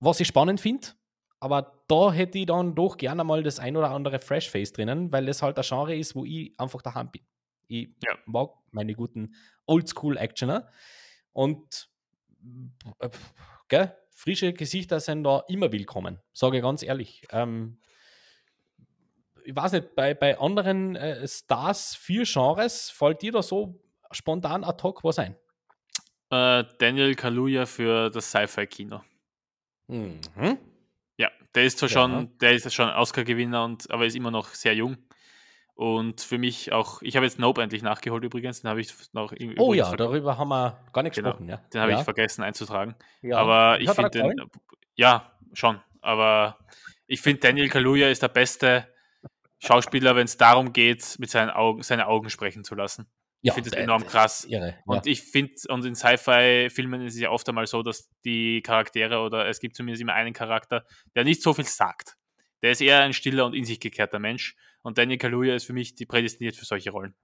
was 0.00 0.20
ich 0.20 0.28
spannend 0.28 0.60
finde. 0.60 0.88
Aber 1.40 1.82
da 1.88 2.12
hätte 2.12 2.38
ich 2.38 2.46
dann 2.46 2.74
doch 2.74 2.96
gerne 2.98 3.24
mal 3.24 3.42
das 3.42 3.58
ein 3.58 3.76
oder 3.76 3.90
andere 3.90 4.18
Fresh 4.18 4.48
Face 4.50 4.72
drinnen, 4.72 5.10
weil 5.12 5.28
es 5.28 5.42
halt 5.42 5.56
ein 5.58 5.64
Genre 5.66 5.96
ist, 5.96 6.14
wo 6.14 6.24
ich 6.24 6.52
einfach 6.58 6.82
daheim 6.82 7.10
bin. 7.10 7.22
Ich 7.68 7.88
Ja. 8.04 8.16
mag 8.26 8.50
meine 8.70 8.94
guten 8.94 9.34
Oldschool-Actioner 9.66 10.68
und 11.32 11.88
äh, 13.00 13.08
gell, 13.68 13.96
frische 14.10 14.52
Gesichter 14.52 15.00
sind 15.00 15.24
da 15.24 15.42
immer 15.48 15.72
willkommen, 15.72 16.18
sage 16.32 16.58
ich 16.58 16.62
ganz 16.62 16.82
ehrlich. 16.82 17.22
Ähm, 17.30 17.78
ich 19.44 19.54
weiß 19.56 19.72
nicht, 19.72 19.94
bei, 19.94 20.14
bei 20.14 20.38
anderen 20.38 20.96
äh, 20.96 21.26
Stars 21.26 21.94
für 21.94 22.24
Genres 22.24 22.90
fällt 22.90 23.22
dir 23.22 23.32
da 23.32 23.42
so 23.42 23.80
spontan 24.10 24.64
ad 24.64 24.82
hoc 24.82 25.02
was 25.04 25.18
ein? 25.18 25.36
Äh, 26.30 26.64
Daniel 26.78 27.14
Kaluuya 27.14 27.66
für 27.66 28.10
das 28.10 28.30
Sci-Fi-Kino. 28.30 29.02
Mhm. 29.88 30.20
Ja, 31.18 31.30
Der 31.54 31.64
ist 31.64 31.78
zwar 31.78 31.88
Ja. 31.88 31.92
schon, 31.94 32.38
der 32.38 32.52
ist 32.52 32.72
schon 32.72 32.88
Oscar-Gewinner, 32.88 33.64
und, 33.64 33.90
aber 33.90 34.06
ist 34.06 34.16
immer 34.16 34.30
noch 34.30 34.48
sehr 34.48 34.74
jung. 34.74 34.96
Und 35.74 36.20
für 36.20 36.38
mich 36.38 36.72
auch, 36.72 37.02
ich 37.02 37.16
habe 37.16 37.24
jetzt 37.26 37.38
Nope 37.38 37.62
endlich 37.62 37.82
nachgeholt 37.82 38.22
übrigens, 38.24 38.60
den 38.62 38.70
habe 38.70 38.80
ich 38.80 38.92
noch 39.12 39.32
im 39.32 39.54
Oh 39.58 39.72
ja, 39.74 39.94
darüber 39.96 40.36
haben 40.38 40.48
wir 40.48 40.78
gar 40.92 41.02
nicht 41.02 41.14
Genau, 41.16 41.30
gesprochen. 41.30 41.48
Ja. 41.48 41.56
den 41.72 41.80
habe 41.80 41.92
ja. 41.92 41.98
ich 41.98 42.04
vergessen 42.04 42.42
einzutragen. 42.42 42.94
ja. 43.22 43.38
Aber 43.38 43.80
ich 43.80 43.88
er 43.88 43.94
finde 43.94 44.10
den, 44.10 44.50
ja, 44.94 45.32
schon. 45.54 45.80
Aber 46.02 46.58
ich 47.06 47.20
finde, 47.20 47.40
Daniel 47.40 47.68
Kaluuya 47.68 48.08
ist 48.08 48.22
der 48.22 48.28
beste 48.28 48.86
Schauspieler, 49.64 50.16
wenn 50.16 50.24
es 50.24 50.36
darum 50.36 50.72
geht, 50.72 51.16
mit 51.18 51.30
seinen 51.30 51.50
Augen, 51.50 51.82
seine 51.82 52.06
Augen 52.08 52.30
sprechen 52.30 52.64
zu 52.64 52.74
lassen. 52.74 53.06
Ja, 53.44 53.54
finde 53.54 53.70
das 53.70 53.76
der- 53.76 53.84
enorm 53.84 54.06
krass. 54.06 54.44
Irre. 54.44 54.68
Ja. 54.70 54.74
Und 54.86 55.06
ich 55.06 55.20
finde, 55.22 55.52
und 55.68 55.84
in 55.84 55.94
Sci-Fi-Filmen 55.94 57.02
ist 57.06 57.14
es 57.14 57.20
ja 57.20 57.30
oft 57.30 57.48
einmal 57.48 57.66
so, 57.66 57.82
dass 57.82 58.08
die 58.24 58.62
Charaktere 58.62 59.18
oder 59.20 59.46
es 59.48 59.58
gibt 59.60 59.74
zumindest 59.76 60.00
immer 60.02 60.14
einen 60.14 60.32
Charakter, 60.32 60.84
der 61.16 61.24
nicht 61.24 61.42
so 61.42 61.52
viel 61.52 61.64
sagt. 61.66 62.16
Der 62.62 62.70
ist 62.70 62.80
eher 62.80 63.00
ein 63.02 63.12
stiller 63.12 63.44
und 63.46 63.54
in 63.54 63.64
sich 63.64 63.80
gekehrter 63.80 64.18
Mensch. 64.20 64.54
Und 64.82 64.98
Daniel 64.98 65.18
Kaluuya 65.18 65.54
ist 65.56 65.64
für 65.64 65.72
mich 65.72 65.94
die 65.96 66.06
prädestiniert 66.06 66.54
für 66.56 66.64
solche 66.64 66.90
Rollen. 66.90 67.14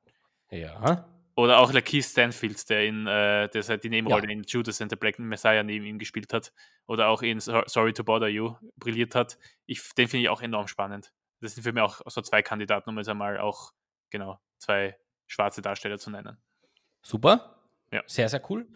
ja. 0.50 1.08
Oder 1.36 1.58
auch 1.60 1.72
Lakeith 1.72 2.02
Stanfield, 2.04 2.68
der 2.68 2.84
in 2.84 3.06
äh, 3.06 3.48
der 3.48 3.62
seit 3.62 3.84
die 3.84 3.88
Nebenrolle 3.90 4.24
Ja. 4.24 4.30
in 4.32 4.42
Judas 4.42 4.80
and 4.82 4.90
the 4.90 4.96
Black 4.96 5.20
Messiah 5.20 5.62
neben 5.62 5.84
ihm 5.86 5.96
gespielt 6.00 6.32
hat. 6.32 6.52
Oder 6.88 7.06
auch 7.06 7.22
in 7.22 7.38
So- 7.38 7.62
Sorry 7.66 7.92
to 7.92 8.02
Bother 8.02 8.26
You 8.26 8.56
brilliert 8.74 9.14
hat. 9.14 9.38
Ich, 9.64 9.80
den 9.96 10.08
finde 10.08 10.24
ich 10.24 10.28
auch 10.30 10.42
enorm 10.42 10.66
spannend. 10.66 11.12
Das 11.40 11.54
sind 11.54 11.62
für 11.62 11.72
mich 11.72 11.82
auch 11.82 12.00
so 12.06 12.20
zwei 12.22 12.42
Kandidaten, 12.42 12.90
um 12.90 12.96
jetzt 12.98 13.08
einmal 13.08 13.38
auch 13.38 13.72
genau 14.10 14.38
zwei 14.58 14.96
schwarze 15.26 15.62
Darsteller 15.62 15.98
zu 15.98 16.10
nennen. 16.10 16.36
Super. 17.02 17.54
Ja. 17.92 18.02
Sehr, 18.06 18.28
sehr 18.28 18.42
cool. 18.50 18.66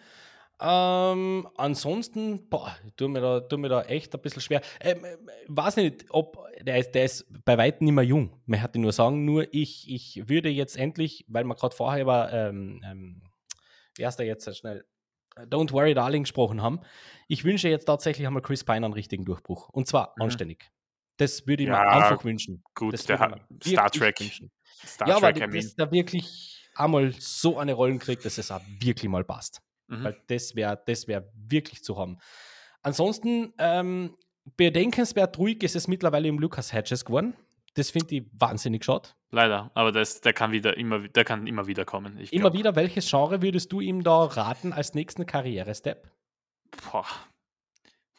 Ähm, 0.61 1.49
ansonsten, 1.57 2.49
boah, 2.49 2.77
tu 2.97 3.09
mir, 3.09 3.21
da, 3.21 3.41
tu 3.41 3.59
mir 3.59 3.69
da 3.69 3.83
echt 3.83 4.15
ein 4.15 4.21
bisschen 4.21 4.43
schwer. 4.43 4.61
Ähm, 4.81 5.05
ähm, 5.05 5.29
weiß 5.49 5.77
nicht, 5.77 6.05
ob 6.11 6.39
der 6.61 6.79
ist, 6.79 6.93
der 6.93 7.05
ist 7.05 7.27
bei 7.45 7.59
weitem 7.59 7.87
nicht 7.87 7.95
mehr 7.95 8.05
jung. 8.05 8.41
Man 8.47 8.63
hatte 8.63 8.79
nur 8.79 8.93
sagen, 8.93 9.25
nur 9.25 9.53
ich, 9.53 9.91
ich 9.91 10.29
würde 10.29 10.51
jetzt 10.51 10.77
endlich, 10.77 11.25
weil 11.27 11.43
wir 11.45 11.57
gerade 11.57 11.75
vorher 11.75 12.03
über, 12.03 12.33
ähm, 12.33 12.81
ähm, 12.85 13.23
wie 13.97 14.07
heißt 14.07 14.21
der 14.21 14.27
jetzt 14.27 14.57
schnell, 14.57 14.85
Don't 15.35 15.73
Worry 15.73 15.95
Darling 15.95 16.23
gesprochen 16.25 16.63
haben. 16.63 16.81
Ich 17.27 17.43
wünsche 17.43 17.69
jetzt 17.69 17.87
tatsächlich 17.87 18.27
einmal 18.27 18.43
Chris 18.43 18.63
Pine 18.63 18.85
einen 18.85 18.93
richtigen 18.93 19.25
Durchbruch. 19.25 19.69
Und 19.71 19.89
zwar 19.89 20.15
Mhm. 20.17 20.25
anständig. 20.25 20.71
Das 21.17 21.47
würde 21.47 21.65
ich 21.65 21.69
mir 21.69 21.75
Ja, 21.75 21.89
einfach 21.91 22.25
wünschen. 22.25 22.63
Gut, 22.75 22.95
Das 22.95 23.05
der 23.05 23.19
mir 23.19 23.41
Star 23.65 23.91
Trek. 23.91 24.19
Star 24.85 25.09
ja, 25.09 25.17
aber 25.17 25.33
Trek, 25.33 25.45
I 25.45 25.47
mean. 25.47 25.53
dass 25.53 25.75
der 25.75 25.93
wirklich 25.93 26.71
einmal 26.75 27.13
so 27.19 27.59
eine 27.59 27.75
Rollen 27.75 27.99
kriegt, 27.99 28.25
dass 28.25 28.39
es 28.39 28.51
auch 28.51 28.61
wirklich 28.81 29.11
mal 29.11 29.25
passt. 29.25 29.61
Mhm. 29.89 30.05
Weil 30.05 30.23
das 30.27 30.55
wäre 30.57 30.81
das 30.87 31.07
wär 31.07 31.29
wirklich 31.35 31.83
zu 31.85 31.99
haben. 31.99 32.19
Ansonsten, 32.83 33.53
ähm, 33.59 34.17
bedenkenswert 34.57 35.39
ruhig 35.39 35.63
ist 35.63 35.77
es 35.77 35.87
mittlerweile 35.87 36.29
im 36.29 36.39
Lucas 36.39 36.73
Hedges 36.73 37.05
geworden. 37.05 37.35
Das 37.75 37.91
finde 37.91 38.17
ich 38.17 38.25
wahnsinnig 38.33 38.85
schade. 38.85 39.09
Leider, 39.31 39.71
aber 39.75 39.93
das, 39.93 40.21
der 40.21 40.35
kann 40.35 40.53
wieder 40.53 40.77
immer, 40.77 41.09
der 41.09 41.25
kann 41.25 41.47
immer 41.47 41.67
wieder 41.67 41.85
kommen. 41.87 42.19
Immer 42.19 42.51
glaub. 42.51 42.53
wieder, 42.53 42.77
welches 42.77 43.09
Genre 43.09 43.41
würdest 43.41 43.73
du 43.73 43.81
ihm 43.81 44.03
da 44.03 44.25
raten 44.25 44.73
als 44.75 44.93
nächsten 44.95 45.25
Karrierestep? 45.25 46.11
Boah. 46.91 47.07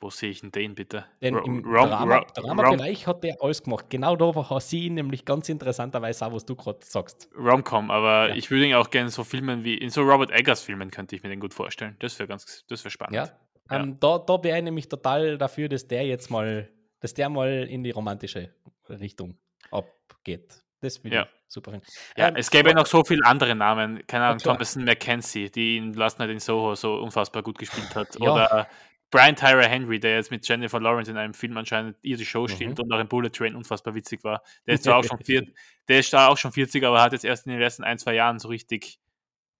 Wo 0.04 0.10
sehe 0.10 0.32
ich 0.32 0.41
denn 0.41 0.51
den 0.51 0.76
bitte? 0.76 1.06
Denn 1.22 1.36
im 1.38 1.64
Rom- 1.64 1.64
Drama- 1.64 2.26
Drama-Bereich 2.36 3.08
hat 3.08 3.24
der 3.24 3.38
alles 3.41 3.64
gemacht. 3.64 3.86
Genau 3.89 4.18
da 4.18 4.36
war 4.36 4.60
sie 4.60 4.88
ihn 4.88 4.95
nämlich 4.95 5.24
ganz 5.24 5.47
interessanterweise 5.47 6.26
auch, 6.26 6.34
was 6.34 6.45
du 6.45 6.56
gerade 6.58 6.80
sagst. 6.84 7.30
Rom-Com, 7.38 7.89
aber 7.89 8.30
Ja. 8.30 8.36
ich 8.36 8.51
würde 8.51 8.66
ihn 8.68 8.76
auch 8.76 8.89
gerne 8.89 9.10
so 9.10 9.24
Filmen 9.24 9.64
wie, 9.64 9.76
in 9.78 9.89
so 9.89 10.01
Robert 10.01 10.32
Eggers 10.32 10.62
Filmen 10.62 10.91
könnte 10.91 11.16
ich 11.16 11.24
mir 11.24 11.30
den 11.30 11.39
gut 11.39 11.54
vorstellen. 11.54 11.95
Das 11.99 12.20
wäre 12.20 12.28
ganz, 12.28 12.66
das 12.68 12.84
wäre 12.84 12.91
spannend. 12.91 13.16
Ja. 13.16 13.30
Ja. 13.72 13.80
Ähm, 13.80 13.97
da 14.01 14.18
da 14.20 14.43
wäre 14.43 14.58
ich 14.58 14.64
nämlich 14.66 14.89
total 14.89 15.38
dafür, 15.38 15.70
dass 15.70 15.88
der 15.88 16.06
jetzt 16.06 16.30
mal, 16.30 16.68
dass 16.99 17.14
der 17.14 17.30
mal 17.30 17.49
in 17.70 17.82
die 17.86 17.91
romantische 17.91 18.54
Richtung 18.89 19.38
abgeht. 19.72 20.62
Das 20.82 21.01
würde 21.04 21.16
Ja. 21.16 21.24
ich 21.24 21.30
super 21.47 21.72
finden. 21.72 21.86
Ja, 22.18 22.28
Ähm, 22.28 22.36
es 22.36 22.51
gäbe 22.51 22.70
ja 22.70 22.76
noch 22.76 22.86
so 22.88 23.04
viele 23.06 23.26
andere 23.26 23.56
Namen. 23.56 24.06
Keine 24.06 24.26
Ahnung. 24.26 24.39
Thomason 24.39 24.84
McKenzie, 24.84 25.49
die 25.49 25.78
in 25.78 25.93
Last 25.93 26.20
Night 26.20 26.30
in 26.30 26.39
Soho 26.39 26.76
so 26.76 26.95
unfassbar 26.95 27.41
gut 27.41 27.58
gespielt 27.58 27.95
hat. 27.95 28.20
Ja. 28.20 28.34
Oder 28.34 28.68
Brian 29.14 29.36
Tyra 29.36 29.61
Henry, 29.61 29.99
der 29.99 30.16
jetzt 30.16 30.32
mit 30.32 30.47
Jennifer 30.47 30.80
Lawrence 30.80 31.11
in 31.11 31.18
einem 31.18 31.34
Film 31.36 31.55
anscheinend 31.55 31.97
ihr 32.01 32.18
die 32.18 32.24
Mhm. 32.24 32.28
Show 32.28 32.47
stiehlt 32.47 32.80
und 32.80 32.91
auch 32.91 32.99
in 32.99 33.07
Bullet 33.07 33.30
Train 33.30 33.55
unfassbar 33.55 33.93
witzig 33.93 34.24
war. 34.24 34.41
Der 34.66 34.74
ist 34.74 34.84
zwar 34.86 34.97
auch 34.97 35.03
schon 35.03 35.20
40, 35.24 35.55
der 35.88 35.99
ist 35.99 36.11
da 36.11 36.28
auch 36.30 36.38
schon 36.38 36.51
40, 36.51 36.84
aber 36.84 36.99
hat 37.01 37.11
jetzt 37.14 37.24
erst 37.24 37.45
in 37.45 37.51
den 37.51 37.61
letzten 37.61 37.84
ein, 37.84 37.99
zwei 37.99 38.16
Jahren 38.16 38.39
so 38.39 38.47
richtig 38.47 38.99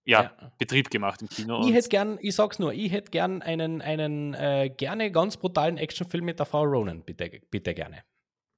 ja, 0.06 0.22
Ja. 0.24 0.52
Betrieb 0.58 0.90
gemacht 0.90 1.22
im 1.22 1.28
Kino. 1.28 1.66
Ich 1.66 1.72
hätte 1.72 1.88
gern, 1.88 2.18
ich 2.20 2.34
sag's 2.34 2.58
nur, 2.58 2.72
ich 2.74 2.90
hätte 2.92 3.10
gern 3.12 3.40
einen, 3.42 3.80
einen 3.80 4.34
äh, 4.34 4.70
gerne 4.76 5.10
ganz 5.12 5.36
brutalen 5.36 5.78
Actionfilm 5.78 6.24
mit 6.24 6.38
der 6.40 6.46
Frau 6.46 6.64
Ronan, 6.64 7.02
bitte, 7.04 7.30
bitte 7.50 7.72
gerne. 7.74 8.02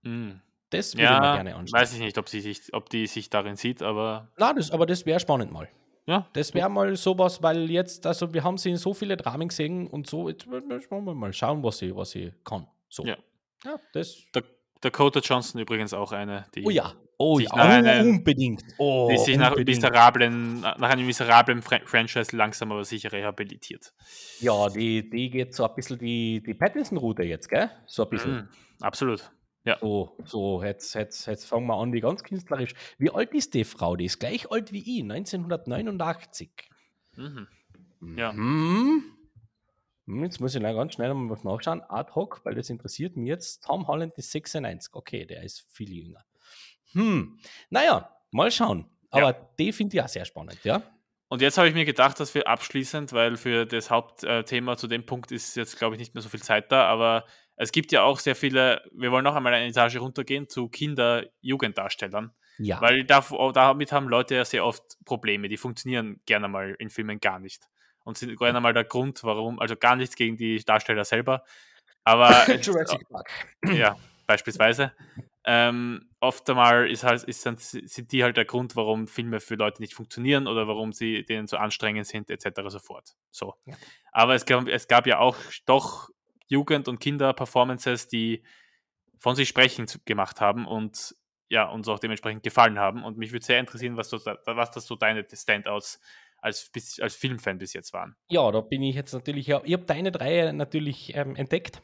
Mm. 0.02 0.40
Das 0.70 0.94
würde 0.94 1.04
ich 1.04 1.08
mir 1.10 1.14
Ja, 1.26 1.34
gerne 1.34 1.54
anschauen. 1.54 1.80
weiß 1.80 1.92
ich 1.92 2.00
nicht, 2.00 2.18
ob, 2.18 2.28
sie 2.28 2.40
sich, 2.40 2.72
ob 2.74 2.88
die 2.90 3.06
sich 3.06 3.30
darin 3.30 3.54
sieht, 3.54 3.82
aber 3.82 4.32
Na, 4.38 4.52
das, 4.54 4.72
aber 4.72 4.86
das 4.86 5.06
wäre 5.06 5.20
spannend 5.20 5.52
mal. 5.52 5.68
Ja, 6.06 6.28
Das 6.32 6.54
wäre 6.54 6.68
mal 6.68 6.94
sowas, 6.96 7.42
weil 7.42 7.70
jetzt, 7.70 8.06
also 8.06 8.32
wir 8.32 8.44
haben 8.44 8.58
sie 8.58 8.70
in 8.70 8.76
so 8.76 8.94
viele 8.94 9.16
Dramen 9.16 9.48
gesehen 9.48 9.86
und 9.88 10.06
so, 10.06 10.28
jetzt 10.28 10.48
wollen 10.48 11.04
wir 11.04 11.14
mal 11.14 11.32
schauen, 11.32 11.62
was 11.62 11.78
sie, 11.78 11.94
was 11.94 12.10
sie 12.10 12.32
kann. 12.44 12.66
So. 12.88 13.04
Ja. 13.04 13.16
ja 13.64 13.76
das. 13.92 14.16
Da- 14.32 14.42
Dakota 14.80 15.20
Johnson 15.20 15.60
übrigens 15.60 15.92
auch 15.94 16.12
eine, 16.12 16.46
die, 16.54 16.64
Oh 16.64 16.70
ja, 16.70 16.92
oh 17.18 17.38
sich 17.38 17.48
ja, 17.48 17.80
nach 17.82 18.04
oh, 18.04 18.08
unbedingt. 18.08 18.62
Oh, 18.78 19.08
die 19.10 19.18
sich 19.18 19.36
nach, 19.36 19.52
unbedingt. 19.52 19.82
miserablen, 19.82 20.60
nach 20.60 20.90
einem 20.90 21.06
miserablen 21.06 21.62
Fran 21.62 21.80
Franchise 21.86 22.36
langsam 22.36 22.70
aber 22.72 22.84
sicher 22.84 23.10
rehabilitiert. 23.10 23.92
Ja, 24.40 24.68
die, 24.68 25.08
die 25.08 25.30
geht 25.30 25.54
so 25.54 25.66
ein 25.66 25.74
bisschen 25.74 25.98
die, 25.98 26.42
die 26.42 26.54
Pattinson-Route 26.54 27.22
jetzt, 27.22 27.48
gell? 27.48 27.70
So 27.86 28.04
ein 28.04 28.10
bisschen. 28.10 28.32
Mhm, 28.34 28.48
absolut. 28.80 29.30
Ja. 29.66 29.78
So, 29.80 30.16
so 30.24 30.62
jetzt, 30.62 30.94
jetzt, 30.94 31.26
jetzt 31.26 31.44
fangen 31.44 31.66
wir 31.66 31.76
an, 31.76 31.90
die 31.90 32.00
ganz 32.00 32.22
künstlerisch. 32.22 32.72
Wie 32.98 33.10
alt 33.10 33.34
ist 33.34 33.52
die 33.52 33.64
Frau? 33.64 33.96
Die 33.96 34.04
ist 34.04 34.20
gleich 34.20 34.50
alt 34.50 34.72
wie 34.72 34.78
ich, 34.78 35.02
1989. 35.02 36.50
Mhm. 37.16 37.48
Ja. 38.16 38.32
Hm. 38.32 39.02
Hm, 40.06 40.22
Jetzt 40.22 40.40
muss 40.40 40.54
ich 40.54 40.62
noch 40.62 40.72
ganz 40.72 40.94
schnell 40.94 41.12
mal 41.12 41.30
was 41.30 41.42
nachschauen. 41.42 41.82
Ad 41.88 42.12
hoc, 42.14 42.40
weil 42.44 42.54
das 42.54 42.70
interessiert 42.70 43.16
mich 43.16 43.26
jetzt. 43.28 43.64
Tom 43.64 43.88
Holland 43.88 44.16
ist 44.16 44.30
96. 44.30 44.94
Okay, 44.94 45.26
der 45.26 45.42
ist 45.42 45.66
viel 45.68 45.92
jünger. 45.92 46.24
Hm. 46.92 47.38
Naja, 47.68 48.16
mal 48.30 48.52
schauen. 48.52 48.86
Aber 49.10 49.32
die 49.58 49.72
finde 49.72 49.96
ich 49.96 50.02
auch 50.02 50.08
sehr 50.08 50.24
spannend, 50.24 50.62
ja? 50.62 50.82
Und 51.28 51.42
jetzt 51.42 51.58
habe 51.58 51.68
ich 51.68 51.74
mir 51.74 51.84
gedacht, 51.84 52.20
dass 52.20 52.34
wir 52.34 52.46
abschließend, 52.46 53.12
weil 53.12 53.36
für 53.36 53.66
das 53.66 53.90
Hauptthema 53.90 54.76
zu 54.76 54.86
dem 54.86 55.04
Punkt 55.06 55.32
ist 55.32 55.56
jetzt, 55.56 55.76
glaube 55.76 55.96
ich, 55.96 55.98
nicht 55.98 56.14
mehr 56.14 56.22
so 56.22 56.28
viel 56.28 56.42
Zeit 56.42 56.70
da, 56.70 56.86
aber 56.86 57.24
es 57.56 57.72
gibt 57.72 57.92
ja 57.92 58.02
auch 58.02 58.18
sehr 58.18 58.36
viele, 58.36 58.82
wir 58.92 59.10
wollen 59.10 59.24
noch 59.24 59.34
einmal 59.34 59.54
eine 59.54 59.66
Etage 59.66 59.96
runtergehen 59.96 60.48
zu 60.48 60.68
Kinder-Jugenddarstellern, 60.68 62.32
Ja. 62.58 62.80
weil 62.80 63.04
da, 63.04 63.24
damit 63.52 63.92
haben 63.92 64.08
Leute 64.08 64.34
ja 64.34 64.44
sehr 64.44 64.64
oft 64.64 64.82
Probleme, 65.04 65.48
die 65.48 65.56
funktionieren 65.56 66.20
gerne 66.26 66.48
mal 66.48 66.76
in 66.78 66.90
Filmen 66.90 67.20
gar 67.20 67.38
nicht. 67.38 67.64
Und 68.04 68.16
sind 68.18 68.38
gerne 68.38 68.60
mal 68.60 68.72
der 68.72 68.84
Grund, 68.84 69.24
warum, 69.24 69.58
also 69.58 69.74
gar 69.74 69.96
nichts 69.96 70.14
gegen 70.14 70.36
die 70.36 70.62
Darsteller 70.64 71.04
selber, 71.04 71.42
aber 72.04 72.28
Jurassic 72.62 73.08
Park. 73.08 73.28
ja, 73.72 73.96
beispielsweise. 74.26 74.92
Ähm, 75.48 76.08
oft 76.20 76.48
einmal 76.50 76.90
ist 76.90 77.04
halt, 77.04 77.24
ist 77.24 77.46
dann, 77.46 77.56
sind 77.56 78.12
die 78.12 78.22
halt 78.22 78.36
der 78.36 78.44
Grund, 78.44 78.76
warum 78.76 79.06
Filme 79.08 79.40
für 79.40 79.54
Leute 79.54 79.80
nicht 79.80 79.94
funktionieren 79.94 80.46
oder 80.46 80.68
warum 80.68 80.92
sie 80.92 81.24
denen 81.24 81.46
so 81.46 81.56
anstrengend 81.56 82.06
sind, 82.06 82.30
etc. 82.30 82.62
so 82.68 82.78
fort. 82.80 83.16
So. 83.30 83.54
Ja. 83.64 83.74
Aber 84.12 84.34
es 84.34 84.44
gab, 84.44 84.68
es 84.68 84.88
gab 84.88 85.06
ja 85.06 85.18
auch 85.18 85.36
doch 85.64 86.10
Jugend- 86.46 86.88
und 86.88 87.00
Kinder-Performances, 87.00 88.08
die 88.08 88.42
von 89.18 89.36
sich 89.36 89.48
sprechen 89.48 89.86
gemacht 90.04 90.40
haben 90.40 90.66
und 90.66 91.14
ja, 91.48 91.68
uns 91.68 91.88
auch 91.88 91.98
dementsprechend 91.98 92.42
gefallen 92.42 92.78
haben. 92.78 93.04
Und 93.04 93.18
mich 93.18 93.32
würde 93.32 93.44
sehr 93.44 93.60
interessieren, 93.60 93.96
was, 93.96 94.10
so, 94.10 94.18
was 94.18 94.70
das 94.70 94.86
so 94.86 94.96
deine 94.96 95.24
Standouts 95.32 96.00
als, 96.38 96.70
bis, 96.70 97.00
als 97.00 97.14
Filmfan 97.14 97.58
bis 97.58 97.72
jetzt 97.72 97.92
waren. 97.92 98.16
Ja, 98.28 98.50
da 98.50 98.60
bin 98.60 98.82
ich 98.82 98.94
jetzt 98.94 99.12
natürlich, 99.12 99.46
ja, 99.46 99.60
ich 99.64 99.72
habe 99.72 99.84
deine 99.84 100.12
drei 100.12 100.52
natürlich 100.52 101.14
ähm, 101.14 101.36
entdeckt. 101.36 101.82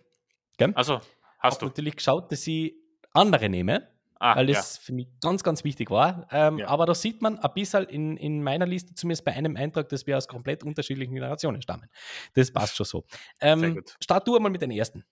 Gell? 0.59 0.73
Also, 0.75 1.01
hast 1.39 1.63
du. 1.63 1.67
natürlich 1.67 1.97
geschaut, 1.97 2.31
dass 2.31 2.47
ich 2.47 2.75
andere 3.13 3.49
nehme, 3.49 3.89
Ah, 4.25 4.37
weil 4.37 4.49
ja. 4.49 4.55
das 4.55 4.79
für 4.79 4.93
mich 4.93 5.09
ganz, 5.21 5.43
ganz 5.43 5.65
wichtig 5.65 5.91
war. 5.91 6.29
Ähm, 6.31 6.59
Ja. 6.59 6.69
Aber 6.69 6.87
da 6.87 6.95
sieht 6.95 7.23
man 7.23 7.39
ein 7.41 7.53
bisschen 7.55 7.85
in, 7.87 8.17
in 8.17 8.43
meiner 8.43 8.67
Liste, 8.67 8.95
zumindest 8.95 9.25
bei 9.25 9.33
einem 9.33 9.57
Eintrag, 9.57 9.89
dass 9.89 10.07
wir 10.07 10.17
aus 10.17 10.29
komplett 10.29 10.63
unterschiedlichen 10.63 11.13
Generationen 11.13 11.61
stammen. 11.61 11.89
Das 12.35 12.53
passt 12.53 12.77
schon 12.77 12.87
so. 12.87 13.05
Ähm, 13.41 13.83
start 14.01 14.29
du 14.29 14.37
einmal 14.37 14.53
mit 14.53 14.63
den 14.63 14.71
ersten. 14.71 15.05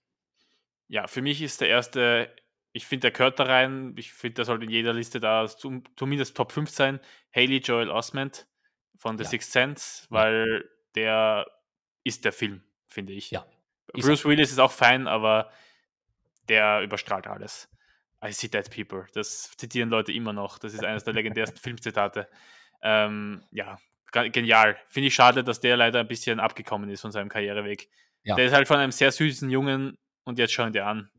Ja, 0.86 1.08
für 1.08 1.22
mich 1.22 1.42
ist 1.42 1.60
der 1.60 1.68
erste, 1.68 2.32
ich 2.72 2.86
finde, 2.86 3.02
der 3.02 3.10
gehört 3.10 3.40
da 3.40 3.44
rein. 3.44 3.94
Ich 3.98 4.12
finde, 4.12 4.34
der 4.34 4.44
sollte 4.44 4.64
in 4.64 4.70
jeder 4.70 4.92
Liste 4.92 5.18
da 5.18 5.46
zum, 5.48 5.82
zumindest 5.96 6.36
Top 6.36 6.52
5 6.52 6.70
sein. 6.70 7.00
Haley 7.34 7.58
Joel 7.58 7.90
Osment 7.90 8.46
von 8.96 9.18
The 9.18 9.24
Ja. 9.24 9.30
Sixth 9.30 9.50
Sense, 9.50 10.02
Ja. 10.04 10.16
weil 10.16 10.70
der 10.94 11.46
ist 12.04 12.24
der 12.24 12.32
Film, 12.32 12.62
finde 12.86 13.12
ich. 13.12 13.32
Ja, 13.32 13.44
Bruce 13.92 14.24
Willis 14.24 14.52
ist 14.52 14.60
auch 14.60 14.70
fein, 14.72 15.08
aber 15.08 15.50
der 16.48 16.82
überstrahlt 16.82 17.26
alles. 17.26 17.68
I 18.24 18.32
see 18.32 18.48
dead 18.48 18.70
people. 18.70 19.06
Das 19.14 19.50
zitieren 19.56 19.88
Leute 19.88 20.12
immer 20.12 20.32
noch. 20.32 20.58
Das 20.58 20.74
ist 20.74 20.84
eines 20.84 21.04
der 21.04 21.14
legendärsten 21.14 21.58
Filmzitate. 21.62 22.28
Ähm, 22.82 23.42
ja, 23.50 23.78
genial. 24.12 24.76
Finde 24.88 25.08
ich 25.08 25.14
schade, 25.14 25.42
dass 25.44 25.60
der 25.60 25.76
leider 25.76 26.00
ein 26.00 26.08
bisschen 26.08 26.40
abgekommen 26.40 26.90
ist 26.90 27.00
von 27.00 27.12
seinem 27.12 27.28
Karriereweg. 27.28 27.88
Ja. 28.22 28.34
Der 28.36 28.44
ist 28.46 28.52
halt 28.52 28.68
von 28.68 28.76
einem 28.78 28.92
sehr 28.92 29.10
süßen 29.12 29.48
Jungen 29.50 29.96
und 30.24 30.38
jetzt 30.38 30.52
schauen 30.52 30.72
dir 30.72 30.86
an. 30.86 31.10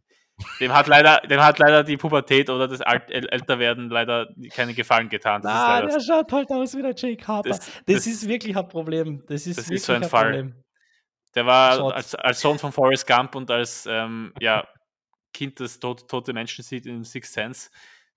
dem 0.59 0.73
hat 0.73 0.87
leider, 0.87 1.17
dem 1.21 1.41
hat 1.41 1.57
leider 1.59 1.83
die 1.83 1.97
Pubertät 1.97 2.49
oder 2.49 2.67
das 2.67 2.81
Alt 2.81 3.09
Älterwerden 3.11 3.89
leider 3.89 4.27
keinen 4.53 4.75
Gefallen 4.75 5.09
getan. 5.09 5.41
Das 5.41 5.51
leider 5.53 5.87
der 5.87 5.99
schaut 5.99 6.31
halt 6.31 6.49
aus 6.51 6.75
wie 6.75 6.81
der 6.81 6.93
Jake 6.95 7.27
Harper. 7.27 7.49
Das- 7.49 7.59
Das, 7.59 7.83
das- 7.85 8.07
ist 8.07 8.27
wirklich 8.27 8.55
ein 8.57 8.67
Problem. 8.67 9.23
Das 9.27 9.45
ist 9.47 9.57
das 9.57 9.65
ist 9.65 9.69
wirklich 9.69 9.83
so 9.83 9.93
ein 9.93 10.03
ein 10.03 10.09
Fall. 10.09 10.23
Problem. 10.25 10.63
Der 11.35 11.45
war 11.45 11.93
als, 11.95 12.13
als 12.15 12.41
Sohn 12.41 12.59
von 12.59 12.71
Forrest 12.71 13.07
Gump 13.07 13.35
und 13.35 13.49
als 13.49 13.85
ähm, 13.89 14.33
ja, 14.39 14.67
Kind, 15.34 15.59
das 15.59 15.79
tot, 15.79 16.07
tote 16.09 16.34
Menschen 16.34 16.63
sieht 16.63 16.86
in 16.86 17.03
Sixth 17.03 17.34
Sense. 17.34 17.69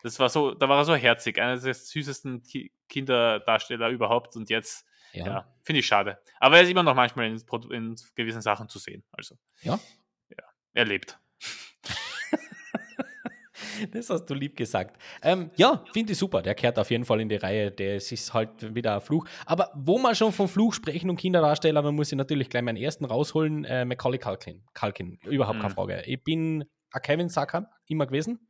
Das 0.03 0.19
war 0.19 0.29
so, 0.29 0.53
da 0.55 0.69
war 0.69 0.79
er 0.79 0.85
so 0.85 0.95
herzig, 0.95 1.41
einer 1.41 1.57
der 1.59 1.73
süßesten 1.75 2.43
Ki 2.43 2.71
Kinderdarsteller 2.89 3.89
überhaupt 3.89 4.37
und 4.37 4.51
jetzt, 4.51 4.87
Ja. 5.13 5.27
ja, 5.27 5.55
finde 5.63 5.81
ich 5.81 5.87
schade. 5.87 6.19
Aber 6.41 6.57
er 6.59 6.63
ist 6.63 6.71
immer 6.71 6.83
noch 6.83 6.95
manchmal 6.95 7.27
in, 7.27 7.41
in 7.71 7.97
gewissen 8.15 8.43
Sachen 8.43 8.69
zu 8.69 8.79
sehen. 8.79 9.03
Also, 9.13 9.37
Ja. 9.63 9.81
ja 10.31 10.45
er 10.75 10.85
lebt. 10.85 11.19
Das 13.93 14.09
hast 14.11 14.27
du 14.27 14.35
lieb 14.35 14.57
gesagt. 14.57 15.01
Ähm, 15.23 15.51
ja, 15.57 15.85
finde 15.93 16.13
ich 16.13 16.19
super. 16.19 16.43
Der 16.43 16.55
kehrt 16.55 16.79
auf 16.79 16.91
jeden 16.91 17.05
Fall 17.05 17.21
in 17.21 17.29
die 17.29 17.37
Reihe. 17.37 17.71
Der 17.73 17.97
ist 17.97 18.33
halt 18.35 18.75
wieder 18.75 18.95
ein 18.95 19.01
Fluch. 19.01 19.27
Aber 19.47 19.71
wo 19.75 19.99
wir 19.99 20.15
schon 20.15 20.33
vom 20.33 20.49
Fluch 20.49 20.75
sprechen 20.75 21.11
und 21.11 21.17
Kinderdarsteller, 21.17 21.83
dann 21.83 21.95
muss 21.95 22.13
ich 22.13 22.17
natürlich 22.19 22.51
gleich 22.51 22.63
meinen 22.63 22.77
ersten 22.77 23.05
rausholen. 23.05 23.65
Äh, 23.65 23.85
Macaulay 23.85 24.19
Culkin. 24.19 24.63
Culkin. 24.75 25.19
Überhaupt 25.25 25.59
keine 25.59 25.71
Mhm. 25.71 25.75
Frage. 25.75 26.03
Ich 26.07 26.23
bin 26.23 26.65
Kevin 27.01 27.29
Sacker 27.29 27.71
immer 27.87 28.07
gewesen. 28.07 28.49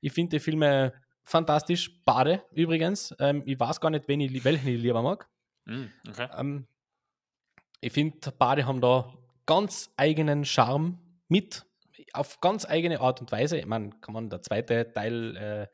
Ich 0.00 0.12
finde 0.12 0.36
die 0.36 0.40
Filme 0.40 0.92
fantastisch. 1.24 1.90
Bade 2.04 2.44
übrigens. 2.52 3.14
Ähm, 3.18 3.42
ich 3.46 3.58
weiß 3.58 3.80
gar 3.80 3.90
nicht, 3.90 4.08
wen 4.08 4.20
ich, 4.20 4.44
welchen 4.44 4.68
ich 4.68 4.80
lieber 4.80 5.02
mag. 5.02 5.28
Mm, 5.64 5.84
okay. 6.08 6.28
Ähm, 6.36 6.66
ich 7.80 7.92
finde, 7.92 8.32
Bade 8.32 8.66
haben 8.66 8.80
da 8.80 9.12
ganz 9.46 9.92
eigenen 9.96 10.44
Charme 10.44 10.98
mit, 11.28 11.66
auf 12.12 12.40
ganz 12.40 12.64
eigene 12.64 13.00
Art 13.00 13.20
und 13.20 13.32
Weise. 13.32 13.58
Ich 13.58 13.66
meine, 13.66 13.90
kann 14.00 14.14
man 14.14 14.30
der 14.30 14.42
zweite 14.42 14.92
Teil, 14.92 15.36
äh, 15.36 15.66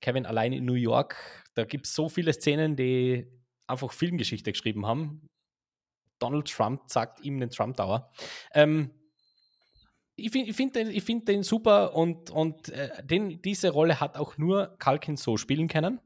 Kevin 0.00 0.26
allein 0.26 0.52
in 0.52 0.64
New 0.64 0.74
York, 0.74 1.16
da 1.54 1.64
gibt 1.64 1.86
es 1.86 1.94
so 1.94 2.08
viele 2.08 2.32
Szenen, 2.32 2.76
die 2.76 3.26
einfach 3.66 3.92
Filmgeschichte 3.92 4.52
geschrieben 4.52 4.86
haben. 4.86 5.28
Donald 6.18 6.48
Trump 6.50 6.82
sagt 6.86 7.20
ihm 7.20 7.40
den 7.40 7.50
Trump 7.50 7.76
Tower. 7.76 8.12
Ähm, 8.54 8.90
ich 10.24 10.30
finde 10.32 10.52
find 10.52 10.76
den, 10.76 10.90
ich 10.90 11.02
find 11.02 11.28
den 11.28 11.42
super 11.42 11.94
und, 11.94 12.30
und 12.30 12.68
äh, 12.70 13.04
den, 13.04 13.40
diese 13.42 13.70
Rolle 13.70 14.00
hat 14.00 14.16
auch 14.16 14.38
nur 14.38 14.76
Kalkin 14.78 15.16
so 15.16 15.36
spielen 15.36 15.68
können. 15.68 16.00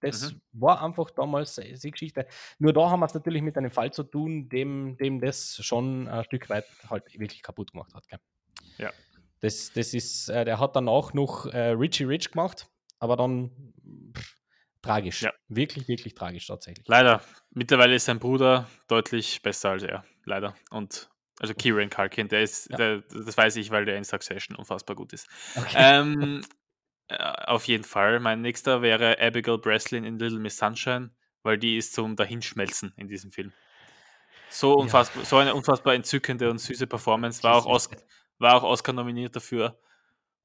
Das 0.00 0.32
Mhm. 0.32 0.40
war 0.52 0.80
einfach 0.82 1.10
damals 1.10 1.56
die 1.56 1.90
Geschichte. 1.90 2.26
Nur 2.60 2.72
da 2.72 2.88
haben 2.88 3.00
wir 3.00 3.06
es 3.06 3.14
natürlich 3.14 3.42
mit 3.42 3.56
einem 3.56 3.70
Fall 3.72 3.92
zu 3.92 4.04
tun, 4.04 4.48
dem, 4.48 4.96
dem 4.96 5.20
das 5.20 5.56
schon 5.64 6.06
ein 6.06 6.22
Stück 6.24 6.48
weit 6.50 6.66
halt 6.88 7.18
wirklich 7.18 7.42
kaputt 7.42 7.72
gemacht 7.72 7.92
hat. 7.94 8.06
Gell? 8.08 8.20
Ja. 8.78 8.92
Das, 9.40 9.72
das 9.72 9.94
ist, 9.94 10.28
äh, 10.28 10.44
der 10.44 10.60
hat 10.60 10.76
dann 10.76 10.88
auch 10.88 11.14
noch 11.14 11.46
äh, 11.46 11.70
Richie 11.70 12.04
Rich 12.04 12.30
gemacht, 12.30 12.68
aber 13.00 13.16
dann 13.16 13.50
pff, 14.16 14.36
tragisch. 14.82 15.22
Ja. 15.22 15.32
Wirklich, 15.48 15.88
wirklich 15.88 16.14
tragisch 16.14 16.46
tatsächlich. 16.46 16.86
Leider. 16.86 17.20
Mittlerweile 17.50 17.96
ist 17.96 18.04
sein 18.04 18.20
Bruder 18.20 18.68
deutlich 18.86 19.42
besser 19.42 19.70
als 19.70 19.82
er. 19.82 20.04
Leider. 20.24 20.54
Und 20.70 21.10
also 21.40 21.54
Kieran 21.54 21.90
Culkin, 21.90 22.28
der 22.28 22.42
ist, 22.42 22.70
Ja. 22.70 22.76
der, 22.76 22.98
das 23.02 23.36
weiß 23.36 23.56
ich, 23.56 23.70
weil 23.70 23.84
der 23.84 23.96
in 23.96 24.04
Succession 24.04 24.56
unfassbar 24.56 24.96
gut 24.96 25.12
ist. 25.12 25.28
Okay. 25.56 25.74
ähm, 25.76 26.40
äh, 27.08 27.16
auf 27.46 27.64
jeden 27.66 27.84
Fall. 27.84 28.20
Mein 28.20 28.40
nächster 28.42 28.82
wäre 28.82 29.18
Abigail 29.20 29.58
Breslin 29.58 30.04
in 30.04 30.18
Little 30.18 30.38
Miss 30.38 30.56
Sunshine, 30.56 31.10
weil 31.42 31.58
die 31.58 31.76
ist 31.76 31.94
zum 31.94 32.16
Dahinschmelzen 32.16 32.92
in 32.96 33.08
diesem 33.08 33.30
Film. 33.32 33.52
So, 34.50 34.70
Ja. 34.76 34.82
unfassbar, 34.82 35.24
so 35.24 35.36
eine 35.36 35.54
unfassbar 35.54 35.94
entzückende 35.94 36.50
und 36.50 36.58
süße 36.58 36.86
Performance. 36.86 37.42
War 37.42 37.54
auch, 37.56 37.66
Os 37.66 37.88
war 38.38 38.54
auch 38.54 38.62
Oscar 38.62 38.92
nominiert 38.92 39.34
dafür. 39.36 39.78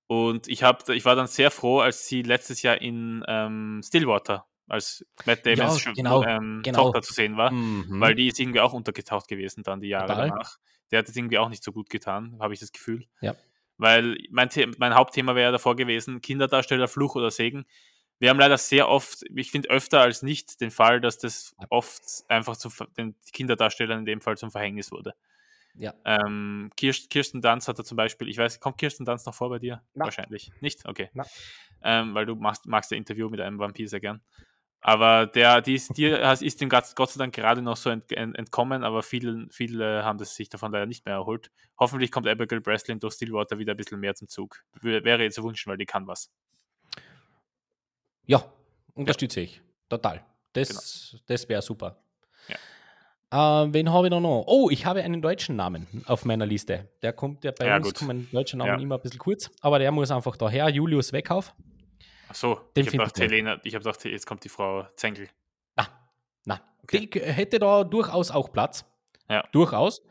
Und 0.08 0.48
ich, 0.48 0.64
hab, 0.64 0.88
ich 0.90 1.06
war 1.06 1.16
dann 1.16 1.28
sehr 1.28 1.50
froh, 1.50 1.80
als 1.80 2.06
sie 2.08 2.22
letztes 2.22 2.62
Jahr 2.62 2.82
in 2.82 3.24
ähm, 3.28 3.82
Stillwater 3.84 4.46
als 4.68 5.06
Matt 5.26 5.46
Ja, 5.46 5.56
Damons 5.56 5.80
Sch- 5.82 5.96
genau, 5.96 6.24
ähm, 6.24 6.62
genau. 6.64 6.84
Tochter 6.86 7.02
zu 7.02 7.14
sehen 7.14 7.38
war, 7.38 7.52
Mhm. 7.52 8.00
weil 8.02 8.16
die 8.16 8.28
ist 8.28 8.40
irgendwie 8.40 8.60
auch 8.60 8.74
untergetaucht 8.74 9.28
gewesen 9.28 9.64
dann 9.64 9.80
die 9.82 9.88
Jahre 9.90 10.08
Total. 10.08 10.30
danach. 10.30 10.58
Der 10.94 11.00
hat 11.00 11.10
es 11.10 11.16
irgendwie 11.16 11.40
auch 11.40 11.50
nicht 11.50 11.64
so 11.64 11.72
gut 11.72 11.90
getan, 11.90 12.38
habe 12.40 12.54
ich 12.54 12.60
das 12.60 12.72
Gefühl. 12.72 13.08
Ja. 13.20 13.36
Weil 13.78 14.16
mein, 14.30 14.50
mein 14.78 14.94
Hauptthema 14.94 15.34
wäre 15.34 15.52
davor 15.52 15.76
gewesen, 15.76 16.22
Kinderdarsteller, 16.22 16.88
Fluch 16.88 17.16
oder 17.16 17.32
Segen. 17.32 17.66
Wir 18.20 18.30
haben 18.30 18.38
leider 18.38 18.60
sehr 18.60 18.88
oft, 18.88 19.24
ich 19.36 19.50
finde 19.50 19.72
öfter 19.72 20.02
als 20.02 20.22
nicht 20.22 20.62
den 20.62 20.70
Fall, 20.70 21.02
dass 21.02 21.18
das 21.18 21.56
oft 21.70 22.04
einfach 22.28 22.56
zu, 22.56 22.70
den 22.96 23.16
Kinderdarstellern 23.34 24.00
in 24.00 24.06
dem 24.06 24.22
Fall 24.22 24.38
zum 24.38 24.52
Verhängnis 24.52 24.92
wurde. 24.92 25.16
ja. 25.74 25.96
Ähm, 26.06 26.70
Kirst, 26.78 27.10
Kirsten 27.10 27.42
Dunst 27.42 27.68
hatte 27.68 27.84
zum 27.84 27.98
Beispiel, 27.98 28.30
ich 28.30 28.38
weiß, 28.38 28.60
kommt 28.60 28.78
Kirsten 28.78 29.04
Dunst 29.04 29.26
noch 29.26 29.34
vor 29.34 29.50
bei 29.50 29.58
dir? 29.58 29.82
Na. 29.96 30.06
Wahrscheinlich. 30.06 30.52
Nicht? 30.62 30.86
Okay. 30.86 31.10
Ähm, 31.82 32.14
weil 32.14 32.28
du 32.28 32.36
machst, 32.36 32.68
magst 32.68 32.94
ein 32.94 33.00
Interview 33.00 33.30
mit 33.30 33.42
einem 33.42 33.58
Vampir 33.58 33.90
sehr 33.90 34.00
gern. 34.00 34.22
Aber 34.86 35.28
der, 35.28 35.62
die 35.62 35.76
ist, 35.76 35.96
die 35.98 36.08
ist 36.08 36.60
dem 36.60 36.68
Gott 36.68 36.86
sei 36.86 37.18
Dank 37.18 37.34
gerade 37.34 37.62
noch 37.62 37.78
so 37.78 37.90
ent, 37.90 38.12
ent, 38.12 38.38
entkommen, 38.38 38.84
aber 38.84 39.02
viele, 39.02 39.48
viele 39.50 40.04
haben 40.04 40.18
das 40.20 40.36
sich 40.36 40.50
davon 40.50 40.74
leider 40.74 40.86
nicht 40.86 41.06
mehr 41.06 41.16
erholt. 41.16 41.52
Hoffentlich 41.80 42.12
kommt 42.12 42.28
Abigail 42.28 42.60
Breslin 42.60 43.00
durch 43.00 43.14
Stillwater 43.14 43.58
wieder 43.58 43.74
ein 43.74 43.78
bisschen 43.78 44.00
mehr 44.00 44.14
zum 44.14 44.28
Zug. 44.28 44.62
Wär- 44.82 45.04
Wäre 45.06 45.24
jetzt 45.24 45.36
zu 45.36 45.44
wünschen, 45.44 45.70
weil 45.70 45.78
die 45.78 45.86
kann 45.86 46.06
was. 46.06 46.30
Ja, 48.26 48.44
unterstütze 48.94 49.40
ich. 49.42 49.62
Total. 49.90 50.22
Das, 50.54 51.18
das 51.26 51.48
wäre 51.50 51.62
super. 51.62 51.98
Ja. 52.50 53.64
Ähm, 53.64 53.74
wen 53.74 53.92
habe 53.92 54.08
ich 54.08 54.12
noch? 54.12 54.44
Oh, 54.48 54.70
ich 54.70 54.86
habe 54.86 55.02
einen 55.02 55.22
deutschen 55.22 55.56
Namen 55.56 55.88
auf 56.06 56.26
meiner 56.26 56.46
Liste. 56.46 56.90
Der 57.02 57.14
kommt 57.14 57.44
ja 57.44 57.52
bei 57.52 57.68
Ja, 57.68 57.78
uns 57.78 57.88
gut. 57.88 57.96
kommen 57.96 58.28
deutsche 58.32 58.58
Namen 58.58 58.70
Ja. 58.70 58.80
immer 58.80 58.96
ein 58.96 59.02
bisschen 59.02 59.18
kurz, 59.20 59.50
aber 59.62 59.80
der 59.80 59.92
muss 59.92 60.12
einfach 60.12 60.36
daher. 60.38 60.70
Julius 60.70 61.12
Weckhauf. 61.14 61.54
Ach 62.34 62.36
so, 62.36 62.56
Den 62.76 62.88
ich 62.88 62.88
habe 62.88 62.98
gedacht. 62.98 63.20
Helena, 63.20 63.60
ich 63.64 63.76
habe 63.76 63.84
gedacht, 63.84 64.04
jetzt 64.06 64.26
kommt 64.26 64.44
die 64.44 64.50
Frau 64.50 64.88
Zengel. 64.96 65.30
Na, 65.76 65.88
na. 66.46 66.62
Okay. 66.82 67.08
Die 67.08 67.20
hätte 67.20 67.60
da 67.60 67.84
durchaus 67.84 68.32
auch 68.32 68.52
Platz. 68.52 68.86
Ja. 69.30 69.44
Durchaus. 69.52 70.02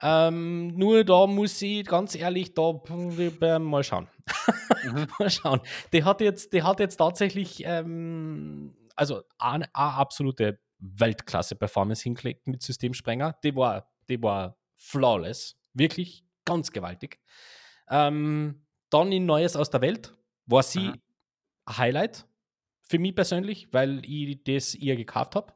Ähm, 0.00 0.68
nur 0.78 1.04
da 1.04 1.26
muss 1.26 1.60
ich 1.60 1.84
ganz 1.84 2.14
ehrlich 2.14 2.54
da 2.54 2.80
äh, 3.42 3.58
mal 3.58 3.84
schauen. 3.84 4.08
Mhm. 4.82 5.08
mal 5.18 5.28
schauen. 5.28 5.60
Die 5.92 6.04
hat 6.04 6.22
jetzt, 6.22 6.54
die 6.54 6.62
hat 6.62 6.80
jetzt 6.80 6.96
tatsächlich 6.96 7.62
ähm, 7.66 8.74
also 8.96 9.22
eine, 9.36 9.66
eine 9.74 9.94
absolute 9.94 10.60
Weltklasse-Performance 10.78 12.02
hingelegt 12.02 12.46
mit 12.46 12.62
Systemsprenger. 12.62 13.36
Die 13.44 13.54
war, 13.54 13.90
die 14.08 14.22
war 14.22 14.56
flawless. 14.78 15.56
Wirklich 15.74 16.24
ganz 16.46 16.72
gewaltig. 16.72 17.20
Ähm, 17.90 18.64
dann 18.88 19.12
in 19.12 19.26
Neues 19.26 19.54
aus 19.54 19.68
der 19.68 19.82
Welt 19.82 20.14
war 20.46 20.62
sie 20.62 20.88
Mhm. 20.88 21.02
Highlight 21.76 22.26
für 22.88 22.98
mich 22.98 23.14
persönlich, 23.14 23.68
weil 23.72 24.02
ich 24.04 24.42
das 24.44 24.74
ihr 24.74 24.96
gekauft 24.96 25.34
habe. 25.36 25.52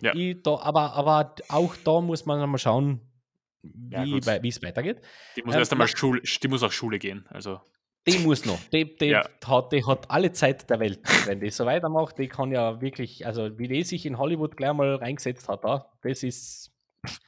Ja. 0.00 0.12
Da, 0.42 0.56
aber, 0.58 0.92
aber 0.92 1.34
auch 1.48 1.74
da 1.84 2.00
muss 2.00 2.26
man 2.26 2.48
mal 2.48 2.58
schauen, 2.58 3.00
Ja, 3.90 4.04
wie 4.04 4.12
wie 4.42 4.48
es 4.48 4.62
weitergeht. 4.62 5.00
Die 5.36 5.42
muss 5.42 5.54
Ähm, 5.54 5.60
erst 5.60 5.72
einmal 5.72 5.88
Schule, 5.88 6.20
die 6.22 6.48
muss 6.48 6.62
auch 6.62 6.70
Schule 6.70 6.98
gehen. 6.98 7.26
Also, 7.30 7.60
Die 8.06 8.18
muss 8.18 8.44
noch. 8.44 8.60
Die, 8.72 8.96
die, 8.96 9.06
Ja. 9.06 9.28
hat, 9.44 9.72
die 9.72 9.84
hat 9.84 10.08
alle 10.10 10.30
Zeit 10.32 10.68
der 10.70 10.78
Welt. 10.78 11.00
Wenn 11.26 11.40
die 11.40 11.50
so 11.50 11.66
weitermacht, 11.66 12.18
die 12.18 12.28
kann 12.28 12.52
ja 12.52 12.80
wirklich, 12.80 13.26
also 13.26 13.58
wie 13.58 13.66
die 13.66 13.82
sich 13.82 14.06
in 14.06 14.18
Hollywood 14.18 14.56
gleich 14.56 14.72
mal 14.74 14.94
reingesetzt 14.96 15.48
hat, 15.48 15.64
da, 15.64 15.90
das 16.02 16.22
ist 16.22 16.70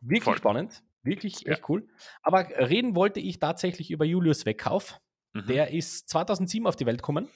wirklich 0.00 0.24
Voll. 0.24 0.36
spannend. 0.38 0.82
Wirklich 1.02 1.40
Ja. 1.42 1.52
echt 1.52 1.68
cool. 1.68 1.88
Aber 2.22 2.46
reden 2.50 2.94
wollte 2.94 3.20
ich 3.20 3.38
tatsächlich 3.38 3.90
über 3.90 4.04
Julius 4.04 4.44
Weckhauf. 4.44 5.00
mhm. 5.32 5.46
Der 5.46 5.70
ist 5.72 6.08
2007 6.10 6.66
auf 6.66 6.76
die 6.76 6.84
Welt 6.86 6.98
gekommen 6.98 7.28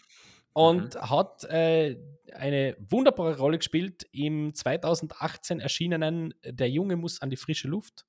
und 0.57 0.97
hat 0.97 1.45
äh, 1.45 1.97
eine 2.33 2.77
wunderbare 2.81 3.37
Rolle 3.39 3.59
gespielt 3.59 4.07
im 4.13 4.55
2018 4.55 5.61
erschienenen 5.61 6.35
Der 6.45 6.69
Junge 6.71 6.97
muss 6.97 7.21
an 7.23 7.31
die 7.31 7.37
frische 7.37 7.69
Luft, 7.69 8.05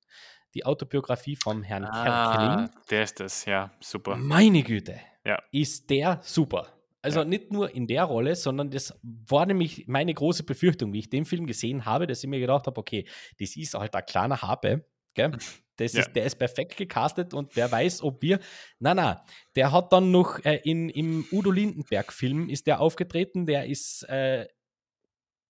die 0.54 0.64
Autobiografie 0.64 1.36
vom 1.36 1.62
Herrn 1.62 1.84
Kerkeling. 1.84 2.50
ah, 2.50 2.70
der 2.90 3.02
ist 3.02 3.20
das, 3.20 3.44
ja, 3.44 3.70
super. 3.80 4.16
Meine 4.16 4.62
Güte, 4.62 4.98
Ja. 5.24 5.42
ist 5.52 5.88
der 5.90 6.20
super. 6.22 6.68
Also 7.02 7.20
Ja. 7.20 7.24
nicht 7.26 7.52
nur 7.52 7.70
in 7.74 7.86
der 7.86 8.04
Rolle, 8.04 8.34
sondern 8.34 8.70
das 8.70 8.98
war 9.02 9.46
nämlich 9.46 9.86
meine 9.86 10.12
große 10.12 10.42
Befürchtung, 10.42 10.92
wie 10.92 10.98
ich 11.00 11.10
den 11.10 11.24
Film 11.26 11.46
gesehen 11.46 11.84
habe, 11.84 12.06
dass 12.06 12.24
ich 12.24 12.28
mir 12.30 12.40
gedacht 12.40 12.66
habe, 12.66 12.78
okay, 12.80 13.06
das 13.38 13.56
ist 13.56 13.74
halt 13.74 13.94
ein 13.94 14.04
kleiner 14.06 14.42
Habe, 14.42 14.84
gell? 15.14 15.32
Das 15.78 15.92
Ja. 15.94 16.00
ist, 16.02 16.12
der 16.12 16.24
ist 16.26 16.36
perfekt 16.36 16.76
gecastet 16.76 17.32
und 17.34 17.56
wer 17.56 17.70
weiß, 17.72 18.02
ob 18.02 18.20
wir. 18.22 18.38
Na, 18.78 18.94
na, 18.94 19.24
der 19.56 19.72
hat 19.72 19.92
dann 19.92 20.10
noch 20.10 20.38
äh, 20.44 20.60
in, 20.64 20.88
im 20.90 21.24
Udo 21.32 21.50
Lindenberg-Film 21.50 22.48
ist 22.50 22.66
der 22.66 22.80
aufgetreten, 22.80 23.46
der 23.46 23.66
ist 23.66 24.02
äh, 24.04 24.46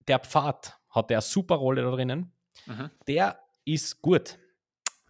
der 0.06 0.20
Pfad, 0.20 0.78
hat 0.90 1.10
der 1.10 1.18
eine 1.18 1.22
super 1.22 1.56
Rolle 1.56 1.82
da 1.82 1.90
drinnen. 1.90 2.32
Mhm. 2.66 2.90
Der 3.06 3.40
ist 3.64 4.00
gut. 4.00 4.38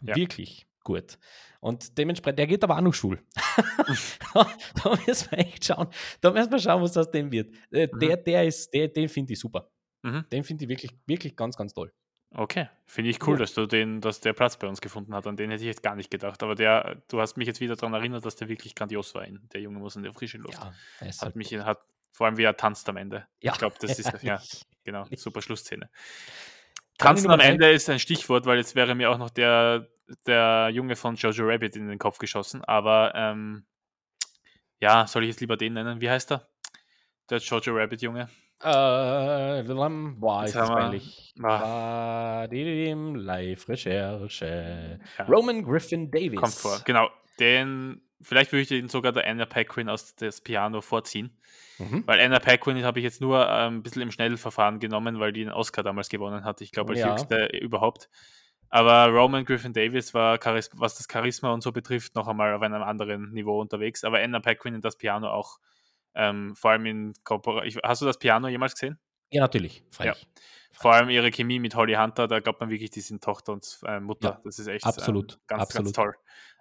Ja. 0.00 0.16
Wirklich 0.16 0.66
gut. 0.84 1.18
Und 1.60 1.98
dementsprechend, 1.98 2.38
der 2.38 2.46
geht 2.46 2.62
aber 2.64 2.76
auch 2.76 2.80
noch 2.80 2.94
Schul. 2.94 3.20
da 4.34 4.98
müssen 5.06 5.30
wir 5.32 5.38
echt 5.38 5.64
schauen. 5.64 5.88
Da 6.20 6.30
müssen 6.30 6.50
wir 6.52 6.58
schauen, 6.58 6.82
was 6.82 6.96
aus 6.96 7.10
dem 7.10 7.30
wird. 7.32 7.52
Äh, 7.70 7.88
Mhm. 7.92 7.98
Der, 8.00 8.16
der 8.16 8.44
ist, 8.44 8.72
der, 8.72 8.88
den 8.88 9.08
finde 9.08 9.32
ich 9.32 9.40
super. 9.40 9.70
Mhm. 10.02 10.24
Den 10.30 10.44
finde 10.44 10.64
ich 10.64 10.68
wirklich, 10.68 10.92
wirklich 11.06 11.34
ganz, 11.36 11.56
ganz 11.56 11.74
toll. 11.74 11.92
Okay, 12.34 12.68
finde 12.84 13.10
ich 13.10 13.26
cool, 13.26 13.34
Ja. 13.36 13.40
dass 13.40 13.54
du 13.54 13.66
den, 13.66 14.00
dass 14.00 14.20
der 14.20 14.34
Platz 14.34 14.58
bei 14.58 14.66
uns 14.66 14.80
gefunden 14.80 15.14
hat. 15.14 15.26
An 15.26 15.36
den 15.36 15.50
hätte 15.50 15.62
ich 15.62 15.68
jetzt 15.68 15.82
gar 15.82 15.96
nicht 15.96 16.10
gedacht. 16.10 16.42
Aber 16.42 16.54
der, 16.54 17.02
du 17.08 17.20
hast 17.20 17.36
mich 17.36 17.46
jetzt 17.46 17.60
wieder 17.60 17.74
daran 17.74 17.94
erinnert, 17.94 18.24
dass 18.26 18.36
der 18.36 18.48
wirklich 18.48 18.74
grandios 18.74 19.14
war. 19.14 19.24
In, 19.24 19.48
der 19.52 19.62
Junge 19.62 19.78
muss 19.78 19.96
in 19.96 20.02
der 20.02 20.12
frischen 20.12 20.42
Luft. 20.42 20.58
Ja, 20.58 20.74
hat 21.00 21.22
halt 21.22 21.36
mich, 21.36 21.54
hat 21.54 21.80
vor 22.12 22.26
allem 22.26 22.36
wie 22.36 22.42
er 22.42 22.56
tanzt 22.56 22.88
am 22.88 22.96
Ende. 22.96 23.26
Ja. 23.40 23.52
Ich 23.52 23.58
glaube, 23.58 23.76
das 23.80 23.98
ist 23.98 24.22
ja 24.22 24.40
genau 24.84 25.06
super 25.16 25.40
Schlussszene. 25.40 25.88
Tanzen 26.98 27.30
am. 27.30 27.40
Ende 27.40 27.70
ist 27.70 27.88
ein 27.88 28.00
Stichwort, 28.00 28.44
weil 28.44 28.58
jetzt 28.58 28.74
wäre 28.74 28.94
mir 28.94 29.10
auch 29.10 29.18
noch 29.18 29.30
der, 29.30 29.88
der 30.26 30.68
Junge 30.72 30.96
von 30.96 31.14
Jojo 31.14 31.46
Rabbit 31.46 31.76
in 31.76 31.88
den 31.88 31.98
Kopf 31.98 32.18
geschossen. 32.18 32.64
Aber 32.64 33.12
ähm, 33.14 33.64
ja, 34.80 35.06
soll 35.06 35.22
ich 35.22 35.30
jetzt 35.30 35.40
lieber 35.40 35.56
den 35.56 35.74
nennen? 35.74 36.00
Wie 36.00 36.10
heißt 36.10 36.32
er? 36.32 36.48
Der 37.30 37.38
Jojo 37.38 37.74
Rabbit 37.74 38.02
Junge. 38.02 38.28
Äh, 38.60 39.62
boah, 39.62 40.44
ist 40.44 40.56
das 40.56 40.68
peinlich. 40.68 41.32
Ah. 41.42 42.46
Live-Recherche. 42.50 44.98
Ja. 45.18 45.24
Roman 45.26 45.62
Griffin 45.62 46.10
Davis. 46.10 46.40
Kommt 46.40 46.54
vor. 46.54 46.80
Genau. 46.84 47.08
Den, 47.38 48.00
vielleicht 48.20 48.50
würde 48.50 48.62
ich 48.62 48.68
den 48.68 48.88
sogar 48.88 49.12
der 49.12 49.28
Anna 49.28 49.46
Paquin 49.46 49.88
aus 49.88 50.16
das 50.16 50.40
Piano 50.40 50.80
vorziehen. 50.80 51.30
Mhm. 51.78 52.02
Weil 52.06 52.20
Anna 52.20 52.40
Paquin 52.40 52.82
habe 52.84 52.98
ich 52.98 53.04
jetzt 53.04 53.20
nur 53.20 53.48
ähm, 53.48 53.76
ein 53.76 53.82
bisschen 53.84 54.02
im 54.02 54.10
Schnellverfahren 54.10 54.80
genommen, 54.80 55.20
weil 55.20 55.32
die 55.32 55.44
den 55.44 55.52
Oscar 55.52 55.84
damals 55.84 56.08
gewonnen 56.08 56.42
hat. 56.44 56.60
Ich 56.60 56.72
glaube, 56.72 56.94
als 56.94 57.00
Ja. 57.00 57.12
höchste 57.12 57.46
überhaupt. 57.56 58.08
Aber 58.70 59.06
Roman 59.06 59.44
Griffin 59.44 59.72
Davis 59.72 60.12
war, 60.14 60.38
was 60.44 60.96
das 60.96 61.06
Charisma 61.10 61.52
und 61.52 61.62
so 61.62 61.70
betrifft, 61.72 62.16
noch 62.16 62.26
einmal 62.26 62.54
auf 62.54 62.62
einem 62.62 62.82
anderen 62.82 63.30
Niveau 63.32 63.60
unterwegs. 63.60 64.02
Aber 64.04 64.18
Anna 64.18 64.40
Paquin 64.40 64.74
und 64.74 64.84
das 64.84 64.96
Piano 64.96 65.30
auch. 65.30 65.58
Ähm, 66.18 66.54
vor 66.56 66.72
allem 66.72 66.84
in 66.86 67.14
Kooperation. 67.22 67.80
Hast 67.84 68.02
du 68.02 68.06
das 68.06 68.18
Piano 68.18 68.48
jemals 68.48 68.74
gesehen? 68.74 68.98
Ja, 69.30 69.40
natürlich. 69.40 69.84
Freilich. 69.90 70.26
Vor 70.72 70.92
allem 70.92 71.08
ihre 71.10 71.30
Chemie 71.30 71.58
mit 71.58 71.74
Holly 71.74 71.94
Hunter, 71.94 72.28
da 72.28 72.40
glaubt 72.40 72.60
man 72.60 72.70
wirklich, 72.70 72.90
die 72.90 73.00
sind 73.00 73.22
Tochter 73.22 73.52
und 73.52 73.78
äh, 73.84 74.00
Mutter. 74.00 74.28
Ja, 74.28 74.40
das 74.44 74.58
ist 74.58 74.66
echt 74.66 74.84
absolut, 74.84 75.34
ähm, 75.34 75.38
ganz, 75.46 75.62
absolut. 75.62 75.86
ganz 75.86 75.96
toll. 75.96 76.14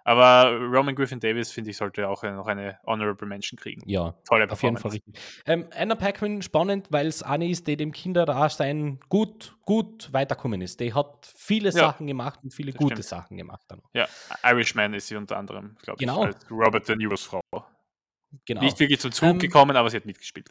Aber 0.04 0.56
Roman 0.56 0.94
Griffin 0.94 1.20
Davis, 1.20 1.52
finde 1.52 1.70
ich, 1.70 1.76
sollte 1.76 2.08
auch 2.08 2.24
äh, 2.24 2.30
noch 2.30 2.46
eine 2.46 2.78
Honorable 2.86 3.28
Mention 3.28 3.58
kriegen. 3.58 3.82
Ja, 3.84 4.14
Tolle 4.26 4.50
auf 4.50 4.62
jeden 4.62 4.78
Fall 4.78 4.92
richtig. 4.92 5.14
Ähm, 5.44 5.68
Anna 5.76 5.96
Paquin, 5.96 6.40
spannend, 6.40 6.86
weil 6.90 7.06
es 7.08 7.22
eine 7.22 7.48
ist, 7.48 7.66
die 7.66 7.76
dem 7.76 7.92
Kinderdasein 7.92 9.00
gut, 9.08 9.56
gut 9.66 10.12
weiterkommen 10.12 10.62
ist. 10.62 10.80
Die 10.80 10.94
hat 10.94 11.30
viele 11.36 11.72
Sachen 11.72 12.06
gemacht 12.06 12.40
und 12.42 12.54
viele 12.54 12.72
gute 12.72 12.94
stimmt. 12.94 13.04
Sachen 13.04 13.36
gemacht. 13.36 13.66
Dann. 13.68 13.82
Ja, 13.92 14.08
Irishman 14.42 14.94
ist 14.94 15.08
sie 15.08 15.16
unter 15.16 15.36
anderem, 15.36 15.76
glaube 15.82 15.98
Genau. 15.98 16.22
ich, 16.22 16.34
als 16.34 16.50
Robert 16.50 16.88
De 16.88 16.96
Niro's 16.96 17.24
Frau. 17.24 17.40
Genau. 18.44 18.60
Nicht 18.62 18.78
wirklich 18.78 19.00
zum 19.00 19.12
Zug 19.12 19.28
Ähm, 19.28 19.38
gekommen, 19.38 19.76
aber 19.76 19.88
sie 19.90 19.96
hat 19.96 20.04
mitgespielt. 20.06 20.50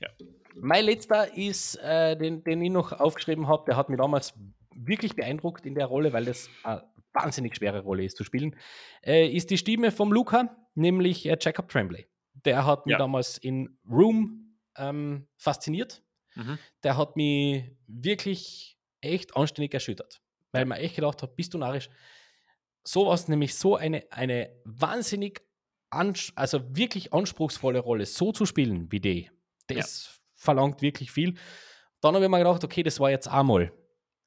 Ja. 0.00 0.08
Mein 0.54 0.84
letzter 0.84 1.36
ist, 1.36 1.76
äh, 1.76 2.16
den, 2.16 2.44
den 2.44 2.62
ich 2.62 2.70
noch 2.70 2.92
aufgeschrieben 2.92 3.48
habe, 3.48 3.64
der 3.66 3.76
hat 3.76 3.88
mich 3.88 3.98
damals 3.98 4.34
wirklich 4.74 5.14
beeindruckt 5.16 5.66
in 5.66 5.74
der 5.74 5.86
Rolle, 5.86 6.12
weil 6.12 6.24
das 6.24 6.48
eine 6.62 6.84
wahnsinnig 7.12 7.56
schwere 7.56 7.80
Rolle 7.80 8.04
ist 8.04 8.16
zu 8.16 8.24
spielen, 8.24 8.56
äh, 9.04 9.26
ist 9.28 9.50
die 9.50 9.58
Stimme 9.58 9.90
vom 9.90 10.12
Luca, 10.12 10.56
nämlich 10.74 11.26
äh, 11.26 11.36
Jacob 11.40 11.68
Tremblay. 11.68 12.06
Der 12.44 12.64
hat 12.66 12.86
mich 12.86 12.92
Ja. 12.92 12.98
damals 12.98 13.38
in 13.38 13.78
Room 13.88 14.56
ähm, 14.76 15.26
fasziniert. 15.36 16.02
Mhm. 16.34 16.58
Der 16.82 16.96
hat 16.96 17.16
mich 17.16 17.70
wirklich 17.86 18.78
echt 19.00 19.36
anständig 19.36 19.74
erschüttert, 19.74 20.22
weil 20.52 20.64
man 20.64 20.78
echt 20.78 20.96
gedacht 20.96 21.22
hat, 21.22 21.36
bist 21.36 21.52
du 21.52 21.58
narrisch. 21.58 21.90
Sowas, 22.84 23.28
nämlich 23.28 23.54
so 23.54 23.76
eine, 23.76 24.04
eine 24.10 24.50
wahnsinnig, 24.64 25.42
also 25.92 26.76
wirklich 26.76 27.12
anspruchsvolle 27.12 27.78
Rolle 27.78 28.06
so 28.06 28.32
zu 28.32 28.46
spielen 28.46 28.90
wie 28.90 29.00
die, 29.00 29.30
das 29.66 30.20
verlangt 30.34 30.82
wirklich 30.82 31.12
viel. 31.12 31.34
Dann 32.00 32.14
habe 32.14 32.24
ich 32.24 32.30
mir 32.30 32.38
gedacht, 32.38 32.64
okay, 32.64 32.82
das 32.82 32.98
war 32.98 33.10
jetzt 33.10 33.28
einmal. 33.28 33.72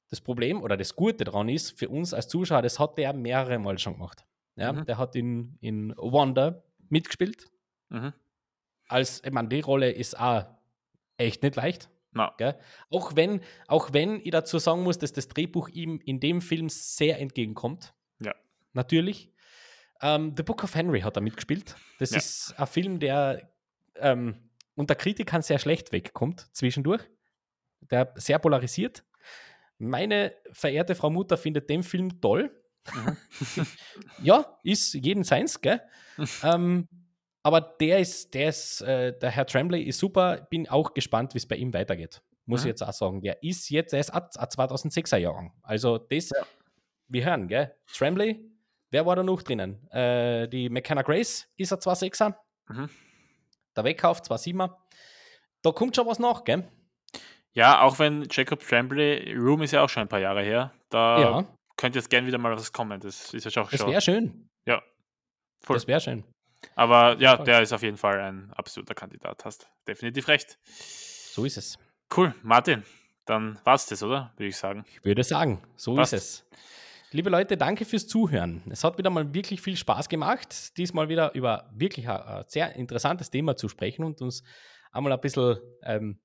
Das 0.10 0.22
Problem 0.22 0.62
oder 0.62 0.78
das 0.78 0.96
Gute 0.96 1.26
daran 1.26 1.50
ist, 1.50 1.78
für 1.78 1.90
uns 1.90 2.14
als 2.14 2.28
Zuschauer, 2.28 2.62
das 2.62 2.80
hat 2.80 2.98
der 2.98 3.14
mehrere 3.14 3.58
Mal 3.60 3.78
schon 3.80 3.94
gemacht. 3.94 4.24
Ja, 4.56 4.72
Mhm. 4.72 4.86
Der 4.86 4.98
hat 4.98 5.16
in, 5.16 5.58
in 5.60 5.94
Wonder 5.98 6.64
mitgespielt. 6.90 7.50
Mhm. 7.90 8.14
Als, 8.88 9.22
ich 9.26 9.32
meine, 9.32 9.50
die 9.50 9.60
Rolle 9.62 9.92
ist 9.92 10.18
auch 10.18 10.46
echt 11.18 11.44
nicht 11.44 11.56
leicht. 11.56 11.90
Gell? 12.38 12.58
Auch, 12.90 13.16
wenn, 13.16 13.42
auch 13.68 13.92
wenn 13.92 14.22
ich 14.22 14.32
dazu 14.32 14.58
sagen 14.60 14.84
muss, 14.84 14.98
dass 14.98 15.12
das 15.12 15.28
Drehbuch 15.28 15.68
ihm 15.70 16.00
in 16.06 16.20
dem 16.22 16.42
Film 16.42 16.70
sehr 16.70 17.20
entgegenkommt. 17.20 17.94
Ja. 18.22 18.34
Natürlich. 18.72 19.34
Ähm, 20.02 20.34
The 20.36 20.44
Book 20.44 20.64
of 20.64 20.76
Henry 20.76 21.02
hat 21.02 21.16
er 21.18 21.22
mitgespielt. 21.22 21.76
Das 22.00 22.12
Ja. 22.12 22.18
ist 22.18 22.54
ein 22.58 22.68
Film, 22.68 23.00
der 23.00 23.50
ähm, 23.96 24.36
unter 24.76 24.96
Kritikern 24.96 25.42
sehr 25.42 25.60
schlecht 25.60 25.92
wegkommt 25.92 26.48
zwischendurch. 26.54 27.02
Der 27.92 28.12
sehr 28.16 28.40
polarisiert. 28.40 29.04
Meine 29.78 30.34
verehrte 30.52 30.96
Frau 30.96 31.10
Mutter 31.10 31.38
findet 31.38 31.70
den 31.70 31.84
Film 31.84 32.20
toll. 32.22 32.52
Mhm. 32.94 33.18
ja, 34.22 34.58
ist 34.64 34.94
jeden 34.94 35.24
seins, 35.24 35.60
gell? 35.62 35.82
ähm, 36.44 36.88
aber 37.44 37.62
der 37.62 38.00
ist, 38.00 38.34
der 38.34 38.50
ist, 38.50 38.82
äh, 38.82 39.18
der 39.18 39.30
Herr 39.32 39.46
Tremblay 39.46 39.82
ist 39.84 40.00
super. 40.00 40.48
Bin 40.50 40.68
auch 40.68 40.94
gespannt, 40.94 41.34
wie 41.34 41.38
es 41.38 41.48
bei 41.48 41.56
ihm 41.58 41.74
weitergeht. 41.74 42.22
Muss 42.46 42.62
Mhm. 42.62 42.66
ich 42.66 42.70
jetzt 42.72 42.84
auch 42.84 42.94
sagen. 42.94 43.22
Der 43.22 43.42
ist 43.44 43.70
jetzt, 43.70 43.94
er 43.94 44.00
ist 44.00 44.12
ein 44.12 44.22
2006er 44.24 45.18
Jahrgang. 45.18 45.54
Also 45.62 45.98
das, 45.98 46.32
wir 47.08 47.26
hören, 47.26 47.48
gell? 47.48 47.76
Tremblay, 47.94 48.40
wer 48.96 49.06
war 49.06 49.18
da 49.18 49.24
noch 49.24 49.42
drinnen? 49.42 49.86
Äh, 49.92 50.48
die 50.48 50.70
McKenna 50.70 51.02
Grace 51.02 51.50
ist 51.58 51.74
ein 51.74 51.80
26er. 51.80 52.34
Mhm. 52.70 52.90
Der 53.76 53.84
Wegkauf 53.84 54.22
27er. 54.22 54.74
Da 55.62 55.72
kommt 55.74 55.98
schon 55.98 56.08
was 56.08 56.18
nach, 56.18 56.46
gell? 56.46 56.66
Ja, 57.52 57.82
auch 57.82 58.00
wenn 58.00 58.26
Jacob 58.32 58.62
Tremblay, 58.62 59.34
Room 59.34 59.64
ist 59.64 59.72
ja 59.72 59.84
auch 59.84 59.90
schon 59.90 60.04
ein 60.04 60.08
paar 60.08 60.22
Jahre 60.22 60.44
her, 60.44 60.74
da 60.90 61.20
ja, 61.20 61.46
könnte 61.76 62.00
jetzt 62.00 62.10
gern 62.10 62.26
wieder 62.26 62.38
mal 62.38 62.54
was 62.56 62.72
kommen. 62.72 63.02
Das 63.02 63.34
ist 63.34 63.44
ja 63.44 63.52
schon. 63.52 63.68
das 63.70 63.86
wäre 63.86 64.00
schön. 64.00 64.48
ja, 64.66 64.82
voll. 65.62 65.76
Das 65.76 65.88
wäre 65.88 66.00
schön. 66.00 66.24
Aber 66.76 67.18
ja, 67.20 67.36
der 67.36 67.62
ist 67.62 67.74
auf 67.74 67.84
jeden 67.84 67.98
Fall 67.98 68.20
ein 68.22 68.54
absoluter 68.54 68.96
Kandidat. 68.96 69.44
Hast 69.44 69.70
definitiv 69.88 70.30
recht. 70.30 70.58
So 70.64 71.44
ist 71.44 71.58
es. 71.58 71.78
Cool, 72.16 72.34
Martin, 72.44 72.84
dann 73.26 73.60
war's 73.66 73.88
das, 73.88 74.02
oder? 74.04 74.32
Würde 74.38 74.48
ich 74.48 74.58
sagen. 74.58 74.86
Ich 74.88 75.04
würde 75.04 75.24
sagen, 75.24 75.62
so 75.76 75.96
Passt. 75.96 76.14
ist 76.14 76.24
es. 76.24 76.46
Liebe 77.16 77.30
Leute, 77.30 77.56
danke 77.56 77.86
fürs 77.86 78.08
Zuhören. 78.08 78.62
Es 78.70 78.84
hat 78.84 78.98
wieder 78.98 79.10
mal 79.10 79.34
wirklich 79.34 79.62
viel 79.62 79.78
Spaß 79.78 80.10
gemacht, 80.10 80.78
diesmal 80.78 81.08
wieder 81.08 81.34
über 81.34 81.72
wirklich 81.74 82.10
ein, 82.10 82.18
ein 82.20 82.44
sehr 82.48 82.76
interessantes 82.76 83.30
Thema 83.30 83.56
zu 83.56 83.70
sprechen 83.70 84.04
und 84.04 84.22
uns 84.22 84.44
einmal 84.92 85.14
ein 85.14 85.22
bisschen 85.22 85.56
ähm, 85.84 86.20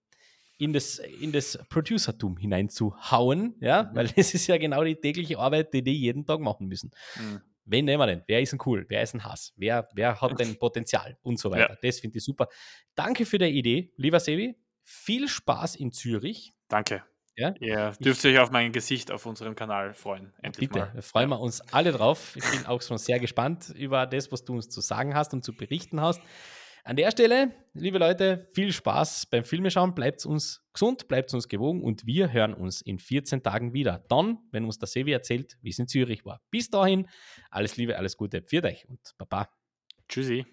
in 0.59 0.72
das, 0.72 0.99
in 0.99 1.30
das 1.30 1.61
Producertum 1.68 2.36
hineinzuhauen, 2.38 3.55
ja, 3.61 3.84
Mhm. 3.84 3.95
weil 3.95 4.09
das 4.09 4.34
ist 4.34 4.49
ja 4.49 4.59
genau 4.59 4.82
die 4.82 4.97
tägliche 4.97 5.38
Arbeit, 5.38 5.72
die 5.72 5.84
die 5.84 5.97
jeden 5.97 6.26
Tag 6.26 6.41
machen 6.41 6.66
müssen. 6.66 6.91
Mhm. 7.14 7.41
Wen 7.66 7.84
nehmen 7.84 8.01
wir 8.01 8.07
denn? 8.09 8.24
Wer 8.26 8.41
ist 8.41 8.51
denn 8.51 8.59
cool? 8.66 8.84
Wer 8.88 9.03
ist 9.05 9.14
ein 9.14 9.22
Hass? 9.22 9.53
Wer, 9.55 9.88
wer 9.95 10.20
hat 10.20 10.41
denn 10.41 10.57
Potenzial? 10.59 11.16
Und 11.22 11.38
so 11.38 11.53
weiter. 11.53 11.74
Ja. 11.74 11.78
Das 11.80 12.01
finde 12.01 12.18
ich 12.18 12.24
super. 12.24 12.49
Danke 12.97 13.26
für 13.26 13.38
die 13.38 13.45
Idee, 13.45 13.93
lieber 13.95 14.18
Sevi. 14.18 14.57
Viel 14.82 15.28
Spaß 15.28 15.76
in 15.76 15.93
Zürich. 15.93 16.53
Danke. 16.66 17.05
Ja? 17.41 17.55
Ihr 17.59 17.93
dürft 18.01 18.22
euch 18.26 18.38
auf 18.38 18.51
mein 18.51 18.70
Gesicht 18.70 19.11
auf 19.11 19.24
unserem 19.24 19.55
Kanal 19.55 19.95
freuen. 19.95 20.34
Endlich 20.43 20.68
Bitte, 20.68 20.91
mal. 20.93 21.01
freuen 21.01 21.30
wir 21.30 21.41
uns 21.41 21.62
alle 21.72 21.91
drauf. 21.91 22.36
Ich 22.36 22.45
bin 22.51 22.66
auch 22.66 22.82
schon 22.82 22.99
sehr 22.99 23.18
gespannt 23.18 23.70
über 23.74 24.07
das, 24.07 24.30
was 24.30 24.45
du 24.45 24.53
uns 24.53 24.68
zu 24.68 24.82
sagen 24.82 25.14
hast 25.14 25.32
und 25.32 25.43
zu 25.43 25.55
berichten 25.55 26.03
hast. 26.03 26.20
An 26.84 26.97
der 26.97 27.11
Stelle, 27.11 27.55
liebe 27.72 27.97
Leute, 27.97 28.47
viel 28.53 28.72
Spaß 28.72 29.26
beim 29.26 29.45
Filmeschauen. 29.45 29.95
Bleibt 29.95 30.26
uns 30.26 30.62
gesund, 30.74 31.09
bleibt 31.09 31.32
uns 31.32 31.49
gewogen 31.49 31.82
und 31.82 32.05
wir 32.05 32.30
hören 32.30 32.53
uns 32.53 32.82
in 32.82 32.99
14 32.99 33.43
Tagen 33.43 33.72
wieder. 33.72 34.05
Dann, 34.09 34.38
wenn 34.51 34.66
uns 34.66 34.78
der 34.78 34.88
Sevi 34.88 35.12
erzählt, 35.12 35.57
wie 35.62 35.70
es 35.70 35.78
in 35.78 35.88
Zürich 35.88 36.26
war. 36.26 36.43
Bis 36.51 36.68
dahin, 36.68 37.09
alles 37.51 37.78
Liebe, 37.78 37.97
alles 37.97 38.18
Gute, 38.18 38.43
für 38.43 38.62
euch 38.64 38.86
und 38.86 39.01
Baba. 39.16 39.49
Tschüssi. 40.09 40.45